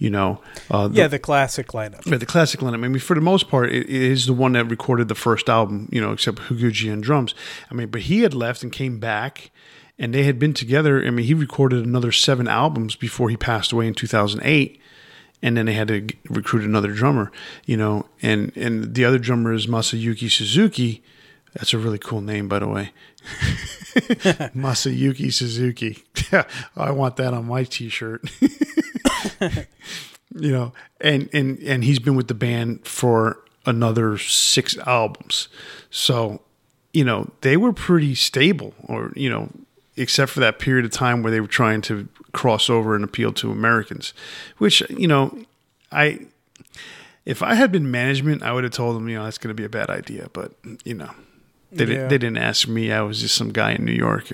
You 0.00 0.08
know, 0.10 0.40
uh, 0.70 0.88
the, 0.88 0.94
Yeah, 0.96 1.08
the 1.08 1.18
classic 1.18 1.68
lineup. 1.68 2.04
yeah, 2.06 2.16
the 2.16 2.24
classic 2.26 2.60
lineup. 2.60 2.82
I 2.82 2.88
mean, 2.88 2.98
for 2.98 3.14
the 3.14 3.20
most 3.20 3.48
part, 3.50 3.70
it, 3.70 3.82
it 3.86 3.90
is 3.90 4.24
the 4.26 4.32
one 4.32 4.52
that 4.54 4.64
recorded 4.64 5.08
the 5.08 5.14
first 5.14 5.48
album. 5.48 5.88
You 5.92 6.00
know, 6.00 6.10
except 6.12 6.38
Higuchi 6.38 6.90
and 6.90 7.02
drums. 7.02 7.34
I 7.70 7.74
mean, 7.74 7.88
but 7.88 8.00
he 8.02 8.22
had 8.22 8.32
left 8.34 8.62
and 8.62 8.72
came 8.72 8.98
back, 8.98 9.50
and 9.98 10.14
they 10.14 10.22
had 10.24 10.38
been 10.38 10.54
together. 10.54 11.04
I 11.06 11.10
mean, 11.10 11.26
he 11.26 11.34
recorded 11.34 11.84
another 11.84 12.12
seven 12.12 12.48
albums 12.48 12.96
before 12.96 13.28
he 13.28 13.36
passed 13.36 13.72
away 13.72 13.86
in 13.86 13.94
two 13.94 14.06
thousand 14.06 14.40
eight. 14.42 14.80
and 15.42 15.56
then 15.56 15.66
they 15.66 15.74
had 15.74 15.88
to 15.88 16.06
recruit 16.30 16.64
another 16.64 16.92
drummer, 16.92 17.30
you 17.66 17.76
know, 17.76 18.06
and 18.22 18.52
and 18.56 18.94
the 18.94 19.04
other 19.04 19.18
drummer 19.18 19.52
is 19.52 19.66
Masayuki 19.66 20.30
Suzuki. 20.30 21.02
That's 21.54 21.74
a 21.74 21.78
really 21.78 21.98
cool 21.98 22.20
name, 22.22 22.48
by 22.48 22.58
the 22.60 22.68
way. 22.68 22.92
Masayuki 24.54 25.32
Suzuki. 25.32 26.04
I 26.76 26.90
want 26.90 27.16
that 27.16 27.34
on 27.34 27.46
my 27.46 27.64
t-shirt. 27.64 28.22
you 30.34 30.52
know, 30.52 30.72
and 31.00 31.28
and 31.32 31.58
and 31.60 31.84
he's 31.84 31.98
been 31.98 32.14
with 32.14 32.28
the 32.28 32.34
band 32.34 32.86
for 32.86 33.38
another 33.66 34.16
6 34.16 34.78
albums. 34.86 35.48
So, 35.90 36.40
you 36.92 37.04
know, 37.04 37.30
they 37.42 37.56
were 37.56 37.72
pretty 37.72 38.14
stable 38.14 38.74
or, 38.86 39.12
you 39.14 39.28
know, 39.28 39.50
except 39.96 40.32
for 40.32 40.40
that 40.40 40.58
period 40.58 40.84
of 40.84 40.92
time 40.92 41.22
where 41.22 41.30
they 41.30 41.40
were 41.40 41.46
trying 41.46 41.82
to 41.82 42.08
cross 42.32 42.70
over 42.70 42.94
and 42.94 43.04
appeal 43.04 43.32
to 43.34 43.50
Americans, 43.50 44.14
which, 44.58 44.82
you 44.90 45.06
know, 45.06 45.36
I 45.92 46.20
if 47.26 47.42
I 47.42 47.54
had 47.54 47.70
been 47.70 47.90
management, 47.90 48.42
I 48.42 48.52
would 48.52 48.64
have 48.64 48.72
told 48.72 48.96
them, 48.96 49.08
you 49.08 49.16
know, 49.16 49.24
that's 49.24 49.38
going 49.38 49.54
to 49.54 49.60
be 49.60 49.64
a 49.64 49.68
bad 49.68 49.90
idea, 49.90 50.28
but, 50.32 50.52
you 50.84 50.94
know, 50.94 51.10
they, 51.72 51.84
yeah. 51.84 51.90
didn't, 51.90 52.08
they 52.08 52.18
didn't 52.18 52.38
ask 52.38 52.68
me. 52.68 52.92
I 52.92 53.02
was 53.02 53.20
just 53.20 53.34
some 53.34 53.50
guy 53.50 53.72
in 53.72 53.84
New 53.84 53.92
York 53.92 54.28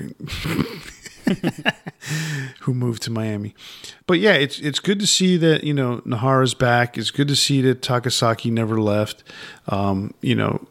who 2.61 2.75
moved 2.75 3.03
to 3.03 3.11
Miami. 3.11 3.55
But 4.07 4.21
yeah, 4.21 4.33
it's 4.33 4.59
it's 4.61 4.79
good 4.79 5.01
to 5.01 5.07
see 5.07 5.37
that 5.39 5.65
you 5.65 5.75
know 5.75 6.03
Niihara's 6.07 6.55
back. 6.55 6.97
It's 6.97 7.11
good 7.11 7.29
to 7.29 7.37
see 7.37 7.61
that 7.63 7.83
Takasaki 7.83 8.51
never 8.51 8.81
left. 8.81 9.25
Um, 9.69 10.15
you 10.21 10.35
know, 10.35 10.67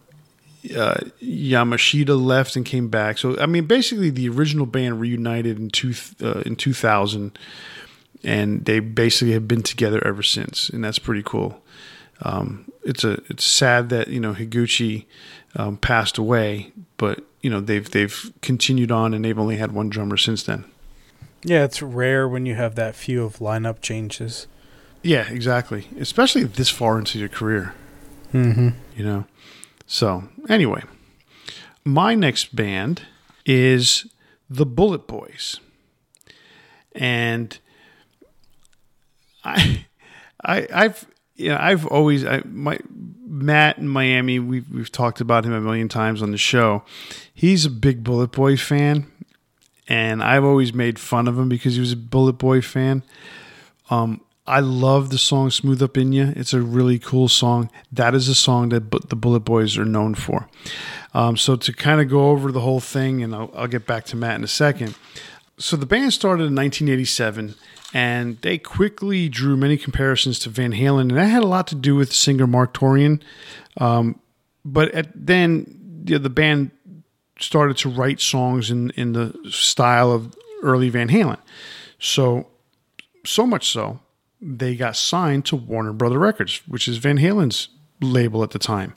uh, 0.76 1.02
Yamashita 1.22 2.20
left 2.20 2.56
and 2.56 2.66
came 2.66 2.88
back. 2.88 3.18
So 3.18 3.38
I 3.40 3.46
mean, 3.46 3.66
basically, 3.66 4.10
the 4.10 4.30
original 4.30 4.66
band 4.66 5.00
reunited 5.00 5.60
in 5.60 5.70
two 5.70 5.94
uh, 6.22 6.42
in 6.46 6.56
two 6.56 6.74
thousand, 6.74 7.38
and 8.24 8.66
they 8.66 8.80
basically 8.80 9.34
have 9.34 9.48
been 9.48 9.64
together 9.64 10.06
ever 10.06 10.24
since, 10.24 10.70
and 10.70 10.84
that's 10.84 11.00
pretty 11.00 11.24
cool. 11.24 11.62
Um, 12.22 12.72
it's 12.84 13.04
a 13.04 13.22
it's 13.30 13.44
sad 13.44 13.90
that 13.90 14.08
you 14.08 14.20
know 14.20 14.34
Higuchi 14.34 15.06
um, 15.56 15.78
passed 15.78 16.18
away, 16.18 16.72
but 16.98 17.24
you 17.42 17.50
know 17.50 17.60
they've 17.60 17.90
they've 17.90 18.32
continued 18.42 18.92
on 18.92 19.14
and 19.14 19.24
they've 19.24 19.40
only 19.40 19.58
had 19.58 19.72
one 19.72 19.90
drummer 19.90 20.18
since 20.18 20.44
then. 20.44 20.66
Yeah, 21.44 21.64
it's 21.64 21.82
rare 21.82 22.28
when 22.28 22.46
you 22.46 22.56
have 22.56 22.76
that 22.76 22.96
few 22.96 23.24
of 23.24 23.38
lineup 23.38 23.82
changes. 23.82 24.48
Yeah, 25.04 25.30
exactly. 25.30 25.88
Especially 26.00 26.44
this 26.44 26.70
far 26.70 26.98
into 26.98 27.20
your 27.20 27.30
career. 27.30 27.76
Mm-hmm. 28.34 28.70
You 28.98 29.06
know. 29.06 29.26
So 29.86 30.24
anyway, 30.50 30.82
my 31.84 32.16
next 32.16 32.56
band 32.56 33.04
is 33.46 34.08
the 34.50 34.66
Bullet 34.66 35.06
Boys, 35.08 35.60
and 36.94 37.58
I, 39.44 39.86
I, 40.44 40.68
I've 40.74 41.08
you 41.36 41.50
know, 41.50 41.58
I've 41.60 41.86
always 41.88 42.26
I, 42.26 42.42
my 42.46 42.80
Matt 43.28 43.78
in 43.78 43.88
Miami. 43.88 44.40
We've 44.40 44.70
we've 44.72 44.92
talked 44.92 45.22
about 45.22 45.46
him 45.46 45.54
a 45.54 45.62
million 45.62 45.90
times 45.90 46.22
on 46.22 46.32
the 46.32 46.38
show. 46.38 46.84
He's 47.34 47.66
a 47.66 47.70
big 47.70 48.04
Bullet 48.04 48.32
Boy 48.32 48.58
fan, 48.58 49.12
and 49.88 50.24
I've 50.24 50.44
always 50.44 50.74
made 50.74 51.00
fun 51.00 51.28
of 51.28 51.38
him 51.38 51.50
because 51.50 51.76
he 51.76 51.80
was 51.80 51.92
a 51.92 51.98
Bullet 51.98 52.34
Boy 52.34 52.62
fan. 52.62 53.04
Um, 53.90 54.22
I 54.48 54.60
love 54.60 55.10
the 55.10 55.18
song 55.18 55.50
"Smooth 55.50 55.82
Up 55.82 55.98
in 55.98 56.14
Ya." 56.14 56.32
It's 56.36 56.54
a 56.54 56.62
really 56.62 57.00
cool 57.00 57.28
song. 57.28 57.70
That 57.92 58.16
is 58.16 58.28
a 58.28 58.36
song 58.36 58.70
that 58.70 58.92
the 59.10 59.16
Bullet 59.16 59.42
Boys 59.42 59.78
are 59.78 59.86
known 59.86 60.16
for. 60.16 60.48
Um, 61.14 61.36
so 61.38 61.56
to 61.56 61.74
kind 61.74 62.02
of 62.02 62.10
go 62.10 62.30
over 62.30 62.52
the 62.52 62.62
whole 62.62 62.80
thing, 62.80 63.24
and 63.24 63.34
I'll, 63.36 63.52
I'll 63.56 63.68
get 63.68 63.86
back 63.86 64.06
to 64.06 64.16
Matt 64.16 64.36
in 64.36 64.44
a 64.44 64.48
second. 64.48 64.96
So 65.58 65.78
the 65.78 65.86
band 65.86 66.14
started 66.14 66.44
in 66.44 66.56
1987 66.56 67.56
and 67.94 68.42
they 68.42 68.58
quickly 68.58 69.30
drew 69.30 69.56
many 69.56 69.78
comparisons 69.78 70.38
to 70.40 70.50
Van 70.50 70.74
Halen, 70.74 71.02
and 71.02 71.12
that 71.12 71.28
had 71.28 71.44
a 71.44 71.48
lot 71.48 71.68
to 71.68 71.76
do 71.76 71.96
with 71.96 72.12
singer 72.12 72.46
Marq 72.46 72.74
Torien. 72.74 73.22
Um, 73.78 74.20
but 74.66 74.92
at, 74.94 75.08
then 75.16 76.04
you 76.06 76.16
know, 76.16 76.24
the 76.24 76.30
band 76.30 76.72
started 77.40 77.78
to 77.78 77.90
write 77.90 78.20
songs 78.20 78.70
in 78.70 78.90
in 78.92 79.14
the 79.14 79.34
style 79.50 80.12
of 80.12 80.36
early 80.62 80.90
Van 80.90 81.08
Halen. 81.08 81.38
So 82.00 82.48
so 83.26 83.46
much 83.46 83.70
so 83.70 84.00
they 84.42 84.76
got 84.76 84.96
signed 84.96 85.46
to 85.46 85.56
Warner 85.56 85.94
Brother 85.94 86.20
Records, 86.20 86.62
which 86.68 86.88
is 86.88 86.98
Van 86.98 87.18
Halen's 87.18 87.70
label 88.02 88.44
at 88.44 88.52
the 88.52 88.60
time. 88.60 88.94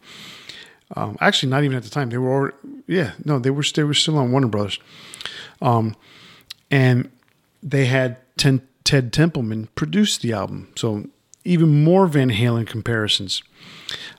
Um, 0.97 1.17
actually, 1.21 1.51
not 1.51 1.65
even 1.65 1.77
at 1.77 1.83
the 1.83 1.91
time. 1.91 2.11
They 2.11 2.19
were, 2.19 2.55
yeah, 2.87 3.13
no, 3.25 3.39
they 3.39 3.51
were 3.51 3.65
they 3.75 3.85
were 3.85 3.95
still 3.95 4.19
on 4.19 4.33
Warner 4.33 4.49
Brothers, 4.49 4.79
um, 5.61 5.97
and 6.71 7.11
they 7.63 7.87
had 7.87 8.17
ten 8.37 8.63
Ted 8.85 9.13
Templeman 9.13 9.69
produce 9.75 10.17
the 10.17 10.33
album. 10.33 10.69
So 10.77 11.05
even 11.45 11.85
more 11.85 12.07
Van 12.07 12.31
Halen 12.31 12.67
comparisons. 12.67 13.43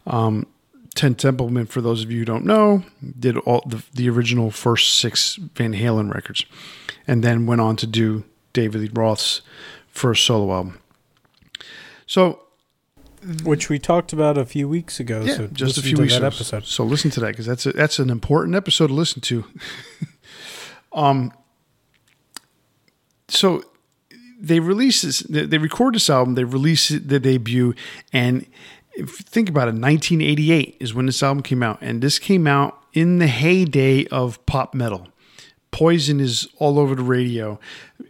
Um, 0.08 0.48
Ted 0.96 1.18
Templeman, 1.18 1.66
for 1.68 1.82
those 1.82 2.04
of 2.04 2.12
you 2.12 2.20
who 2.20 2.26
don't 2.26 2.46
know, 2.46 2.84
did 3.20 3.38
all 3.38 3.64
the, 3.66 3.84
the 3.94 4.10
original 4.10 4.52
first 4.52 4.96
six 4.96 5.36
Van 5.56 5.74
Halen 5.74 6.14
records, 6.14 6.46
and 7.08 7.24
then 7.24 7.46
went 7.46 7.62
on 7.62 7.76
to 7.78 7.88
do 7.88 8.24
David 8.54 8.82
Lee 8.82 8.90
Roth's 8.94 9.42
first 9.88 10.26
solo 10.26 10.54
album. 10.54 10.80
So, 12.06 12.42
which 13.44 13.70
we 13.70 13.80
talked 13.80 14.14
about 14.14 14.38
a 14.38 14.46
few 14.46 14.68
weeks 14.68 15.00
ago. 15.00 15.22
Yeah, 15.22 15.38
so 15.38 15.48
just 15.48 15.78
a 15.78 15.82
few 15.82 15.98
weeks 15.98 16.16
ago. 16.16 16.30
So 16.62 16.84
listen 16.84 17.12
to 17.12 17.20
that 17.22 17.28
because 17.28 17.46
that's 17.46 17.66
a, 17.66 17.72
that's 17.72 18.00
an 18.00 18.10
important 18.10 18.56
episode 18.56 18.88
to 18.88 18.94
listen 18.94 19.22
to. 19.22 19.46
um. 20.92 21.32
So 23.30 23.64
they 24.40 24.60
release 24.60 25.02
this, 25.02 25.20
they 25.20 25.58
record 25.58 25.96
this 25.96 26.10
album, 26.10 26.36
they 26.36 26.44
release 26.44 26.90
the 26.90 27.20
debut, 27.20 27.76
and 28.14 28.46
think 29.06 29.50
about 29.50 29.68
it, 29.68 29.76
1988 29.76 30.78
is 30.80 30.94
when 30.94 31.06
this 31.06 31.22
album 31.22 31.44
came 31.44 31.64
out, 31.64 31.80
and 31.82 32.02
this 32.02 32.20
came 32.20 32.48
out 32.48 32.82
in 32.94 33.20
the 33.20 33.28
heyday 33.28 34.06
of 34.08 34.44
pop 34.46 34.74
metal. 34.74 35.08
Poison 35.72 36.20
is 36.20 36.48
all 36.58 36.80
over 36.80 36.96
the 36.96 37.04
radio, 37.04 37.60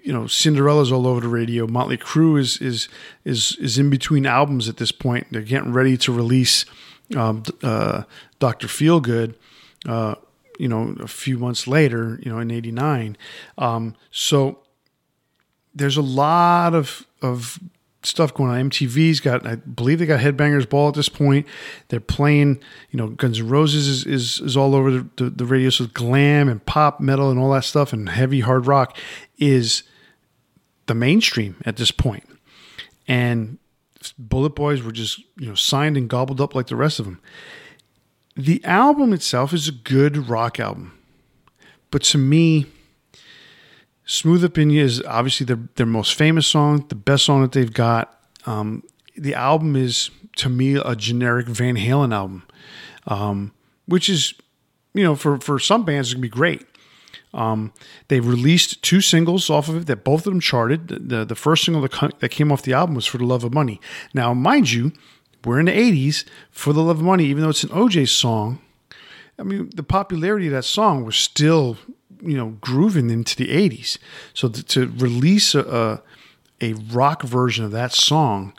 you 0.01 0.13
know. 0.13 0.27
Cinderella's 0.27 0.93
all 0.93 1.05
over 1.05 1.19
the 1.19 1.27
radio. 1.27 1.67
Motley 1.67 1.97
Crue 1.97 2.39
is 2.39 2.57
is 2.61 2.87
is 3.25 3.57
is 3.59 3.77
in 3.77 3.89
between 3.89 4.25
albums 4.25 4.69
at 4.69 4.77
this 4.77 4.93
point. 4.93 5.27
They're 5.29 5.41
getting 5.41 5.73
ready 5.73 5.97
to 5.97 6.13
release 6.13 6.63
um, 7.17 7.43
uh, 7.61 8.03
Doctor 8.39 8.67
Feelgood. 8.67 9.35
Uh, 9.85 10.15
you 10.57 10.69
know, 10.69 10.95
a 11.01 11.07
few 11.07 11.37
months 11.37 11.67
later, 11.67 12.17
you 12.23 12.31
know, 12.31 12.39
in 12.39 12.49
'89. 12.49 13.17
Um, 13.57 13.93
so 14.09 14.59
there's 15.79 15.97
a 15.97 16.01
lot 16.01 16.75
of 16.75 17.05
of 17.21 17.59
stuff 18.03 18.33
going 18.33 18.49
on. 18.49 18.69
MTV's 18.69 19.19
got, 19.19 19.45
I 19.45 19.55
believe 19.55 19.99
they 19.99 20.05
got 20.05 20.19
Headbangers 20.19 20.69
Ball 20.69 20.87
at 20.87 20.93
this 20.93 21.09
point. 21.09 21.45
They're 21.89 21.99
playing, 21.99 22.61
you 22.91 22.97
know, 22.97 23.09
Guns 23.09 23.39
N' 23.39 23.49
Roses 23.49 23.87
is, 23.87 24.05
is, 24.05 24.39
is 24.39 24.57
all 24.57 24.73
over 24.73 24.91
the, 24.91 25.09
the, 25.17 25.29
the 25.29 25.45
radio. 25.45 25.69
So 25.69 25.85
glam 25.87 26.47
and 26.47 26.65
pop 26.65 26.99
metal 26.99 27.29
and 27.29 27.39
all 27.39 27.51
that 27.51 27.65
stuff 27.65 27.91
and 27.91 28.07
heavy 28.07 28.39
hard 28.39 28.67
rock 28.67 28.97
is 29.37 29.83
the 30.85 30.95
mainstream 30.95 31.57
at 31.65 31.75
this 31.75 31.91
point. 31.91 32.23
And 33.07 33.57
Bullet 34.17 34.51
Boys 34.51 34.81
were 34.81 34.91
just, 34.91 35.19
you 35.37 35.47
know, 35.47 35.55
signed 35.55 35.97
and 35.97 36.09
gobbled 36.09 36.39
up 36.39 36.55
like 36.55 36.67
the 36.67 36.75
rest 36.75 36.99
of 36.99 37.05
them. 37.05 37.19
The 38.35 38.63
album 38.63 39.11
itself 39.11 39.51
is 39.51 39.67
a 39.67 39.73
good 39.73 40.29
rock 40.29 40.59
album. 40.59 40.97
But 41.91 42.03
to 42.03 42.17
me, 42.17 42.67
Smooth 44.09 44.57
Ya 44.57 44.83
is 44.83 45.03
obviously 45.03 45.45
their, 45.45 45.59
their 45.75 45.85
most 45.85 46.15
famous 46.15 46.47
song, 46.47 46.83
the 46.89 46.95
best 46.95 47.25
song 47.25 47.43
that 47.43 47.51
they've 47.51 47.71
got. 47.71 48.19
Um, 48.47 48.81
the 49.15 49.35
album 49.35 49.75
is, 49.75 50.09
to 50.37 50.49
me, 50.49 50.77
a 50.77 50.95
generic 50.95 51.45
Van 51.45 51.75
Halen 51.75 52.11
album, 52.11 52.41
um, 53.05 53.53
which 53.85 54.09
is, 54.09 54.33
you 54.95 55.03
know, 55.03 55.15
for, 55.15 55.37
for 55.37 55.59
some 55.59 55.85
bands, 55.85 56.09
it 56.09 56.15
can 56.15 56.21
be 56.23 56.27
great. 56.27 56.65
Um, 57.35 57.71
they 58.07 58.19
released 58.19 58.81
two 58.81 58.99
singles 58.99 59.47
off 59.47 59.69
of 59.69 59.75
it 59.75 59.85
that 59.85 60.03
both 60.03 60.21
of 60.25 60.33
them 60.33 60.39
charted. 60.39 60.87
The, 60.87 60.97
the, 60.97 61.25
the 61.25 61.35
first 61.35 61.63
single 61.63 61.83
that, 61.83 62.13
that 62.19 62.29
came 62.29 62.51
off 62.51 62.63
the 62.63 62.73
album 62.73 62.95
was 62.95 63.05
For 63.05 63.19
the 63.19 63.25
Love 63.25 63.43
of 63.43 63.53
Money. 63.53 63.79
Now, 64.15 64.33
mind 64.33 64.71
you, 64.71 64.91
we're 65.45 65.59
in 65.59 65.67
the 65.67 65.71
80s. 65.71 66.25
For 66.49 66.73
the 66.73 66.81
Love 66.81 66.97
of 66.97 67.05
Money, 67.05 67.25
even 67.25 67.43
though 67.43 67.49
it's 67.49 67.63
an 67.63 67.69
OJ 67.69 68.09
song, 68.09 68.59
I 69.37 69.43
mean, 69.43 69.69
the 69.75 69.83
popularity 69.83 70.47
of 70.47 70.53
that 70.53 70.65
song 70.65 71.05
was 71.05 71.15
still 71.15 71.77
you 72.21 72.37
know 72.37 72.57
grooving 72.61 73.09
into 73.09 73.35
the 73.35 73.47
80s 73.47 73.97
so 74.33 74.49
to, 74.49 74.87
release 74.97 75.55
a, 75.55 76.01
a 76.61 76.73
rock 76.73 77.23
version 77.23 77.65
of 77.65 77.71
that 77.71 77.91
song 77.91 78.53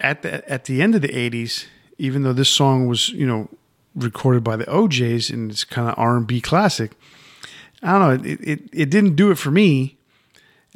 at 0.00 0.22
the 0.22 0.48
at 0.50 0.64
the 0.64 0.82
end 0.82 0.94
of 0.94 1.02
the 1.02 1.08
80s 1.08 1.66
even 1.98 2.22
though 2.22 2.32
this 2.32 2.48
song 2.48 2.86
was 2.86 3.10
you 3.10 3.26
know 3.26 3.48
recorded 3.94 4.42
by 4.42 4.56
the 4.56 4.70
O'Jays 4.70 5.28
and 5.28 5.50
it's 5.50 5.64
kind 5.64 5.88
of 5.88 5.94
R&B 5.98 6.40
classic 6.40 6.92
I 7.82 7.98
don't 7.98 8.00
know 8.00 8.30
it, 8.30 8.40
it, 8.40 8.60
it 8.72 8.90
didn't 8.90 9.16
do 9.16 9.30
it 9.30 9.38
for 9.38 9.50
me 9.50 9.98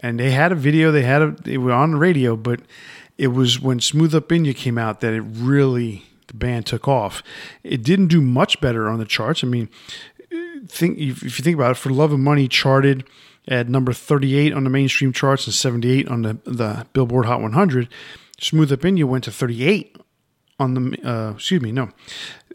and 0.01 0.21
they 0.21 0.33
had 0.33 0.53
a 0.53 0.57
video 0.57 0.93
they 0.93 1.03
had 1.03 1.23
a 1.23 1.31
they 1.31 1.57
were 1.57 1.73
on 1.73 1.93
the 1.93 1.97
radio 1.99 2.37
but 2.37 2.61
it 3.17 3.29
was 3.29 3.59
when 3.59 3.81
Smooth 3.81 4.15
Up 4.15 4.31
In 4.31 4.45
Ya 4.45 4.53
came 4.55 4.77
out 4.77 5.01
that 5.01 5.15
it 5.15 5.23
really 5.23 6.05
the 6.27 6.35
band 6.35 6.67
took 6.67 6.89
off. 6.89 7.23
It 7.63 7.83
didn't 7.83 8.09
do 8.09 8.21
much 8.21 8.61
better 8.61 8.89
on 8.89 8.99
the 8.99 9.05
charts. 9.05 9.45
I 9.45 9.47
mean, 9.47 9.69
think 10.69 10.99
if 10.99 11.23
you 11.23 11.31
think 11.31 11.57
about 11.57 11.73
it, 11.73 11.77
for 11.77 11.91
Love 11.91 12.13
and 12.13 12.23
Money 12.23 12.49
charted 12.49 13.05
at 13.49 13.69
number 13.69 13.93
38 13.93 14.53
on 14.53 14.65
the 14.65 14.71
mainstream 14.71 15.13
charts 15.13 15.47
and 15.47 15.55
78 15.55 16.09
on 16.09 16.23
the, 16.23 16.39
the 16.45 16.87
Billboard 16.93 17.27
Hot 17.27 17.41
100. 17.41 17.89
Smooth 18.41 18.73
Up 18.73 18.85
In 18.85 18.97
You 18.97 19.07
went 19.07 19.25
to 19.25 19.31
38 19.31 19.97
on 20.59 20.75
the, 20.75 21.09
uh, 21.09 21.35
excuse 21.35 21.63
me, 21.63 21.73
no. 21.73 21.91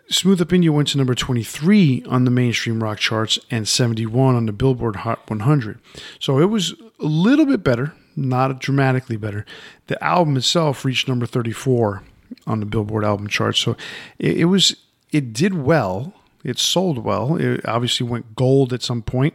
Smooth 0.10 0.42
Up 0.42 0.52
In 0.52 0.64
You 0.64 0.74
went 0.74 0.90
to 0.90 0.98
number 0.98 1.16
23 1.16 2.04
on 2.08 2.26
the 2.26 2.32
mainstream 2.32 2.84
rock 2.84 2.98
charts 2.98 3.40
and 3.50 3.68
71 3.68 4.36
on 4.36 4.46
the 4.46 4.52
Billboard 4.52 4.98
Hot 4.98 5.30
100. 5.30 5.80
So 6.20 6.40
it 6.40 6.46
was 6.46 6.74
a 7.00 7.06
little 7.06 7.46
bit 7.46 7.64
better, 7.64 7.94
not 8.16 8.60
dramatically 8.60 9.18
better. 9.18 9.46
The 9.88 10.02
album 10.04 10.36
itself 10.36 10.84
reached 10.84 11.08
number 11.08 11.26
34 11.26 12.04
on 12.46 12.60
the 12.60 12.66
Billboard 12.66 13.06
album 13.06 13.28
chart. 13.28 13.56
So 13.56 13.78
it, 14.20 14.38
it 14.42 14.46
was, 14.46 14.76
it 15.12 15.34
did 15.34 15.54
well. 15.54 16.14
It 16.44 16.60
sold 16.60 17.00
well. 17.00 17.36
It 17.36 17.66
obviously 17.66 18.08
went 18.08 18.36
gold 18.36 18.74
at 18.74 18.82
some 18.82 19.02
point. 19.02 19.34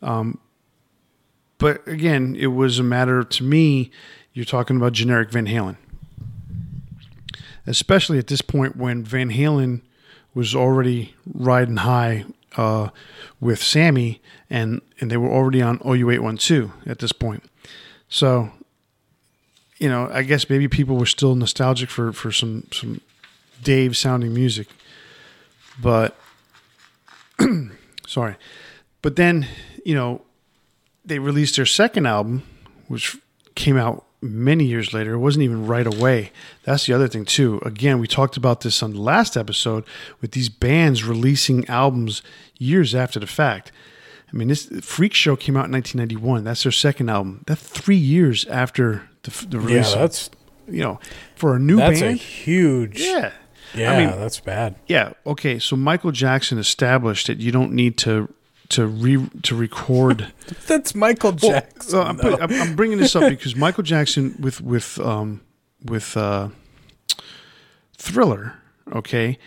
Um, 0.00 0.38
but 1.58 1.86
again, 1.86 2.34
it 2.38 2.48
was 2.48 2.78
a 2.78 2.82
matter 2.82 3.22
to 3.22 3.44
me. 3.44 3.90
You're 4.32 4.44
talking 4.44 4.76
about 4.76 4.92
generic 4.92 5.30
Van 5.30 5.46
Halen, 5.46 5.76
especially 7.66 8.18
at 8.18 8.26
this 8.26 8.40
point 8.40 8.76
when 8.76 9.04
Van 9.04 9.30
Halen 9.30 9.82
was 10.34 10.54
already 10.54 11.14
riding 11.32 11.76
high 11.76 12.24
uh, 12.56 12.88
with 13.40 13.62
Sammy, 13.62 14.20
and 14.50 14.80
and 15.00 15.10
they 15.10 15.16
were 15.16 15.30
already 15.30 15.62
on 15.62 15.78
OU812 15.80 16.72
at 16.86 16.98
this 16.98 17.12
point. 17.12 17.44
So, 18.08 18.50
you 19.78 19.88
know, 19.88 20.08
I 20.12 20.22
guess 20.22 20.48
maybe 20.50 20.68
people 20.68 20.96
were 20.96 21.06
still 21.06 21.34
nostalgic 21.34 21.90
for 21.90 22.12
for 22.12 22.32
some 22.32 22.66
some 22.72 23.00
Dave 23.62 23.96
sounding 23.96 24.34
music, 24.34 24.68
but 25.80 26.16
sorry, 28.06 28.36
but 29.00 29.16
then 29.16 29.46
you 29.84 29.94
know 29.94 30.22
they 31.04 31.18
released 31.18 31.56
their 31.56 31.66
second 31.66 32.06
album, 32.06 32.42
which 32.88 33.16
came 33.54 33.76
out 33.76 34.04
many 34.20 34.64
years 34.64 34.94
later. 34.94 35.14
It 35.14 35.18
wasn't 35.18 35.42
even 35.42 35.66
right 35.66 35.86
away. 35.86 36.30
That's 36.62 36.86
the 36.86 36.92
other 36.92 37.08
thing 37.08 37.24
too. 37.24 37.60
Again, 37.64 37.98
we 37.98 38.06
talked 38.06 38.36
about 38.36 38.60
this 38.60 38.82
on 38.82 38.92
the 38.92 39.00
last 39.00 39.36
episode 39.36 39.84
with 40.20 40.32
these 40.32 40.48
bands 40.48 41.04
releasing 41.04 41.68
albums 41.68 42.22
years 42.58 42.94
after 42.94 43.18
the 43.18 43.26
fact. 43.26 43.72
I 44.32 44.36
mean, 44.36 44.48
this 44.48 44.66
Freak 44.80 45.12
Show 45.12 45.36
came 45.36 45.56
out 45.56 45.66
in 45.66 45.72
1991. 45.72 46.44
That's 46.44 46.62
their 46.62 46.72
second 46.72 47.10
album. 47.10 47.44
That's 47.46 47.62
three 47.62 47.96
years 47.96 48.46
after 48.46 49.10
the, 49.24 49.46
the 49.46 49.60
release. 49.60 49.92
Yeah, 49.92 50.00
that's 50.00 50.30
you 50.68 50.80
know, 50.80 51.00
for 51.34 51.56
a 51.56 51.58
new 51.58 51.76
that's 51.76 52.00
band. 52.00 52.14
a 52.14 52.16
huge. 52.16 53.00
yeah, 53.00 53.32
yeah, 53.74 53.92
I 53.92 53.98
mean- 54.06 54.18
that's 54.18 54.40
bad. 54.40 54.74
yeah. 54.86 55.12
Okay, 55.26 55.58
so 55.58 55.76
Michael 55.76 56.12
Jackson 56.12 56.58
established 56.58 57.26
that 57.26 57.38
you 57.38 57.52
don't 57.52 57.72
need 57.72 57.96
to 57.98 58.32
to 58.70 58.86
re 58.86 59.28
to 59.42 59.54
record. 59.54 60.32
That's 60.66 60.94
Michael 60.94 61.36
Well, 61.42 61.52
Jackson. 61.52 61.98
uh, 61.98 62.02
I'm, 62.04 62.20
I'm- 62.20 62.52
I'm 62.62 62.74
bringing 62.76 62.96
this 62.98 63.14
up 63.14 63.28
because 63.28 63.54
Michael 63.54 63.82
Jackson 63.82 64.34
with 64.40 64.60
with 64.62 64.98
um, 65.00 65.42
with 65.84 66.16
uh, 66.16 66.48
Thriller. 67.98 68.54
Okay, 68.94 69.38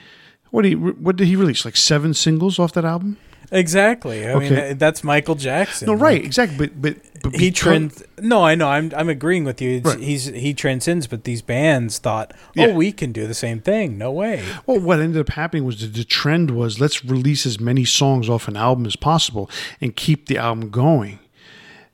what 0.51 0.61
did 0.63 0.69
he 0.69 0.75
what 0.75 1.15
did 1.15 1.27
he 1.27 1.35
release? 1.35 1.65
Like 1.65 1.75
seven 1.75 2.13
singles 2.13 2.59
off 2.59 2.73
that 2.73 2.85
album? 2.85 3.17
exactly. 3.51 4.27
I 4.27 4.33
mean, 4.39 4.51
Okay. 4.53 4.71
uh, 4.71 4.73
that's 4.75 5.03
Michael 5.03 5.35
Jackson. 5.35 5.85
No, 5.87 5.93
Like, 5.93 6.01
right, 6.01 6.23
exactly. 6.25 6.67
But 6.67 6.81
but, 6.81 6.97
but 7.31 7.39
he 7.39 7.51
trans. 7.51 8.03
No, 8.19 8.43
I 8.43 8.55
know. 8.55 8.67
I'm 8.67 8.91
I'm 8.95 9.09
agreeing 9.09 9.43
with 9.43 9.61
you. 9.61 9.81
Right. 9.83 9.99
He's 9.99 10.25
he 10.25 10.53
transcends, 10.53 11.07
but 11.07 11.23
these 11.23 11.41
bands 11.41 11.97
thought, 11.97 12.33
oh, 12.35 12.39
Yeah. 12.67 12.73
we 12.73 12.91
can 12.91 13.11
do 13.11 13.27
the 13.27 13.33
same 13.33 13.59
thing. 13.61 13.97
No 13.97 14.11
way. 14.11 14.43
Well, 14.65 14.79
what 14.79 14.99
ended 14.99 15.19
up 15.21 15.29
happening 15.29 15.65
was 15.65 15.81
that 15.81 15.93
the 15.93 16.03
trend 16.03 16.51
was 16.51 16.79
let's 16.79 17.03
release 17.05 17.45
as 17.45 17.59
many 17.59 17.85
songs 17.85 18.29
off 18.29 18.47
an 18.47 18.55
album 18.57 18.85
as 18.85 18.95
possible 18.95 19.49
and 19.81 19.95
keep 19.95 20.27
the 20.27 20.37
album 20.37 20.69
going. 20.69 21.19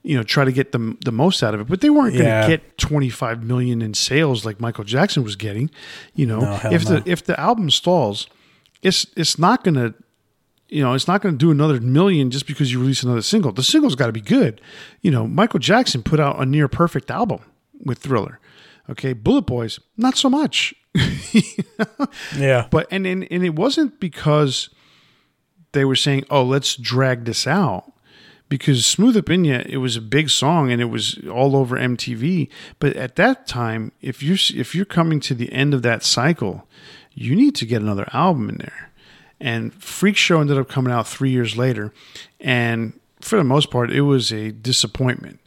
You 0.03 0.17
know, 0.17 0.23
try 0.23 0.45
to 0.45 0.51
get 0.51 0.71
the 0.71 0.97
the 1.05 1.11
most 1.11 1.43
out 1.43 1.53
of 1.53 1.61
it. 1.61 1.67
But 1.67 1.81
they 1.81 1.89
weren't 1.91 2.13
going 2.13 2.25
to 2.25 2.29
Yeah. 2.29 2.47
get 2.47 2.77
25 2.79 3.43
million 3.43 3.81
in 3.83 3.93
sales 3.93 4.45
like 4.45 4.59
Michael 4.59 4.83
Jackson 4.83 5.23
was 5.23 5.35
getting. 5.35 5.69
You 6.15 6.25
know, 6.25 6.39
No, 6.39 6.59
if 6.71 6.89
no. 6.89 6.99
the 6.99 7.03
if 7.11 7.23
the 7.23 7.39
album 7.39 7.69
stalls, 7.69 8.27
it's 8.81 9.05
it's 9.15 9.37
not 9.37 9.63
going 9.63 9.75
to 9.75 9.93
you 10.71 10.81
know, 10.81 10.93
it's 10.93 11.07
not 11.07 11.21
going 11.21 11.35
to 11.35 11.37
do 11.37 11.51
another 11.51 11.79
million 11.81 12.31
just 12.31 12.47
because 12.47 12.71
you 12.71 12.79
release 12.79 13.03
another 13.03 13.21
single. 13.21 13.51
The 13.51 13.61
single's 13.61 13.95
got 13.95 14.07
to 14.07 14.13
be 14.13 14.21
good. 14.21 14.61
You 15.01 15.11
know, 15.11 15.27
Michael 15.27 15.59
Jackson 15.59 16.01
put 16.01 16.19
out 16.19 16.41
a 16.41 16.45
near 16.45 16.69
perfect 16.69 17.11
album 17.11 17.41
with 17.83 17.99
Thriller. 17.99 18.39
Okay, 18.89 19.13
Bullet 19.13 19.43
Boys, 19.43 19.79
not 19.97 20.17
so 20.17 20.29
much. 20.29 20.73
Yeah. 22.37 22.67
But 22.69 22.87
and, 22.91 23.07
and 23.07 23.27
and 23.31 23.43
it 23.43 23.55
wasn't 23.55 23.99
because 23.99 24.69
they 25.71 25.85
were 25.85 25.95
saying, 25.95 26.25
"Oh, 26.29 26.43
let's 26.43 26.75
drag 26.75 27.25
this 27.25 27.47
out." 27.47 27.91
Because 28.49 28.85
"Smooth 28.85 29.15
Up 29.15 29.29
In 29.29 29.45
it 29.45 29.77
was 29.77 29.95
a 29.95 30.01
big 30.01 30.29
song 30.29 30.71
and 30.71 30.81
it 30.81 30.85
was 30.85 31.17
all 31.31 31.55
over 31.55 31.77
MTV. 31.77 32.49
But 32.79 32.95
at 32.95 33.15
that 33.15 33.47
time, 33.47 33.91
if 34.01 34.21
you 34.21 34.33
if 34.33 34.75
you're 34.75 34.85
coming 34.85 35.19
to 35.21 35.33
the 35.33 35.51
end 35.53 35.73
of 35.73 35.81
that 35.83 36.03
cycle, 36.03 36.67
you 37.13 37.35
need 37.35 37.55
to 37.55 37.65
get 37.65 37.81
another 37.81 38.07
album 38.11 38.49
in 38.49 38.57
there. 38.57 38.90
And 39.41 39.73
Freak 39.73 40.17
Show 40.17 40.39
ended 40.39 40.59
up 40.59 40.69
coming 40.69 40.93
out 40.93 41.07
three 41.07 41.31
years 41.31 41.57
later, 41.57 41.91
and 42.39 42.93
for 43.21 43.37
the 43.37 43.43
most 43.43 43.71
part, 43.71 43.91
it 43.91 44.01
was 44.01 44.31
a 44.31 44.51
disappointment. 44.51 45.39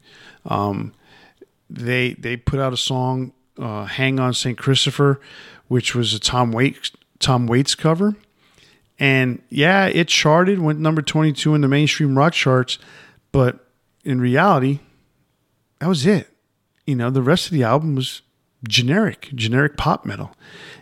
Um, 0.44 0.92
they 1.70 2.14
they 2.14 2.36
put 2.36 2.58
out 2.58 2.72
a 2.72 2.76
song, 2.76 3.32
uh, 3.56 3.84
"Hang 3.84 4.18
On 4.18 4.34
Saint 4.34 4.58
Christopher," 4.58 5.20
which 5.68 5.94
was 5.94 6.12
a 6.12 6.18
Tom 6.18 6.50
Waits 6.50 6.90
Tom 7.20 7.46
Waits 7.46 7.76
cover, 7.76 8.16
and 8.98 9.40
yeah, 9.48 9.86
it 9.86 10.08
charted, 10.08 10.58
went 10.58 10.80
number 10.80 11.00
twenty 11.00 11.32
two 11.32 11.54
in 11.54 11.60
the 11.60 11.68
mainstream 11.68 12.18
rock 12.18 12.32
charts, 12.32 12.80
but 13.30 13.64
in 14.04 14.20
reality, 14.20 14.80
that 15.78 15.86
was 15.88 16.04
it. 16.04 16.28
You 16.84 16.96
know, 16.96 17.10
the 17.10 17.22
rest 17.22 17.46
of 17.46 17.52
the 17.52 17.62
album 17.62 17.94
was 17.94 18.22
generic, 18.66 19.30
generic 19.36 19.76
pop 19.76 20.04
metal, 20.04 20.32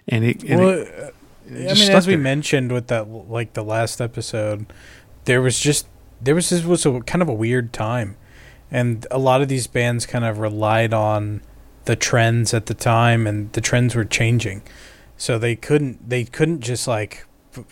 and 0.09 0.25
it. 0.25 0.43
And 0.45 0.61
well, 0.61 0.79
it, 0.79 1.15
I 1.55 1.75
mean, 1.75 1.91
as 1.91 2.07
we 2.07 2.15
there. 2.15 2.23
mentioned 2.23 2.73
with 2.73 2.89
that, 2.89 3.09
like 3.09 3.53
the 3.53 3.65
last 3.65 4.01
episode, 4.01 4.73
there 5.25 5.43
was 5.43 5.59
just 5.59 5.87
there 6.21 6.35
was 6.35 6.51
this 6.51 6.65
was 6.65 6.87
a 6.87 7.01
kind 7.01 7.23
of 7.23 7.29
a 7.29 7.35
weird 7.35 7.73
time, 7.73 8.17
and 8.71 9.07
a 9.11 9.19
lot 9.19 9.43
of 9.43 9.49
these 9.49 9.67
bands 9.67 10.07
kind 10.07 10.25
of 10.25 10.39
relied 10.39 10.95
on 10.95 11.43
the 11.85 11.97
trends 11.97 12.55
at 12.55 12.67
the 12.67 12.75
time, 12.75 13.27
and 13.27 13.53
the 13.53 13.61
trends 13.61 13.95
were 13.95 14.05
changing, 14.05 14.63
so 15.17 15.39
they 15.39 15.57
couldn't 15.57 16.09
they 16.09 16.25
couldn't 16.25 16.61
just 16.61 16.89
like 16.89 17.27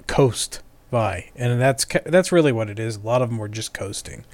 coast 0.07 0.61
by, 0.91 1.31
and 1.37 1.61
that's 1.61 1.87
that's 2.05 2.33
really 2.33 2.53
what 2.53 2.69
it 2.69 2.79
is. 2.79 2.97
A 2.97 3.01
lot 3.01 3.23
of 3.23 3.29
them 3.29 3.39
were 3.39 3.49
just 3.49 3.73
coasting. 3.73 4.25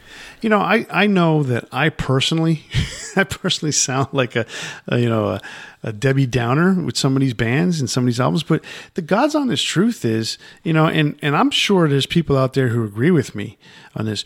You 0.41 0.49
know, 0.49 0.61
I, 0.61 0.87
I 0.91 1.07
know 1.07 1.43
that 1.43 1.69
I 1.71 1.89
personally, 1.91 2.65
I 3.17 3.25
personally 3.25 3.73
sound 3.73 4.09
like 4.13 4.37
a, 4.37 4.47
a 4.89 4.99
you 4.99 5.09
know 5.09 5.29
a, 5.29 5.41
a 5.83 5.93
Debbie 5.93 6.27
Downer 6.27 6.75
with 6.75 6.97
some 6.97 7.17
of 7.17 7.21
these 7.21 7.35
bands 7.35 7.81
and 7.81 7.89
some 7.89 8.05
of 8.05 8.07
these 8.07 8.21
albums, 8.21 8.43
but 8.43 8.65
the 8.95 9.03
God's 9.03 9.35
honest 9.35 9.67
truth 9.67 10.05
is, 10.05 10.39
you 10.63 10.73
know, 10.73 10.87
and 10.87 11.19
and 11.23 11.37
I'm 11.37 11.51
sure 11.51 11.89
there's 11.89 12.07
people 12.07 12.37
out 12.37 12.55
there 12.55 12.69
who 12.69 12.85
agree 12.85 13.11
with 13.11 13.35
me 13.35 13.59
on 13.95 14.07
this, 14.07 14.25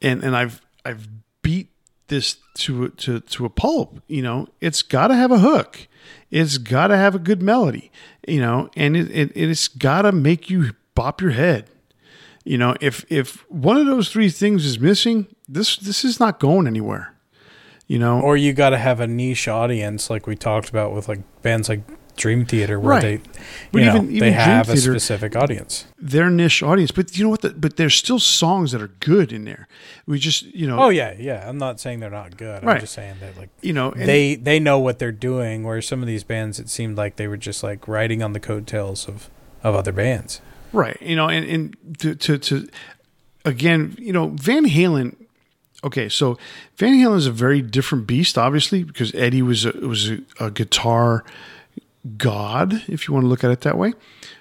and 0.00 0.22
and 0.22 0.36
I've 0.36 0.60
I've 0.84 1.08
beat 1.42 1.68
this 2.08 2.36
to 2.54 2.88
to 2.90 3.20
to 3.20 3.44
a 3.44 3.50
pulp. 3.50 4.02
You 4.06 4.22
know, 4.22 4.48
it's 4.60 4.82
got 4.82 5.08
to 5.08 5.14
have 5.14 5.30
a 5.30 5.38
hook, 5.38 5.88
it's 6.30 6.58
got 6.58 6.88
to 6.88 6.96
have 6.96 7.14
a 7.14 7.18
good 7.18 7.42
melody, 7.42 7.90
you 8.26 8.40
know, 8.40 8.70
and 8.76 8.96
it, 8.96 9.10
it 9.10 9.32
it's 9.36 9.68
got 9.68 10.02
to 10.02 10.12
make 10.12 10.50
you 10.50 10.72
bop 10.94 11.20
your 11.20 11.30
head. 11.32 11.66
You 12.44 12.58
know, 12.58 12.74
if 12.80 13.04
if 13.08 13.48
one 13.50 13.76
of 13.76 13.86
those 13.86 14.10
three 14.10 14.28
things 14.30 14.64
is 14.66 14.78
missing, 14.80 15.26
this 15.48 15.76
this 15.76 16.04
is 16.04 16.18
not 16.18 16.40
going 16.40 16.66
anywhere. 16.66 17.14
You 17.86 17.98
know, 17.98 18.20
Or 18.20 18.36
you 18.36 18.52
got 18.52 18.70
to 18.70 18.78
have 18.78 19.00
a 19.00 19.06
niche 19.06 19.48
audience, 19.48 20.08
like 20.08 20.26
we 20.26 20.34
talked 20.34 20.70
about 20.70 20.92
with 20.94 21.08
like 21.08 21.20
bands 21.42 21.68
like 21.68 21.80
Dream 22.16 22.44
Theater, 22.46 22.78
where 22.80 22.90
Right. 22.94 23.02
they, 23.02 23.20
But 23.70 23.78
you 23.80 23.84
know, 23.86 23.94
even- 23.96 24.06
even 24.10 24.18
they 24.20 24.30
Dream 24.30 24.32
have 24.34 24.68
a 24.70 24.76
specific 24.76 25.36
audience. 25.36 25.86
their 26.00 26.30
niche 26.30 26.62
audience. 26.62 26.90
But 26.90 27.16
you 27.16 27.24
know 27.24 27.30
what? 27.30 27.42
The, 27.42 27.50
but 27.50 27.76
there's 27.76 27.94
still 27.94 28.18
songs 28.18 28.72
that 28.72 28.80
are 28.82 28.92
good 29.00 29.30
in 29.32 29.44
there. 29.44 29.66
We 30.06 30.18
just 30.18 30.42
you 30.54 30.66
know 30.66 30.78
Oh 30.80 30.88
yeah, 30.88 31.14
yeah. 31.18 31.48
I'm 31.48 31.58
not 31.58 31.80
saying 31.80 32.00
they're 32.00 32.10
not 32.10 32.36
good. 32.36 32.64
Right. 32.64 32.74
I'm 32.76 32.80
just 32.80 32.94
saying 32.94 33.16
that 33.20 33.36
like 33.36 33.50
you 33.60 33.72
know 33.72 33.92
they 33.96 34.34
they 34.36 34.58
know 34.58 34.78
what 34.78 34.98
they're 34.98 35.12
doing. 35.12 35.62
Where 35.64 35.80
some 35.82 36.00
of 36.00 36.06
these 36.08 36.24
bands, 36.24 36.58
it 36.58 36.68
seemed 36.70 36.96
like 36.96 37.16
they 37.16 37.28
were 37.28 37.36
just 37.36 37.62
like 37.62 37.86
riding 37.86 38.22
on 38.22 38.32
the 38.32 38.40
coattails 38.40 39.06
of 39.08 39.28
of 39.62 39.74
other 39.74 39.92
bands. 39.92 40.40
Right. 40.72 41.00
You 41.00 41.16
know, 41.16 41.28
and, 41.28 41.46
and 41.46 41.98
to, 41.98 42.14
to, 42.14 42.38
to, 42.38 42.68
again, 43.44 43.96
you 43.98 44.12
know, 44.12 44.28
Van 44.28 44.64
Halen, 44.64 45.16
okay, 45.84 46.08
so 46.08 46.38
Van 46.76 46.94
Halen 46.94 47.16
is 47.16 47.26
a 47.26 47.32
very 47.32 47.60
different 47.60 48.06
beast, 48.06 48.38
obviously, 48.38 48.82
because 48.82 49.14
Eddie 49.14 49.42
was 49.42 49.64
a, 49.64 49.72
was 49.72 50.10
a, 50.10 50.18
a 50.40 50.50
guitar 50.50 51.24
god, 52.16 52.82
if 52.88 53.06
you 53.06 53.14
want 53.14 53.24
to 53.24 53.28
look 53.28 53.44
at 53.44 53.50
it 53.50 53.60
that 53.62 53.78
way. 53.78 53.92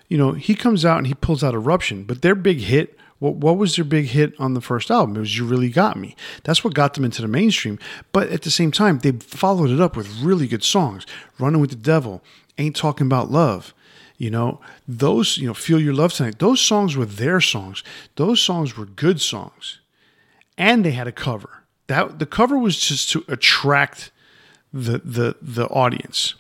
You 0.07 0.17
know, 0.17 0.31
he 0.31 0.55
comes 0.55 0.83
out 0.83 0.97
and 0.97 1.07
he 1.07 1.13
pulls 1.13 1.43
out 1.43 1.53
Eruption, 1.53 2.03
but 2.03 2.21
their 2.21 2.35
big 2.35 2.59
hit, 2.59 2.97
what, 3.19 3.35
what 3.35 3.57
was 3.57 3.75
their 3.75 3.85
big 3.85 4.07
hit 4.07 4.33
on 4.39 4.55
the 4.55 4.61
first 4.61 4.89
album? 4.89 5.15
It 5.15 5.19
was 5.19 5.37
You 5.37 5.45
Really 5.45 5.69
Got 5.69 5.95
Me. 5.97 6.15
That's 6.43 6.63
what 6.63 6.73
got 6.73 6.95
them 6.95 7.05
into 7.05 7.21
the 7.21 7.27
mainstream. 7.27 7.77
But 8.11 8.29
at 8.29 8.41
the 8.41 8.51
same 8.51 8.71
time, 8.71 8.99
they 8.99 9.11
followed 9.11 9.69
it 9.69 9.79
up 9.79 9.95
with 9.95 10.21
really 10.21 10.47
good 10.47 10.63
songs. 10.63 11.05
Running 11.37 11.61
with 11.61 11.69
the 11.69 11.75
Devil, 11.75 12.23
Ain't 12.57 12.75
Talking 12.75 13.07
About 13.07 13.31
Love. 13.31 13.73
You 14.21 14.29
know, 14.29 14.61
those, 14.87 15.39
you 15.39 15.47
know, 15.47 15.55
Feel 15.55 15.79
Your 15.79 15.95
Love 15.95 16.13
Tonight, 16.13 16.37
those 16.37 16.61
songs 16.61 16.95
were 16.95 17.07
their 17.07 17.41
songs. 17.41 17.83
Those 18.17 18.39
songs 18.39 18.77
were 18.77 18.85
good 18.85 19.19
songs. 19.19 19.79
And 20.59 20.85
they 20.85 20.91
had 20.91 21.07
a 21.07 21.11
cover. 21.11 21.63
That 21.87 22.19
the 22.19 22.27
cover 22.27 22.55
was 22.55 22.77
just 22.77 23.09
to 23.13 23.25
attract 23.27 24.11
the 24.71 24.99
the 24.99 25.37
the 25.41 25.65
audience. 25.69 26.35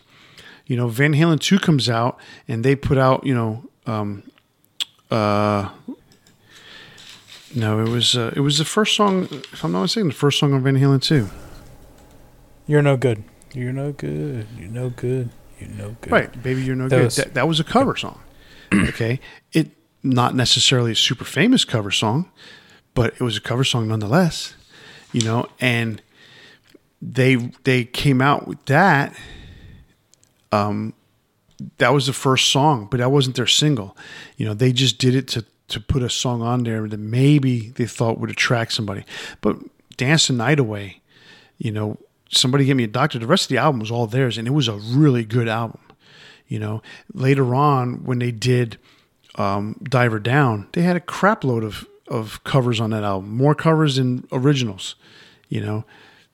You 0.67 0.77
know, 0.77 0.89
Van 0.89 1.15
Halen 1.15 1.39
2 1.39 1.57
comes 1.57 1.89
out 1.89 2.19
and 2.47 2.63
they 2.63 2.75
put 2.75 2.99
out, 2.99 3.25
you 3.25 3.33
know, 3.33 3.63
um, 3.87 4.29
uh, 5.09 5.69
no, 7.55 7.79
it 7.79 7.89
was 7.89 8.15
uh, 8.15 8.31
it 8.35 8.41
was 8.41 8.59
the 8.59 8.65
first 8.65 8.95
song. 8.95 9.23
If 9.23 9.65
I'm 9.65 9.71
not 9.71 9.81
mistaken, 9.81 10.09
the 10.09 10.13
first 10.13 10.37
song 10.37 10.53
on 10.53 10.61
Van 10.61 10.77
Halen 10.77 11.01
2. 11.01 11.27
You're 12.67 12.83
no 12.83 12.95
good. 12.95 13.23
You're 13.55 13.73
no 13.73 13.91
good. 13.91 14.45
You're 14.55 14.69
no 14.69 14.91
good. 14.91 15.31
You're 15.61 15.69
no 15.77 15.95
good. 16.01 16.11
Right, 16.11 16.43
baby, 16.43 16.61
you're 16.63 16.75
no 16.75 16.87
That 16.89 16.97
good. 16.97 17.03
was- 17.05 17.15
that, 17.17 17.33
that 17.35 17.47
was 17.47 17.59
a 17.59 17.63
cover 17.63 17.95
song. 17.95 18.19
okay, 18.73 19.19
it 19.53 19.71
not 20.03 20.33
necessarily 20.35 20.91
a 20.93 20.95
super 20.95 21.25
famous 21.25 21.63
cover 21.65 21.91
song, 21.91 22.29
but 22.93 23.13
it 23.13 23.21
was 23.21 23.37
a 23.37 23.41
cover 23.41 23.63
song 23.63 23.87
nonetheless. 23.87 24.55
You 25.11 25.21
know, 25.21 25.47
and 25.59 26.01
they 27.01 27.35
they 27.63 27.83
came 27.83 28.21
out 28.21 28.47
with 28.47 28.63
that. 28.65 29.15
Um, 30.51 30.93
that 31.77 31.93
was 31.93 32.07
the 32.07 32.13
first 32.13 32.49
song, 32.49 32.87
but 32.89 32.97
that 32.97 33.11
wasn't 33.11 33.35
their 33.35 33.47
single. 33.47 33.95
You 34.37 34.45
know, 34.47 34.53
they 34.53 34.71
just 34.73 34.97
did 34.97 35.15
it 35.15 35.27
to 35.29 35.45
to 35.69 35.79
put 35.79 36.01
a 36.03 36.09
song 36.09 36.41
on 36.41 36.63
there 36.63 36.87
that 36.87 36.99
maybe 36.99 37.69
they 37.69 37.85
thought 37.85 38.19
would 38.19 38.29
attract 38.29 38.73
somebody. 38.73 39.05
But 39.41 39.57
Dance 39.97 40.27
the 40.27 40.33
Night 40.33 40.59
Away, 40.59 41.01
you 41.57 41.71
know, 41.71 41.97
somebody 42.31 42.65
gave 42.65 42.75
me 42.75 42.83
a 42.83 42.87
doctor. 42.87 43.19
The 43.19 43.27
rest 43.27 43.45
of 43.45 43.49
the 43.49 43.57
album 43.57 43.79
was 43.79 43.91
all 43.91 44.07
theirs, 44.07 44.37
and 44.37 44.47
it 44.47 44.51
was 44.51 44.67
a 44.67 44.75
really 44.75 45.25
good 45.25 45.47
album. 45.47 45.79
You 46.47 46.59
know, 46.59 46.81
later 47.13 47.55
on 47.55 48.03
when 48.03 48.19
they 48.19 48.31
did 48.31 48.77
um, 49.35 49.77
Diver 49.83 50.19
Down, 50.19 50.67
they 50.73 50.81
had 50.81 50.95
a 50.95 51.01
crap 51.01 51.43
load 51.43 51.63
of 51.63 51.87
of 52.07 52.43
covers 52.43 52.81
on 52.81 52.89
that 52.89 53.05
album, 53.05 53.37
more 53.37 53.55
covers 53.55 53.95
than 53.95 54.27
originals. 54.33 54.95
You 55.47 55.61
know, 55.61 55.85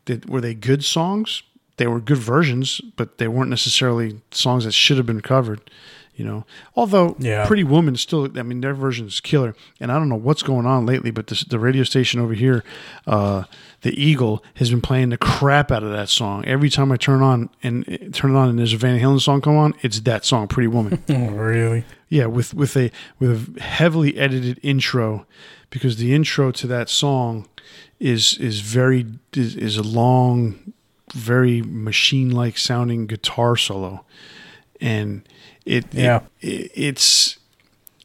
did, 0.06 0.28
were 0.28 0.42
they 0.42 0.56
good 0.56 0.84
songs? 0.84 1.44
They 1.78 1.86
were 1.86 2.00
good 2.00 2.18
versions, 2.18 2.82
but 2.96 3.20
they 3.20 3.28
weren't 3.28 3.52
necessarily 3.52 4.20
songs 4.32 4.66
that 4.66 4.72
should 4.72 4.98
have 4.98 5.06
been 5.06 5.22
covered. 5.22 5.70
You 6.18 6.26
know, 6.26 6.46
although 6.76 7.16
Yeah. 7.20 7.46
Pretty 7.46 7.64
Woman 7.64 7.96
still, 7.96 8.28
I 8.40 8.42
mean, 8.42 8.62
their 8.62 8.74
version 8.74 9.06
is 9.06 9.20
killer. 9.20 9.56
And 9.80 9.92
I 9.92 10.00
don't 10.00 10.10
know 10.10 10.16
what's 10.16 10.42
going 10.42 10.66
on 10.66 10.88
lately, 10.88 11.12
but 11.12 11.28
this, 11.28 11.44
the 11.44 11.60
radio 11.60 11.84
station 11.84 12.20
over 12.20 12.34
here, 12.34 12.64
uh, 13.06 13.44
the 13.84 13.92
Eagle, 13.92 14.44
has 14.56 14.72
been 14.72 14.82
playing 14.82 15.10
the 15.10 15.18
crap 15.20 15.72
out 15.72 15.84
of 15.84 15.92
that 15.92 16.10
song. 16.10 16.44
Every 16.46 16.72
time 16.72 16.92
I 16.92 16.98
turn 16.98 17.22
on 17.22 17.52
and 17.62 17.86
turn 18.14 18.32
it 18.32 18.36
on, 18.36 18.50
and 18.50 18.58
there's 18.58 18.74
a 18.74 18.78
Van 18.78 19.00
Halen 19.00 19.22
song 19.22 19.42
come 19.42 19.58
on, 19.58 19.76
it's 19.84 20.00
that 20.02 20.26
song, 20.26 20.48
Pretty 20.48 20.68
Woman. 20.68 21.04
Oh, 21.10 21.30
really? 21.30 21.86
Yeah, 22.10 22.26
with 22.26 22.54
with 22.56 22.76
a 22.76 22.90
with 23.20 23.58
a 23.58 23.62
heavily 23.62 24.18
edited 24.18 24.60
intro, 24.64 25.28
because 25.70 25.98
the 25.98 26.16
intro 26.16 26.52
to 26.52 26.66
that 26.66 26.90
song 26.90 27.48
is 28.00 28.38
is 28.40 28.62
very 28.62 29.06
is, 29.36 29.56
is 29.56 29.78
a 29.78 29.84
long, 29.84 30.74
very 31.14 31.62
machine 31.62 32.32
like 32.32 32.58
sounding 32.58 33.06
guitar 33.06 33.56
solo, 33.56 34.04
and 34.82 35.22
it 35.68 35.86
Yeah. 35.94 36.22
it, 36.42 36.72
it's 36.76 37.38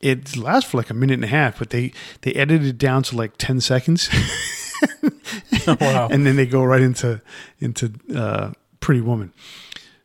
it 0.00 0.36
lasts 0.36 0.70
for 0.70 0.78
like 0.78 0.90
a 0.90 0.94
minute 0.94 1.14
and 1.14 1.24
a 1.24 1.28
half, 1.28 1.58
but 1.58 1.70
they 1.70 1.92
they 2.22 2.32
edited 2.32 2.66
it 2.66 2.78
down 2.78 3.02
to 3.04 3.16
like 3.16 3.32
ten 3.38 3.60
seconds, 3.60 4.08
Oh, 5.66 5.76
wow. 5.80 6.08
and 6.10 6.26
then 6.26 6.36
they 6.36 6.46
go 6.46 6.64
right 6.64 6.80
into 6.82 7.20
into 7.60 7.92
uh, 8.14 8.52
Pretty 8.80 9.00
Woman. 9.00 9.32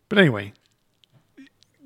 But 0.10 0.20
anyway, 0.20 0.54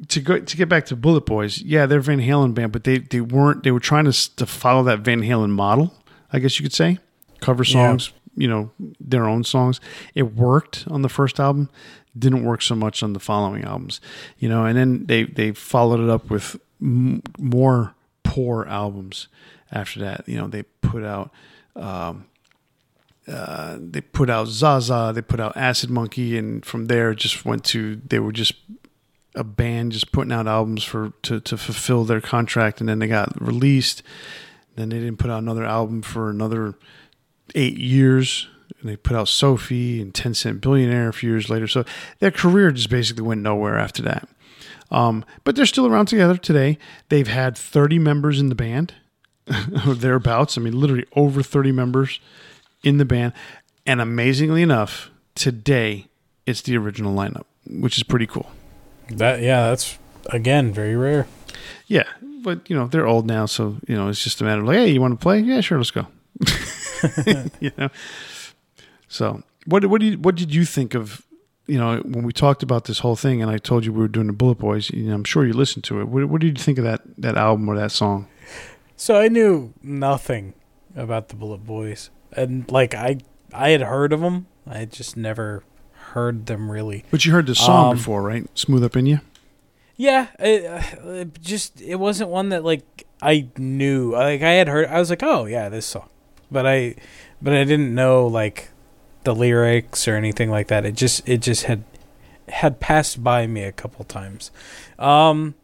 to 0.10 0.20
go 0.20 0.40
to 0.40 0.58
get 0.58 0.68
back 0.68 0.86
to 0.88 0.96
Bullet 0.96 1.26
Boys, 1.26 1.62
yeah, 1.62 1.86
they're 1.86 2.02
Van 2.02 2.20
Halen 2.20 2.54
band, 2.54 2.72
but 2.72 2.84
they 2.84 3.00
they 3.00 3.22
weren't. 3.22 3.64
They 3.64 3.72
were 3.72 3.80
trying 3.80 4.06
to 4.06 4.10
s- 4.10 4.28
to 4.30 4.46
follow 4.46 4.84
that 4.84 5.00
Van 5.00 5.22
Halen 5.22 5.50
model, 5.52 5.94
I 6.34 6.40
guess 6.40 6.60
you 6.60 6.64
could 6.64 6.74
say, 6.74 7.00
cover 7.40 7.64
Yeah. 7.64 7.72
songs, 7.74 8.12
you 8.36 8.48
know, 8.48 8.72
their 9.00 9.26
own 9.26 9.44
songs. 9.44 9.80
It 10.16 10.36
worked 10.36 10.86
on 10.90 11.02
the 11.02 11.10
first 11.10 11.40
album, 11.40 11.70
didn't 12.18 12.44
work 12.44 12.62
so 12.62 12.76
much 12.76 13.04
on 13.04 13.14
the 13.14 13.20
following 13.20 13.64
albums, 13.64 14.02
you 14.38 14.50
know. 14.50 14.66
And 14.66 14.78
then 14.78 15.06
they 15.06 15.24
they 15.24 15.52
followed 15.52 16.00
it 16.00 16.10
up 16.10 16.30
with 16.30 16.58
m- 16.82 17.22
more 17.40 17.96
poor 18.24 18.66
albums 18.66 19.28
after 19.72 20.00
that. 20.02 20.28
You 20.28 20.38
know, 20.38 20.48
they 20.48 20.64
put 20.64 21.04
out. 21.04 21.32
Um, 21.76 22.26
uh, 23.28 23.78
they 23.80 24.02
put 24.02 24.30
out 24.30 24.48
Zaza, 24.48 25.12
they 25.14 25.22
put 25.22 25.40
out 25.40 25.56
Acid 25.56 25.90
Monkey, 25.90 26.38
and 26.38 26.66
from 26.66 26.86
there 26.86 27.14
just 27.14 27.46
went 27.46 27.64
to 27.66 28.02
they 28.08 28.20
were 28.20 28.32
just 28.32 28.54
a 29.36 29.44
band 29.44 29.92
just 29.92 30.12
putting 30.12 30.32
out 30.32 30.48
albums 30.48 30.84
for 30.84 31.14
to, 31.24 31.40
to 31.40 31.58
fulfill 31.58 32.04
their 32.04 32.22
contract 32.22 32.80
and 32.80 32.90
then 32.90 33.00
they 33.00 33.08
got 33.08 33.40
released 33.42 34.04
then 34.76 34.90
they 34.90 35.00
didn't 35.00 35.18
put 35.18 35.30
out 35.32 35.42
another 35.42 35.64
album 35.64 36.02
for 36.02 36.30
another 36.30 36.76
eight 37.56 37.78
years 37.78 38.48
and 38.82 38.90
they 38.90 38.96
put 38.96 39.16
out 39.16 39.28
sophie 39.28 40.02
and 40.02 40.14
10 40.14 40.34
cent 40.34 40.62
billionaire 40.62 41.08
a 41.10 41.14
few 41.14 41.30
years 41.30 41.50
later 41.50 41.68
so 41.68 41.86
their 42.20 42.32
career 42.32 42.72
just 42.72 42.90
basically 42.90 43.24
went 43.24 43.42
nowhere 43.42 43.78
after 43.78 44.02
that 44.02 44.28
um, 44.92 45.24
but 45.46 45.56
they're 45.56 45.66
still 45.66 45.88
around 45.88 46.08
together 46.08 46.38
today 46.38 46.78
they've 47.10 47.28
had 47.28 47.58
30 47.58 48.00
members 48.00 48.40
in 48.40 48.50
the 48.50 48.56
band 48.56 48.94
or 49.88 49.94
thereabouts 49.96 50.58
i 50.58 50.62
mean 50.62 50.80
literally 50.80 51.06
over 51.16 51.42
30 51.42 51.72
members 51.72 52.20
in 52.84 52.98
the 52.98 53.06
band 53.06 53.34
and 53.86 54.02
amazingly 54.02 54.62
enough 54.62 55.10
today 55.36 56.08
it's 56.46 56.62
the 56.62 56.76
original 56.76 57.16
lineup 57.16 57.46
which 57.68 57.98
is 57.98 58.04
pretty 58.04 58.26
cool 58.26 58.50
That 59.10 59.42
yeah, 59.42 59.70
that's 59.70 59.98
again 60.28 60.74
very 60.74 60.96
rare. 60.96 61.28
Yeah, 61.88 62.08
but 62.44 62.70
you 62.70 62.76
know 62.76 62.88
they're 62.88 63.08
old 63.08 63.28
now, 63.28 63.46
so 63.46 63.78
you 63.88 63.96
know 63.96 64.08
it's 64.08 64.24
just 64.24 64.40
a 64.42 64.44
matter 64.44 64.62
of 64.62 64.68
like, 64.68 64.78
hey, 64.78 64.90
you 64.90 65.02
want 65.02 65.20
to 65.20 65.22
play? 65.22 65.40
Yeah, 65.40 65.62
sure, 65.62 65.78
let's 65.78 65.92
go. 65.92 66.08
you 67.60 67.72
know. 67.78 67.90
So 69.12 69.44
what 69.66 69.86
what 69.86 70.00
do 70.00 70.08
you, 70.08 70.18
what 70.18 70.36
did 70.36 70.56
you 70.56 70.64
think 70.66 70.96
of 70.96 71.22
you 71.68 71.78
know 71.78 71.98
when 72.00 72.24
we 72.24 72.32
talked 72.32 72.64
about 72.64 72.86
this 72.86 73.00
whole 73.00 73.16
thing 73.18 73.42
and 73.42 73.52
I 73.52 73.58
told 73.58 73.86
you 73.86 73.92
we 73.92 74.00
were 74.00 74.08
doing 74.08 74.28
the 74.28 74.34
Bullet 74.34 74.58
Boys? 74.58 74.90
You 74.90 75.04
know, 75.10 75.16
I'm 75.16 75.26
sure 75.26 75.46
you 75.46 75.54
listened 75.54 75.84
to 75.86 76.00
it. 76.00 76.06
What, 76.08 76.26
what 76.30 76.40
did 76.42 76.58
you 76.58 76.64
think 76.64 76.78
of 76.78 76.86
that 76.86 77.02
that 77.18 77.36
album 77.38 77.68
or 77.68 77.76
that 77.76 77.92
song? 77.92 78.28
So 78.96 79.20
I 79.20 79.28
knew 79.28 79.74
nothing 79.84 80.54
about 80.96 81.28
the 81.30 81.36
Bullet 81.36 81.66
Boys, 81.66 82.10
and 82.32 82.72
like 82.72 82.96
I 82.96 83.18
I 83.54 83.70
had 83.72 83.82
heard 83.82 84.14
of 84.14 84.22
them, 84.22 84.48
I 84.66 84.78
had 84.78 84.92
just 84.94 85.18
never 85.18 85.64
heard 86.14 86.46
them 86.46 86.72
really. 86.72 87.04
But 87.12 87.26
you 87.26 87.34
heard 87.34 87.48
the 87.48 87.56
song 87.56 87.92
Um, 87.92 87.98
before, 87.98 88.22
right? 88.22 88.48
Smooth 88.58 88.84
up 88.84 88.96
in 88.96 89.06
you. 89.06 89.20
Yeah, 89.98 90.28
it, 90.40 90.66
uh, 90.66 91.10
it 91.10 91.42
just 91.42 91.82
it 91.82 91.96
wasn't 91.98 92.30
one 92.30 92.50
that 92.50 92.64
like 92.64 93.06
I 93.22 93.50
knew. 93.58 94.14
Like 94.14 94.42
I 94.42 94.52
had 94.54 94.68
heard, 94.68 94.88
I 94.88 95.00
was 95.00 95.10
like, 95.10 95.22
oh 95.22 95.46
yeah, 95.46 95.70
this 95.70 95.86
song, 95.86 96.10
but 96.50 96.66
I 96.66 96.96
but 97.42 97.54
I 97.54 97.64
didn't 97.66 97.94
know 97.94 98.26
like 98.26 98.71
the 99.24 99.36
lyrics 99.36 100.08
or 100.08 100.16
anything 100.16 100.50
like 100.50 100.68
that. 100.68 100.86
It 100.86 100.96
just 100.96 101.28
it 101.28 101.42
just 101.42 101.64
had 101.66 101.84
had 102.50 102.80
passed 102.80 103.24
by 103.24 103.48
me 103.48 103.64
a 103.64 103.72
couple 103.72 104.04
times. 104.06 104.52
Um, 105.00 105.56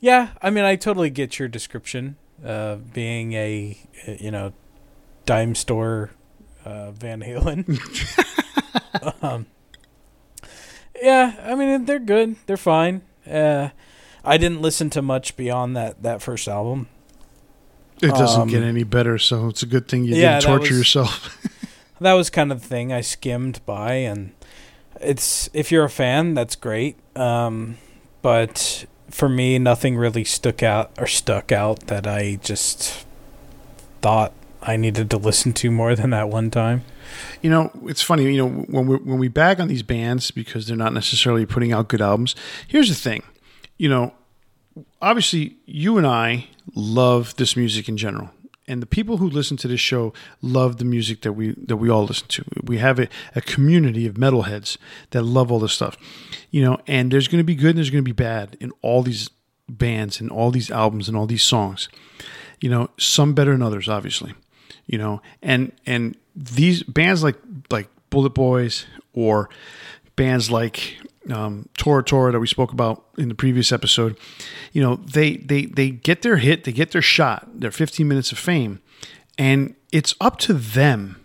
yeah, 0.00 0.30
I 0.40 0.50
mean, 0.50 0.64
I 0.64 0.76
totally 0.76 1.10
get 1.10 1.38
your 1.38 1.48
description. 1.48 2.16
Uh, 2.44 2.76
being 2.76 3.34
a 3.34 3.76
you 4.18 4.30
know 4.30 4.52
dime 5.26 5.54
store 5.54 6.10
uh, 6.64 6.90
Van 6.92 7.20
Halen. 7.20 7.78
um, 9.22 9.46
yeah, 11.02 11.34
I 11.42 11.54
mean 11.54 11.84
they're 11.84 11.98
good. 11.98 12.36
They're 12.46 12.56
fine. 12.56 13.02
Uh, 13.30 13.70
I 14.24 14.36
didn't 14.36 14.62
listen 14.62 14.90
to 14.90 15.02
much 15.02 15.36
beyond 15.36 15.76
that 15.76 16.02
that 16.02 16.22
first 16.22 16.48
album. 16.48 16.88
It 18.02 18.08
doesn't 18.08 18.48
get 18.48 18.62
um, 18.62 18.68
any 18.68 18.82
better, 18.84 19.18
so 19.18 19.48
it's 19.48 19.62
a 19.62 19.66
good 19.66 19.86
thing 19.86 20.04
you 20.04 20.14
yeah, 20.14 20.40
didn't 20.40 20.50
torture 20.50 20.72
was- 20.72 20.78
yourself. 20.78 21.38
That 22.00 22.14
was 22.14 22.30
kind 22.30 22.50
of 22.50 22.62
the 22.62 22.66
thing 22.66 22.92
I 22.92 23.02
skimmed 23.02 23.64
by, 23.66 23.94
and 23.94 24.32
it's 25.00 25.50
if 25.52 25.70
you're 25.70 25.84
a 25.84 25.90
fan, 25.90 26.34
that's 26.34 26.56
great. 26.56 26.96
Um, 27.16 27.76
but 28.22 28.86
for 29.10 29.28
me, 29.28 29.58
nothing 29.58 29.96
really 29.96 30.24
stuck 30.24 30.62
out 30.62 30.92
or 30.98 31.06
stuck 31.06 31.52
out 31.52 31.86
that 31.88 32.06
I 32.06 32.38
just 32.42 33.04
thought 34.00 34.32
I 34.62 34.76
needed 34.76 35.10
to 35.10 35.16
listen 35.16 35.52
to 35.54 35.70
more 35.70 35.94
than 35.94 36.10
that 36.10 36.28
one 36.28 36.50
time. 36.50 36.84
You 37.42 37.50
know, 37.50 37.70
it's 37.84 38.02
funny. 38.02 38.24
You 38.24 38.46
know, 38.46 38.48
when 38.48 38.86
we 38.86 38.96
when 38.96 39.18
we 39.18 39.28
bag 39.28 39.60
on 39.60 39.68
these 39.68 39.82
bands 39.82 40.30
because 40.30 40.66
they're 40.66 40.76
not 40.76 40.92
necessarily 40.92 41.46
putting 41.46 41.72
out 41.72 41.88
good 41.88 42.00
albums. 42.00 42.34
Here's 42.66 42.88
the 42.88 42.94
thing. 42.94 43.22
You 43.78 43.88
know, 43.88 44.14
obviously, 45.00 45.56
you 45.66 45.98
and 45.98 46.06
I 46.06 46.48
love 46.74 47.36
this 47.36 47.56
music 47.56 47.88
in 47.88 47.96
general, 47.96 48.30
and 48.70 48.80
the 48.80 48.86
people 48.86 49.16
who 49.16 49.28
listen 49.28 49.56
to 49.58 49.68
this 49.68 49.80
show 49.80 50.12
love 50.40 50.78
the 50.78 50.84
music 50.84 51.22
that 51.22 51.32
we 51.32 51.54
that 51.66 51.76
we 51.76 51.90
all 51.90 52.04
listen 52.04 52.28
to. 52.28 52.44
We 52.62 52.78
have 52.78 52.98
a, 52.98 53.08
a 53.34 53.40
community 53.40 54.06
of 54.06 54.14
metalheads 54.14 54.76
that 55.10 55.22
love 55.22 55.50
all 55.50 55.58
this 55.58 55.72
stuff. 55.72 55.96
You 56.50 56.62
know, 56.62 56.78
and 56.86 57.10
there's 57.10 57.28
going 57.28 57.40
to 57.40 57.44
be 57.44 57.54
good 57.54 57.70
and 57.70 57.78
there's 57.78 57.90
going 57.90 58.04
to 58.04 58.08
be 58.08 58.12
bad 58.12 58.56
in 58.60 58.72
all 58.82 59.02
these 59.02 59.30
bands 59.68 60.20
and 60.20 60.30
all 60.30 60.50
these 60.50 60.70
albums 60.70 61.08
and 61.08 61.16
all 61.16 61.26
these 61.26 61.42
songs. 61.42 61.88
You 62.60 62.70
know, 62.70 62.90
some 62.98 63.34
better 63.34 63.52
than 63.52 63.62
others, 63.62 63.88
obviously 63.88 64.34
you 64.90 64.98
know 64.98 65.22
and 65.40 65.72
and 65.86 66.16
these 66.34 66.82
bands 66.82 67.22
like 67.22 67.36
like 67.70 67.88
bullet 68.10 68.34
boys 68.34 68.86
or 69.14 69.48
bands 70.16 70.50
like 70.50 70.98
um, 71.32 71.68
Tora 71.76 72.02
Tora 72.02 72.32
that 72.32 72.40
we 72.40 72.46
spoke 72.46 72.72
about 72.72 73.04
in 73.18 73.28
the 73.28 73.34
previous 73.34 73.72
episode, 73.72 74.18
you 74.72 74.82
know, 74.82 74.96
they 74.96 75.36
they 75.36 75.66
they 75.66 75.90
get 75.90 76.22
their 76.22 76.36
hit, 76.36 76.64
they 76.64 76.72
get 76.72 76.92
their 76.92 77.02
shot, 77.02 77.48
their 77.52 77.70
15 77.70 78.06
minutes 78.06 78.32
of 78.32 78.38
fame, 78.38 78.80
and 79.38 79.74
it's 79.92 80.14
up 80.20 80.38
to 80.40 80.54
them 80.54 81.16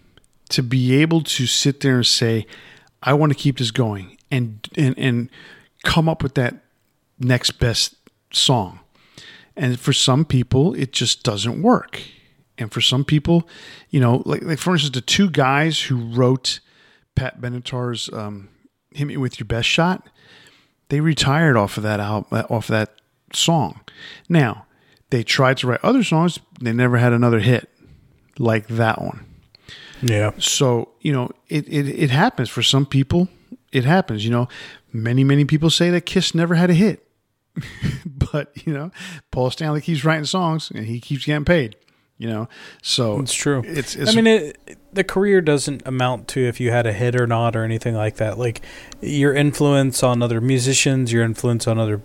to 0.49 0.61
be 0.61 0.95
able 0.95 1.21
to 1.21 1.45
sit 1.45 1.81
there 1.81 1.95
and 1.95 2.05
say, 2.05 2.45
"I 3.03 3.13
want 3.13 3.31
to 3.31 3.37
keep 3.37 3.57
this 3.57 3.71
going," 3.71 4.17
and 4.31 4.67
and 4.75 4.97
and 4.97 5.29
come 5.83 6.09
up 6.09 6.23
with 6.23 6.35
that 6.35 6.55
next 7.19 7.51
best 7.51 7.95
song. 8.31 8.79
And 9.55 9.79
for 9.79 9.93
some 9.93 10.25
people, 10.25 10.73
it 10.73 10.91
just 10.91 11.23
doesn't 11.23 11.61
work. 11.61 12.01
And 12.57 12.71
for 12.71 12.81
some 12.81 13.05
people, 13.05 13.47
you 13.89 13.99
know, 13.99 14.21
like, 14.25 14.41
like 14.43 14.59
for 14.59 14.73
instance, 14.73 14.93
the 14.93 15.01
two 15.01 15.29
guys 15.29 15.81
who 15.81 15.97
wrote 15.97 16.59
Pat 17.15 17.39
Benatar's 17.39 18.09
um, 18.13 18.49
"Hit 18.95 19.05
Me 19.05 19.17
with 19.17 19.39
Your 19.39 19.45
Best 19.45 19.67
Shot," 19.69 20.07
they 20.89 20.99
retired 20.99 21.57
off 21.57 21.77
of 21.77 21.83
that 21.83 21.99
album, 21.99 22.45
off 22.49 22.69
of 22.69 22.73
that 22.73 22.95
song. 23.33 23.81
Now, 24.29 24.65
they 25.09 25.23
tried 25.23 25.57
to 25.57 25.67
write 25.67 25.83
other 25.83 26.03
songs, 26.03 26.39
they 26.59 26.73
never 26.73 26.97
had 26.97 27.13
another 27.13 27.39
hit 27.39 27.69
like 28.37 28.67
that 28.67 29.01
one. 29.01 29.25
Yeah. 30.01 30.31
So, 30.37 30.89
you 31.01 31.11
know, 31.11 31.31
it, 31.47 31.67
it, 31.67 31.87
it 31.87 32.09
happens 32.09 32.49
for 32.49 32.61
some 32.61 32.85
people. 32.85 33.29
It 33.71 33.85
happens. 33.85 34.25
You 34.25 34.31
know, 34.31 34.47
many, 34.91 35.23
many 35.23 35.45
people 35.45 35.69
say 35.69 35.89
that 35.91 36.01
Kiss 36.01 36.35
never 36.35 36.55
had 36.55 36.69
a 36.69 36.73
hit. 36.73 37.07
but, 38.05 38.51
you 38.65 38.73
know, 38.73 38.91
Paul 39.31 39.49
Stanley 39.51 39.81
keeps 39.81 40.03
writing 40.03 40.25
songs 40.25 40.71
and 40.71 40.85
he 40.85 40.99
keeps 40.99 41.25
getting 41.25 41.45
paid. 41.45 41.75
You 42.17 42.29
know, 42.29 42.49
so 42.81 43.19
it's 43.19 43.33
true. 43.33 43.61
It's, 43.65 43.93
it's 43.97 44.11
I 44.11 44.15
mean, 44.15 44.27
it, 44.27 44.77
the 44.95 45.03
career 45.03 45.41
doesn't 45.41 45.85
amount 45.85 46.27
to 46.29 46.39
if 46.39 46.59
you 46.59 46.71
had 46.71 46.87
a 46.87 46.93
hit 46.93 47.19
or 47.19 47.27
not 47.27 47.55
or 47.55 47.63
anything 47.63 47.95
like 47.95 48.15
that. 48.15 48.37
Like 48.37 48.61
your 49.01 49.33
influence 49.33 50.01
on 50.03 50.21
other 50.21 50.41
musicians, 50.41 51.11
your 51.11 51.23
influence 51.23 51.67
on 51.67 51.77
other, 51.77 52.01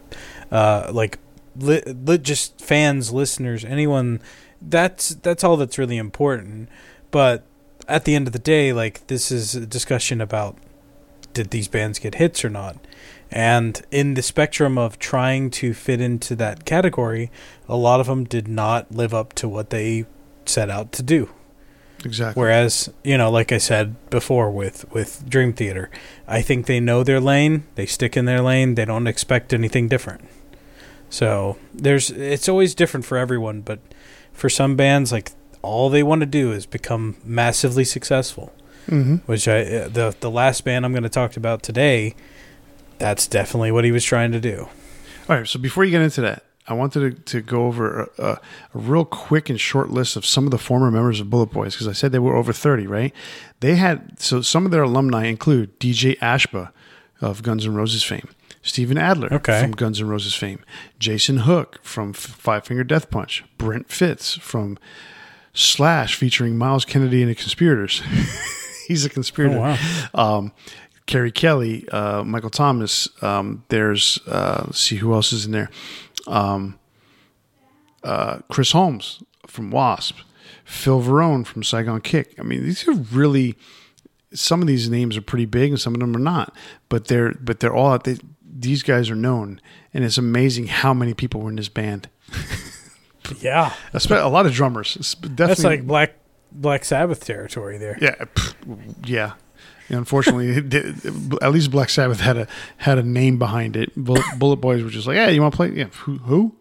uh, 0.51 0.91
like, 0.93 1.19
li- 1.57 1.83
li- 1.87 2.19
just 2.19 2.61
fans, 2.61 3.13
listeners, 3.13 3.65
anyone. 3.65 4.21
That's 4.61 5.11
that's 5.15 5.43
all 5.43 5.57
that's 5.57 5.79
really 5.79 5.97
important. 5.97 6.69
But 7.11 7.45
at 7.89 8.05
the 8.05 8.15
end 8.15 8.27
of 8.27 8.33
the 8.33 8.39
day, 8.39 8.73
like 8.73 9.07
this 9.07 9.33
is 9.33 9.55
a 9.55 9.65
discussion 9.65 10.21
about 10.21 10.59
did 11.33 11.51
these 11.51 11.69
bands 11.69 11.99
get 11.99 12.17
hits 12.17 12.45
or 12.45 12.51
not. 12.51 12.77
And 13.31 13.81
in 13.91 14.15
the 14.15 14.23
spectrum 14.23 14.77
of 14.77 14.99
trying 14.99 15.51
to 15.51 15.73
fit 15.73 16.01
into 16.01 16.35
that 16.37 16.65
category, 16.65 17.31
a 17.69 17.77
lot 17.77 18.01
of 18.01 18.07
them 18.07 18.25
did 18.25 18.49
not 18.49 18.91
live 18.91 19.15
up 19.15 19.33
to 19.35 19.49
what 19.49 19.71
they 19.71 20.05
set 20.45 20.69
out 20.69 20.91
to 20.93 21.03
do. 21.03 21.31
Exactly. 22.05 22.41
Whereas, 22.41 22.91
you 23.05 23.19
know, 23.19 23.31
like 23.31 23.53
I 23.53 23.59
said 23.59 23.95
before 24.11 24.51
with 24.51 24.91
with 24.93 25.29
Dream 25.29 25.53
Theater, 25.53 25.91
I 26.27 26.43
think 26.43 26.67
they 26.67 26.81
know 26.81 27.05
their 27.05 27.21
lane, 27.21 27.65
they 27.75 27.87
stick 27.87 28.17
in 28.17 28.25
their 28.25 28.41
lane, 28.41 28.75
they 28.75 28.85
don't 28.85 29.07
expect 29.07 29.53
anything 29.53 29.89
different. 29.89 30.23
So, 31.11 31.59
there's 31.75 32.11
it's 32.11 32.49
always 32.49 32.75
different 32.75 33.05
for 33.05 33.19
everyone, 33.19 33.61
but 33.61 33.81
for 34.33 34.49
some 34.49 34.77
bands 34.77 35.13
like 35.13 35.33
all 35.63 35.91
they 35.91 36.03
want 36.03 36.21
to 36.21 36.27
do 36.27 36.53
is 36.53 36.67
become 36.67 37.17
massively 37.25 37.85
successful. 37.85 38.55
Mm-hmm. 38.87 39.17
Which 39.27 39.47
I 39.47 39.61
uh, 39.61 39.89
the 39.89 40.17
the 40.21 40.31
last 40.31 40.65
band 40.65 40.85
I'm 40.85 40.93
going 40.93 41.03
to 41.03 41.09
talk 41.09 41.37
about 41.37 41.63
today, 41.63 42.15
that's 42.99 43.27
definitely 43.27 43.73
what 43.73 43.85
he 43.85 43.93
was 43.93 44.05
trying 44.05 44.33
to 44.33 44.41
do. 44.41 44.69
All 45.29 45.37
right. 45.37 45.47
So 45.47 45.59
before 45.61 45.85
you 45.85 45.91
get 45.91 46.01
into 46.01 46.23
that, 46.23 46.45
I 46.71 46.75
wanted 46.75 47.27
to, 47.27 47.33
to 47.33 47.41
go 47.43 47.67
over 47.67 48.03
a, 48.17 48.25
a, 48.25 48.41
real 48.73 49.05
quick 49.05 49.51
and 49.51 49.61
short 49.61 49.91
list 49.91 50.15
of 50.15 50.25
some 50.25 50.45
of 50.45 50.53
the 50.53 50.59
former 50.59 50.89
members 50.91 51.19
of 51.19 51.29
Bullet 51.29 51.51
Boys 51.51 51.75
because 51.75 51.89
I 51.89 51.93
said 51.93 52.13
they 52.13 52.21
were 52.21 52.37
over 52.37 52.53
30, 52.53 52.87
right? 52.87 53.13
They 53.59 53.75
had, 53.75 54.21
so 54.21 54.41
some 54.41 54.65
of 54.65 54.71
their 54.71 54.85
alumni 54.85 55.27
include 55.27 55.81
DJ 55.81 56.17
Ashba 56.21 56.71
of 57.21 57.43
Guns 57.43 57.67
N' 57.67 57.75
Roses 57.75 58.05
fame, 58.05 58.29
Steven 58.63 58.97
Adler 58.97 59.33
Okay. 59.33 59.61
from 59.61 59.73
Guns 59.73 60.01
N' 60.01 60.07
Roses 60.07 60.35
fame, 60.35 60.61
Jason 61.01 61.39
Hook 61.39 61.81
from 61.83 62.11
F- 62.11 62.17
Five 62.19 62.65
Finger 62.65 62.85
Death 62.85 63.11
Punch, 63.11 63.45
Brent 63.59 63.91
Fitz 63.91 64.37
from 64.37 64.79
Slash 65.53 66.15
featuring 66.15 66.57
Myles 66.57 66.85
Kennedy 66.85 67.21
and 67.21 67.31
the 67.31 67.35
Conspirators. 67.35 68.01
He's 68.87 69.05
a 69.05 69.11
conspirator. 69.11 69.57
Oh, 69.57 69.61
wow. 70.15 70.37
Um, 70.37 70.53
Kerry 71.07 71.33
Kelly, 71.33 71.89
uh, 71.89 72.23
Michael 72.23 72.51
Thomas. 72.51 73.09
Um, 73.21 73.65
there's 73.69 74.21
uh, 74.29 74.63
let's 74.67 74.81
see 74.81 74.97
who 74.97 75.13
else 75.13 75.33
is 75.33 75.45
in 75.45 75.51
there. 75.51 75.69
Um, 76.27 76.79
uh, 78.03 78.39
Chris 78.51 78.73
Holmes 78.73 79.23
from 79.47 79.71
Wasp, 79.71 80.19
Phil 80.65 81.03
Varone 81.03 81.47
from 81.47 81.63
Saigon 81.63 82.01
Kick. 82.01 82.35
I 82.39 82.43
mean, 82.43 82.63
these 82.63 82.87
are 82.89 82.93
really 82.95 83.57
some 84.33 84.63
of 84.63 84.69
these 84.69 84.89
names 84.89 85.17
are 85.17 85.23
pretty 85.23 85.47
big, 85.47 85.71
and 85.71 85.81
some 85.81 85.95
of 85.95 86.01
them 86.01 86.15
are 86.17 86.21
not. 86.21 86.55
But 86.89 87.07
they're 87.09 87.33
but 87.35 87.61
they're 87.61 87.75
all 87.75 87.99
they, 87.99 88.19
these 88.43 88.83
guys 88.83 89.11
are 89.11 89.17
known, 89.17 89.61
and 89.93 90.05
it's 90.05 90.19
amazing 90.19 90.69
how 90.69 90.95
many 90.95 91.15
people 91.15 91.41
were 91.41 91.51
in 91.51 91.57
this 91.57 91.69
band. 91.69 92.09
Yeah. 93.39 93.73
A 93.93 94.29
lot 94.29 94.47
of 94.47 94.53
drummers. 94.53 94.95
Definitely, 94.95 95.47
That's 95.47 95.65
like 95.65 95.87
Black 95.87 96.15
Black 96.53 96.85
Sabbath 96.85 97.25
territory 97.25 97.79
there. 97.79 97.97
Yeah, 98.01 98.25
yeah. 99.05 99.33
Unfortunately, 99.91 100.57
at 101.43 101.53
least 101.53 101.71
Black 101.71 101.91
Sabbath 101.91 102.21
had 102.21 102.37
a 102.37 102.47
had 102.79 102.99
a 102.99 103.03
name 103.03 103.39
behind 103.39 103.77
it. 103.77 103.93
Bullet, 103.97 104.25
Bullet 104.39 104.57
Boys 104.57 104.83
were 104.83 104.91
just 104.91 105.07
like, 105.07 105.17
"Hey, 105.17 105.35
you 105.35 105.43
want 105.43 105.53
to 105.53 105.57
play? 105.57 105.71
Yeah, 105.71 105.85
who? 105.87 106.19
who? 106.19 106.53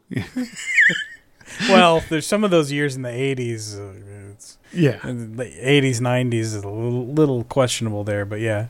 well, 1.70 2.04
there's 2.10 2.26
some 2.28 2.44
of 2.44 2.52
those 2.52 2.72
years 2.72 2.96
in 2.96 3.02
the 3.04 3.10
80s. 3.10 3.78
Uh, 3.78 4.32
it's, 4.32 4.58
Yeah. 4.74 4.98
the 5.04 5.46
80s, 5.62 6.00
90s 6.00 6.34
is 6.34 6.56
a 6.56 6.68
little, 6.68 7.08
little 7.08 7.44
questionable 7.44 8.04
there, 8.04 8.26
but 8.26 8.40
yeah. 8.40 8.68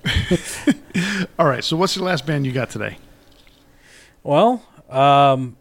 All 1.40 1.46
right. 1.48 1.64
So, 1.64 1.78
what's 1.78 1.96
the 1.96 2.04
last 2.04 2.26
band 2.26 2.46
you 2.46 2.52
got 2.52 2.70
today? 2.70 2.98
Well, 4.24 4.66
um, 4.90 5.56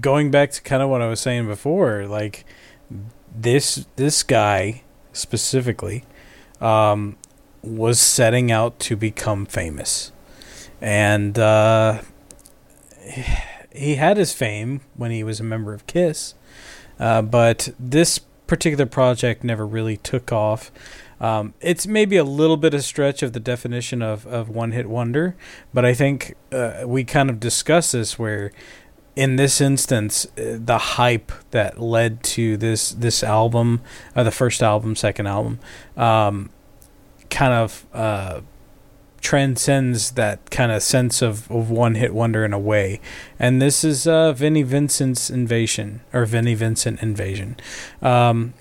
going 0.00 0.30
back 0.30 0.50
to 0.52 0.62
kind 0.62 0.82
of 0.82 0.88
what 0.88 1.02
I 1.02 1.08
was 1.08 1.20
saying 1.20 1.46
before, 1.46 2.06
like 2.06 2.44
this 3.34 3.86
this 3.96 4.22
guy 4.22 4.82
specifically 5.12 6.04
um, 6.60 7.16
was 7.62 8.00
setting 8.00 8.50
out 8.50 8.78
to 8.80 8.96
become 8.96 9.46
famous, 9.46 10.12
and 10.80 11.38
uh, 11.38 12.02
he 13.72 13.96
had 13.96 14.16
his 14.16 14.32
fame 14.32 14.80
when 14.94 15.10
he 15.10 15.22
was 15.22 15.40
a 15.40 15.44
member 15.44 15.74
of 15.74 15.86
Kiss, 15.86 16.34
uh, 16.98 17.22
but 17.22 17.68
this 17.78 18.20
particular 18.46 18.86
project 18.86 19.44
never 19.44 19.66
really 19.66 19.96
took 19.96 20.32
off. 20.32 20.70
Um, 21.20 21.54
it's 21.60 21.86
maybe 21.86 22.16
a 22.16 22.24
little 22.24 22.56
bit 22.56 22.74
of 22.74 22.84
stretch 22.84 23.22
of 23.22 23.32
the 23.32 23.40
definition 23.40 24.02
of, 24.02 24.26
of 24.26 24.48
one 24.48 24.72
hit 24.72 24.86
wonder, 24.86 25.34
but 25.72 25.84
I 25.84 25.94
think 25.94 26.34
uh, 26.52 26.82
we 26.84 27.04
kind 27.04 27.30
of 27.30 27.40
discussed 27.40 27.92
this 27.92 28.18
where, 28.18 28.52
in 29.14 29.36
this 29.36 29.60
instance, 29.60 30.26
uh, 30.36 30.58
the 30.58 30.78
hype 30.78 31.32
that 31.52 31.80
led 31.80 32.22
to 32.22 32.58
this 32.58 32.90
this 32.90 33.24
album, 33.24 33.80
uh, 34.14 34.24
the 34.24 34.30
first 34.30 34.62
album, 34.62 34.94
second 34.94 35.26
album, 35.26 35.58
um, 35.96 36.50
kind 37.30 37.52
of 37.52 37.86
uh, 37.92 38.40
transcends 39.20 40.12
that 40.12 40.50
kind 40.50 40.70
of 40.70 40.82
sense 40.82 41.22
of, 41.22 41.50
of 41.50 41.70
one 41.70 41.96
hit 41.96 42.14
wonder 42.14 42.44
in 42.44 42.52
a 42.52 42.58
way. 42.58 43.00
And 43.38 43.60
this 43.60 43.82
is 43.82 44.06
uh, 44.06 44.32
Vinnie 44.32 44.62
Vincent's 44.62 45.30
Invasion, 45.30 46.00
or 46.12 46.26
Vinnie 46.26 46.54
Vincent 46.54 47.02
Invasion. 47.02 47.56
Um, 48.00 48.54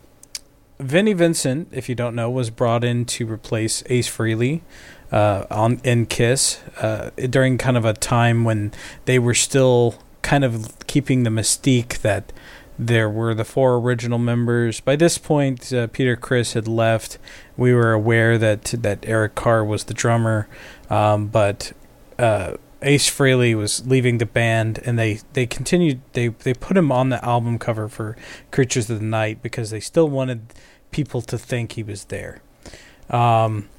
Vinnie 0.80 1.13
Vincent, 1.13 1.70
if 1.72 1.88
you 1.88 1.95
don't 1.95 2.16
know, 2.16 2.30
was 2.30 2.49
brought 2.49 2.84
in 2.84 3.05
to 3.05 3.26
replace 3.26 3.84
Ace 3.88 4.09
Frehley 4.09 4.61
uh, 5.11 5.45
on 5.49 5.80
in 5.84 6.05
Kiss 6.05 6.61
uh, 6.82 7.11
during 7.30 7.57
kind 7.57 7.78
of 7.78 7.86
a 7.86 7.93
time 7.93 8.43
when 8.43 8.74
they 9.05 9.20
were 9.20 9.34
still 9.34 9.95
kind 10.22 10.43
of 10.43 10.74
keeping 10.88 11.24
the 11.24 11.30
mystique 11.30 11.99
that 11.99 12.34
there 12.78 13.10
were 13.10 13.34
the 13.34 13.46
four 13.46 13.76
original 13.76 14.20
members. 14.20 14.80
By 14.80 14.96
this 14.96 15.18
point, 15.18 15.72
uh, 15.72 15.88
Peter 15.88 16.16
Criss 16.16 16.54
had 16.54 16.68
left. 16.68 17.18
We 17.56 17.74
were 17.74 17.94
aware 17.94 18.38
that 18.38 18.64
that 18.78 19.00
Eric 19.04 19.36
Carr 19.36 19.64
was 19.64 19.86
the 19.86 19.94
drummer, 19.94 20.48
um, 20.90 21.28
but 21.28 21.72
uh, 22.20 22.56
Ace 22.82 23.10
Frehley 23.10 23.56
was 23.56 23.86
leaving 23.88 24.18
the 24.18 24.26
band, 24.26 24.80
and 24.86 25.00
they, 25.00 25.20
they 25.34 25.46
continued. 25.46 26.02
They 26.14 26.30
they 26.30 26.54
put 26.54 26.78
him 26.78 26.92
on 26.92 27.10
the 27.10 27.24
album 27.24 27.58
cover 27.58 27.88
for 27.88 28.16
Creatures 28.52 28.90
of 28.90 29.00
the 29.00 29.06
Night 29.06 29.42
because 29.42 29.70
they 29.70 29.80
still 29.80 30.10
wanted 30.10 30.54
people 30.92 31.22
to 31.22 31.38
think 31.38 31.74
he 31.74 31.84
was 31.84 32.06
there. 32.06 32.42
Um, 33.10 33.70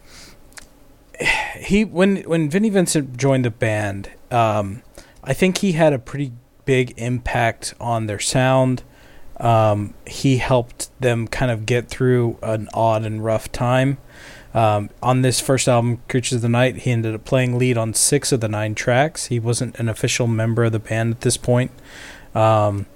he 1.57 1.85
when 1.85 2.17
when 2.23 2.51
Vinnie 2.51 2.71
Vincent 2.71 3.17
joined 3.17 3.45
the 3.45 3.51
band, 3.51 4.11
um, 4.31 4.83
I 5.23 5.33
think 5.33 5.59
he 5.59 5.73
had 5.73 5.93
a 5.93 5.99
pretty 5.99 6.33
big 6.67 6.93
impact 6.99 7.75
on 7.81 8.07
their 8.07 8.19
sound. 8.19 8.83
Um, 9.39 9.95
he 10.07 10.37
helped 10.39 10.91
them 11.01 11.27
kind 11.27 11.51
of 11.51 11.65
get 11.65 11.89
through 11.89 12.39
an 12.43 12.69
odd 12.75 13.05
and 13.05 13.25
rough 13.25 13.51
time. 13.51 13.99
Um, 14.55 14.89
on 15.03 15.21
this 15.21 15.41
first 15.41 15.69
album, 15.69 16.01
Creatures 16.09 16.37
of 16.37 16.43
the 16.43 16.49
Night, 16.49 16.79
he 16.79 16.91
ended 16.91 17.15
up 17.15 17.25
playing 17.25 17.59
lead 17.59 17.77
on 17.77 17.93
six 17.93 18.33
of 18.33 18.41
the 18.41 18.49
nine 18.49 18.75
tracks. 18.75 19.27
He 19.27 19.39
wasn't 19.39 19.79
an 19.79 19.89
official 19.89 20.27
member 20.27 20.65
of 20.65 20.73
the 20.73 20.79
band 20.79 21.13
at 21.15 21.21
this 21.21 21.37
point. 21.37 21.71
Um, 22.35 22.87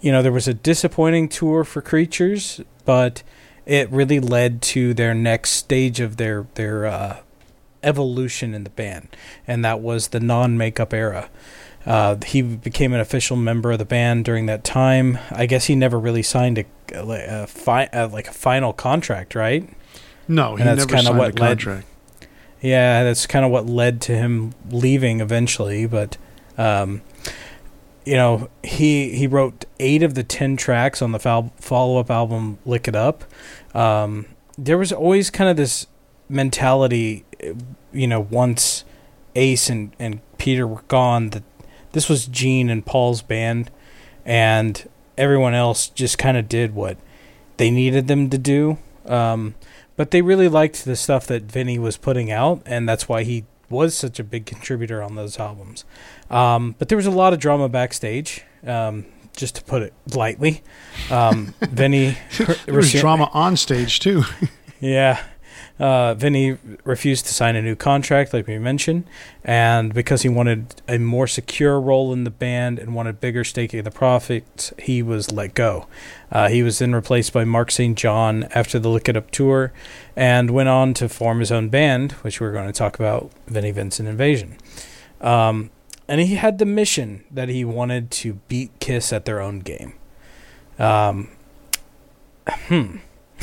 you 0.00 0.10
know, 0.10 0.22
there 0.22 0.32
was 0.32 0.48
a 0.48 0.54
disappointing 0.54 1.28
tour 1.28 1.62
for 1.64 1.80
Creatures, 1.80 2.60
but 2.84 3.22
it 3.64 3.90
really 3.90 4.18
led 4.18 4.62
to 4.62 4.94
their 4.94 5.14
next 5.14 5.50
stage 5.50 6.00
of 6.00 6.16
their 6.16 6.46
their 6.54 6.86
uh, 6.86 7.18
evolution 7.82 8.54
in 8.54 8.64
the 8.64 8.70
band, 8.70 9.16
and 9.46 9.64
that 9.64 9.80
was 9.80 10.08
the 10.08 10.20
non-makeup 10.20 10.92
era. 10.92 11.28
Uh, 11.88 12.16
he 12.26 12.42
became 12.42 12.92
an 12.92 13.00
official 13.00 13.34
member 13.36 13.72
of 13.72 13.78
the 13.78 13.84
band 13.86 14.24
during 14.26 14.44
that 14.46 14.62
time. 14.62 15.18
I 15.30 15.46
guess 15.46 15.64
he 15.64 15.74
never 15.74 15.98
really 15.98 16.22
signed 16.22 16.58
a, 16.58 16.64
a, 16.94 17.46
fi- 17.46 17.88
a 17.94 18.06
like 18.06 18.28
a 18.28 18.32
final 18.32 18.74
contract, 18.74 19.34
right? 19.34 19.66
No, 20.28 20.54
he 20.56 20.60
And 20.62 20.68
that's 20.68 20.86
never 20.86 21.02
signed 21.02 21.18
what 21.18 21.30
a 21.30 21.40
led- 21.40 21.48
contract. 21.60 21.86
Yeah, 22.60 23.04
that's 23.04 23.26
kind 23.26 23.44
of 23.44 23.50
what 23.50 23.66
led 23.66 24.00
to 24.02 24.12
him 24.16 24.52
leaving 24.70 25.20
eventually. 25.20 25.86
But 25.86 26.18
um, 26.58 27.00
you 28.04 28.16
know, 28.16 28.50
he 28.62 29.16
he 29.16 29.26
wrote 29.26 29.64
eight 29.80 30.02
of 30.02 30.12
the 30.14 30.24
ten 30.24 30.56
tracks 30.58 31.00
on 31.00 31.12
the 31.12 31.18
follow 31.18 31.98
up 31.98 32.10
album 32.10 32.58
"Lick 32.66 32.86
It 32.88 32.96
Up." 32.96 33.24
Um, 33.74 34.26
there 34.58 34.76
was 34.76 34.92
always 34.92 35.30
kind 35.30 35.48
of 35.48 35.56
this 35.56 35.86
mentality, 36.28 37.24
you 37.92 38.06
know, 38.06 38.20
once 38.20 38.84
Ace 39.36 39.70
and 39.70 39.92
and 39.98 40.20
Peter 40.36 40.66
were 40.66 40.82
gone, 40.88 41.30
that 41.30 41.42
this 41.92 42.08
was 42.08 42.26
Gene 42.26 42.70
and 42.70 42.84
Paul's 42.84 43.22
band, 43.22 43.70
and 44.24 44.88
everyone 45.16 45.54
else 45.54 45.88
just 45.88 46.18
kind 46.18 46.36
of 46.36 46.48
did 46.48 46.74
what 46.74 46.96
they 47.56 47.70
needed 47.70 48.08
them 48.08 48.30
to 48.30 48.38
do. 48.38 48.78
Um, 49.06 49.54
but 49.96 50.12
they 50.12 50.22
really 50.22 50.48
liked 50.48 50.84
the 50.84 50.96
stuff 50.96 51.26
that 51.26 51.42
Vinnie 51.42 51.78
was 51.78 51.96
putting 51.96 52.30
out, 52.30 52.62
and 52.64 52.88
that's 52.88 53.08
why 53.08 53.24
he 53.24 53.44
was 53.68 53.94
such 53.94 54.18
a 54.18 54.24
big 54.24 54.46
contributor 54.46 55.02
on 55.02 55.16
those 55.16 55.38
albums. 55.38 55.84
Um, 56.30 56.74
but 56.78 56.88
there 56.88 56.96
was 56.96 57.06
a 57.06 57.10
lot 57.10 57.32
of 57.32 57.38
drama 57.38 57.68
backstage, 57.68 58.44
um, 58.66 59.06
just 59.36 59.56
to 59.56 59.64
put 59.64 59.82
it 59.82 59.92
lightly. 60.14 60.62
Um, 61.10 61.54
Vinnie, 61.60 62.16
there 62.66 62.74
was 62.74 62.92
drama 62.92 63.28
on 63.32 63.56
stage 63.56 64.00
too. 64.00 64.22
yeah, 64.80 65.22
uh, 65.78 66.14
Vinnie 66.14 66.58
refused 66.84 67.26
to 67.26 67.34
sign 67.34 67.56
a 67.56 67.62
new 67.62 67.76
contract, 67.76 68.32
like 68.34 68.46
we 68.46 68.58
mentioned, 68.58 69.04
and 69.44 69.94
because 69.94 70.22
he 70.22 70.28
wanted 70.28 70.82
a 70.88 70.98
more 70.98 71.26
secure 71.26 71.80
role 71.80 72.12
in 72.12 72.24
the 72.24 72.30
band 72.30 72.78
and 72.78 72.94
wanted 72.94 73.20
bigger 73.20 73.44
stake 73.44 73.72
in 73.72 73.84
the 73.84 73.90
profits, 73.90 74.72
he 74.78 75.02
was 75.02 75.30
let 75.30 75.54
go. 75.54 75.86
Uh, 76.32 76.48
he 76.48 76.62
was 76.62 76.78
then 76.78 76.94
replaced 76.94 77.32
by 77.32 77.44
Mark 77.44 77.70
St. 77.70 77.96
John 77.96 78.44
after 78.54 78.78
the 78.78 78.88
Lick 78.88 79.08
It 79.08 79.16
Up 79.16 79.30
tour, 79.30 79.72
and 80.16 80.50
went 80.50 80.68
on 80.68 80.94
to 80.94 81.08
form 81.08 81.40
his 81.40 81.52
own 81.52 81.68
band, 81.68 82.12
which 82.22 82.40
we're 82.40 82.52
going 82.52 82.66
to 82.66 82.72
talk 82.72 82.96
about, 82.96 83.30
Vinnie 83.46 83.70
Vincent 83.70 84.08
Invasion. 84.08 84.56
Um, 85.20 85.70
and 86.08 86.20
he 86.20 86.36
had 86.36 86.58
the 86.58 86.64
mission 86.64 87.24
that 87.30 87.48
he 87.48 87.64
wanted 87.64 88.10
to 88.10 88.34
beat 88.48 88.70
Kiss 88.80 89.12
at 89.12 89.26
their 89.26 89.40
own 89.40 89.60
game. 89.60 89.94
Um, 90.78 91.28
hmm. 92.48 92.96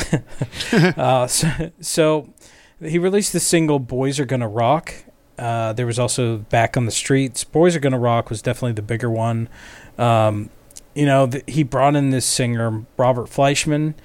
uh, 0.98 1.28
so, 1.28 1.72
so, 1.80 2.34
he 2.82 3.00
released 3.00 3.34
the 3.34 3.40
single 3.40 3.80
"Boys 3.80 4.20
Are 4.20 4.26
Gonna 4.26 4.48
Rock." 4.48 4.94
Uh, 5.38 5.74
there 5.74 5.86
was 5.86 6.00
also 6.00 6.38
"Back 6.38 6.78
on 6.78 6.86
the 6.86 6.92
Streets." 6.92 7.44
"Boys 7.44 7.76
Are 7.76 7.80
Gonna 7.80 8.00
Rock" 8.00 8.30
was 8.30 8.42
definitely 8.42 8.74
the 8.74 8.82
bigger 8.82 9.10
one. 9.10 9.50
Um, 9.98 10.50
you 10.94 11.06
know, 11.06 11.30
he 11.48 11.64
brought 11.64 11.96
in 11.96 12.10
this 12.10 12.26
singer 12.26 12.86
Robert 12.98 13.28
Fleischman. 13.28 13.96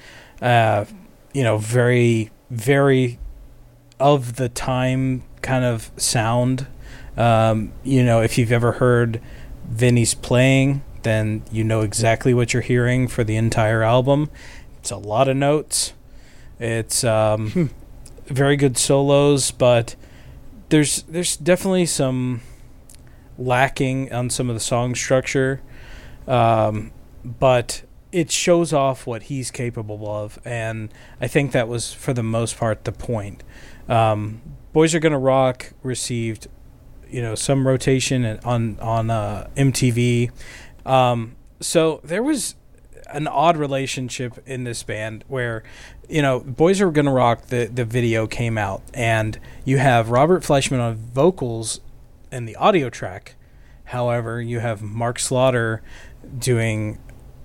Uh, 0.42 0.84
you 1.32 1.44
know, 1.44 1.58
very, 1.58 2.30
very 2.50 3.18
of 3.98 4.36
the 4.36 4.48
time 4.48 5.22
kind 5.42 5.64
of 5.64 5.90
sound. 5.96 6.66
Um, 7.16 7.72
you 7.84 8.02
know, 8.02 8.22
if 8.22 8.38
you've 8.38 8.52
ever 8.52 8.72
heard 8.72 9.20
Vinnie's 9.68 10.14
playing, 10.14 10.82
then 11.02 11.42
you 11.50 11.64
know 11.64 11.80
exactly 11.82 12.34
what 12.34 12.52
you're 12.52 12.62
hearing 12.62 13.08
for 13.08 13.24
the 13.24 13.36
entire 13.36 13.82
album. 13.82 14.30
It's 14.80 14.90
a 14.90 14.96
lot 14.96 15.28
of 15.28 15.36
notes. 15.36 15.92
It's 16.58 17.04
um, 17.04 17.50
hmm. 17.50 17.66
very 18.26 18.56
good 18.56 18.78
solos, 18.78 19.50
but 19.50 19.94
there's 20.70 21.02
there's 21.02 21.36
definitely 21.36 21.86
some 21.86 22.40
lacking 23.38 24.12
on 24.12 24.30
some 24.30 24.48
of 24.48 24.56
the 24.56 24.60
song 24.60 24.94
structure. 24.94 25.60
Um, 26.26 26.92
but 27.24 27.82
it 28.10 28.30
shows 28.30 28.72
off 28.72 29.06
what 29.06 29.24
he's 29.24 29.50
capable 29.50 30.08
of, 30.08 30.38
and 30.44 30.92
I 31.20 31.28
think 31.28 31.52
that 31.52 31.68
was 31.68 31.92
for 31.92 32.14
the 32.14 32.22
most 32.22 32.56
part 32.56 32.84
the 32.84 32.92
point. 32.92 33.42
Um, 33.88 34.40
Boys 34.72 34.94
Are 34.94 35.00
Gonna 35.00 35.18
Rock 35.18 35.72
received, 35.82 36.46
you 37.08 37.20
know, 37.20 37.34
some 37.34 37.66
rotation 37.66 38.24
on 38.44 38.78
on 38.80 39.10
uh, 39.10 39.48
MTV. 39.56 40.30
Um, 40.86 41.36
so 41.60 42.00
there 42.02 42.22
was 42.22 42.54
an 43.12 43.26
odd 43.26 43.56
relationship 43.56 44.42
in 44.46 44.64
this 44.64 44.82
band 44.82 45.24
where 45.28 45.62
you 46.08 46.22
know 46.22 46.40
boys 46.40 46.80
are 46.80 46.90
gonna 46.90 47.12
rock 47.12 47.46
the 47.46 47.66
the 47.66 47.84
video 47.84 48.26
came 48.26 48.56
out 48.56 48.82
and 48.94 49.38
you 49.64 49.78
have 49.78 50.10
robert 50.10 50.42
fleischman 50.42 50.80
on 50.80 50.96
vocals 50.96 51.80
in 52.32 52.44
the 52.44 52.56
audio 52.56 52.88
track. 52.90 53.34
However 53.84 54.40
you 54.40 54.60
have 54.60 54.82
mark 54.82 55.18
slaughter 55.18 55.82
doing 56.38 56.98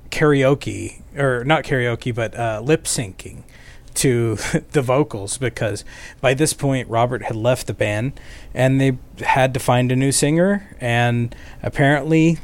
karaoke 0.09 1.01
or 1.17 1.43
not 1.43 1.63
karaoke 1.63 2.13
but 2.13 2.37
uh, 2.37 2.61
lip 2.63 2.83
syncing 2.83 3.43
to 3.95 4.35
the 4.71 4.81
vocals 4.81 5.37
because 5.37 5.83
by 6.21 6.33
this 6.33 6.53
point 6.53 6.87
Robert 6.87 7.23
had 7.23 7.35
left 7.35 7.67
the 7.67 7.73
band 7.73 8.19
and 8.53 8.79
they 8.79 8.97
had 9.19 9.53
to 9.53 9.59
find 9.59 9.91
a 9.91 9.95
new 9.95 10.11
singer 10.11 10.75
and 10.79 11.35
apparently 11.63 12.37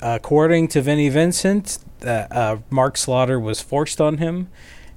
according 0.00 0.68
to 0.68 0.82
Vinnie 0.82 1.08
Vincent 1.08 1.78
that 2.00 2.30
uh, 2.32 2.58
Mark 2.70 2.96
Slaughter 2.96 3.40
was 3.40 3.60
forced 3.60 4.00
on 4.00 4.18
him, 4.18 4.48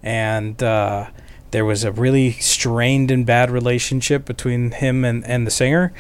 and 0.04 0.62
uh, 0.62 1.10
there 1.52 1.66
was 1.66 1.84
a 1.84 1.92
really 1.92 2.32
strained 2.34 3.12
and 3.12 3.26
bad 3.26 3.50
relationship 3.50 4.26
between 4.26 4.72
him 4.72 5.06
and, 5.06 5.26
and 5.26 5.48
the 5.48 5.52
singer, 5.52 5.94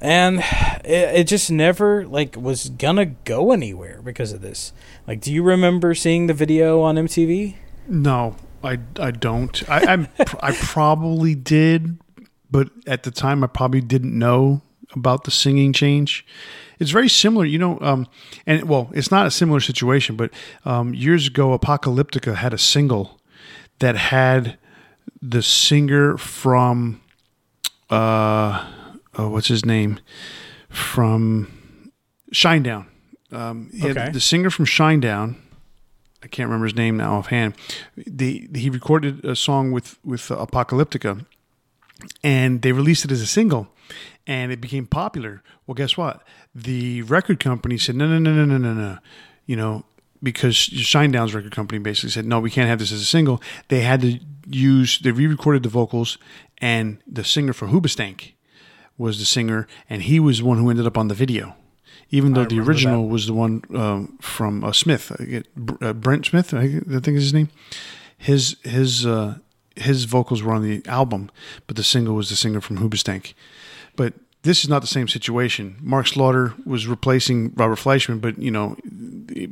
and 0.00 0.40
it, 0.84 1.16
it 1.16 1.24
just 1.24 1.50
never 1.50 2.06
like 2.06 2.36
was 2.36 2.68
gonna 2.70 3.06
go 3.06 3.52
anywhere 3.52 4.00
because 4.02 4.32
of 4.32 4.42
this. 4.42 4.72
Like, 5.06 5.20
do 5.20 5.32
you 5.32 5.42
remember 5.42 5.94
seeing 5.94 6.26
the 6.26 6.34
video 6.34 6.80
on 6.82 6.96
MTV? 6.96 7.56
No, 7.88 8.36
I, 8.62 8.78
I 8.98 9.10
don't. 9.10 9.68
I 9.68 9.86
I'm, 9.86 10.08
I 10.40 10.52
probably 10.52 11.34
did, 11.34 11.98
but 12.50 12.70
at 12.86 13.02
the 13.02 13.10
time 13.10 13.42
I 13.42 13.46
probably 13.46 13.80
didn't 13.80 14.16
know 14.16 14.62
about 14.92 15.24
the 15.24 15.30
singing 15.30 15.72
change 15.72 16.26
it's 16.80 16.90
very 16.90 17.08
similar, 17.08 17.44
you 17.44 17.58
know. 17.58 17.78
Um, 17.80 18.08
and 18.46 18.68
well, 18.68 18.90
it's 18.92 19.10
not 19.10 19.26
a 19.26 19.30
similar 19.30 19.60
situation, 19.60 20.16
but 20.16 20.32
um, 20.64 20.94
years 20.94 21.28
ago, 21.28 21.56
Apocalyptica 21.56 22.36
had 22.36 22.52
a 22.52 22.58
single 22.58 23.20
that 23.78 23.96
had 23.96 24.58
the 25.22 25.42
singer 25.42 26.16
from 26.16 27.00
uh, 27.90 28.66
oh, 29.18 29.28
what's 29.28 29.48
his 29.48 29.64
name 29.64 30.00
from 30.68 31.92
Shinedown. 32.32 32.86
Um, 33.32 33.70
okay. 33.82 34.10
The 34.10 34.20
singer 34.20 34.50
from 34.50 34.64
Shinedown. 34.64 35.36
I 36.22 36.28
can't 36.28 36.48
remember 36.48 36.66
his 36.66 36.76
name 36.76 36.98
now 36.98 37.14
offhand. 37.14 37.54
The, 37.96 38.48
he 38.54 38.68
recorded 38.68 39.24
a 39.24 39.34
song 39.34 39.72
with 39.72 39.98
with 40.04 40.28
Apocalyptica, 40.28 41.24
and 42.22 42.62
they 42.62 42.72
released 42.72 43.04
it 43.04 43.10
as 43.10 43.22
a 43.22 43.26
single, 43.26 43.68
and 44.26 44.52
it 44.52 44.60
became 44.60 44.86
popular. 44.86 45.42
Well, 45.66 45.74
guess 45.74 45.96
what? 45.96 46.22
The 46.54 47.02
record 47.02 47.40
company 47.40 47.78
said, 47.78 47.94
no, 47.94 48.06
no, 48.06 48.18
no, 48.18 48.32
no, 48.32 48.44
no, 48.44 48.58
no, 48.58 48.74
no. 48.74 48.98
You 49.46 49.56
know, 49.56 49.84
because 50.22 50.54
Shinedown's 50.54 51.34
record 51.34 51.52
company 51.52 51.78
basically 51.78 52.10
said, 52.10 52.26
no, 52.26 52.40
we 52.40 52.50
can't 52.50 52.68
have 52.68 52.78
this 52.78 52.92
as 52.92 53.00
a 53.00 53.06
single. 53.06 53.42
They 53.68 53.80
had 53.80 54.00
to 54.02 54.18
use, 54.48 54.98
they 54.98 55.12
re 55.12 55.26
recorded 55.26 55.62
the 55.62 55.68
vocals, 55.68 56.18
and 56.58 56.98
the 57.06 57.24
singer 57.24 57.52
for 57.52 57.68
Hoobastank 57.68 58.32
was 58.98 59.18
the 59.18 59.24
singer, 59.24 59.66
and 59.88 60.02
he 60.02 60.20
was 60.20 60.38
the 60.38 60.44
one 60.44 60.58
who 60.58 60.68
ended 60.70 60.86
up 60.86 60.98
on 60.98 61.08
the 61.08 61.14
video. 61.14 61.54
Even 62.10 62.34
though 62.34 62.42
I 62.42 62.46
the 62.46 62.60
original 62.60 63.02
that. 63.02 63.12
was 63.12 63.26
the 63.26 63.32
one 63.32 63.62
um, 63.74 64.18
from 64.20 64.64
uh, 64.64 64.72
Smith, 64.72 65.12
uh, 65.80 65.92
Brent 65.92 66.26
Smith, 66.26 66.52
I 66.52 66.68
think 66.68 67.08
is 67.16 67.24
his 67.24 67.34
name. 67.34 67.50
His 68.18 68.56
his 68.64 69.06
uh, 69.06 69.38
his 69.76 70.04
vocals 70.04 70.42
were 70.42 70.52
on 70.52 70.62
the 70.62 70.82
album, 70.86 71.30
but 71.68 71.76
the 71.76 71.84
single 71.84 72.16
was 72.16 72.28
the 72.28 72.36
singer 72.36 72.60
from 72.60 72.78
Hoobastank. 72.78 73.34
But 73.94 74.14
this 74.42 74.62
is 74.62 74.70
not 74.70 74.80
the 74.80 74.88
same 74.88 75.06
situation. 75.06 75.76
Mark 75.80 76.06
Slaughter 76.06 76.54
was 76.64 76.86
replacing 76.86 77.52
Robert 77.54 77.78
Fleischman, 77.78 78.20
but 78.20 78.38
you 78.38 78.50
know, 78.50 78.76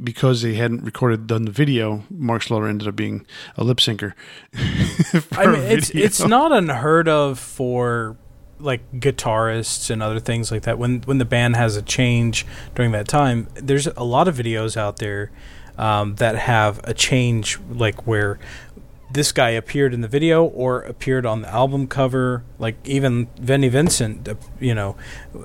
because 0.02 0.42
they 0.42 0.54
hadn't 0.54 0.82
recorded 0.82 1.26
done 1.26 1.44
the 1.44 1.50
video, 1.50 2.04
Mark 2.10 2.42
Slaughter 2.42 2.66
ended 2.66 2.88
up 2.88 2.96
being 2.96 3.26
a 3.56 3.64
lip 3.64 3.78
syncer. 3.78 4.14
I 5.32 5.46
mean, 5.46 5.62
it's 5.62 5.90
it's 5.90 6.20
not 6.20 6.52
unheard 6.52 7.08
of 7.08 7.38
for 7.38 8.16
like 8.60 8.90
guitarists 8.92 9.90
and 9.90 10.02
other 10.02 10.20
things 10.20 10.50
like 10.50 10.62
that. 10.62 10.78
When 10.78 11.02
when 11.02 11.18
the 11.18 11.24
band 11.24 11.56
has 11.56 11.76
a 11.76 11.82
change 11.82 12.46
during 12.74 12.92
that 12.92 13.08
time, 13.08 13.48
there's 13.54 13.86
a 13.86 14.04
lot 14.04 14.26
of 14.26 14.36
videos 14.36 14.76
out 14.76 14.96
there 14.98 15.30
um, 15.76 16.16
that 16.16 16.36
have 16.36 16.80
a 16.84 16.92
change, 16.92 17.58
like 17.70 18.06
where 18.06 18.38
this 19.10 19.32
guy 19.32 19.50
appeared 19.50 19.94
in 19.94 20.00
the 20.00 20.08
video 20.08 20.44
or 20.44 20.82
appeared 20.82 21.24
on 21.24 21.42
the 21.42 21.48
album 21.48 21.86
cover. 21.86 22.44
Like 22.58 22.76
even 22.86 23.28
Vinnie 23.40 23.68
Vincent, 23.68 24.28
uh, 24.28 24.34
you 24.60 24.74
know, 24.74 24.96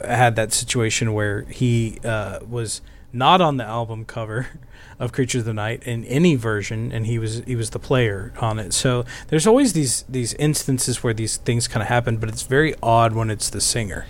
had 0.05 0.35
that 0.35 0.51
situation 0.53 1.13
where 1.13 1.43
he 1.43 1.99
uh, 2.03 2.39
was 2.47 2.81
not 3.11 3.41
on 3.41 3.57
the 3.57 3.63
album 3.63 4.05
cover 4.05 4.47
of 4.99 5.11
Creatures 5.11 5.41
of 5.41 5.45
the 5.45 5.53
Night 5.53 5.83
in 5.83 6.03
any 6.05 6.35
version, 6.35 6.91
and 6.91 7.05
he 7.05 7.19
was 7.19 7.43
he 7.45 7.55
was 7.55 7.69
the 7.69 7.79
player 7.79 8.33
on 8.39 8.59
it. 8.59 8.73
So 8.73 9.05
there's 9.27 9.47
always 9.47 9.73
these 9.73 10.03
these 10.09 10.33
instances 10.35 11.03
where 11.03 11.13
these 11.13 11.37
things 11.37 11.67
kind 11.67 11.81
of 11.81 11.87
happen, 11.87 12.17
but 12.17 12.29
it's 12.29 12.43
very 12.43 12.75
odd 12.81 13.13
when 13.13 13.29
it's 13.29 13.49
the 13.49 13.61
singer. 13.61 14.05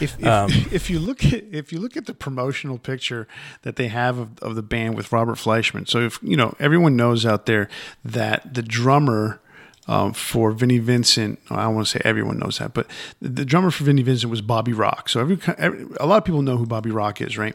If 0.00 0.18
if, 0.18 0.26
um, 0.26 0.50
if, 0.72 0.90
you 0.90 0.98
look 0.98 1.24
at 1.24 1.44
if 1.50 1.72
you 1.72 1.78
look 1.78 1.96
at 1.96 2.06
the 2.06 2.14
promotional 2.14 2.78
picture 2.78 3.26
that 3.62 3.76
they 3.76 3.88
have 3.88 4.18
of, 4.18 4.38
of 4.40 4.54
the 4.54 4.62
band 4.62 4.96
with 4.96 5.12
Robert 5.12 5.36
Fleischman, 5.36 5.88
so 5.88 6.00
if 6.00 6.18
you 6.22 6.36
know 6.36 6.54
everyone 6.58 6.96
knows 6.96 7.24
out 7.24 7.46
there 7.46 7.68
that 8.04 8.54
the 8.54 8.62
drummer 8.62 9.40
um, 9.88 10.12
for 10.12 10.50
Vinnie 10.50 10.78
Vincent. 10.78 11.38
I 11.50 11.62
don't 11.62 11.74
want 11.74 11.86
to 11.86 11.90
say 11.92 12.00
everyone 12.04 12.38
knows 12.38 12.58
that, 12.58 12.74
but 12.74 12.86
the, 13.20 13.44
drummer 13.44 13.70
for 13.70 13.84
Vinnie 13.84 14.02
Vincent 14.02 14.30
was 14.30 14.40
Bobby 14.40 14.72
Rock. 14.72 15.08
So 15.08 15.20
every, 15.20 15.38
every, 15.58 15.86
a 16.00 16.06
lot 16.06 16.18
of 16.18 16.24
people 16.24 16.42
know 16.42 16.56
who 16.56 16.66
Bobby 16.66 16.90
Rock 16.90 17.20
is, 17.20 17.38
right? 17.38 17.54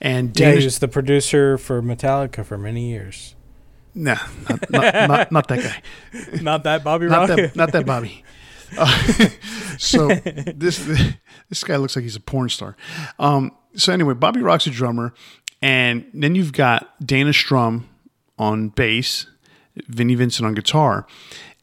And 0.00 0.28
Yeah, 0.38 0.46
Dana, 0.46 0.60
he 0.60 0.64
was 0.64 0.78
the 0.78 0.88
producer 0.88 1.58
for 1.58 1.82
Metallica 1.82 2.44
for 2.44 2.56
many 2.56 2.88
years. 2.90 3.34
nah, 3.94 4.16
not, 4.48 4.70
not, 4.70 4.94
not, 5.08 5.32
not 5.32 5.48
that 5.48 5.62
guy. 5.62 6.40
Not 6.40 6.64
that 6.64 6.84
Bobby 6.84 7.06
not 7.06 7.28
Rock. 7.28 7.36
that, 7.36 7.56
not 7.56 7.72
that 7.72 7.86
Bobby. 7.86 8.24
Uh, 8.74 8.88
so 9.76 10.08
this 10.08 10.88
this 11.52 11.64
guy 11.64 11.76
looks 11.76 11.94
like 11.96 12.02
he's 12.02 12.16
a 12.16 12.20
porn 12.20 12.48
star. 12.48 12.76
Um, 13.18 13.52
so 13.74 13.92
anyway, 13.92 14.14
Bobby 14.14 14.40
Rock's 14.40 14.66
a 14.66 14.70
drummer, 14.70 15.12
and 15.60 16.06
then 16.14 16.34
you've 16.34 16.54
got 16.54 16.94
Dana 17.04 17.34
Strum 17.34 17.90
on 18.38 18.70
bass, 18.70 19.26
Vinnie 19.86 20.14
Vincent 20.14 20.46
on 20.46 20.54
guitar, 20.54 21.06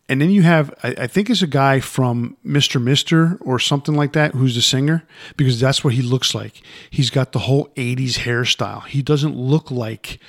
and 0.08 0.22
then 0.22 0.30
you 0.30 0.44
have 0.44 0.72
I, 0.84 0.90
I 1.00 1.08
think 1.08 1.32
it's 1.32 1.42
a 1.42 1.48
guy 1.48 1.80
from 1.80 2.38
Mister 2.44 2.80
Mister 2.80 3.40
or 3.42 3.58
something 3.58 3.96
like 3.96 4.14
that 4.14 4.36
who's 4.36 4.54
the 4.54 4.62
singer 4.62 5.08
because 5.38 5.60
that's 5.60 5.84
what 5.84 5.96
he 5.96 6.04
looks 6.04 6.36
like. 6.36 6.62
He's 6.92 7.10
got 7.10 7.32
the 7.32 7.40
whole 7.40 7.70
'80s 7.76 8.20
hairstyle. 8.20 8.86
He 8.86 9.02
doesn't 9.02 9.36
look 9.36 9.72
like 9.72 10.20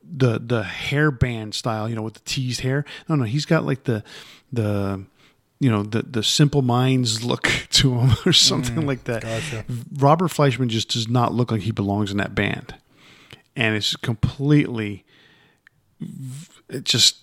the 0.00 0.38
the 0.38 0.62
hair 0.62 1.10
band 1.10 1.56
style, 1.56 1.88
you 1.88 1.96
know, 1.96 2.02
with 2.02 2.14
the 2.14 2.20
teased 2.20 2.60
hair. 2.60 2.84
No, 3.08 3.16
no, 3.16 3.24
he's 3.24 3.46
got 3.46 3.66
like 3.66 3.82
the 3.82 4.04
the 4.52 5.04
you 5.60 5.70
know 5.70 5.82
the 5.82 6.02
the 6.02 6.22
simple 6.22 6.62
minds 6.62 7.24
look 7.24 7.44
to 7.70 7.94
him 7.98 8.16
or 8.26 8.32
something 8.32 8.86
like 8.86 9.04
that. 9.04 9.22
gotcha. 9.22 9.64
Robert 9.96 10.30
Fleischman 10.30 10.68
just 10.68 10.90
does 10.90 11.08
not 11.08 11.32
look 11.34 11.50
like 11.50 11.62
he 11.62 11.72
belongs 11.72 12.10
in 12.10 12.16
that 12.18 12.34
band, 12.34 12.74
and 13.56 13.74
it's 13.76 13.96
completely 13.96 15.04
it 16.68 16.84
just 16.84 17.18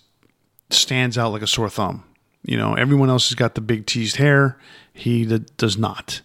stands 0.70 1.16
out 1.16 1.32
like 1.32 1.42
a 1.42 1.46
sore 1.46 1.70
thumb. 1.70 2.04
You 2.42 2.56
know, 2.56 2.74
everyone 2.74 3.08
else 3.08 3.28
has 3.28 3.34
got 3.34 3.54
the 3.54 3.60
big 3.60 3.86
teased 3.86 4.16
hair. 4.16 4.58
He 4.92 5.24
does 5.56 5.76
not. 5.76 6.20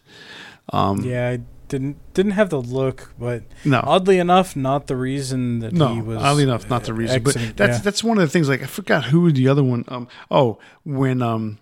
yeah, 0.74 1.30
I 1.30 1.40
didn't 1.68 1.98
didn't 2.14 2.34
have 2.34 2.50
the 2.50 2.62
look, 2.62 3.14
but 3.18 3.44
No. 3.66 3.82
oddly 3.84 4.20
enough, 4.20 4.56
not 4.56 4.88
the 4.88 4.96
reason 4.96 5.60
that 5.60 5.74
No, 5.74 5.96
he 5.96 6.02
was. 6.02 6.18
oddly 6.22 6.44
enough, 6.44 6.70
not 6.70 6.84
the 6.84 6.94
reason. 6.94 7.24
But 7.24 7.34
that's 7.56 7.78
yeah. 7.78 7.78
that's 7.80 8.04
one 8.04 8.18
of 8.18 8.22
the 8.24 8.28
things. 8.30 8.50
Like 8.50 8.62
I 8.62 8.66
forgot 8.68 9.06
who 9.06 9.32
the 9.32 9.48
other 9.48 9.64
one. 9.64 9.86
Um, 9.88 10.08
oh, 10.30 10.60
when 10.84 11.22
um, 11.22 11.58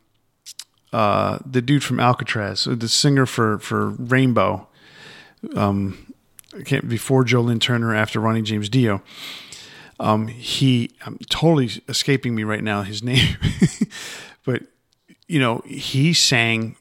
uh, 0.92 1.40
the 1.46 1.62
dude 1.62 1.84
from 1.84 2.00
Alcatraz, 2.00 2.66
the 2.70 2.88
singer 2.88 3.26
for 3.26 3.60
for 3.60 3.90
Rainbow, 3.90 4.68
um, 5.56 6.14
can't 6.66 6.90
before 6.90 7.24
Joe 7.24 7.42
Lynn 7.42 7.60
Turner, 7.60 7.94
after 7.96 8.20
Ronnie 8.20 8.42
James 8.42 8.70
Dio. 8.70 9.02
Um, 10.00 10.28
he, 10.28 10.92
I'm 11.06 11.18
totally 11.30 11.70
escaping 11.90 12.34
me 12.34 12.44
right 12.44 12.64
now. 12.64 12.84
His 12.84 13.04
name, 13.04 13.38
but 14.46 14.64
you 15.28 15.40
know, 15.40 15.62
he 15.66 16.14
sang 16.14 16.76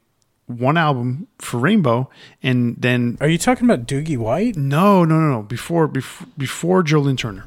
one 0.46 0.78
album 0.78 1.26
for 1.38 1.58
Rainbow, 1.58 2.08
and 2.42 2.76
then 2.78 3.18
Are 3.20 3.28
you 3.28 3.36
talking 3.38 3.68
about 3.68 3.86
Doogie 3.86 4.16
White? 4.16 4.56
no, 4.56 5.04
no, 5.04 5.20
no, 5.20 5.30
no, 5.30 5.42
before 5.42 5.86
before 5.86 6.26
before 6.38 6.82
Joe 6.82 7.00
Lynn 7.00 7.16
Turner. 7.16 7.44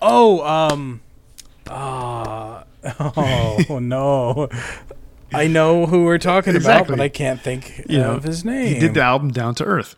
Oh, 0.00 0.44
um, 0.44 1.00
uh, 1.68 2.64
oh 2.98 3.78
no, 3.80 4.48
I 5.34 5.46
know 5.46 5.86
who 5.86 6.04
we're 6.04 6.18
talking 6.18 6.54
Exactly. 6.54 6.94
about, 6.94 6.98
but 6.98 7.02
I 7.02 7.08
can't 7.08 7.40
think 7.40 7.84
you 7.88 7.98
know 7.98 8.12
of 8.16 8.24
his 8.24 8.44
name. 8.44 8.74
He 8.74 8.80
did 8.80 8.94
the 8.94 9.02
album 9.02 9.30
Down 9.30 9.54
to 9.56 9.64
Earth, 9.64 9.94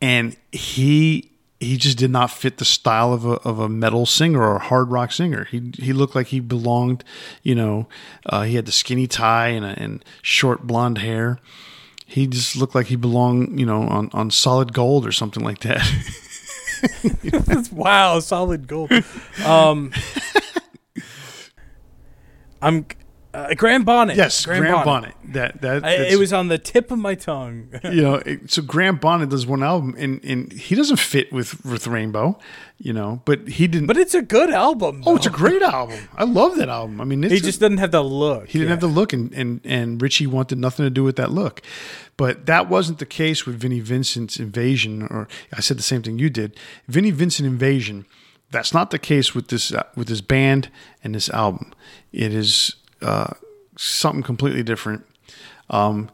and 0.00 0.36
he 0.52 1.30
he 1.60 1.76
just 1.76 1.98
did 1.98 2.10
not 2.10 2.30
fit 2.30 2.58
the 2.58 2.64
style 2.64 3.12
of 3.12 3.24
a 3.24 3.32
of 3.40 3.58
a 3.58 3.68
metal 3.68 4.06
singer 4.06 4.42
or 4.42 4.56
a 4.56 4.60
hard 4.60 4.90
rock 4.90 5.12
singer. 5.12 5.44
He 5.44 5.72
he 5.78 5.92
looked 5.92 6.14
like 6.14 6.28
he 6.28 6.40
belonged. 6.40 7.04
You 7.42 7.54
know, 7.54 7.88
uh, 8.26 8.42
he 8.42 8.56
had 8.56 8.66
the 8.66 8.72
skinny 8.72 9.06
tie 9.06 9.48
and 9.48 9.64
and 9.64 10.04
short 10.22 10.66
blonde 10.66 10.98
hair. 10.98 11.38
He 12.06 12.26
just 12.26 12.56
looked 12.56 12.74
like 12.74 12.86
he 12.86 12.96
belonged. 12.96 13.58
You 13.58 13.66
know, 13.66 13.82
on 13.82 14.10
on 14.12 14.30
solid 14.30 14.72
gold 14.72 15.06
or 15.06 15.12
something 15.12 15.42
like 15.42 15.60
that. 15.60 15.84
wow, 17.72 18.20
solid 18.20 18.68
gold. 18.68 18.92
Um, 19.44 19.92
I'm 22.62 22.86
uh, 23.34 23.54
Graham 23.54 23.84
Bonnet. 23.84 24.16
yes, 24.16 24.46
Graham, 24.46 24.84
Bonnet. 24.84 25.14
That 25.24 25.60
that 25.60 25.84
I, 25.84 25.92
it 26.06 26.18
was 26.18 26.32
on 26.32 26.48
the 26.48 26.56
tip 26.58 26.90
of 26.90 26.98
my 26.98 27.14
tongue. 27.14 27.68
you 27.84 28.02
know, 28.02 28.14
it, 28.16 28.50
so 28.50 28.62
Graham 28.62 28.96
Bonnet 28.96 29.28
does 29.28 29.46
one 29.46 29.62
album, 29.62 29.94
and, 29.98 30.24
and 30.24 30.52
he 30.52 30.74
doesn't 30.74 30.98
fit 30.98 31.32
with 31.32 31.64
with 31.64 31.86
Rainbow, 31.86 32.38
you 32.78 32.92
know, 32.92 33.20
but 33.26 33.46
he 33.48 33.66
didn't. 33.66 33.86
but 33.86 33.96
it's 33.96 34.14
a 34.14 34.22
good 34.22 34.50
album. 34.50 35.02
oh, 35.06 35.16
it's 35.16 35.26
a 35.26 35.30
great 35.30 35.62
album. 35.76 35.98
I 36.16 36.24
love 36.24 36.56
that 36.56 36.68
album. 36.68 37.00
I 37.00 37.04
mean, 37.04 37.22
it's 37.22 37.32
He 37.32 37.38
a- 37.38 37.42
just 37.42 37.60
doesn't 37.60 37.78
have 37.78 37.90
the 37.90 38.02
look. 38.02 38.48
he 38.48 38.58
didn't 38.58 38.70
have 38.70 38.80
the 38.80 38.86
look, 38.86 39.12
and, 39.12 39.32
and 39.34 39.60
and 39.64 40.00
Richie 40.00 40.26
wanted 40.26 40.58
nothing 40.58 40.86
to 40.86 40.90
do 40.90 41.04
with 41.04 41.16
that 41.16 41.30
look. 41.30 41.60
But 42.16 42.46
that 42.46 42.68
wasn't 42.68 42.98
the 42.98 43.06
case 43.06 43.46
with 43.46 43.56
Vinnie 43.60 43.78
Vincent's 43.80 44.40
Invasion, 44.40 45.02
or 45.02 45.28
I 45.52 45.60
said 45.60 45.78
the 45.78 45.82
same 45.84 46.02
thing 46.02 46.18
you 46.18 46.30
did. 46.30 46.56
Vinnie 46.88 47.12
Vincent 47.12 47.46
Invasion. 47.46 48.06
That's 48.50 48.72
not 48.72 48.90
the 48.90 48.98
case 48.98 49.34
with 49.34 49.48
this 49.48 49.70
uh, 49.72 49.82
with 49.94 50.08
this 50.08 50.22
band 50.22 50.70
and 51.04 51.14
this 51.14 51.28
album. 51.28 51.74
It 52.12 52.32
is 52.32 52.74
uh, 53.02 53.34
something 53.76 54.22
completely 54.22 54.62
different. 54.62 55.04
Um, 55.70 56.10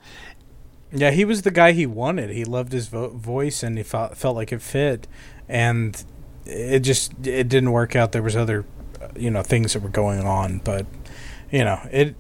Yeah, 0.93 1.11
he 1.11 1.25
was 1.25 1.43
the 1.43 1.51
guy 1.51 1.73
he 1.73 1.87
wanted. 1.87 2.31
He 2.31 2.45
loved 2.45 2.73
his 2.73 2.89
vo- 2.89 3.09
voice, 3.11 3.63
and 3.63 3.77
he 3.77 3.83
felt 3.85 4.17
felt 4.17 4.37
like 4.37 4.53
it 4.53 4.63
fit. 4.63 5.09
And 5.49 6.03
it 6.47 6.81
just 6.81 7.13
it 7.27 7.49
didn't 7.49 7.73
work 7.73 7.97
out. 7.97 8.13
There 8.13 8.23
was 8.23 8.37
other, 8.37 8.65
you 9.17 9.31
know, 9.31 9.43
things 9.43 9.73
that 9.73 9.83
were 9.83 9.89
going 9.89 10.21
on, 10.21 10.61
but 10.65 10.87
you 11.51 11.65
know 11.65 11.81
it. 11.91 12.15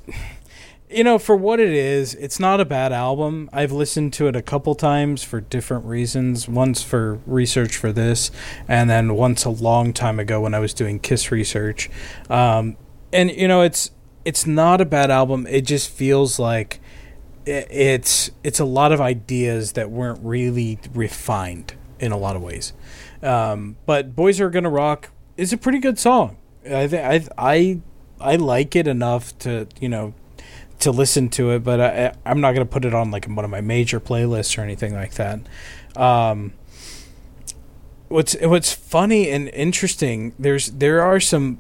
You 0.90 1.02
know, 1.02 1.18
for 1.18 1.34
what 1.34 1.58
it 1.58 1.70
is, 1.72 2.14
it's 2.14 2.38
not 2.38 2.60
a 2.60 2.64
bad 2.64 2.92
album. 2.92 3.50
I've 3.52 3.72
listened 3.72 4.12
to 4.14 4.28
it 4.28 4.36
a 4.36 4.42
couple 4.42 4.74
times 4.76 5.24
for 5.24 5.40
different 5.40 5.86
reasons. 5.86 6.48
Once 6.48 6.82
for 6.82 7.18
research 7.26 7.76
for 7.76 7.90
this, 7.92 8.30
and 8.68 8.88
then 8.88 9.14
once 9.14 9.44
a 9.44 9.50
long 9.50 9.92
time 9.92 10.20
ago 10.20 10.40
when 10.40 10.54
I 10.54 10.60
was 10.60 10.72
doing 10.74 11.00
Kiss 11.00 11.32
research. 11.32 11.90
Um, 12.30 12.76
and 13.12 13.30
you 13.30 13.48
know, 13.48 13.62
it's 13.62 13.90
it's 14.24 14.46
not 14.46 14.80
a 14.80 14.84
bad 14.84 15.10
album. 15.10 15.46
It 15.48 15.62
just 15.62 15.90
feels 15.90 16.38
like 16.38 16.80
it's 17.46 18.30
it's 18.42 18.58
a 18.58 18.64
lot 18.64 18.92
of 18.92 19.00
ideas 19.00 19.72
that 19.72 19.90
weren't 19.90 20.20
really 20.22 20.78
refined 20.94 21.74
in 21.98 22.12
a 22.12 22.16
lot 22.16 22.36
of 22.36 22.42
ways. 22.42 22.72
Um, 23.22 23.76
but 23.86 24.16
"Boys 24.16 24.40
Are 24.40 24.50
Gonna 24.50 24.70
Rock" 24.70 25.10
is 25.36 25.52
a 25.52 25.56
pretty 25.56 25.78
good 25.78 25.98
song. 25.98 26.36
I 26.64 26.88
think 26.88 27.04
I 27.04 27.28
I 27.38 27.80
I 28.20 28.36
like 28.36 28.74
it 28.76 28.86
enough 28.86 29.36
to 29.40 29.66
you 29.80 29.88
know 29.88 30.14
to 30.80 30.90
listen 30.90 31.28
to 31.30 31.50
it, 31.50 31.62
but 31.62 31.80
I, 31.80 32.14
I'm 32.24 32.40
not 32.40 32.52
gonna 32.52 32.66
put 32.66 32.84
it 32.84 32.94
on 32.94 33.10
like 33.10 33.26
one 33.26 33.44
of 33.44 33.50
my 33.50 33.60
major 33.60 34.00
playlists 34.00 34.56
or 34.58 34.62
anything 34.62 34.94
like 34.94 35.14
that. 35.14 35.40
Um, 35.96 36.52
what's 38.08 38.36
what's 38.40 38.72
funny 38.72 39.30
and 39.30 39.48
interesting 39.48 40.34
there's 40.38 40.68
there 40.72 41.00
are 41.02 41.18
some 41.18 41.58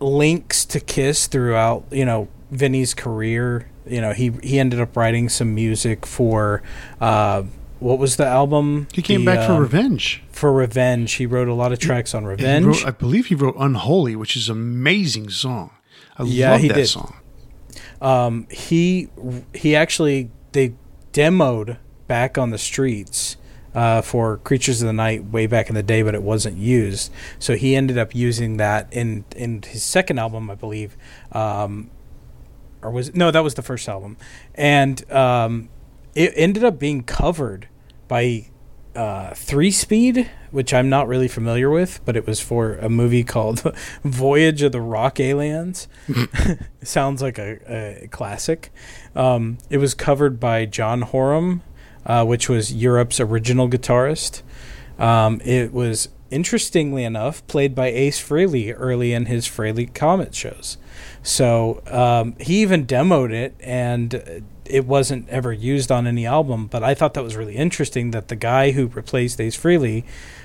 links 0.00 0.64
to 0.66 0.80
Kiss 0.80 1.26
throughout 1.26 1.84
you 1.90 2.04
know 2.04 2.28
Vinnie's 2.50 2.94
career. 2.94 3.68
You 3.86 4.00
know 4.00 4.12
he 4.12 4.30
he 4.42 4.58
ended 4.58 4.80
up 4.80 4.96
writing 4.96 5.28
some 5.28 5.54
music 5.54 6.06
for 6.06 6.62
uh, 7.00 7.44
what 7.78 7.98
was 7.98 8.16
the 8.16 8.26
album? 8.26 8.86
he 8.92 9.02
came 9.02 9.20
The, 9.24 9.26
back 9.34 9.46
for 9.46 9.54
um, 9.54 9.60
Revenge. 9.60 10.22
For 10.32 10.52
Revenge, 10.52 11.12
he 11.14 11.26
wrote 11.26 11.48
a 11.48 11.54
lot 11.54 11.72
of 11.72 11.78
tracks 11.78 12.14
on 12.14 12.24
Revenge. 12.24 12.66
wrote- 12.66 12.86
I 12.86 12.90
believe 12.90 13.26
he 13.26 13.34
wrote 13.34 13.54
"Unholy," 13.58 14.16
which 14.16 14.36
is 14.36 14.48
an 14.48 14.56
amazing 14.56 15.30
song. 15.30 15.70
I 16.18 16.24
Yeah, 16.24 16.52
love 16.52 16.60
he 16.60 16.68
that 16.68 16.74
did. 16.74 16.86
song. 16.88 17.14
um, 18.02 18.46
he 18.50 19.08
he 19.54 19.74
actually 19.74 20.30
they 20.52 20.74
demoed 21.12 21.78
back 22.06 22.36
on 22.38 22.50
the 22.50 22.58
streets 22.58 23.36
uh, 23.74 24.02
for 24.02 24.38
Creatures 24.38 24.82
of 24.82 24.86
the 24.86 24.92
Night 24.92 25.24
way 25.24 25.46
back 25.46 25.68
in 25.68 25.74
the 25.74 25.82
day, 25.82 26.02
but 26.02 26.14
it 26.14 26.22
wasn't 26.22 26.56
used. 26.56 27.12
So 27.38 27.56
he 27.56 27.76
ended 27.76 27.98
up 27.98 28.14
using 28.14 28.56
that 28.56 28.92
in 28.92 29.24
in 29.36 29.62
his 29.62 29.82
second 29.82 30.18
album, 30.18 30.50
I 30.50 30.54
believe. 30.54 30.96
Um, 31.32 31.90
or 32.82 32.90
was 32.90 33.14
no, 33.14 33.30
that 33.30 33.44
was 33.44 33.54
the 33.54 33.62
first 33.62 33.88
album, 33.88 34.16
and 34.54 35.10
um, 35.12 35.68
it 36.14 36.32
ended 36.34 36.64
up 36.64 36.78
being 36.78 37.02
covered 37.02 37.68
by 38.08 38.48
uh, 38.94 39.34
Three 39.34 39.70
Speed, 39.70 40.30
which 40.50 40.74
I'm 40.74 40.88
not 40.88 41.06
really 41.06 41.28
familiar 41.28 41.70
with, 41.70 42.00
but 42.04 42.16
it 42.16 42.26
was 42.26 42.40
for 42.40 42.74
a 42.76 42.88
movie 42.88 43.22
called 43.22 43.62
Voyage 44.04 44.62
of 44.62 44.72
the 44.72 44.80
Rock 44.80 45.20
Aliens. 45.20 45.88
Sounds 46.82 47.22
like 47.22 47.38
a, 47.38 48.02
a 48.02 48.08
classic. 48.08 48.72
Um, 49.14 49.58
it 49.68 49.78
was 49.78 49.94
covered 49.94 50.40
by 50.40 50.66
John 50.66 51.02
Norum, 51.02 51.60
uh, 52.06 52.24
which 52.24 52.48
was 52.48 52.72
Europe's 52.72 53.20
original 53.20 53.68
guitarist. 53.68 54.42
Um, 54.98 55.40
it 55.44 55.72
was 55.72 56.08
interestingly 56.30 57.04
enough 57.04 57.46
played 57.46 57.74
by 57.74 57.88
Ace 57.88 58.20
Frehley 58.22 58.74
early 58.76 59.12
in 59.12 59.26
his 59.26 59.46
Frehley 59.46 59.92
Comet 59.92 60.34
shows. 60.34 60.78
So 61.22 61.82
um, 61.86 62.34
he 62.40 62.62
even 62.62 62.86
demoed 62.86 63.32
it, 63.32 63.54
and 63.60 64.44
it 64.64 64.86
wasn't 64.86 65.28
ever 65.28 65.52
used 65.52 65.90
on 65.90 66.06
any 66.06 66.26
album. 66.26 66.66
But 66.66 66.82
I 66.82 66.94
thought 66.94 67.14
that 67.14 67.24
was 67.24 67.36
really 67.36 67.56
interesting 67.56 68.12
that 68.12 68.28
the 68.28 68.36
guy 68.36 68.70
who 68.70 68.86
replaced 68.86 69.40
Ace 69.40 69.56
Frehley, 69.56 70.04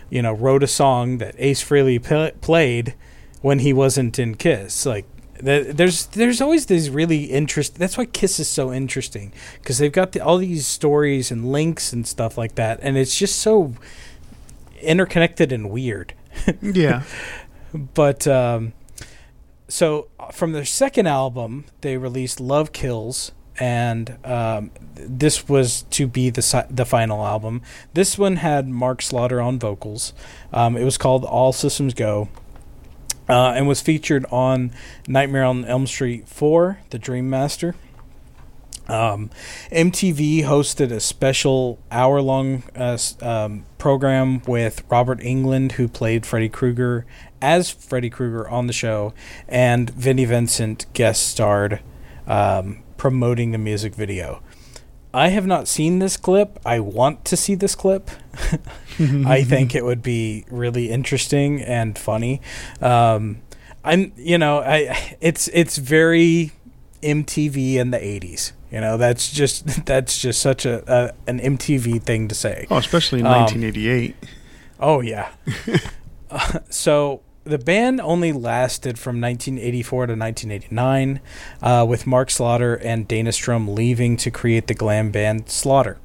you 0.09 0.21
know, 0.21 0.33
wrote 0.33 0.63
a 0.63 0.67
song 0.67 1.19
that 1.19 1.35
Ace 1.37 1.63
Frehley 1.63 2.03
p- 2.03 2.37
played 2.41 2.95
when 3.41 3.59
he 3.59 3.71
wasn't 3.71 4.17
in 4.19 4.35
Kiss. 4.35 4.85
Like 4.85 5.05
The- 5.37 5.71
There's 5.73 6.05
there's 6.07 6.39
always 6.41 6.67
these 6.67 6.89
really 6.89 7.25
interest. 7.25 7.75
That's 7.75 7.97
why 7.97 8.05
Kiss 8.05 8.39
is 8.39 8.47
so 8.47 8.71
interesting 8.73 9.33
because 9.61 9.77
they've 9.79 9.91
got 9.91 10.13
the, 10.13 10.21
all 10.21 10.37
these 10.37 10.65
stories 10.65 11.31
and 11.31 11.51
links 11.51 11.91
and 11.93 12.07
stuff 12.07 12.37
like 12.37 12.55
that, 12.55 12.79
and 12.81 12.97
it's 12.97 13.17
just 13.17 13.39
so 13.39 13.73
interconnected 14.81 15.51
and 15.51 15.69
weird. 15.69 16.13
Yeah. 16.61 17.03
But 17.73 18.27
um, 18.27 18.73
so 19.67 20.07
from 20.31 20.53
their 20.53 20.65
second 20.65 21.07
album, 21.07 21.65
they 21.81 21.97
released 21.97 22.39
"Love 22.39 22.71
Kills," 22.71 23.31
and 23.59 24.17
um, 24.23 24.71
this 24.95 25.49
was 25.49 25.83
to 25.91 26.07
be 26.07 26.29
the 26.29 26.41
si- 26.41 26.69
the 26.69 26.85
final 26.85 27.25
album. 27.25 27.61
This 27.93 28.17
one 28.17 28.37
had 28.37 28.67
Mark 28.69 29.01
Slaughter 29.01 29.41
on 29.41 29.59
vocals. 29.59 30.13
Um, 30.53 30.77
it 30.77 30.83
was 30.85 30.97
called 30.97 31.25
"All 31.25 31.51
Systems 31.51 31.93
Go." 31.93 32.29
Uh, 33.27 33.53
and 33.55 33.67
was 33.67 33.81
featured 33.81 34.25
on 34.31 34.71
Nightmare 35.07 35.45
on 35.45 35.65
Elm 35.65 35.87
Street 35.87 36.27
4, 36.27 36.79
The 36.91 36.99
Dream 36.99 37.29
Master. 37.29 37.73
Um, 38.87 39.31
MTV 39.71 40.43
hosted 40.43 40.91
a 40.91 40.99
special 40.99 41.79
hour 41.91 42.21
long 42.21 42.63
uh, 42.75 42.97
um, 43.21 43.65
program 43.77 44.41
with 44.43 44.83
Robert 44.89 45.19
Englund, 45.21 45.73
who 45.73 45.87
played 45.87 46.25
Freddy 46.25 46.49
Krueger 46.49 47.05
as 47.41 47.71
Freddy 47.71 48.09
Krueger 48.09 48.47
on 48.47 48.67
the 48.67 48.73
show, 48.73 49.13
and 49.47 49.89
Vinnie 49.89 50.25
Vincent 50.25 50.85
guest 50.93 51.27
starred 51.27 51.81
um, 52.27 52.83
promoting 52.97 53.51
the 53.51 53.57
music 53.57 53.95
video. 53.95 54.41
I 55.15 55.29
have 55.29 55.47
not 55.47 55.69
seen 55.69 55.99
this 55.99 56.17
clip. 56.17 56.59
I 56.65 56.81
want 56.81 57.23
to 57.25 57.37
see 57.37 57.55
this 57.55 57.73
clip. 57.73 58.09
I 58.99 59.43
think 59.43 59.73
it 59.73 59.85
would 59.85 60.03
be 60.03 60.43
really 60.51 60.89
interesting 60.89 61.61
and 61.61 61.97
funny. 61.97 62.41
Um, 62.81 63.41
I'm, 63.85 64.11
you 64.17 64.37
know, 64.37 64.59
I 64.59 65.15
it's 65.21 65.47
it's 65.53 65.77
very 65.77 66.51
MTV 67.01 67.75
in 67.75 67.91
the 67.91 67.97
'80s. 67.97 68.51
You 68.69 68.81
know, 68.81 68.97
that's 68.97 69.31
just 69.31 69.85
that's 69.85 70.19
just 70.19 70.41
such 70.41 70.65
a, 70.65 70.83
a 70.93 71.13
an 71.29 71.39
MTV 71.39 72.03
thing 72.03 72.27
to 72.27 72.35
say. 72.35 72.67
Oh, 72.69 72.75
especially 72.77 73.21
in 73.21 73.25
Um, 73.25 73.31
1988. 73.33 74.15
Oh 74.81 74.99
yeah. 74.99 75.29
Uh, 76.29 76.59
so 76.69 77.21
the 77.45 77.59
band 77.59 78.01
only 78.01 78.31
lasted 78.31 78.97
from 78.97 79.21
1984 79.21 80.07
to 80.07 80.15
1989, 80.15 81.21
uh, 81.61 81.85
with 81.87 82.07
Mark 82.07 82.31
Slaughter 82.31 82.75
and 82.75 83.07
Dana 83.07 83.31
Strum 83.31 83.73
leaving 83.73 84.17
to 84.17 84.31
create 84.31 84.67
the 84.67 84.73
glam 84.73 85.11
band 85.11 85.49
Slaughter. 85.49 85.97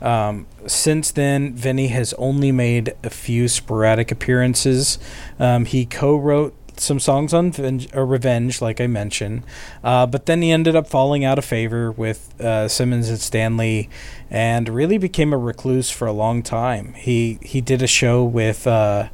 Um, 0.00 0.46
since 0.66 1.10
then, 1.10 1.54
Vinnie 1.54 1.88
has 1.88 2.14
only 2.14 2.52
made 2.52 2.94
a 3.02 3.10
few 3.10 3.48
sporadic 3.48 4.12
appearances. 4.12 4.98
Um, 5.40 5.64
he 5.64 5.84
co-wrote 5.84 6.54
some 6.76 7.00
songs 7.00 7.34
on 7.34 7.50
Venge- 7.50 7.92
Revenge, 7.92 8.62
like 8.62 8.80
I 8.80 8.86
mentioned, 8.86 9.42
uh, 9.82 10.06
but 10.06 10.26
then 10.26 10.42
he 10.42 10.52
ended 10.52 10.76
up 10.76 10.86
falling 10.86 11.24
out 11.24 11.36
of 11.36 11.44
favor 11.44 11.90
with 11.90 12.40
uh, 12.40 12.68
Simmons 12.68 13.08
and 13.08 13.18
Stanley, 13.18 13.90
and 14.30 14.68
really 14.68 14.96
became 14.96 15.32
a 15.32 15.38
recluse 15.38 15.90
for 15.90 16.06
a 16.06 16.12
long 16.12 16.44
time. 16.44 16.94
He 16.94 17.40
he 17.42 17.60
did 17.60 17.82
a 17.82 17.88
show 17.88 18.24
with 18.24 18.64
uh, 18.68 19.08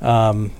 um, 0.00 0.52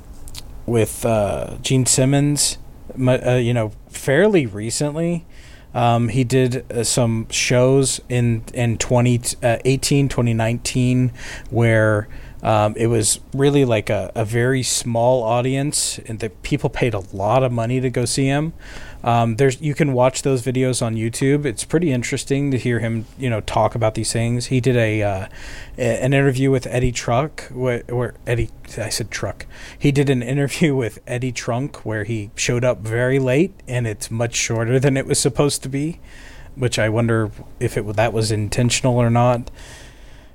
with 0.71 1.05
uh, 1.05 1.57
Gene 1.61 1.85
Simmons, 1.85 2.57
uh, 2.97 3.33
you 3.33 3.53
know, 3.53 3.73
fairly 3.89 4.47
recently. 4.47 5.27
Um, 5.75 6.09
he 6.09 6.25
did 6.25 6.65
uh, 6.73 6.85
some 6.85 7.29
shows 7.29 8.01
in 8.09 8.45
in 8.55 8.79
2018, 8.79 10.09
2019, 10.09 11.13
where 11.51 12.09
um, 12.43 12.75
it 12.77 12.87
was 12.87 13.21
really 13.35 13.65
like 13.65 13.91
a, 13.91 14.11
a 14.15 14.25
very 14.25 14.63
small 14.63 15.23
audience, 15.23 15.99
and 16.07 16.21
the 16.21 16.31
people 16.31 16.71
paid 16.71 16.95
a 16.95 17.01
lot 17.13 17.43
of 17.43 17.53
money 17.53 17.81
to 17.81 17.91
go 17.91 18.05
see 18.05 18.27
him. 18.27 18.53
Um, 19.03 19.37
there's 19.37 19.61
you 19.61 19.75
can 19.75 19.93
watch 19.93 20.23
those 20.23 20.43
videos 20.43 20.85
on 20.85 20.95
YouTube. 20.95 21.45
It's 21.45 21.65
pretty 21.65 21.91
interesting 21.91 22.51
to 22.51 22.59
hear 22.59 22.81
him, 22.81 23.07
you 23.19 23.31
know, 23.31 23.41
talk 23.41 23.75
about 23.75 23.95
these 23.95 24.13
things. 24.13 24.47
He 24.47 24.61
did 24.61 24.77
a 24.77 25.03
uh, 25.03 25.27
an 25.79 26.13
interview 26.13 26.51
with 26.51 26.67
Eddie 26.67 26.93
Truck, 26.93 27.45
where, 27.51 28.15
Eddie 28.27 28.51
I 28.77 28.91
said 28.91 29.11
Truck. 29.11 29.47
He 29.79 29.91
did 29.91 30.11
an 30.11 30.23
interview 30.23 30.75
with 30.77 30.99
Eddie 31.07 31.33
Trunk 31.33 31.85
where 31.87 32.05
he 32.05 32.31
showed 32.35 32.65
up 32.65 32.81
very 32.81 33.19
late, 33.19 33.55
and 33.67 33.87
it's 33.87 34.11
much 34.11 34.35
shorter 34.35 34.79
than 34.79 34.97
it 34.97 35.07
was 35.07 35.19
supposed 35.19 35.63
to 35.63 35.69
be, 35.69 36.01
which 36.55 36.79
I 36.79 36.89
wonder 36.89 37.31
if 37.59 37.77
it 37.77 37.87
that 37.97 38.13
was 38.13 38.31
intentional 38.31 38.99
or 38.99 39.11
not. 39.11 39.51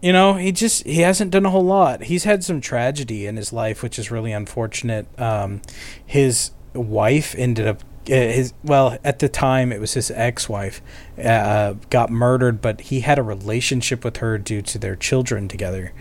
You 0.01 0.11
know, 0.11 0.33
he 0.33 0.51
just 0.51 0.85
he 0.85 1.01
hasn't 1.01 1.31
done 1.31 1.45
a 1.45 1.51
whole 1.51 1.63
lot. 1.63 2.03
He's 2.03 2.23
had 2.23 2.43
some 2.43 2.61
tragedy 2.61 3.27
in 3.27 3.37
his 3.37 3.53
life, 3.53 3.83
which 3.83 3.99
is 3.99 4.09
really 4.09 4.31
unfortunate. 4.31 5.07
Um, 5.19 5.61
his 6.03 6.51
wife 6.73 7.35
ended 7.37 7.67
up 7.67 7.83
his 8.07 8.53
well 8.63 8.97
at 9.03 9.19
the 9.19 9.29
time 9.29 9.71
it 9.71 9.79
was 9.79 9.93
his 9.93 10.11
ex-wife 10.11 10.81
uh, 11.23 11.73
got 11.89 12.09
murdered, 12.09 12.61
but 12.61 12.81
he 12.81 13.01
had 13.01 13.19
a 13.19 13.23
relationship 13.23 14.03
with 14.03 14.17
her 14.17 14.37
due 14.37 14.61
to 14.61 14.77
their 14.77 14.95
children 14.95 15.47
together. 15.47 15.93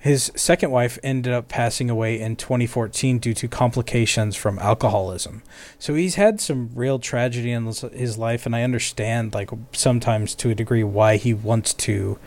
His 0.00 0.30
second 0.36 0.70
wife 0.70 0.98
ended 1.02 1.32
up 1.32 1.48
passing 1.48 1.88
away 1.88 2.20
in 2.20 2.36
2014 2.36 3.18
due 3.18 3.32
to 3.32 3.48
complications 3.48 4.36
from 4.36 4.58
alcoholism. 4.58 5.42
So 5.78 5.94
he's 5.94 6.16
had 6.16 6.42
some 6.42 6.68
real 6.74 6.98
tragedy 6.98 7.52
in 7.52 7.64
his 7.64 8.18
life, 8.18 8.44
and 8.44 8.54
I 8.54 8.64
understand, 8.64 9.32
like, 9.32 9.48
sometimes 9.72 10.34
to 10.34 10.50
a 10.50 10.54
degree, 10.54 10.84
why 10.84 11.16
he 11.16 11.32
wants 11.32 11.72
to, 11.72 12.18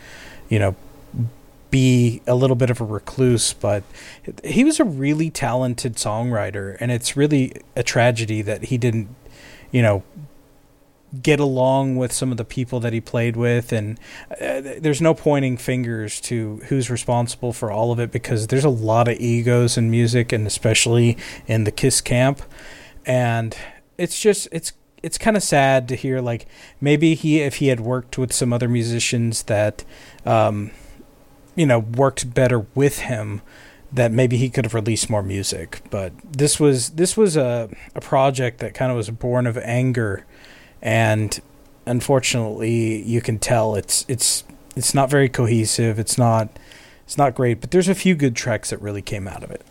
you 0.50 0.58
know, 0.58 0.76
be 1.70 2.22
a 2.28 2.36
little 2.36 2.56
bit 2.56 2.70
of 2.70 2.82
a 2.82 2.86
recluse. 2.86 3.54
But 3.54 3.84
he 4.44 4.64
was 4.64 4.80
a 4.80 4.84
really 4.84 5.30
talented 5.30 5.96
songwriter, 5.96 6.78
and 6.80 6.92
it's 6.92 7.18
really 7.18 7.54
a 7.76 7.84
tragedy 7.84 8.42
that 8.42 8.66
he 8.66 8.78
didn't, 8.78 9.10
you 9.72 9.82
know, 9.82 10.04
get 11.22 11.40
along 11.40 11.96
with 11.96 12.12
some 12.12 12.32
of 12.32 12.38
the 12.38 12.44
people 12.44 12.80
that 12.82 12.92
he 12.92 13.00
played 13.00 13.38
with 13.38 13.72
and 13.72 13.98
uh, 14.42 14.62
there's 14.80 15.02
no 15.02 15.14
pointing 15.14 15.56
fingers 15.56 16.20
to 16.20 16.58
who's 16.68 16.90
responsible 16.90 17.54
for 17.54 17.72
all 17.72 17.94
of 17.94 18.00
it 18.00 18.12
because 18.12 18.48
there's 18.48 18.66
a 18.66 18.70
lot 18.70 19.08
of 19.08 19.18
egos 19.18 19.78
in 19.78 19.90
music 19.90 20.34
and 20.34 20.46
especially 20.46 21.18
in 21.48 21.64
the 21.64 21.72
kiss 21.72 22.02
camp 22.02 22.42
and 23.06 23.58
it's 23.98 24.20
just 24.20 24.50
it's 24.52 24.74
it's 25.02 25.18
kind 25.18 25.38
of 25.38 25.44
sad 25.44 25.88
to 25.88 25.96
hear 25.96 26.20
like 26.20 26.46
maybe 26.82 27.16
he 27.16 27.40
if 27.40 27.56
he 27.56 27.68
had 27.68 27.80
worked 27.80 28.18
with 28.18 28.34
some 28.34 28.52
other 28.52 28.68
musicians 28.68 29.44
that 29.44 29.86
um 30.26 30.72
you 31.58 31.66
know 31.66 31.80
worked 31.80 32.34
better 32.34 32.60
with 32.76 33.00
him 33.00 33.42
that 33.92 34.12
maybe 34.12 34.38
he 34.38 34.50
could 34.50 34.66
have 34.66 34.74
released 34.74 35.10
more 35.10 35.24
music. 35.24 35.82
But 35.90 36.14
this 36.24 36.60
was 36.60 36.92
this 36.92 37.18
was 37.18 37.36
a 37.36 37.70
a 37.96 38.02
project 38.02 38.60
that 38.60 38.74
kind 38.74 38.92
of 38.92 38.98
was 38.98 39.10
born 39.10 39.48
of 39.48 39.58
anger. 39.58 40.26
And 40.82 41.38
unfortunately 41.86 43.02
you 43.02 43.22
can 43.22 43.40
tell 43.40 43.76
it's 43.76 44.06
it's 44.08 44.44
it's 44.76 44.94
not 44.94 45.10
very 45.10 45.28
cohesive. 45.30 46.00
It's 46.00 46.18
not 46.18 46.50
it's 47.04 47.18
not 47.18 47.36
great. 47.36 47.60
But 47.60 47.72
there's 47.72 47.90
a 47.90 47.96
few 47.96 48.16
good 48.16 48.36
tracks 48.36 48.70
that 48.70 48.82
really 48.82 49.02
came 49.02 49.28
out 49.28 49.44
of 49.44 49.52
it. 49.52 49.66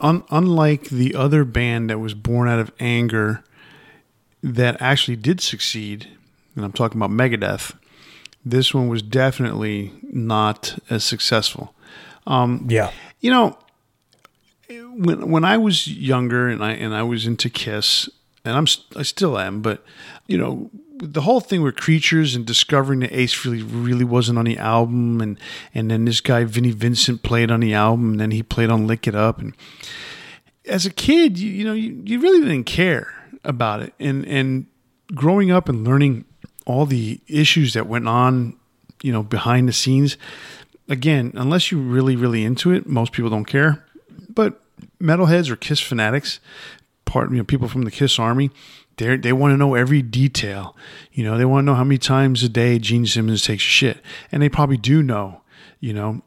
Un- 0.00 0.24
unlike 0.30 0.88
the 0.88 1.14
other 1.14 1.44
band 1.44 1.90
that 1.90 1.98
was 1.98 2.14
born 2.14 2.48
out 2.48 2.58
of 2.58 2.72
anger 2.80 3.44
that 4.42 4.80
actually 4.80 5.16
did 5.16 5.42
succeed, 5.42 6.08
and 6.56 6.64
I'm 6.64 6.72
talking 6.72 6.98
about 6.98 7.10
Megadeth, 7.10 7.74
this 8.44 8.74
one 8.74 8.88
was 8.88 9.02
definitely 9.02 9.92
not 10.02 10.78
as 10.88 11.04
successful. 11.04 11.74
Um, 12.26 12.66
yeah. 12.68 12.90
you 13.20 13.30
know, 13.30 13.58
when 14.68 15.30
when 15.30 15.44
I 15.44 15.56
was 15.56 15.88
younger 15.88 16.48
and 16.48 16.64
I 16.64 16.72
and 16.72 16.94
I 16.94 17.02
was 17.02 17.26
into 17.26 17.50
Kiss, 17.50 18.08
and 18.44 18.56
I'm 18.56 18.66
I 18.96 19.02
still 19.02 19.38
am, 19.38 19.62
but 19.62 19.84
you 20.26 20.38
know, 20.38 20.70
the 20.96 21.22
whole 21.22 21.40
thing 21.40 21.62
with 21.62 21.76
creatures 21.76 22.34
and 22.34 22.46
discovering 22.46 23.00
that 23.00 23.12
Ace 23.12 23.44
really 23.44 23.62
really 23.62 24.04
wasn't 24.04 24.38
on 24.38 24.44
the 24.44 24.58
album, 24.58 25.20
and 25.20 25.38
and 25.74 25.90
then 25.90 26.04
this 26.04 26.20
guy 26.20 26.44
Vinnie 26.44 26.70
Vincent 26.70 27.22
played 27.22 27.50
on 27.50 27.60
the 27.60 27.74
album, 27.74 28.12
and 28.12 28.20
then 28.20 28.30
he 28.30 28.42
played 28.42 28.70
on 28.70 28.86
Lick 28.86 29.06
It 29.06 29.14
Up, 29.14 29.38
and 29.38 29.54
as 30.66 30.86
a 30.86 30.90
kid, 30.90 31.38
you, 31.38 31.50
you 31.50 31.64
know, 31.64 31.72
you, 31.72 32.00
you 32.04 32.20
really 32.20 32.40
didn't 32.40 32.64
care 32.64 33.12
about 33.44 33.82
it, 33.82 33.94
and 33.98 34.26
and 34.26 34.66
growing 35.14 35.50
up 35.50 35.68
and 35.68 35.84
learning 35.84 36.24
all 36.70 36.86
the 36.86 37.20
issues 37.26 37.74
that 37.74 37.86
went 37.86 38.06
on, 38.06 38.56
you 39.02 39.12
know, 39.12 39.22
behind 39.22 39.68
the 39.68 39.72
scenes. 39.72 40.16
Again, 40.88 41.32
unless 41.34 41.70
you're 41.70 41.80
really, 41.80 42.16
really 42.16 42.44
into 42.44 42.72
it, 42.72 42.86
most 42.86 43.12
people 43.12 43.30
don't 43.30 43.44
care. 43.44 43.84
But 44.28 44.60
metalheads 45.00 45.50
or 45.50 45.56
Kiss 45.56 45.80
fanatics, 45.80 46.40
part 47.04 47.30
you 47.30 47.36
know, 47.38 47.44
people 47.44 47.68
from 47.68 47.82
the 47.82 47.90
Kiss 47.90 48.18
Army, 48.18 48.50
they 48.96 49.16
they 49.16 49.32
want 49.32 49.52
to 49.52 49.56
know 49.56 49.74
every 49.74 50.02
detail. 50.02 50.76
You 51.12 51.24
know, 51.24 51.36
they 51.36 51.44
want 51.44 51.64
to 51.64 51.66
know 51.66 51.74
how 51.74 51.84
many 51.84 51.98
times 51.98 52.42
a 52.42 52.48
day 52.48 52.78
Gene 52.78 53.06
Simmons 53.06 53.42
takes 53.42 53.62
a 53.62 53.66
shit, 53.66 53.98
and 54.30 54.42
they 54.42 54.48
probably 54.48 54.76
do 54.76 55.02
know. 55.02 55.42
You 55.80 55.94
know, 55.94 56.22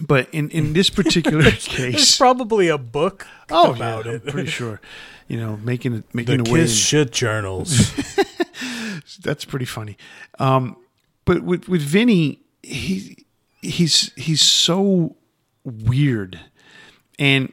but 0.00 0.28
in 0.32 0.50
in 0.50 0.72
this 0.72 0.90
particular 0.90 1.42
there's 1.50 1.66
case, 1.66 2.16
probably 2.16 2.68
a 2.68 2.78
book 2.78 3.26
oh 3.50 3.74
about 3.74 4.06
yeah, 4.06 4.12
it 4.12 4.22
I'm 4.26 4.32
pretty 4.32 4.50
sure. 4.50 4.80
You 5.28 5.38
know, 5.38 5.56
making 5.56 5.94
it 5.94 6.10
the 6.10 6.16
making 6.16 6.48
a 6.48 6.52
way. 6.52 6.60
kiss 6.60 6.74
shit 6.74 7.12
journals 7.12 7.92
That's 9.20 9.44
pretty 9.44 9.64
funny. 9.64 9.96
Um, 10.38 10.76
but 11.24 11.42
with 11.42 11.68
with 11.68 11.82
Vinnie, 11.82 12.40
he 12.62 13.26
he's 13.60 14.12
he's 14.14 14.42
so 14.42 15.16
weird, 15.64 16.40
and 17.18 17.52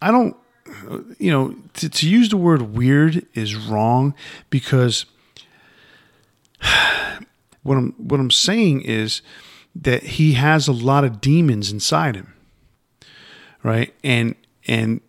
I 0.00 0.10
don't 0.10 0.36
you 1.18 1.30
know, 1.30 1.54
to, 1.74 1.88
to 1.88 2.08
use 2.08 2.28
the 2.28 2.36
word 2.36 2.62
weird 2.62 3.26
is 3.34 3.54
wrong 3.54 4.14
because 4.50 5.06
what 7.62 7.76
I'm 7.76 7.92
what 7.98 8.20
I'm 8.20 8.30
saying 8.30 8.82
is 8.82 9.22
that 9.74 10.02
he 10.02 10.32
has 10.34 10.68
a 10.68 10.72
lot 10.72 11.04
of 11.04 11.20
demons 11.20 11.70
inside 11.70 12.16
him, 12.16 12.34
right? 13.62 13.94
And 14.02 14.34
and 14.66 15.00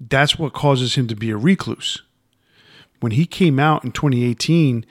that's 0.00 0.38
what 0.38 0.52
causes 0.52 0.94
him 0.94 1.06
to 1.08 1.14
be 1.14 1.30
a 1.30 1.36
recluse. 1.36 2.02
When 3.00 3.12
he 3.12 3.26
came 3.26 3.58
out 3.58 3.84
in 3.84 3.92
2018 3.92 4.84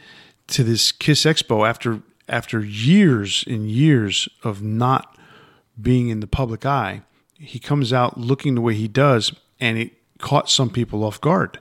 to 0.48 0.64
this 0.64 0.92
Kiss 0.92 1.26
Expo 1.26 1.68
after 1.68 2.02
after 2.28 2.60
years 2.64 3.44
and 3.48 3.70
years 3.70 4.30
of 4.44 4.62
not 4.62 5.18
being 5.82 6.10
in 6.10 6.20
the 6.20 6.28
public 6.28 6.66
eye, 6.66 7.02
he 7.40 7.58
comes 7.58 7.92
out 7.92 8.20
looking 8.20 8.54
the 8.56 8.62
way 8.62 8.76
he 8.76 8.88
does, 8.88 9.34
and 9.60 9.78
it 9.78 9.94
caught 10.20 10.50
some 10.50 10.70
people 10.70 11.04
off 11.04 11.20
guard. 11.22 11.60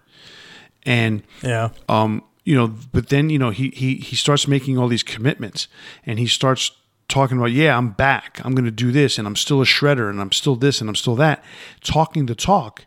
And 0.84 1.22
Yeah. 1.42 1.70
um, 1.88 2.22
you 2.44 2.54
know, 2.54 2.74
but 2.92 3.08
then 3.10 3.28
you 3.30 3.38
know 3.38 3.50
he 3.50 3.70
he 3.74 3.96
he 3.96 4.16
starts 4.16 4.48
making 4.48 4.78
all 4.78 4.88
these 4.88 5.02
commitments, 5.02 5.68
and 6.06 6.18
he 6.18 6.26
starts 6.26 6.70
talking 7.08 7.38
about, 7.38 7.52
yeah, 7.52 7.76
I'm 7.76 7.90
back, 7.90 8.40
I'm 8.44 8.54
going 8.54 8.66
to 8.66 8.70
do 8.70 8.92
this, 8.92 9.18
and 9.18 9.26
I'm 9.26 9.36
still 9.36 9.62
a 9.62 9.64
shredder, 9.64 10.10
and 10.10 10.20
I'm 10.20 10.32
still 10.32 10.56
this, 10.56 10.80
and 10.80 10.90
I'm 10.90 10.94
still 10.96 11.16
that, 11.16 11.42
talking 11.82 12.26
the 12.26 12.34
talk, 12.34 12.84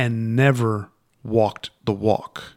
and 0.00 0.34
never 0.34 0.88
walked 1.22 1.68
the 1.84 1.92
walk. 1.92 2.54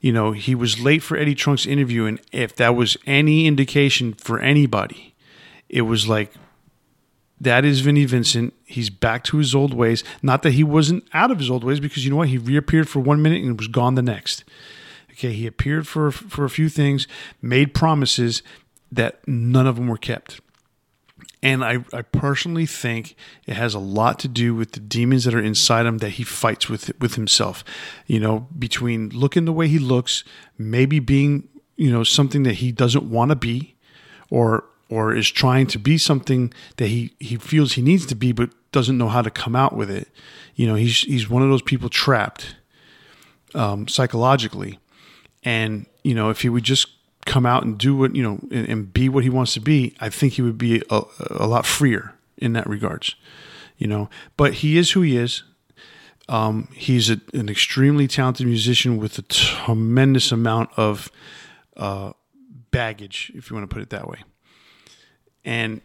You 0.00 0.12
know, 0.12 0.32
he 0.32 0.56
was 0.56 0.80
late 0.80 1.04
for 1.04 1.16
Eddie 1.16 1.36
Trunk's 1.36 1.66
interview, 1.66 2.04
and 2.04 2.20
if 2.32 2.56
that 2.56 2.74
was 2.74 2.96
any 3.06 3.46
indication 3.46 4.12
for 4.14 4.40
anybody, 4.40 5.14
it 5.68 5.82
was 5.82 6.08
like 6.08 6.32
that 7.40 7.64
is 7.64 7.80
Vinnie 7.80 8.06
Vincent. 8.06 8.54
He's 8.64 8.90
back 8.90 9.22
to 9.24 9.38
his 9.38 9.54
old 9.54 9.72
ways. 9.72 10.02
Not 10.20 10.42
that 10.42 10.54
he 10.54 10.64
wasn't 10.64 11.04
out 11.14 11.30
of 11.30 11.38
his 11.38 11.48
old 11.48 11.62
ways, 11.62 11.78
because 11.78 12.04
you 12.04 12.10
know 12.10 12.16
what? 12.16 12.28
He 12.28 12.38
reappeared 12.38 12.88
for 12.88 12.98
one 12.98 13.22
minute 13.22 13.44
and 13.44 13.56
was 13.56 13.68
gone 13.68 13.94
the 13.94 14.02
next. 14.02 14.42
Okay, 15.12 15.32
he 15.32 15.46
appeared 15.46 15.86
for 15.86 16.10
for 16.10 16.44
a 16.44 16.50
few 16.50 16.68
things, 16.68 17.06
made 17.40 17.72
promises 17.72 18.42
that 18.90 19.20
none 19.28 19.68
of 19.68 19.76
them 19.76 19.86
were 19.86 19.96
kept. 19.96 20.40
And 21.42 21.64
I, 21.64 21.84
I 21.92 22.02
personally 22.02 22.66
think 22.66 23.14
it 23.46 23.54
has 23.54 23.74
a 23.74 23.78
lot 23.78 24.18
to 24.20 24.28
do 24.28 24.54
with 24.56 24.72
the 24.72 24.80
demons 24.80 25.24
that 25.24 25.34
are 25.34 25.42
inside 25.42 25.86
him 25.86 25.98
that 25.98 26.10
he 26.10 26.24
fights 26.24 26.68
with 26.68 26.90
with 27.00 27.14
himself. 27.14 27.62
You 28.06 28.18
know, 28.18 28.48
between 28.58 29.10
looking 29.10 29.44
the 29.44 29.52
way 29.52 29.68
he 29.68 29.78
looks, 29.78 30.24
maybe 30.56 30.98
being, 30.98 31.48
you 31.76 31.92
know, 31.92 32.02
something 32.02 32.42
that 32.42 32.54
he 32.54 32.72
doesn't 32.72 33.08
want 33.08 33.30
to 33.30 33.36
be, 33.36 33.76
or 34.30 34.64
or 34.88 35.14
is 35.14 35.30
trying 35.30 35.66
to 35.68 35.78
be 35.78 35.98
something 35.98 36.52
that 36.76 36.88
he, 36.88 37.14
he 37.20 37.36
feels 37.36 37.74
he 37.74 37.82
needs 37.82 38.06
to 38.06 38.14
be 38.14 38.32
but 38.32 38.50
doesn't 38.72 38.98
know 38.98 39.08
how 39.08 39.22
to 39.22 39.30
come 39.30 39.54
out 39.54 39.76
with 39.76 39.90
it. 39.90 40.08
You 40.56 40.66
know, 40.66 40.74
he's 40.74 41.02
he's 41.02 41.30
one 41.30 41.42
of 41.42 41.50
those 41.50 41.62
people 41.62 41.88
trapped 41.88 42.56
um, 43.54 43.86
psychologically. 43.86 44.78
And, 45.44 45.86
you 46.02 46.14
know, 46.14 46.30
if 46.30 46.40
he 46.40 46.48
would 46.48 46.64
just 46.64 46.88
come 47.28 47.46
out 47.46 47.62
and 47.62 47.78
do 47.78 47.94
what, 47.94 48.16
you 48.16 48.22
know, 48.22 48.40
and, 48.50 48.68
and 48.68 48.92
be 48.92 49.08
what 49.08 49.22
he 49.22 49.30
wants 49.30 49.52
to 49.54 49.60
be, 49.60 49.94
I 50.00 50.08
think 50.08 50.32
he 50.32 50.42
would 50.42 50.58
be 50.58 50.82
a, 50.90 51.02
a 51.30 51.46
lot 51.46 51.66
freer 51.66 52.14
in 52.38 52.54
that 52.54 52.66
regards, 52.66 53.14
you 53.76 53.86
know. 53.86 54.08
But 54.36 54.54
he 54.54 54.78
is 54.78 54.92
who 54.92 55.02
he 55.02 55.16
is. 55.16 55.44
Um, 56.28 56.68
he's 56.74 57.10
a, 57.10 57.20
an 57.34 57.48
extremely 57.48 58.08
talented 58.08 58.46
musician 58.46 58.96
with 58.96 59.18
a 59.18 59.22
tremendous 59.22 60.32
amount 60.32 60.70
of 60.76 61.10
uh, 61.76 62.12
baggage, 62.70 63.30
if 63.34 63.50
you 63.50 63.56
want 63.56 63.68
to 63.68 63.72
put 63.72 63.82
it 63.82 63.90
that 63.90 64.08
way. 64.08 64.18
And 65.44 65.80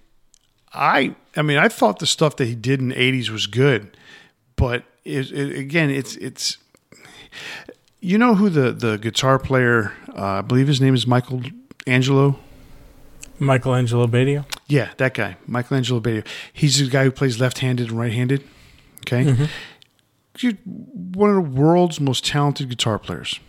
I, 0.73 1.15
I 1.35 1.41
mean, 1.41 1.57
I 1.57 1.67
thought 1.67 1.99
the 1.99 2.07
stuff 2.07 2.37
that 2.37 2.45
he 2.45 2.55
did 2.55 2.79
in 2.79 2.89
the 2.89 2.95
'80s 2.95 3.29
was 3.29 3.47
good, 3.47 3.95
but 4.55 4.83
it, 5.05 5.31
it, 5.31 5.57
again, 5.57 5.89
it's 5.89 6.15
it's. 6.17 6.57
You 8.03 8.17
know 8.17 8.35
who 8.35 8.49
the 8.49 8.73
the 8.73 8.97
guitar 8.97 9.39
player? 9.39 9.93
Uh, 10.09 10.39
I 10.39 10.41
believe 10.41 10.67
his 10.67 10.81
name 10.81 10.93
is 10.93 11.07
Michael 11.07 11.41
Angelo. 11.87 12.37
Michael 13.39 13.75
Angelo 13.75 14.07
Batio. 14.07 14.45
Yeah, 14.67 14.89
that 14.97 15.13
guy, 15.13 15.37
Michael 15.47 15.77
Angelo 15.77 16.01
Batio. 16.01 16.27
He's 16.51 16.79
the 16.79 16.89
guy 16.89 17.05
who 17.05 17.11
plays 17.11 17.39
left-handed 17.39 17.89
and 17.89 17.97
right-handed. 17.97 18.43
Okay, 19.07 19.47
He's 20.37 20.55
one 20.65 21.29
of 21.29 21.35
the 21.35 21.61
world's 21.61 22.01
most 22.01 22.25
talented 22.25 22.67
guitar 22.67 22.99
players. 22.99 23.39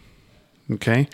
Okay, 0.70 1.09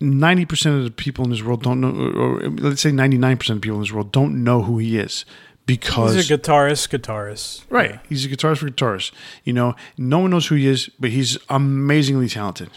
ninety 0.00 0.46
percent 0.46 0.78
of 0.78 0.84
the 0.84 0.90
people 0.90 1.24
in 1.24 1.30
this 1.30 1.42
world 1.42 1.62
don't 1.62 1.82
know, 1.82 1.90
or, 1.90 2.44
or 2.44 2.48
let's 2.48 2.80
say 2.80 2.92
ninety-nine 2.92 3.36
percent 3.36 3.58
of 3.58 3.60
people 3.60 3.76
in 3.76 3.82
this 3.82 3.92
world 3.92 4.10
don't 4.10 4.42
know 4.42 4.62
who 4.62 4.78
he 4.78 4.96
is 4.96 5.26
because 5.68 6.14
He's 6.14 6.30
a 6.30 6.38
guitarist, 6.38 6.88
guitarist. 6.88 7.62
Right. 7.68 7.90
Yeah. 7.90 7.98
He's 8.08 8.24
a 8.24 8.28
guitarist 8.28 8.58
for 8.58 8.70
guitarists. 8.70 9.12
You 9.44 9.52
know, 9.52 9.76
no 9.98 10.18
one 10.18 10.30
knows 10.30 10.46
who 10.46 10.54
he 10.54 10.66
is, 10.66 10.88
but 10.98 11.10
he's 11.10 11.36
amazingly 11.50 12.26
talented. 12.26 12.70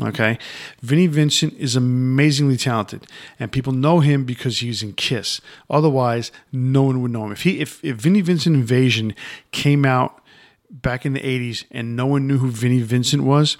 Okay. 0.00 0.38
Vinnie 0.80 1.08
Vincent 1.08 1.52
is 1.58 1.76
amazingly 1.76 2.56
talented. 2.56 3.06
And 3.38 3.52
people 3.52 3.72
know 3.74 4.00
him 4.00 4.24
because 4.24 4.60
he's 4.60 4.82
in 4.82 4.94
Kiss. 4.94 5.42
Otherwise, 5.68 6.32
no 6.50 6.84
one 6.84 7.02
would 7.02 7.10
know 7.10 7.26
him. 7.26 7.32
If 7.32 7.42
he 7.42 7.60
if, 7.60 7.84
if 7.84 7.96
Vinnie 7.96 8.22
Vincent 8.22 8.56
Invasion 8.56 9.14
came 9.52 9.84
out 9.84 10.22
back 10.70 11.04
in 11.04 11.12
the 11.12 11.26
eighties 11.26 11.66
and 11.70 11.94
no 11.94 12.06
one 12.06 12.26
knew 12.26 12.38
who 12.38 12.50
Vinnie 12.50 12.80
Vincent 12.80 13.24
was, 13.24 13.58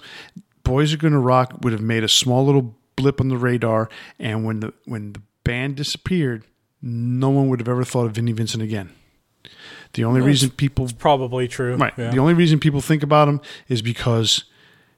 Boys 0.63 0.93
Are 0.93 0.97
Gonna 0.97 1.19
Rock 1.19 1.59
would 1.61 1.73
have 1.73 1.81
made 1.81 2.03
a 2.03 2.09
small 2.09 2.43
little 2.43 2.75
blip 2.95 3.21
on 3.21 3.27
the 3.27 3.37
radar 3.37 3.87
and 4.17 4.43
when 4.45 4.61
the 4.61 4.73
when 4.85 5.13
the 5.13 5.21
band 5.43 5.75
disappeared, 5.75 6.43
no 6.81 7.29
one 7.29 7.49
would 7.49 7.59
have 7.59 7.67
ever 7.67 7.83
thought 7.83 8.05
of 8.05 8.13
Vinnie 8.13 8.31
Vincent 8.31 8.63
again. 8.63 8.91
The 9.93 10.03
only 10.03 10.21
reason 10.21 10.51
people 10.51 10.89
Probably 10.97 11.47
true. 11.47 11.75
Right. 11.75 11.93
Yeah. 11.97 12.11
The 12.11 12.19
only 12.19 12.33
reason 12.33 12.59
people 12.59 12.81
think 12.81 13.03
about 13.03 13.27
him 13.27 13.41
is 13.67 13.81
because 13.81 14.43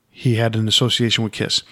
he 0.09 0.35
had 0.35 0.55
an 0.55 0.67
association 0.67 1.23
with 1.23 1.33
Kiss. 1.33 1.63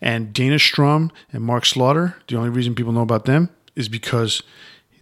And 0.00 0.32
Dana 0.32 0.58
Strum 0.58 1.10
and 1.32 1.42
Mark 1.42 1.66
Slaughter, 1.66 2.16
the 2.28 2.36
only 2.36 2.50
reason 2.50 2.74
people 2.74 2.92
know 2.92 3.02
about 3.02 3.24
them 3.24 3.50
is 3.74 3.88
because 3.88 4.42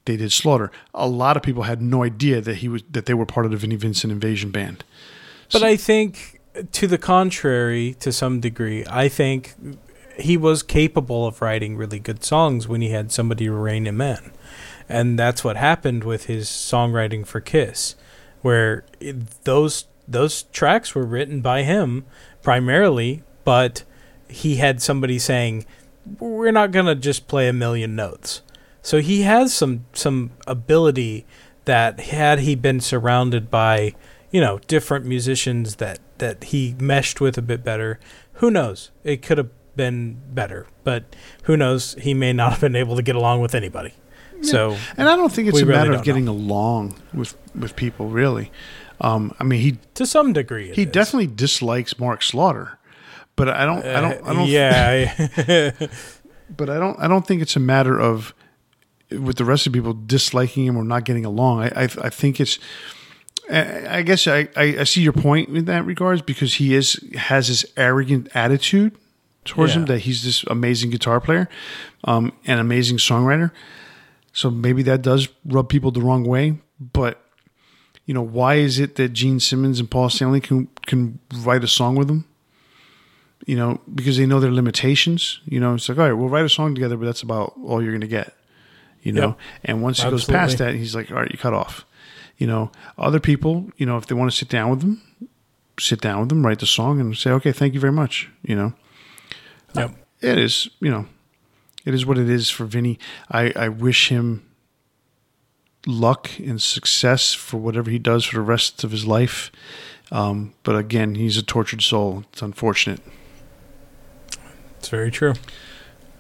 they 0.06 0.16
did 0.16 0.32
Slaughter. 0.32 0.70
A 0.94 1.06
lot 1.06 1.36
of 1.36 1.43
people 1.43 1.64
had 1.64 1.82
no 1.82 2.02
idea 2.02 2.40
that 2.40 2.56
he 2.56 2.68
was 2.68 2.82
that 2.90 3.06
they 3.06 3.14
were 3.14 3.26
part 3.26 3.44
of 3.44 3.52
the 3.52 3.59
Vinnie 3.59 3.76
Vincent 3.76 4.12
Invasion 4.12 4.51
band. 4.51 4.84
But 5.52 5.62
I 5.62 5.76
think, 5.76 6.40
to 6.72 6.86
the 6.86 6.98
contrary, 6.98 7.94
to 8.01 8.10
some 8.10 8.40
degree, 8.40 8.84
I 8.88 9.09
think 9.09 9.55
he 10.18 10.36
was 10.36 10.62
capable 10.62 11.26
of 11.26 11.43
writing 11.43 11.76
really 11.76 11.98
good 11.98 12.24
songs 12.24 12.66
when 12.66 12.80
he 12.80 12.90
had 12.90 13.12
somebody 13.12 13.47
to 13.47 13.52
rein 13.52 13.86
him 13.86 14.01
in. 14.01 14.32
And 14.88 15.18
that's 15.18 15.44
what 15.44 15.56
happened 15.56 16.05
with 16.05 16.26
his 16.26 16.48
songwriting 16.48 17.26
for 17.26 17.40
Kiss, 17.40 17.97
where 18.43 18.84
it, 19.01 19.44
those 19.44 19.86
those 20.09 20.44
tracks 20.44 20.94
were 20.94 21.05
written 21.05 21.40
by 21.40 21.64
him 21.64 22.05
primarily, 22.43 23.24
but 23.44 23.82
he 24.28 24.56
had 24.56 24.80
somebody 24.80 25.18
saying, 25.18 25.66
"We're 26.20 26.52
not 26.52 26.70
gonna 26.70 26.94
just 26.94 27.26
play 27.26 27.48
a 27.48 27.52
million 27.52 27.97
notes." 27.97 28.43
So 28.82 29.01
he 29.01 29.22
has 29.22 29.52
some 29.52 29.86
some 29.93 30.30
ability 30.47 31.26
that 31.64 31.98
had 31.98 32.38
he 32.40 32.55
been 32.55 32.80
surrounded 32.80 33.51
by, 33.51 33.94
you 34.30 34.40
know, 34.40 34.60
different 34.68 35.05
musicians 35.05 35.76
that 35.76 35.98
that 36.18 36.44
he 36.44 36.76
meshed 36.78 37.20
with 37.20 37.36
a 37.36 37.43
bit 37.43 37.64
better, 37.64 37.98
who 38.34 38.51
knows? 38.51 38.90
It 39.02 39.22
could 39.22 39.38
have 39.38 39.51
been 39.76 40.20
better, 40.32 40.66
but 40.84 41.14
who 41.44 41.56
knows? 41.56 41.94
He 41.94 42.14
may 42.14 42.32
not 42.32 42.52
have 42.52 42.60
been 42.60 42.76
able 42.76 42.96
to 42.96 43.02
get 43.02 43.16
along 43.16 43.40
with 43.40 43.54
anybody. 43.54 43.94
So 44.42 44.76
And 44.96 45.08
I 45.08 45.16
don't 45.16 45.32
think 45.32 45.48
it's 45.48 45.60
a 45.60 45.64
really 45.64 45.78
matter 45.78 45.92
of 45.92 46.04
getting 46.04 46.28
along 46.28 46.96
with 47.14 47.36
with 47.54 47.76
people 47.76 48.08
really. 48.08 48.50
Um, 49.00 49.34
I 49.38 49.44
mean, 49.44 49.60
he 49.60 49.78
to 49.94 50.06
some 50.06 50.32
degree, 50.32 50.72
he 50.72 50.82
is. 50.82 50.88
definitely 50.90 51.26
dislikes 51.26 51.98
Mark 51.98 52.22
Slaughter, 52.22 52.78
but 53.34 53.48
I 53.48 53.64
don't 53.66 53.84
I 53.84 54.00
don't 54.00 54.26
I 54.26 54.32
don't 54.32 54.42
Uh, 54.42 54.44
yeah, 54.44 55.70
but 56.56 56.70
I 56.70 56.78
don't 56.78 56.98
I 56.98 57.08
don't 57.08 57.26
think 57.26 57.42
it's 57.42 57.56
a 57.56 57.60
matter 57.60 57.98
of 57.98 58.34
with 59.10 59.36
the 59.36 59.44
rest 59.44 59.66
of 59.66 59.72
people 59.72 59.92
disliking 59.92 60.66
him 60.66 60.76
or 60.76 60.84
not 60.84 61.04
getting 61.04 61.24
along. 61.24 61.62
I 61.62 61.66
I, 61.66 61.82
I 61.84 62.10
think 62.10 62.40
it's 62.40 62.58
I 63.50 63.98
I 63.98 64.02
guess 64.02 64.26
I, 64.26 64.48
I, 64.56 64.76
I 64.80 64.84
see 64.84 65.02
your 65.02 65.12
point 65.12 65.50
in 65.50 65.66
that 65.66 65.84
regards 65.84 66.22
because 66.22 66.54
he 66.54 66.74
is 66.74 67.00
has 67.14 67.48
this 67.48 67.66
arrogant 67.76 68.28
attitude 68.34 68.96
towards 69.47 69.74
him 69.74 69.86
that 69.86 70.01
he's 70.01 70.23
this 70.24 70.44
amazing 70.44 70.90
guitar 70.90 71.20
player, 71.20 71.48
um, 72.05 72.32
and 72.47 72.60
amazing 72.60 72.98
songwriter. 72.98 73.51
So 74.32 74.51
maybe 74.51 74.82
that 74.85 75.02
does 75.02 75.28
rub 75.47 75.68
people 75.68 75.90
the 75.90 76.01
wrong 76.02 76.24
way. 76.24 76.59
But 76.81 77.23
you 78.05 78.14
know, 78.14 78.23
why 78.23 78.56
is 78.56 78.78
it 78.78 78.97
that 78.97 79.12
Gene 79.12 79.40
Simmons 79.40 79.81
and 79.81 79.90
Paul 79.90 80.10
Stanley 80.10 80.40
can 80.40 80.68
can 80.86 81.18
write 81.39 81.64
a 81.64 81.68
song 81.68 81.97
with 81.97 82.10
him? 82.10 82.24
You 83.47 83.56
know, 83.56 83.81
because 83.94 84.16
they 84.16 84.27
know 84.27 84.40
their 84.40 84.51
limitations. 84.52 85.40
You 85.47 85.60
know, 85.60 85.74
it's 85.74 85.89
like, 85.89 85.98
all 85.98 86.05
right, 86.05 86.12
we'll 86.12 86.28
write 86.28 86.44
a 86.44 86.48
song 86.48 86.74
together, 86.74 86.97
but 86.97 87.05
that's 87.06 87.23
about 87.23 87.55
all 87.64 87.81
you're 87.82 87.93
going 87.93 88.01
to 88.01 88.06
get. 88.09 88.35
You 89.02 89.12
know, 89.12 89.28
Yep. 89.28 89.39
and 89.66 89.82
once 89.82 90.02
he 90.02 90.10
goes 90.10 90.24
past 90.24 90.59
that, 90.59 90.74
he's 90.74 90.94
like, 90.97 91.10
all 91.12 91.18
right, 91.18 91.31
you 91.31 91.39
cut 91.39 91.52
off. 91.55 91.85
You 92.39 92.48
know, 92.48 92.73
other 92.98 93.20
people, 93.20 93.70
you 93.77 93.86
know, 93.86 93.97
if 93.98 94.06
they 94.06 94.14
want 94.16 94.31
to 94.32 94.36
sit 94.36 94.48
down 94.48 94.68
with 94.70 94.81
them, 94.81 95.01
sit 95.78 96.01
down 96.01 96.20
with 96.20 96.28
them, 96.28 96.44
write 96.44 96.59
the 96.59 96.66
song, 96.66 97.01
and 97.01 97.16
say, 97.16 97.31
okay, 97.31 97.52
thank 97.52 97.73
you 97.74 97.78
very 97.81 97.93
much. 97.93 98.28
You 98.43 98.56
know, 98.56 98.73
Yep. 99.74 99.94
it 100.20 100.38
is, 100.38 100.68
you 100.80 100.90
know, 100.90 101.06
it 101.84 101.94
is 101.94 102.06
what 102.06 102.18
it 102.18 102.28
is 102.28 102.51
for 102.51 102.64
Vinnie. 102.64 102.98
I, 103.30 103.52
I 103.55 103.68
wish 103.68 104.09
him 104.09 104.47
luck 105.86 106.30
and 106.38 106.60
success 106.60 107.32
for 107.32 107.59
whatever 107.59 107.90
he 107.90 107.98
does 107.98 108.24
for 108.24 108.36
the 108.36 108.43
rest 108.43 108.82
of 108.84 108.90
his 108.90 109.06
life. 109.06 109.52
Um, 110.10 110.55
but 110.62 110.76
again, 110.76 111.14
he's 111.14 111.36
a 111.36 111.43
tortured 111.43 111.82
soul. 111.82 112.24
It's 112.32 112.43
unfortunate. 112.43 113.01
It's 114.78 114.88
very 114.88 115.10
true. 115.10 115.34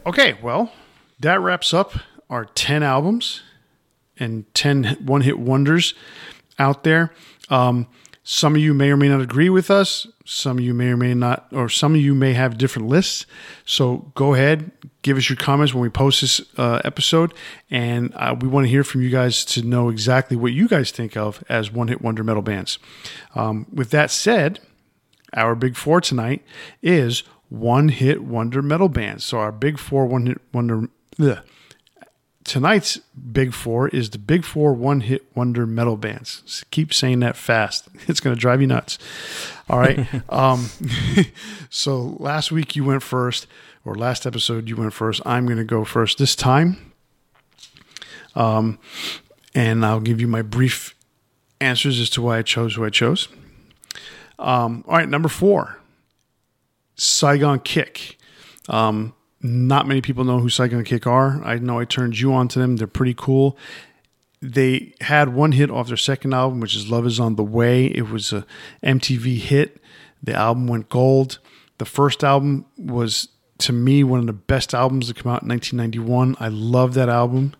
Okay, 0.04 0.36
well, 0.42 0.72
that 1.20 1.40
wraps 1.40 1.74
up 1.74 1.92
our 2.30 2.44
10 2.44 2.82
albums 2.82 3.42
and 4.18 4.52
10 4.54 4.98
one 5.04 5.22
hit 5.22 5.38
wonders 5.38 5.94
out 6.58 6.84
there. 6.84 7.12
Um, 7.48 7.86
some 8.22 8.54
of 8.54 8.60
you 8.60 8.74
may 8.74 8.90
or 8.90 8.96
may 8.96 9.08
not 9.08 9.20
agree 9.20 9.50
with 9.50 9.70
us. 9.70 10.06
Some 10.26 10.58
of 10.58 10.64
you 10.64 10.74
may 10.74 10.88
or 10.88 10.96
may 10.96 11.14
not, 11.14 11.46
or 11.52 11.68
some 11.68 11.94
of 11.94 12.00
you 12.00 12.14
may 12.14 12.32
have 12.34 12.58
different 12.58 12.88
lists. 12.88 13.26
So 13.64 14.10
go 14.14 14.34
ahead, 14.34 14.72
give 15.02 15.16
us 15.16 15.30
your 15.30 15.36
comments 15.36 15.72
when 15.72 15.82
we 15.82 15.88
post 15.88 16.20
this 16.20 16.40
uh, 16.58 16.80
episode. 16.84 17.32
And 17.70 18.12
uh, 18.14 18.36
we 18.40 18.48
want 18.48 18.64
to 18.64 18.70
hear 18.70 18.84
from 18.84 19.02
you 19.02 19.10
guys 19.10 19.44
to 19.46 19.62
know 19.62 19.88
exactly 19.88 20.36
what 20.36 20.52
you 20.52 20.68
guys 20.68 20.90
think 20.90 21.16
of 21.16 21.42
as 21.48 21.72
one 21.72 21.88
hit 21.88 22.02
wonder 22.02 22.24
metal 22.24 22.42
bands. 22.42 22.78
Um, 23.34 23.66
with 23.72 23.90
that 23.90 24.10
said, 24.10 24.60
our 25.32 25.54
big 25.54 25.76
four 25.76 26.00
tonight 26.00 26.42
is 26.82 27.22
one 27.48 27.88
hit 27.88 28.22
wonder 28.22 28.62
metal 28.62 28.88
bands. 28.88 29.24
So 29.24 29.38
our 29.38 29.52
big 29.52 29.78
four 29.78 30.06
one 30.06 30.26
hit 30.26 30.40
wonder. 30.52 30.88
Tonight's 32.44 32.98
big 33.32 33.52
four 33.52 33.88
is 33.88 34.10
the 34.10 34.18
big 34.18 34.44
four 34.44 34.72
one 34.72 35.00
hit 35.00 35.26
wonder 35.34 35.66
metal 35.66 35.96
bands. 35.96 36.64
Keep 36.70 36.94
saying 36.94 37.20
that 37.20 37.36
fast. 37.36 37.88
It's 38.08 38.20
going 38.20 38.36
to 38.36 38.40
drive 38.40 38.60
you 38.60 38.68
nuts. 38.68 38.98
All 39.68 39.78
right. 39.78 40.06
um, 40.32 40.68
so 41.70 42.16
last 42.18 42.52
week 42.52 42.76
you 42.76 42.84
went 42.84 43.02
first, 43.02 43.46
or 43.84 43.94
last 43.94 44.26
episode 44.26 44.68
you 44.68 44.76
went 44.76 44.92
first. 44.92 45.20
I'm 45.24 45.46
going 45.46 45.58
to 45.58 45.64
go 45.64 45.84
first 45.84 46.18
this 46.18 46.36
time. 46.36 46.92
Um, 48.34 48.78
and 49.54 49.84
I'll 49.84 50.00
give 50.00 50.20
you 50.20 50.28
my 50.28 50.42
brief 50.42 50.94
answers 51.60 51.98
as 51.98 52.10
to 52.10 52.22
why 52.22 52.38
I 52.38 52.42
chose 52.42 52.74
who 52.74 52.84
I 52.84 52.90
chose. 52.90 53.28
Um, 54.38 54.84
all 54.86 54.96
right, 54.96 55.08
number 55.08 55.28
four, 55.28 55.78
Saigon 56.96 57.60
Kick. 57.60 58.18
Um, 58.68 59.14
not 59.40 59.86
many 59.86 60.00
people 60.00 60.24
know 60.24 60.40
who 60.40 60.50
Saigon 60.50 60.84
Kick 60.84 61.06
are. 61.06 61.42
I 61.42 61.56
know 61.56 61.78
I 61.78 61.84
turned 61.84 62.18
you 62.18 62.34
on 62.34 62.48
to 62.48 62.58
them. 62.58 62.76
They're 62.76 62.86
pretty 62.86 63.14
cool. 63.16 63.56
They 64.42 64.94
had 65.00 65.30
one 65.30 65.52
hit 65.52 65.70
off 65.70 65.88
their 65.88 65.96
second 65.96 66.34
album, 66.34 66.60
which 66.60 66.76
is 66.76 66.90
Love 66.90 67.06
Is 67.06 67.18
on 67.18 67.36
the 67.36 67.44
Way. 67.44 67.86
It 67.86 68.10
was 68.10 68.32
a 68.32 68.46
MTV 68.82 69.38
hit. 69.38 69.80
The 70.22 70.34
album 70.34 70.66
went 70.66 70.88
gold. 70.88 71.38
The 71.78 71.84
first 71.84 72.22
album 72.22 72.66
was 72.76 73.28
to 73.58 73.72
me 73.72 74.04
one 74.04 74.20
of 74.20 74.26
the 74.26 74.32
best 74.32 74.74
albums 74.74 75.08
to 75.08 75.14
come 75.14 75.32
out 75.32 75.42
in 75.42 75.48
1991. 75.48 76.36
I 76.38 76.48
love 76.48 76.94
that 76.94 77.08
album. 77.08 77.54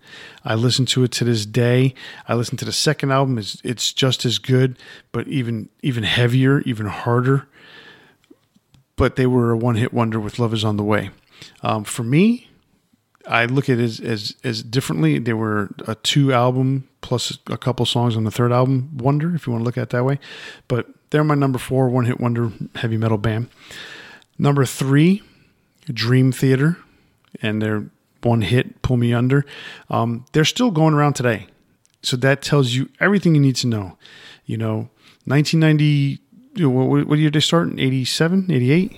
I 0.45 0.55
listen 0.55 0.85
to 0.87 1.05
it 1.05 1.13
to 1.13 1.25
this 1.25 1.47
day. 1.47 1.95
I 2.29 2.35
listen 2.35 2.57
to 2.59 2.65
the 2.65 2.73
second 2.73 3.13
album. 3.13 3.39
It's, 3.39 3.61
it's 3.65 3.93
just 3.93 4.25
as 4.25 4.39
good, 4.39 4.79
but 5.13 5.27
even 5.29 5.69
even 5.83 6.05
heavier, 6.05 6.61
even 6.61 6.87
harder. 6.87 7.49
But 8.97 9.17
they 9.17 9.27
were 9.27 9.53
a 9.53 9.57
one 9.57 9.77
hit 9.77 9.93
wonder 9.93 10.21
with 10.21 10.39
Love 10.39 10.53
Is 10.53 10.65
on 10.65 10.77
the 10.77 10.85
Way. 10.85 11.11
Um, 11.63 11.85
for 11.85 12.03
me, 12.03 12.49
I 13.27 13.47
look 13.47 13.69
at 13.69 13.79
it 13.79 13.85
as, 13.85 14.01
as, 14.01 14.37
as 14.45 14.63
differently. 14.63 15.19
They 15.19 15.33
were 15.33 15.71
a 15.87 15.95
two 15.97 16.33
album 16.33 16.89
plus 17.01 17.39
a 17.49 17.57
couple 17.57 17.87
songs 17.87 18.17
on 18.17 18.25
the 18.25 18.31
third 18.31 18.53
album 18.53 18.97
wonder, 18.97 19.35
if 19.35 19.47
you 19.47 19.53
want 19.53 19.63
to 19.63 19.65
look 19.65 19.79
at 19.79 19.85
it 19.85 19.91
that 19.91 20.05
way. 20.05 20.19
But 20.69 20.87
they're 21.11 21.25
my 21.25 21.35
number 21.35 21.59
four 21.59 21.89
one 21.89 22.05
hit 22.05 22.21
wonder 22.21 22.53
heavy 22.77 22.97
metal 22.97 23.19
band. 23.19 23.49
Number 24.39 24.65
three, 24.65 25.23
Dream 25.87 26.33
Theater, 26.33 26.79
and 27.41 27.63
their 27.63 27.87
one 28.23 28.43
hit 28.43 28.83
Pull 28.83 28.97
Me 28.97 29.15
Under. 29.15 29.45
Um, 29.89 30.27
they're 30.33 30.45
still 30.45 30.71
going 30.71 30.95
around 30.95 31.15
today, 31.15 31.47
so 32.03 32.17
that 32.19 32.43
tells 32.43 32.75
you 32.75 32.89
everything 33.01 33.35
you 33.35 33.41
need 33.41 33.57
to 33.57 33.67
know. 33.67 33.97
You 34.45 34.57
know, 34.57 34.89
1990. 35.25 36.21
What, 36.59 37.07
what 37.07 37.19
year 37.19 37.31
did 37.31 37.35
they 37.35 37.41
start? 37.41 37.69
In 37.69 37.79
87, 37.79 38.51
88? 38.51 38.97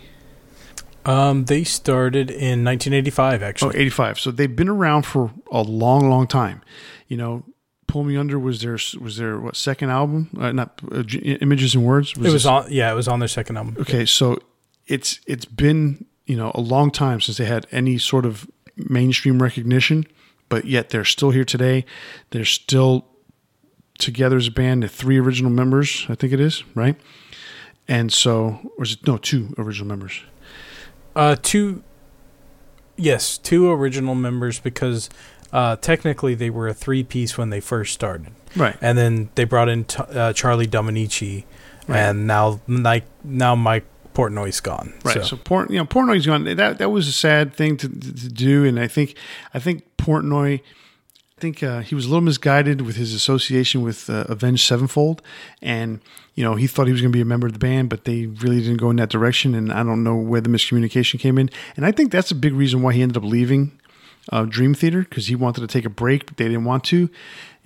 Um, 1.09 1.47
they 1.47 1.64
started 1.64 2.30
in 2.30 2.64
1985, 2.64 3.43
actually. 3.43 3.76
Oh, 3.76 3.80
85. 3.80 4.20
So 4.20 4.30
they've 4.30 4.55
been 4.55 4.68
around 4.68 5.06
for 5.06 5.32
a 5.51 5.62
long, 5.62 6.10
long 6.10 6.26
time. 6.26 6.60
You 7.06 7.16
know, 7.16 7.44
Pull 7.86 8.05
Me 8.05 8.14
Under 8.18 8.39
was 8.39 8.60
their 8.60 8.78
was 9.01 9.16
their 9.16 9.40
what 9.40 9.56
second 9.56 9.89
album? 9.89 10.28
Uh, 10.39 10.52
not 10.52 10.80
uh, 10.93 11.02
Images 11.40 11.74
and 11.74 11.85
Words. 11.86 12.14
Was 12.16 12.26
it 12.26 12.32
was 12.32 12.43
this? 12.43 12.47
on. 12.47 12.66
Yeah, 12.70 12.93
it 12.93 12.94
was 12.94 13.09
on 13.09 13.20
their 13.20 13.28
second 13.28 13.56
album. 13.56 13.76
Okay, 13.80 14.05
so 14.05 14.39
it's 14.86 15.20
it's 15.26 15.47
been 15.47 16.05
you 16.26 16.36
know 16.36 16.52
a 16.55 16.60
long 16.60 16.90
time 16.90 17.22
since 17.22 17.39
they 17.39 17.47
had 17.47 17.66
any 17.72 17.97
sort 17.97 18.26
of 18.26 18.47
mainstream 18.76 19.43
recognition, 19.43 20.06
but 20.51 20.66
yet 20.66 20.90
they're 20.90 21.06
still 21.06 21.30
here 21.30 21.44
today. 21.44 21.86
They're 22.30 22.44
still 22.44 23.06
together 23.98 24.36
as 24.36 24.48
a 24.48 24.52
band. 24.52 24.82
The 24.82 24.89
three 24.89 25.18
original 25.18 25.51
members, 25.51 26.05
I 26.10 26.14
think 26.14 26.35
it 26.35 26.40
is, 26.40 26.64
right? 26.74 26.97
And 27.89 28.12
so, 28.12 28.60
or 28.76 28.85
is 28.85 28.93
it 28.93 29.06
no 29.06 29.16
two 29.16 29.55
original 29.56 29.89
members? 29.89 30.20
Uh, 31.19 31.36
two. 31.43 31.82
Yes, 32.97 33.39
two 33.39 33.70
original 33.70 34.15
members 34.15 34.61
because 34.61 35.11
uh, 35.53 35.77
technically 35.77 36.35
they 36.35 36.49
were 36.49 36.69
a 36.69 36.74
three 36.74 37.03
piece 37.03 37.36
when 37.36 37.51
they 37.51 37.61
first 37.61 37.93
started. 37.93 38.28
Right. 38.57 38.77
And 38.81 38.97
then 38.97 39.31
they 39.35 39.45
brought 39.45 39.69
in 39.69 39.85
t- 39.85 40.03
uh, 40.03 40.32
Charlie 40.32 40.66
Dominici, 40.66 41.45
right. 41.89 41.99
and 41.99 42.27
now 42.27 42.61
Mike, 42.66 43.05
now 43.24 43.55
Mike 43.57 43.85
Portnoy's 44.15 44.61
gone. 44.61 44.95
Right. 45.05 45.15
So, 45.15 45.23
so 45.23 45.36
Port, 45.36 45.70
you 45.70 45.78
know, 45.78 45.85
Portnoy's 45.86 46.24
gone. 46.24 46.45
That 46.45 46.78
that 46.78 46.90
was 46.90 47.09
a 47.09 47.12
sad 47.12 47.53
thing 47.53 47.77
to, 47.78 47.89
to, 47.89 48.15
to 48.15 48.28
do, 48.28 48.65
and 48.65 48.78
I 48.78 48.86
think 48.86 49.16
I 49.53 49.59
think 49.59 49.85
Portnoy. 49.97 50.61
I 51.39 51.40
think 51.40 51.62
uh, 51.62 51.81
he 51.82 51.94
was 51.94 52.05
a 52.05 52.09
little 52.09 52.20
misguided 52.20 52.81
with 52.81 52.97
his 52.97 53.15
association 53.15 53.82
with 53.82 54.10
uh, 54.10 54.24
Avenged 54.28 54.66
Sevenfold, 54.66 55.23
and 55.62 56.01
you 56.35 56.43
know, 56.43 56.56
he 56.56 56.66
thought 56.66 56.86
he 56.86 56.93
was 56.93 57.01
going 57.01 57.12
to 57.12 57.16
be 57.16 57.20
a 57.20 57.24
member 57.24 57.47
of 57.47 57.52
the 57.52 57.60
band, 57.60 57.90
but 57.90 58.05
they 58.06 58.27
really 58.27 58.60
didn't 58.60 58.78
go 58.78 58.90
in 58.90 58.97
that 58.97 59.09
direction. 59.09 59.55
And 59.55 59.73
I 59.73 59.85
don't 59.85 60.02
know 60.02 60.16
where 60.16 60.40
the 60.40 60.48
miscommunication 60.48 61.20
came 61.20 61.39
in. 61.39 61.48
And 61.77 61.86
I 61.86 61.93
think 61.93 62.10
that's 62.10 62.32
a 62.32 62.35
big 62.35 62.55
reason 62.55 62.82
why 62.82 62.93
he 62.93 63.02
ended 63.02 63.16
up 63.16 63.23
leaving 63.23 63.78
uh, 64.32 64.47
Dream 64.47 64.74
Theater 64.74 65.02
because 65.02 65.28
he 65.28 65.36
wanted 65.36 65.60
to 65.60 65.69
take 65.69 65.85
a 65.85 65.90
break, 65.90 66.27
but 66.27 66.36
they 66.36 66.44
didn't 66.44 66.65
want 66.65 66.82
to. 66.85 67.09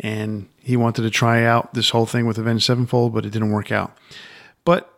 And 0.01 0.49
he 0.61 0.77
wanted 0.77 1.03
to 1.03 1.11
try 1.11 1.45
out 1.45 1.73
this 1.73 1.91
whole 1.91 2.07
thing 2.07 2.27
with 2.27 2.37
Avenged 2.37 2.65
Sevenfold, 2.65 3.15
but 3.15 3.25
it 3.25 3.31
didn't 3.31 3.53
work 3.53 3.73
out. 3.73 3.97
But, 4.65 4.91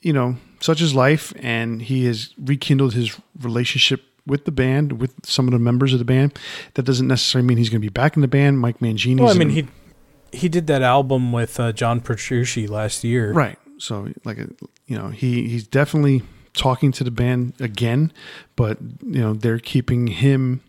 you 0.00 0.12
know, 0.12 0.36
such 0.60 0.80
is 0.80 0.92
life. 0.92 1.32
And 1.40 1.82
he 1.82 2.06
has 2.06 2.34
rekindled 2.36 2.94
his 2.94 3.16
relationship 3.40 4.04
with 4.26 4.44
the 4.44 4.52
band, 4.52 5.00
with 5.00 5.12
some 5.24 5.46
of 5.48 5.52
the 5.52 5.58
members 5.58 5.92
of 5.92 5.98
the 5.98 6.04
band. 6.04 6.38
That 6.74 6.84
doesn't 6.84 7.08
necessarily 7.08 7.46
mean 7.48 7.58
he's 7.58 7.68
going 7.70 7.80
to 7.80 7.84
be 7.86 7.92
back 7.92 8.16
in 8.16 8.22
the 8.22 8.28
band. 8.28 8.60
Mike 8.60 8.78
Mangini. 8.80 9.20
Well, 9.20 9.30
I 9.30 9.34
mean, 9.34 9.50
he 9.50 9.66
he 10.32 10.48
did 10.48 10.66
that 10.68 10.82
album 10.82 11.32
with 11.32 11.58
uh, 11.60 11.72
John 11.72 12.00
Petrucci 12.00 12.66
last 12.66 13.04
year, 13.04 13.32
right? 13.32 13.58
So, 13.78 14.08
like, 14.24 14.38
you 14.86 14.96
know, 14.96 15.08
he 15.08 15.48
he's 15.48 15.66
definitely 15.66 16.22
talking 16.54 16.92
to 16.92 17.02
the 17.04 17.10
band 17.10 17.54
again, 17.60 18.12
but 18.56 18.78
you 19.02 19.20
know, 19.20 19.32
they're 19.34 19.58
keeping 19.58 20.06
him, 20.06 20.60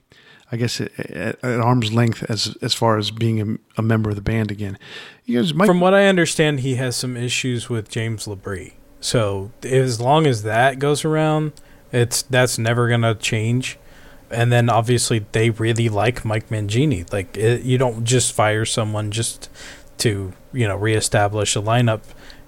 I 0.51 0.57
guess, 0.57 0.81
at, 0.81 0.91
at 0.99 1.43
arm's 1.43 1.93
length 1.93 2.23
as 2.29 2.57
as 2.61 2.73
far 2.73 2.97
as 2.97 3.11
being 3.11 3.39
a, 3.41 3.79
a 3.79 3.83
member 3.83 4.09
of 4.09 4.15
the 4.15 4.21
band 4.21 4.49
again. 4.49 4.77
Might- 5.27 5.65
From 5.67 5.79
what 5.79 5.93
I 5.93 6.07
understand, 6.07 6.61
he 6.61 6.75
has 6.75 6.95
some 6.95 7.15
issues 7.15 7.69
with 7.69 7.89
James 7.89 8.25
LaBrie. 8.25 8.73
So, 8.99 9.51
as 9.63 9.99
long 10.01 10.25
as 10.25 10.43
that 10.43 10.79
goes 10.79 11.03
around, 11.05 11.51
it's 11.93 12.23
that's 12.23 12.57
never 12.57 12.89
gonna 12.89 13.15
change 13.15 13.77
and 14.33 14.51
then 14.51 14.69
obviously 14.69 15.25
they 15.31 15.51
really 15.51 15.89
like 15.89 16.25
Mike 16.25 16.49
Mangini. 16.49 17.11
Like 17.13 17.37
it, 17.37 17.61
you 17.63 17.77
don't 17.77 18.03
just 18.03 18.33
fire 18.33 18.65
someone 18.65 19.11
just 19.11 19.49
to 19.99 20.33
you 20.51 20.67
know 20.67 20.75
reestablish 20.75 21.55
a 21.55 21.61
lineup 21.61 22.01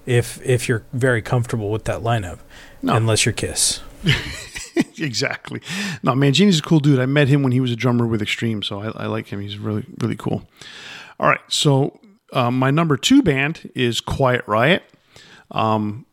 if 0.04 0.44
if 0.44 0.68
you're 0.68 0.84
very 0.92 1.22
comfortable 1.22 1.70
with 1.70 1.84
that 1.84 2.00
lineup, 2.00 2.38
no. 2.82 2.94
unless 2.94 3.24
you're 3.24 3.32
Kiss. 3.32 3.80
exactly. 4.98 5.60
No, 6.02 6.12
Mangini's 6.12 6.58
a 6.58 6.62
cool 6.62 6.80
dude. 6.80 7.00
I 7.00 7.06
met 7.06 7.28
him 7.28 7.42
when 7.42 7.52
he 7.52 7.60
was 7.60 7.72
a 7.72 7.76
drummer 7.76 8.06
with 8.06 8.22
Extreme, 8.22 8.62
so 8.62 8.80
I, 8.80 9.04
I 9.04 9.06
like 9.06 9.28
him. 9.28 9.40
He's 9.40 9.58
really 9.58 9.84
really 10.00 10.16
cool. 10.16 10.42
All 11.18 11.28
right, 11.28 11.40
so 11.48 11.98
um, 12.32 12.58
my 12.58 12.70
number 12.70 12.96
two 12.96 13.22
band 13.22 13.70
is 13.74 14.00
Quiet 14.00 14.42
Riot. 14.46 14.82
Um, 15.50 16.05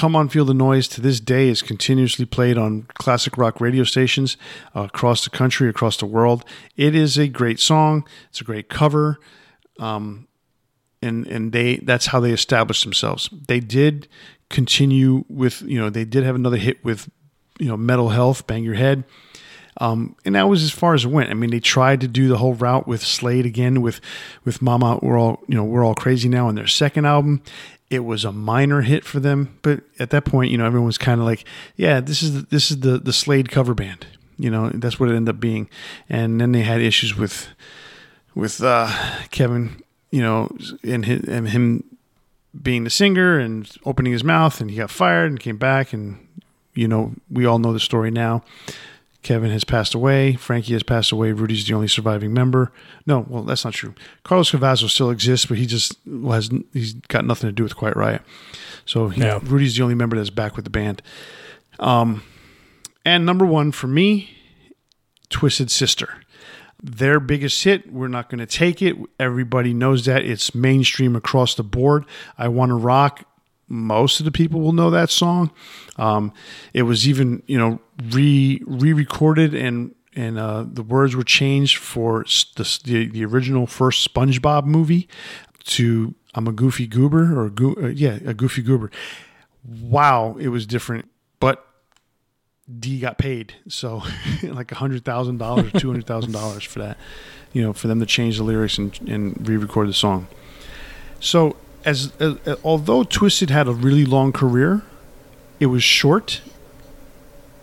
Come 0.00 0.16
On 0.16 0.30
Feel 0.30 0.46
the 0.46 0.54
Noise 0.54 0.88
to 0.88 1.02
this 1.02 1.20
day 1.20 1.50
is 1.50 1.60
continuously 1.60 2.24
played 2.24 2.56
on 2.56 2.86
classic 2.94 3.36
rock 3.36 3.60
radio 3.60 3.84
stations 3.84 4.38
uh, 4.74 4.84
across 4.84 5.24
the 5.24 5.28
country, 5.28 5.68
across 5.68 5.98
the 5.98 6.06
world. 6.06 6.42
It 6.74 6.94
is 6.94 7.18
a 7.18 7.28
great 7.28 7.60
song. 7.60 8.08
It's 8.30 8.40
a 8.40 8.44
great 8.44 8.70
cover. 8.70 9.20
Um, 9.78 10.26
and 11.02 11.26
and 11.26 11.52
they 11.52 11.80
that's 11.80 12.06
how 12.06 12.18
they 12.18 12.30
established 12.30 12.82
themselves. 12.82 13.28
They 13.46 13.60
did 13.60 14.08
continue 14.48 15.26
with, 15.28 15.60
you 15.60 15.78
know, 15.78 15.90
they 15.90 16.06
did 16.06 16.24
have 16.24 16.34
another 16.34 16.56
hit 16.56 16.82
with, 16.82 17.10
you 17.58 17.68
know, 17.68 17.76
Metal 17.76 18.08
Health, 18.08 18.46
Bang 18.46 18.64
Your 18.64 18.76
Head. 18.76 19.04
Um, 19.82 20.16
and 20.24 20.34
that 20.34 20.48
was 20.48 20.62
as 20.62 20.70
far 20.70 20.94
as 20.94 21.04
it 21.04 21.08
went. 21.08 21.30
I 21.30 21.34
mean, 21.34 21.50
they 21.50 21.60
tried 21.60 22.00
to 22.00 22.08
do 22.08 22.26
the 22.26 22.38
whole 22.38 22.54
route 22.54 22.88
with 22.88 23.02
Slade 23.02 23.44
again 23.44 23.82
with 23.82 24.00
with 24.44 24.62
Mama. 24.62 24.98
We're 25.02 25.18
all 25.18 25.42
you 25.46 25.56
know 25.56 25.64
we're 25.64 25.84
all 25.84 25.94
crazy 25.94 26.30
now 26.30 26.48
on 26.48 26.54
their 26.54 26.66
second 26.66 27.04
album. 27.04 27.42
It 27.90 28.04
was 28.04 28.24
a 28.24 28.32
minor 28.32 28.82
hit 28.82 29.04
for 29.04 29.18
them, 29.18 29.58
but 29.62 29.82
at 29.98 30.10
that 30.10 30.24
point, 30.24 30.50
you 30.50 30.58
know, 30.58 30.64
everyone 30.64 30.86
was 30.86 30.98
kind 30.98 31.20
of 31.20 31.26
like, 31.26 31.44
"Yeah, 31.76 32.00
this 32.00 32.22
is 32.22 32.34
the, 32.34 32.42
this 32.42 32.70
is 32.70 32.80
the 32.80 32.98
the 32.98 33.12
Slade 33.12 33.50
cover 33.50 33.74
band." 33.74 34.06
You 34.38 34.48
know, 34.48 34.70
that's 34.70 34.98
what 34.98 35.10
it 35.10 35.16
ended 35.16 35.34
up 35.34 35.40
being. 35.40 35.68
And 36.08 36.40
then 36.40 36.52
they 36.52 36.62
had 36.62 36.80
issues 36.80 37.16
with 37.16 37.48
with 38.34 38.62
uh, 38.62 38.90
Kevin, 39.30 39.82
you 40.10 40.22
know, 40.22 40.50
and, 40.82 41.04
his, 41.04 41.24
and 41.24 41.48
him 41.48 41.84
being 42.60 42.84
the 42.84 42.90
singer 42.90 43.38
and 43.38 43.70
opening 43.84 44.12
his 44.12 44.24
mouth, 44.24 44.60
and 44.60 44.70
he 44.70 44.76
got 44.76 44.90
fired 44.90 45.30
and 45.30 45.40
came 45.40 45.56
back, 45.56 45.92
and 45.92 46.26
you 46.74 46.88
know 46.88 47.12
we 47.30 47.44
all 47.44 47.58
know 47.58 47.72
the 47.72 47.80
story 47.80 48.10
now. 48.10 48.42
Kevin 49.22 49.50
has 49.50 49.64
passed 49.64 49.94
away. 49.94 50.34
Frankie 50.34 50.72
has 50.72 50.82
passed 50.82 51.12
away. 51.12 51.32
Rudy's 51.32 51.66
the 51.66 51.74
only 51.74 51.88
surviving 51.88 52.32
member. 52.32 52.72
No, 53.06 53.26
well, 53.28 53.42
that's 53.42 53.64
not 53.64 53.74
true. 53.74 53.94
Carlos 54.24 54.50
Cavazo 54.50 54.88
still 54.88 55.10
exists, 55.10 55.44
but 55.46 55.58
he 55.58 55.66
just 55.66 55.96
has 56.26 56.50
he's 56.72 56.94
got 56.94 57.24
nothing 57.26 57.48
to 57.48 57.52
do 57.52 57.62
with 57.62 57.76
Quiet 57.76 57.96
Riot. 57.96 58.22
So 58.86 59.08
he, 59.08 59.20
Yeah. 59.20 59.38
Rudy's 59.42 59.76
the 59.76 59.82
only 59.82 59.94
member 59.94 60.16
that's 60.16 60.30
back 60.30 60.56
with 60.56 60.64
the 60.64 60.70
band. 60.70 61.02
Um, 61.78 62.22
and 63.04 63.26
number 63.26 63.44
one 63.44 63.72
for 63.72 63.86
me, 63.86 64.30
Twisted 65.28 65.70
Sister. 65.70 66.14
Their 66.82 67.20
biggest 67.20 67.62
hit, 67.62 67.92
we're 67.92 68.08
not 68.08 68.30
going 68.30 68.38
to 68.38 68.46
take 68.46 68.80
it. 68.80 68.96
Everybody 69.18 69.74
knows 69.74 70.06
that. 70.06 70.24
It's 70.24 70.54
mainstream 70.54 71.14
across 71.14 71.54
the 71.54 71.62
board. 71.62 72.06
I 72.38 72.48
Want 72.48 72.70
to 72.70 72.74
Rock. 72.74 73.24
Most 73.70 74.20
of 74.20 74.24
the 74.24 74.32
people 74.32 74.60
will 74.60 74.72
know 74.72 74.90
that 74.90 75.08
song. 75.10 75.50
Um, 75.96 76.32
it 76.74 76.82
was 76.82 77.08
even, 77.08 77.42
you 77.46 77.56
know, 77.56 77.80
re 78.10 78.60
re 78.66 78.92
recorded 78.92 79.54
and 79.54 79.94
and 80.14 80.38
uh, 80.38 80.64
the 80.70 80.82
words 80.82 81.14
were 81.14 81.24
changed 81.24 81.78
for 81.78 82.24
the, 82.56 82.80
the 82.84 83.06
the 83.06 83.24
original 83.24 83.66
first 83.66 84.12
SpongeBob 84.12 84.64
movie 84.64 85.08
to 85.64 86.14
"I'm 86.34 86.46
a 86.46 86.52
Goofy 86.52 86.86
Goober" 86.86 87.38
or 87.38 87.48
Goo, 87.48 87.76
uh, 87.80 87.86
yeah, 87.88 88.18
a 88.26 88.34
Goofy 88.34 88.62
Goober. 88.62 88.90
Wow, 89.64 90.36
it 90.40 90.48
was 90.48 90.66
different, 90.66 91.08
but 91.38 91.64
Dee 92.78 93.00
got 93.00 93.18
paid, 93.18 93.54
so 93.68 94.02
like 94.42 94.72
a 94.72 94.76
hundred 94.76 95.04
thousand 95.04 95.38
dollars 95.38 95.72
or 95.72 95.78
two 95.78 95.88
hundred 95.88 96.06
thousand 96.06 96.32
dollars 96.32 96.64
for 96.64 96.80
that, 96.80 96.98
you 97.52 97.62
know, 97.62 97.72
for 97.72 97.88
them 97.88 98.00
to 98.00 98.06
change 98.06 98.36
the 98.36 98.44
lyrics 98.44 98.78
and, 98.78 98.98
and 99.08 99.48
re-record 99.48 99.88
the 99.88 99.94
song. 99.94 100.28
So, 101.20 101.56
as 101.84 102.12
uh, 102.20 102.36
uh, 102.46 102.56
although 102.64 103.04
Twisted 103.04 103.50
had 103.50 103.68
a 103.68 103.72
really 103.72 104.04
long 104.04 104.32
career, 104.32 104.82
it 105.58 105.66
was 105.66 105.82
short. 105.82 106.40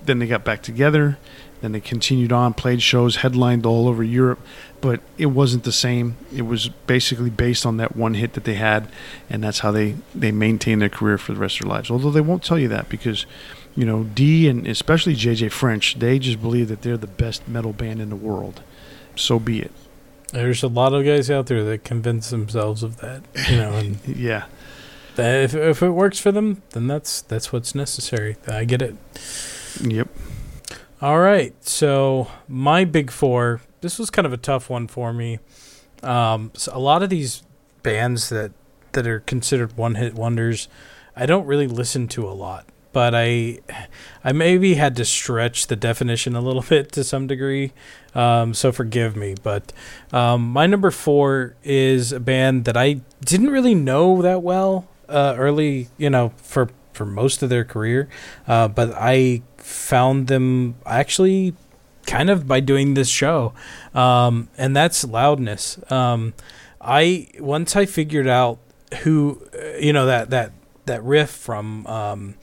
Then 0.03 0.19
they 0.19 0.27
got 0.27 0.43
back 0.43 0.61
together. 0.61 1.17
Then 1.61 1.71
they 1.71 1.79
continued 1.79 2.31
on, 2.31 2.53
played 2.53 2.83
shows, 2.83 3.17
headlined 3.17 3.65
all 3.65 3.87
over 3.87 4.03
Europe, 4.03 4.39
but 4.79 5.01
it 5.17 5.27
wasn't 5.27 5.63
the 5.63 5.71
same. 5.71 6.15
It 6.33 6.43
was 6.43 6.69
basically 6.69 7.31
based 7.31 7.65
on 7.65 7.77
that 7.77 7.95
one 7.95 8.13
hit 8.13 8.33
that 8.33 8.43
they 8.43 8.53
had, 8.53 8.87
and 9.27 9.43
that's 9.43 9.59
how 9.59 9.71
they 9.71 9.95
they 10.13 10.31
maintained 10.31 10.81
their 10.81 10.89
career 10.89 11.17
for 11.17 11.33
the 11.33 11.39
rest 11.39 11.59
of 11.59 11.65
their 11.65 11.73
lives. 11.73 11.89
Although 11.89 12.11
they 12.11 12.21
won't 12.21 12.43
tell 12.43 12.59
you 12.59 12.67
that 12.67 12.89
because 12.89 13.25
you 13.77 13.85
know, 13.85 14.03
Dee 14.03 14.47
and 14.49 14.67
especially 14.67 15.15
JJ 15.15 15.51
French, 15.51 15.99
they 15.99 16.17
just 16.17 16.41
believe 16.41 16.67
that 16.67 16.81
they're 16.81 16.97
the 16.97 17.05
best 17.05 17.47
metal 17.47 17.73
band 17.73 18.01
in 18.01 18.09
the 18.09 18.15
world. 18.15 18.61
So 19.15 19.39
be 19.39 19.61
it. 19.61 19.71
There's 20.33 20.61
a 20.63 20.67
lot 20.67 20.93
of 20.93 21.05
guys 21.05 21.31
out 21.31 21.45
there 21.47 21.63
that 21.63 21.83
convince 21.83 22.29
themselves 22.29 22.83
of 22.83 22.97
that, 22.97 23.23
you 23.49 23.57
know, 23.57 23.71
and 23.73 23.97
Yeah. 24.07 24.45
that 25.15 25.43
if 25.43 25.55
if 25.55 25.81
it 25.81 25.91
works 25.91 26.19
for 26.19 26.31
them, 26.31 26.61
then 26.71 26.87
that's 26.87 27.21
that's 27.21 27.53
what's 27.53 27.73
necessary. 27.73 28.35
I 28.47 28.65
get 28.65 28.81
it. 28.81 28.95
Yep. 29.81 30.09
All 31.01 31.19
right, 31.19 31.53
so 31.65 32.27
my 32.47 32.83
big 32.83 33.11
four. 33.11 33.61
This 33.81 33.99
was 33.99 34.09
kind 34.09 34.25
of 34.25 34.33
a 34.33 34.37
tough 34.37 34.69
one 34.69 34.87
for 34.87 35.13
me. 35.13 35.39
Um, 36.03 36.51
so 36.55 36.71
a 36.75 36.79
lot 36.79 37.03
of 37.03 37.09
these 37.09 37.43
bands 37.83 38.29
that 38.29 38.51
that 38.93 39.05
are 39.07 39.19
considered 39.21 39.77
one 39.77 39.95
hit 39.95 40.13
wonders, 40.15 40.67
I 41.15 41.25
don't 41.25 41.45
really 41.45 41.67
listen 41.67 42.07
to 42.09 42.27
a 42.27 42.33
lot. 42.33 42.65
But 42.97 43.13
I, 43.13 43.59
I 44.23 44.31
maybe 44.31 44.73
had 44.73 44.95
to 44.95 45.05
stretch 45.05 45.67
the 45.67 45.75
definition 45.75 46.35
a 46.35 46.41
little 46.41 46.63
bit 46.67 46.91
to 46.93 47.03
some 47.03 47.27
degree. 47.27 47.71
Um, 48.15 48.55
so 48.55 48.71
forgive 48.71 49.15
me. 49.15 49.35
But 49.43 49.71
um, 50.11 50.49
my 50.49 50.65
number 50.65 50.89
four 50.89 51.53
is 51.63 52.11
a 52.11 52.19
band 52.19 52.65
that 52.65 52.75
I 52.75 53.01
didn't 53.23 53.51
really 53.51 53.75
know 53.75 54.23
that 54.23 54.41
well 54.41 54.87
uh, 55.07 55.35
early. 55.37 55.89
You 55.99 56.09
know, 56.09 56.33
for 56.37 56.71
for 56.91 57.05
most 57.05 57.43
of 57.43 57.51
their 57.51 57.63
career, 57.63 58.09
uh, 58.47 58.67
but 58.67 58.91
I 58.95 59.43
found 59.57 60.25
them 60.25 60.73
actually 60.83 61.53
kind 62.07 62.31
of 62.31 62.47
by 62.47 62.61
doing 62.61 62.95
this 62.95 63.09
show, 63.09 63.53
um, 63.93 64.49
and 64.57 64.75
that's 64.75 65.03
loudness. 65.03 65.79
Um, 65.91 66.33
I 66.81 67.27
once 67.39 67.75
I 67.75 67.85
figured 67.85 68.27
out 68.27 68.57
who 69.03 69.47
uh, 69.53 69.77
you 69.77 69.93
know 69.93 70.07
that 70.07 70.31
that 70.31 70.51
that 70.87 71.03
riff 71.03 71.29
from 71.29 71.85
um, 71.85 72.33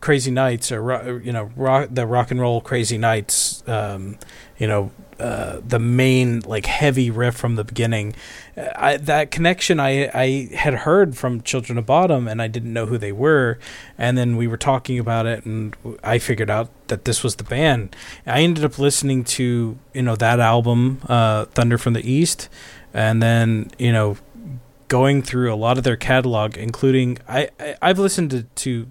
Crazy 0.00 0.30
Nights 0.30 0.70
or 0.72 1.20
you 1.24 1.32
know 1.32 1.50
rock, 1.56 1.88
the 1.90 2.06
rock 2.06 2.30
and 2.30 2.40
roll 2.40 2.60
Crazy 2.60 2.98
Nights, 2.98 3.62
um, 3.66 4.18
you 4.58 4.66
know. 4.66 4.90
Uh, 5.20 5.60
the 5.66 5.80
main 5.80 6.38
like 6.46 6.66
heavy 6.66 7.10
riff 7.10 7.34
from 7.34 7.56
the 7.56 7.64
beginning, 7.64 8.14
Uh, 8.56 8.68
I, 8.76 8.96
that 8.98 9.32
connection 9.32 9.80
I 9.80 10.08
I 10.14 10.48
had 10.54 10.74
heard 10.74 11.16
from 11.16 11.40
Children 11.40 11.76
of 11.76 11.86
Bodom 11.86 12.28
and 12.30 12.40
I 12.40 12.46
didn't 12.46 12.72
know 12.72 12.86
who 12.86 12.98
they 12.98 13.10
were, 13.10 13.58
and 13.98 14.16
then 14.16 14.36
we 14.36 14.46
were 14.46 14.56
talking 14.56 14.96
about 14.96 15.26
it 15.26 15.44
and 15.44 15.74
I 16.04 16.20
figured 16.20 16.50
out 16.50 16.70
that 16.86 17.04
this 17.04 17.24
was 17.24 17.34
the 17.34 17.42
band. 17.42 17.96
I 18.26 18.42
ended 18.42 18.64
up 18.64 18.78
listening 18.78 19.24
to 19.24 19.76
you 19.92 20.02
know 20.02 20.14
that 20.14 20.38
album, 20.38 21.00
uh, 21.08 21.46
Thunder 21.46 21.78
from 21.78 21.94
the 21.94 22.08
East, 22.08 22.48
and 22.94 23.20
then 23.20 23.72
you 23.76 23.90
know 23.90 24.18
going 24.86 25.20
through 25.22 25.52
a 25.52 25.56
lot 25.56 25.78
of 25.78 25.82
their 25.82 25.96
catalog, 25.96 26.56
including 26.56 27.18
I, 27.28 27.50
I 27.58 27.74
I've 27.82 27.98
listened 27.98 28.30
to, 28.30 28.44
to 28.44 28.86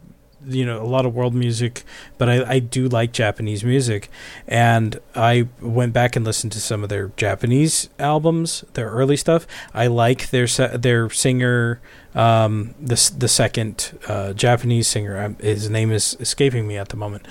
you 0.48 0.65
know 0.65 0.82
a 0.82 0.86
lot 0.86 1.06
of 1.06 1.14
world 1.14 1.34
music, 1.34 1.84
but 2.18 2.30
I, 2.30 2.53
I 2.53 2.60
do 2.60 2.88
like 2.88 3.11
Japanese 3.11 3.64
music, 3.64 4.10
and 4.48 4.99
I 5.15 5.48
went 5.61 5.94
back 5.94 6.15
and 6.15 6.26
listened 6.26 6.52
to 6.53 6.61
some 6.61 6.84
of 6.84 6.90
their 6.90 7.11
Japanese 7.18 7.90
albums, 7.99 8.64
their 8.74 8.90
early 8.90 9.18
stuff. 9.18 9.45
I 9.74 9.88
like 9.88 10.30
their 10.30 10.48
their 10.48 11.10
singer, 11.10 11.82
um, 12.15 12.76
the 12.80 13.11
the 13.18 13.28
second 13.28 13.98
uh, 14.07 14.34
Japanese 14.34 14.88
singer. 14.88 15.36
His 15.40 15.69
name 15.69 15.91
is 15.91 16.18
escaping 16.19 16.68
me 16.68 16.78
at 16.78 16.90
the 16.90 16.98
moment. 16.98 17.28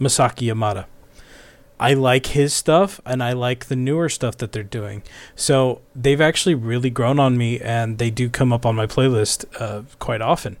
Masaki 0.00 0.48
Yamada. 0.48 0.86
I 1.80 1.94
like 1.94 2.26
his 2.26 2.52
stuff 2.54 3.00
and 3.06 3.22
I 3.22 3.32
like 3.32 3.66
the 3.66 3.76
newer 3.76 4.08
stuff 4.08 4.36
that 4.38 4.52
they're 4.52 4.62
doing. 4.64 5.02
So 5.36 5.80
they've 5.94 6.20
actually 6.20 6.54
really 6.54 6.90
grown 6.90 7.20
on 7.20 7.38
me 7.38 7.60
and 7.60 7.98
they 7.98 8.10
do 8.10 8.28
come 8.28 8.52
up 8.52 8.66
on 8.66 8.74
my 8.74 8.86
playlist 8.86 9.44
uh, 9.60 9.82
quite 9.98 10.20
often. 10.20 10.56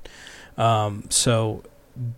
Um, 0.58 1.04
so 1.08 1.62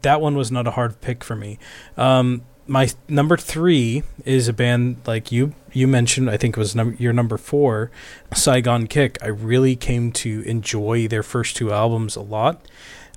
that 0.02 0.20
one 0.20 0.36
was 0.36 0.50
not 0.50 0.66
a 0.66 0.72
hard 0.72 1.00
pick 1.00 1.22
for 1.22 1.36
me. 1.36 1.58
Um, 1.96 2.42
my 2.66 2.86
th- 2.86 2.96
number 3.08 3.36
three 3.36 4.02
is 4.24 4.48
a 4.48 4.52
band 4.52 4.96
like 5.06 5.30
you 5.32 5.54
you 5.72 5.86
mentioned. 5.86 6.30
I 6.30 6.36
think 6.36 6.56
it 6.56 6.60
was 6.60 6.74
num- 6.74 6.96
your 6.98 7.12
number 7.12 7.36
four, 7.36 7.90
Saigon 8.34 8.86
Kick. 8.86 9.18
I 9.22 9.26
really 9.28 9.76
came 9.76 10.12
to 10.12 10.42
enjoy 10.42 11.06
their 11.08 11.22
first 11.22 11.56
two 11.56 11.72
albums 11.72 12.16
a 12.16 12.20
lot. 12.20 12.64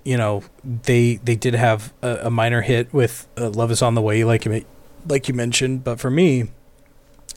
You 0.03 0.17
know, 0.17 0.43
they 0.63 1.15
they 1.17 1.35
did 1.35 1.53
have 1.55 1.93
a, 2.01 2.19
a 2.23 2.29
minor 2.29 2.61
hit 2.61 2.93
with 2.93 3.27
uh, 3.37 3.49
"Love 3.49 3.71
Is 3.71 3.81
on 3.81 3.95
the 3.95 4.01
Way," 4.01 4.23
like 4.23 4.45
you 4.45 4.65
like 5.07 5.27
you 5.27 5.33
mentioned, 5.33 5.83
but 5.83 5.99
for 5.99 6.09
me, 6.09 6.49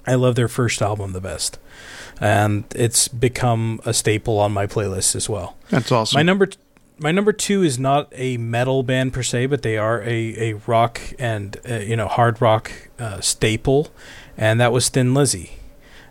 I 0.07 0.15
love 0.15 0.37
their 0.37 0.49
first 0.49 0.81
album 0.81 1.13
the 1.13 1.21
best, 1.21 1.59
and 2.21 2.65
it's 2.75 3.09
become 3.09 3.81
a 3.85 3.93
staple 3.93 4.39
on 4.39 4.53
my 4.53 4.67
playlist 4.67 5.15
as 5.15 5.29
well. 5.29 5.57
That's 5.69 5.93
awesome. 5.93 6.17
My 6.19 6.23
number 6.23 6.47
t- 6.47 6.59
my 6.99 7.13
number 7.13 7.33
two 7.33 7.63
is 7.63 7.79
not 7.79 8.09
a 8.13 8.37
metal 8.37 8.83
band 8.83 9.13
per 9.13 9.23
se, 9.23 9.47
but 9.47 9.63
they 9.63 9.77
are 9.77 10.03
a, 10.03 10.51
a 10.51 10.53
rock 10.67 11.01
and 11.19 11.57
uh, 11.69 11.77
you 11.77 11.97
know 11.97 12.09
hard 12.09 12.41
rock 12.41 12.71
uh, 12.99 13.21
staple, 13.21 13.89
and 14.37 14.61
that 14.61 14.73
was 14.73 14.89
Thin 14.89 15.15
Lizzy. 15.15 15.53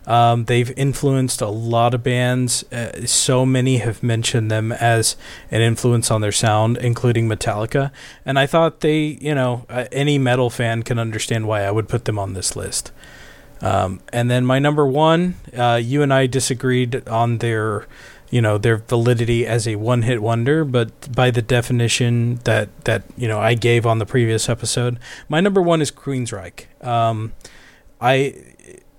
Um, 0.06 0.44
they've 0.44 0.72
influenced 0.78 1.40
a 1.40 1.48
lot 1.48 1.92
of 1.92 2.04
bands. 2.04 2.62
Uh, 2.72 3.06
so 3.06 3.44
many 3.44 3.78
have 3.78 4.04
mentioned 4.04 4.50
them 4.50 4.70
as 4.70 5.16
an 5.50 5.62
influence 5.62 6.12
on 6.12 6.20
their 6.20 6.30
sound, 6.30 6.78
including 6.78 7.28
Metallica. 7.28 7.90
And 8.24 8.38
I 8.38 8.46
thought 8.46 8.80
they, 8.80 9.18
you 9.20 9.34
know, 9.34 9.66
uh, 9.68 9.86
any 9.90 10.16
metal 10.16 10.48
fan 10.48 10.84
can 10.84 11.00
understand 11.00 11.48
why 11.48 11.62
I 11.62 11.72
would 11.72 11.88
put 11.88 12.04
them 12.04 12.20
on 12.20 12.34
this 12.34 12.54
list. 12.54 12.92
Um, 13.60 14.00
and 14.12 14.30
then 14.30 14.46
my 14.46 14.60
number 14.60 14.86
one, 14.86 15.34
uh, 15.56 15.80
you 15.82 16.02
and 16.02 16.14
I 16.14 16.26
disagreed 16.26 17.08
on 17.08 17.38
their, 17.38 17.86
you 18.30 18.42
know, 18.42 18.58
their 18.58 18.78
validity 18.78 19.46
as 19.46 19.68
a 19.68 19.76
one-hit 19.76 20.20
wonder, 20.20 20.64
but 20.64 21.12
by 21.12 21.30
the 21.30 21.42
definition 21.42 22.36
that 22.44 22.68
that 22.84 23.04
you 23.16 23.28
know 23.28 23.38
I 23.38 23.54
gave 23.54 23.86
on 23.86 23.98
the 23.98 24.06
previous 24.06 24.48
episode, 24.48 24.98
my 25.28 25.40
number 25.40 25.62
one 25.62 25.80
is 25.80 25.90
Queensryche. 25.90 26.66
Um, 26.84 27.32
I, 28.00 28.34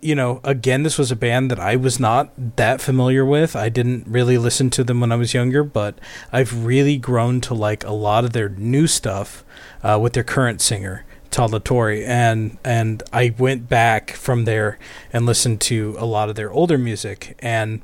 you 0.01 0.15
know, 0.15 0.39
again, 0.43 0.83
this 0.83 0.97
was 0.97 1.11
a 1.11 1.15
band 1.15 1.51
that 1.51 1.59
I 1.59 1.75
was 1.75 1.99
not 1.99 2.31
that 2.55 2.81
familiar 2.81 3.25
with. 3.25 3.55
I 3.55 3.69
didn't 3.69 4.07
really 4.07 4.37
listen 4.37 4.69
to 4.71 4.83
them 4.83 4.99
when 4.99 5.11
I 5.11 5.15
was 5.15 5.33
younger, 5.33 5.63
but 5.63 5.99
I've 6.31 6.65
really 6.65 6.97
grown 6.97 7.41
to 7.41 7.53
like 7.53 7.83
a 7.83 7.91
lot 7.91 8.23
of 8.23 8.33
their 8.33 8.49
new 8.49 8.87
stuff 8.87 9.43
uh, 9.83 9.99
with 10.01 10.13
their 10.13 10.23
current 10.23 10.61
singer. 10.61 11.05
Todd 11.29 11.51
La 11.51 11.59
Torre 11.59 12.03
and 12.05 12.57
and 12.63 13.03
I 13.11 13.35
went 13.37 13.67
back 13.67 14.11
from 14.11 14.45
there 14.45 14.79
and 15.11 15.25
listened 15.25 15.61
to 15.61 15.95
a 15.99 16.05
lot 16.05 16.29
of 16.29 16.35
their 16.35 16.51
older 16.51 16.77
music 16.77 17.35
and 17.39 17.81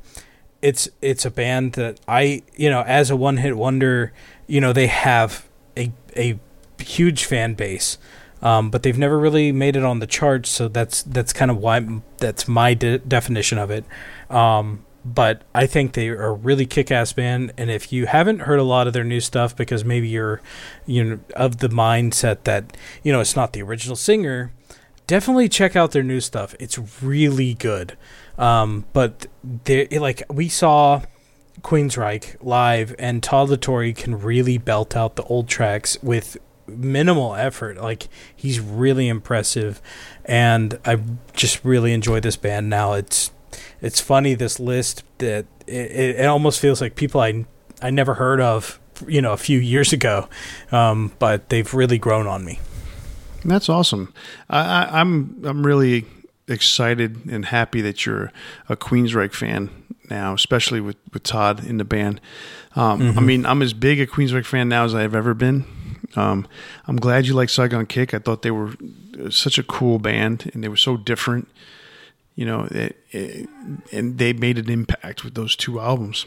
it's 0.64 0.88
it's 1.02 1.26
a 1.26 1.30
band 1.30 1.74
that 1.74 2.00
I 2.08 2.42
you 2.56 2.70
know 2.70 2.82
as 2.82 3.10
a 3.10 3.16
one 3.16 3.36
hit 3.36 3.54
wonder 3.54 4.14
you 4.46 4.62
know 4.62 4.72
they 4.72 4.86
have 4.86 5.46
a 5.76 5.92
a 6.16 6.40
huge 6.78 7.26
fan 7.26 7.52
base 7.52 7.98
um, 8.40 8.70
but 8.70 8.82
they've 8.82 8.96
never 8.96 9.18
really 9.18 9.52
made 9.52 9.76
it 9.76 9.84
on 9.84 9.98
the 9.98 10.06
charts 10.06 10.48
so 10.48 10.68
that's 10.68 11.02
that's 11.02 11.34
kind 11.34 11.50
of 11.50 11.58
why 11.58 11.86
that's 12.16 12.48
my 12.48 12.72
de- 12.72 12.98
definition 12.98 13.58
of 13.58 13.70
it 13.70 13.84
um, 14.30 14.86
but 15.04 15.42
I 15.54 15.66
think 15.66 15.92
they 15.92 16.08
are 16.08 16.28
a 16.28 16.32
really 16.32 16.64
kick-ass 16.64 17.12
band. 17.12 17.52
And 17.58 17.70
if 17.70 17.92
you 17.92 18.06
haven't 18.06 18.38
heard 18.38 18.58
a 18.58 18.62
lot 18.62 18.86
of 18.86 18.94
their 18.94 19.04
new 19.04 19.20
stuff, 19.20 19.54
because 19.54 19.84
maybe 19.84 20.08
you're, 20.08 20.40
you 20.86 21.04
know, 21.04 21.20
of 21.36 21.58
the 21.58 21.68
mindset 21.68 22.44
that 22.44 22.74
you 23.02 23.12
know 23.12 23.20
it's 23.20 23.36
not 23.36 23.52
the 23.52 23.60
original 23.60 23.96
singer, 23.96 24.54
definitely 25.06 25.50
check 25.50 25.76
out 25.76 25.92
their 25.92 26.02
new 26.02 26.20
stuff. 26.20 26.54
It's 26.58 27.02
really 27.02 27.52
good. 27.52 27.98
Um, 28.38 28.84
but 28.92 29.26
they 29.64 29.86
like 29.86 30.22
we 30.30 30.48
saw 30.48 31.02
Queensryche 31.62 32.36
live, 32.42 32.94
and 32.98 33.22
Todd 33.22 33.50
La 33.50 33.56
Torre 33.56 33.92
can 33.92 34.20
really 34.20 34.58
belt 34.58 34.96
out 34.96 35.16
the 35.16 35.22
old 35.24 35.48
tracks 35.48 35.96
with 36.02 36.36
minimal 36.66 37.34
effort. 37.34 37.76
Like 37.78 38.08
he's 38.34 38.60
really 38.60 39.08
impressive, 39.08 39.80
and 40.24 40.78
I 40.84 40.98
just 41.32 41.64
really 41.64 41.92
enjoy 41.92 42.20
this 42.20 42.36
band. 42.36 42.68
Now 42.68 42.94
it's 42.94 43.30
it's 43.80 44.00
funny 44.00 44.34
this 44.34 44.58
list 44.58 45.04
that 45.18 45.46
it, 45.66 46.16
it 46.20 46.26
almost 46.26 46.60
feels 46.60 46.80
like 46.80 46.96
people 46.96 47.20
I 47.20 47.44
I 47.82 47.90
never 47.90 48.14
heard 48.14 48.40
of 48.40 48.80
you 49.06 49.22
know 49.22 49.32
a 49.32 49.38
few 49.38 49.58
years 49.58 49.92
ago, 49.92 50.28
um, 50.72 51.12
but 51.18 51.48
they've 51.48 51.72
really 51.72 51.98
grown 51.98 52.26
on 52.26 52.44
me. 52.44 52.60
That's 53.44 53.68
awesome. 53.68 54.12
I, 54.48 55.00
I'm 55.00 55.40
I'm 55.44 55.64
really 55.66 56.06
excited 56.48 57.26
and 57.26 57.46
happy 57.46 57.80
that 57.80 58.04
you're 58.04 58.30
a 58.68 58.76
Queensryche 58.76 59.34
fan 59.34 59.70
now, 60.10 60.34
especially 60.34 60.80
with, 60.80 60.96
with 61.12 61.22
Todd 61.22 61.64
in 61.64 61.78
the 61.78 61.84
band. 61.84 62.20
Um, 62.76 63.00
mm-hmm. 63.00 63.18
I 63.18 63.22
mean, 63.22 63.46
I'm 63.46 63.62
as 63.62 63.72
big 63.72 64.00
a 64.00 64.06
Queensryche 64.06 64.46
fan 64.46 64.68
now 64.68 64.84
as 64.84 64.94
I've 64.94 65.14
ever 65.14 65.34
been. 65.34 65.64
Um, 66.16 66.46
I'm 66.86 66.96
glad 66.96 67.26
you 67.26 67.34
like 67.34 67.48
Saigon 67.48 67.86
Kick. 67.86 68.14
I 68.14 68.18
thought 68.18 68.42
they 68.42 68.50
were 68.50 68.74
such 69.30 69.58
a 69.58 69.62
cool 69.62 69.98
band 69.98 70.50
and 70.54 70.62
they 70.62 70.68
were 70.68 70.76
so 70.76 70.96
different. 70.96 71.48
You 72.34 72.46
know, 72.46 72.68
it, 72.70 72.98
it, 73.10 73.48
and 73.92 74.18
they 74.18 74.32
made 74.32 74.58
an 74.58 74.68
impact 74.68 75.24
with 75.24 75.34
those 75.34 75.54
two 75.54 75.80
albums. 75.80 76.26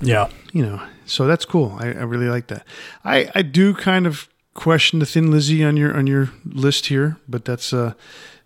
Yeah, 0.00 0.28
you 0.52 0.62
know, 0.62 0.82
so 1.04 1.26
that's 1.26 1.44
cool. 1.44 1.76
I, 1.80 1.86
I 1.86 2.02
really 2.02 2.28
like 2.28 2.48
that. 2.48 2.64
I, 3.04 3.30
I 3.34 3.42
do 3.42 3.74
kind 3.74 4.06
of 4.06 4.28
question 4.54 4.98
the 4.98 5.06
Thin 5.06 5.30
Lizzy 5.30 5.64
on 5.64 5.76
your 5.76 5.96
on 5.96 6.06
your 6.06 6.30
list 6.44 6.86
here, 6.86 7.16
but 7.28 7.44
that's 7.44 7.72
uh 7.72 7.94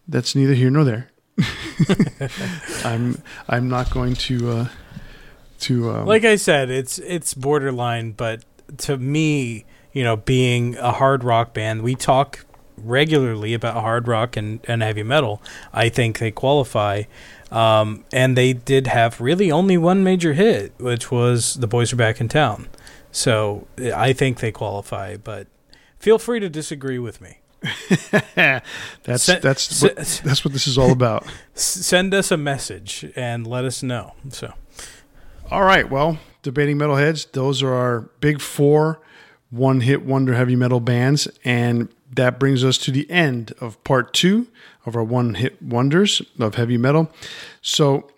that's 0.09 0.35
neither 0.35 0.55
here 0.55 0.71
nor 0.71 0.85
there. 0.85 1.09
I'm 2.85 3.23
I'm 3.49 3.69
not 3.69 3.91
going 3.91 4.15
to 4.15 4.51
uh, 4.51 4.69
to 5.61 5.91
um, 5.91 6.07
like 6.07 6.25
I 6.25 6.37
said, 6.37 6.71
it's 6.71 6.99
it's 6.99 7.35
borderline, 7.35 8.13
but 8.13 8.45
to 8.79 8.97
me, 8.99 9.65
you 9.93 10.05
know, 10.05 10.17
being 10.17 10.77
a 10.77 10.93
hard 10.93 11.25
rock 11.25 11.55
band, 11.55 11.83
we 11.83 11.95
talk 11.95 12.45
regularly 12.77 13.55
about 13.55 13.75
hard 13.75 14.09
rock 14.09 14.37
and, 14.37 14.61
and 14.65 14.83
heavy 14.83 15.03
metal. 15.03 15.43
I 15.73 15.89
think 15.89 16.19
they 16.19 16.31
qualify. 16.31 17.05
Um, 17.51 18.05
and 18.13 18.37
they 18.37 18.53
did 18.53 18.87
have 18.87 19.21
really 19.21 19.51
only 19.51 19.77
one 19.77 20.05
major 20.05 20.35
hit, 20.35 20.73
which 20.79 21.11
was 21.11 21.55
The 21.55 21.67
Boys 21.67 21.93
Are 21.93 21.97
Back 21.97 22.21
in 22.21 22.29
Town. 22.29 22.69
So 23.11 23.67
I 23.79 24.13
think 24.13 24.39
they 24.39 24.53
qualify, 24.53 25.17
but 25.17 25.49
feel 25.99 26.19
free 26.19 26.39
to 26.41 26.49
disagree 26.49 26.99
with 26.99 27.21
me. 27.21 27.40
that's 28.35 29.27
that's 29.27 29.83
what, 29.83 29.97
that's 29.97 30.45
what 30.45 30.53
this 30.53 30.67
is 30.67 30.79
all 30.79 30.93
about. 30.93 31.27
Send 31.55 32.15
us 32.15 32.31
a 32.31 32.37
message 32.37 33.11
and 33.15 33.47
let 33.47 33.65
us 33.65 33.83
know. 33.83 34.15
So, 34.31 34.55
all 35.51 35.65
right. 35.65 35.89
Well, 35.89 36.19
debating 36.43 36.79
metalheads. 36.79 37.31
Those 37.33 37.63
are 37.63 37.73
our 37.73 38.01
big 38.21 38.41
four 38.41 39.01
one-hit 39.51 40.05
wonder 40.05 40.35
heavy 40.35 40.57
metal 40.57 40.81
bands, 40.81 41.29
and 41.45 41.89
that 42.13 42.39
brings 42.39 42.65
us 42.65 42.79
to 42.79 42.91
the 42.91 43.11
end 43.11 43.53
of 43.61 43.83
part 43.85 44.15
two 44.15 44.47
of 44.87 44.97
our 44.97 45.05
one-hit 45.05 45.61
wonders 45.63 46.23
of 46.39 46.55
heavy 46.55 46.77
metal. 46.77 47.11
So. 47.63 48.11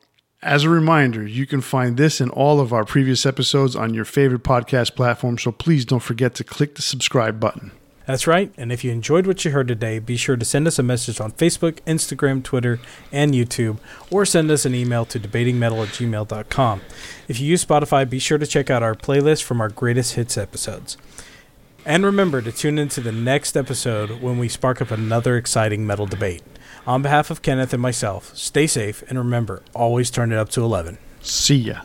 As 0.45 0.65
a 0.65 0.69
reminder, 0.69 1.25
you 1.25 1.47
can 1.47 1.61
find 1.61 1.97
this 1.97 2.21
and 2.21 2.29
all 2.33 2.59
of 2.59 2.73
our 2.73 2.85
previous 2.85 3.25
episodes 3.25 3.77
on 3.77 3.95
your 3.95 4.05
favorite 4.05 4.43
podcast 4.43 4.97
platform, 4.97 5.39
so 5.39 5.53
please 5.53 5.85
don't 5.85 6.03
forget 6.03 6.35
to 6.35 6.43
click 6.43 6.75
the 6.75 6.83
subscribe 6.83 7.39
button. 7.39 7.71
That's 8.07 8.27
right. 8.27 8.53
And 8.57 8.73
if 8.73 8.85
you 8.85 8.91
enjoyed 8.91 9.27
what 9.27 9.45
you 9.45 9.53
heard 9.53 9.69
today, 9.69 9.99
be 9.99 10.17
sure 10.17 10.37
to 10.37 10.45
send 10.45 10.67
us 10.67 10.79
a 10.79 10.83
message 10.83 11.21
on 11.21 11.33
Facebook, 11.33 11.81
Instagram, 11.87 12.43
Twitter, 12.43 12.81
and 13.11 13.33
YouTube, 13.33 13.79
or 14.11 14.25
send 14.25 14.51
us 14.51 14.65
an 14.65 14.75
email 14.75 15.05
to 15.07 15.21
debatingmetal 15.21 15.83
at 15.87 15.95
gmail.com. 15.95 16.81
If 17.29 17.41
you 17.41 17.47
use 17.47 17.65
Spotify, 17.65 18.09
be 18.09 18.19
sure 18.19 18.39
to 18.39 18.47
check 18.47 18.71
out 18.71 18.83
our 18.83 18.95
playlist 18.95 19.43
from 19.43 19.61
our 19.61 19.69
greatest 19.69 20.15
hits 20.15 20.37
episodes. 20.37 20.97
And 21.85 22.05
remember 22.05 22.41
to 22.43 22.53
tune 22.53 22.79
into 22.79 23.01
the 23.01 23.13
next 23.13 23.57
episode 23.57 24.21
when 24.21 24.39
we 24.39 24.49
spark 24.49 24.81
up 24.81 24.91
another 24.91 25.37
exciting 25.37 25.87
metal 25.87 26.07
debate. 26.07 26.43
On 26.87 27.03
behalf 27.03 27.31
of 27.31 27.43
Kenneth 27.43 27.73
and 27.73 27.83
myself, 27.83 28.37
stay 28.37 28.67
safe 28.67 29.03
and 29.09 29.19
remember, 29.19 29.63
always 29.75 30.11
turn 30.11 30.33
it 30.33 30.39
up 30.39 30.49
to 30.51 30.63
11. 30.63 30.99
See 31.21 31.57
ya. 31.57 31.83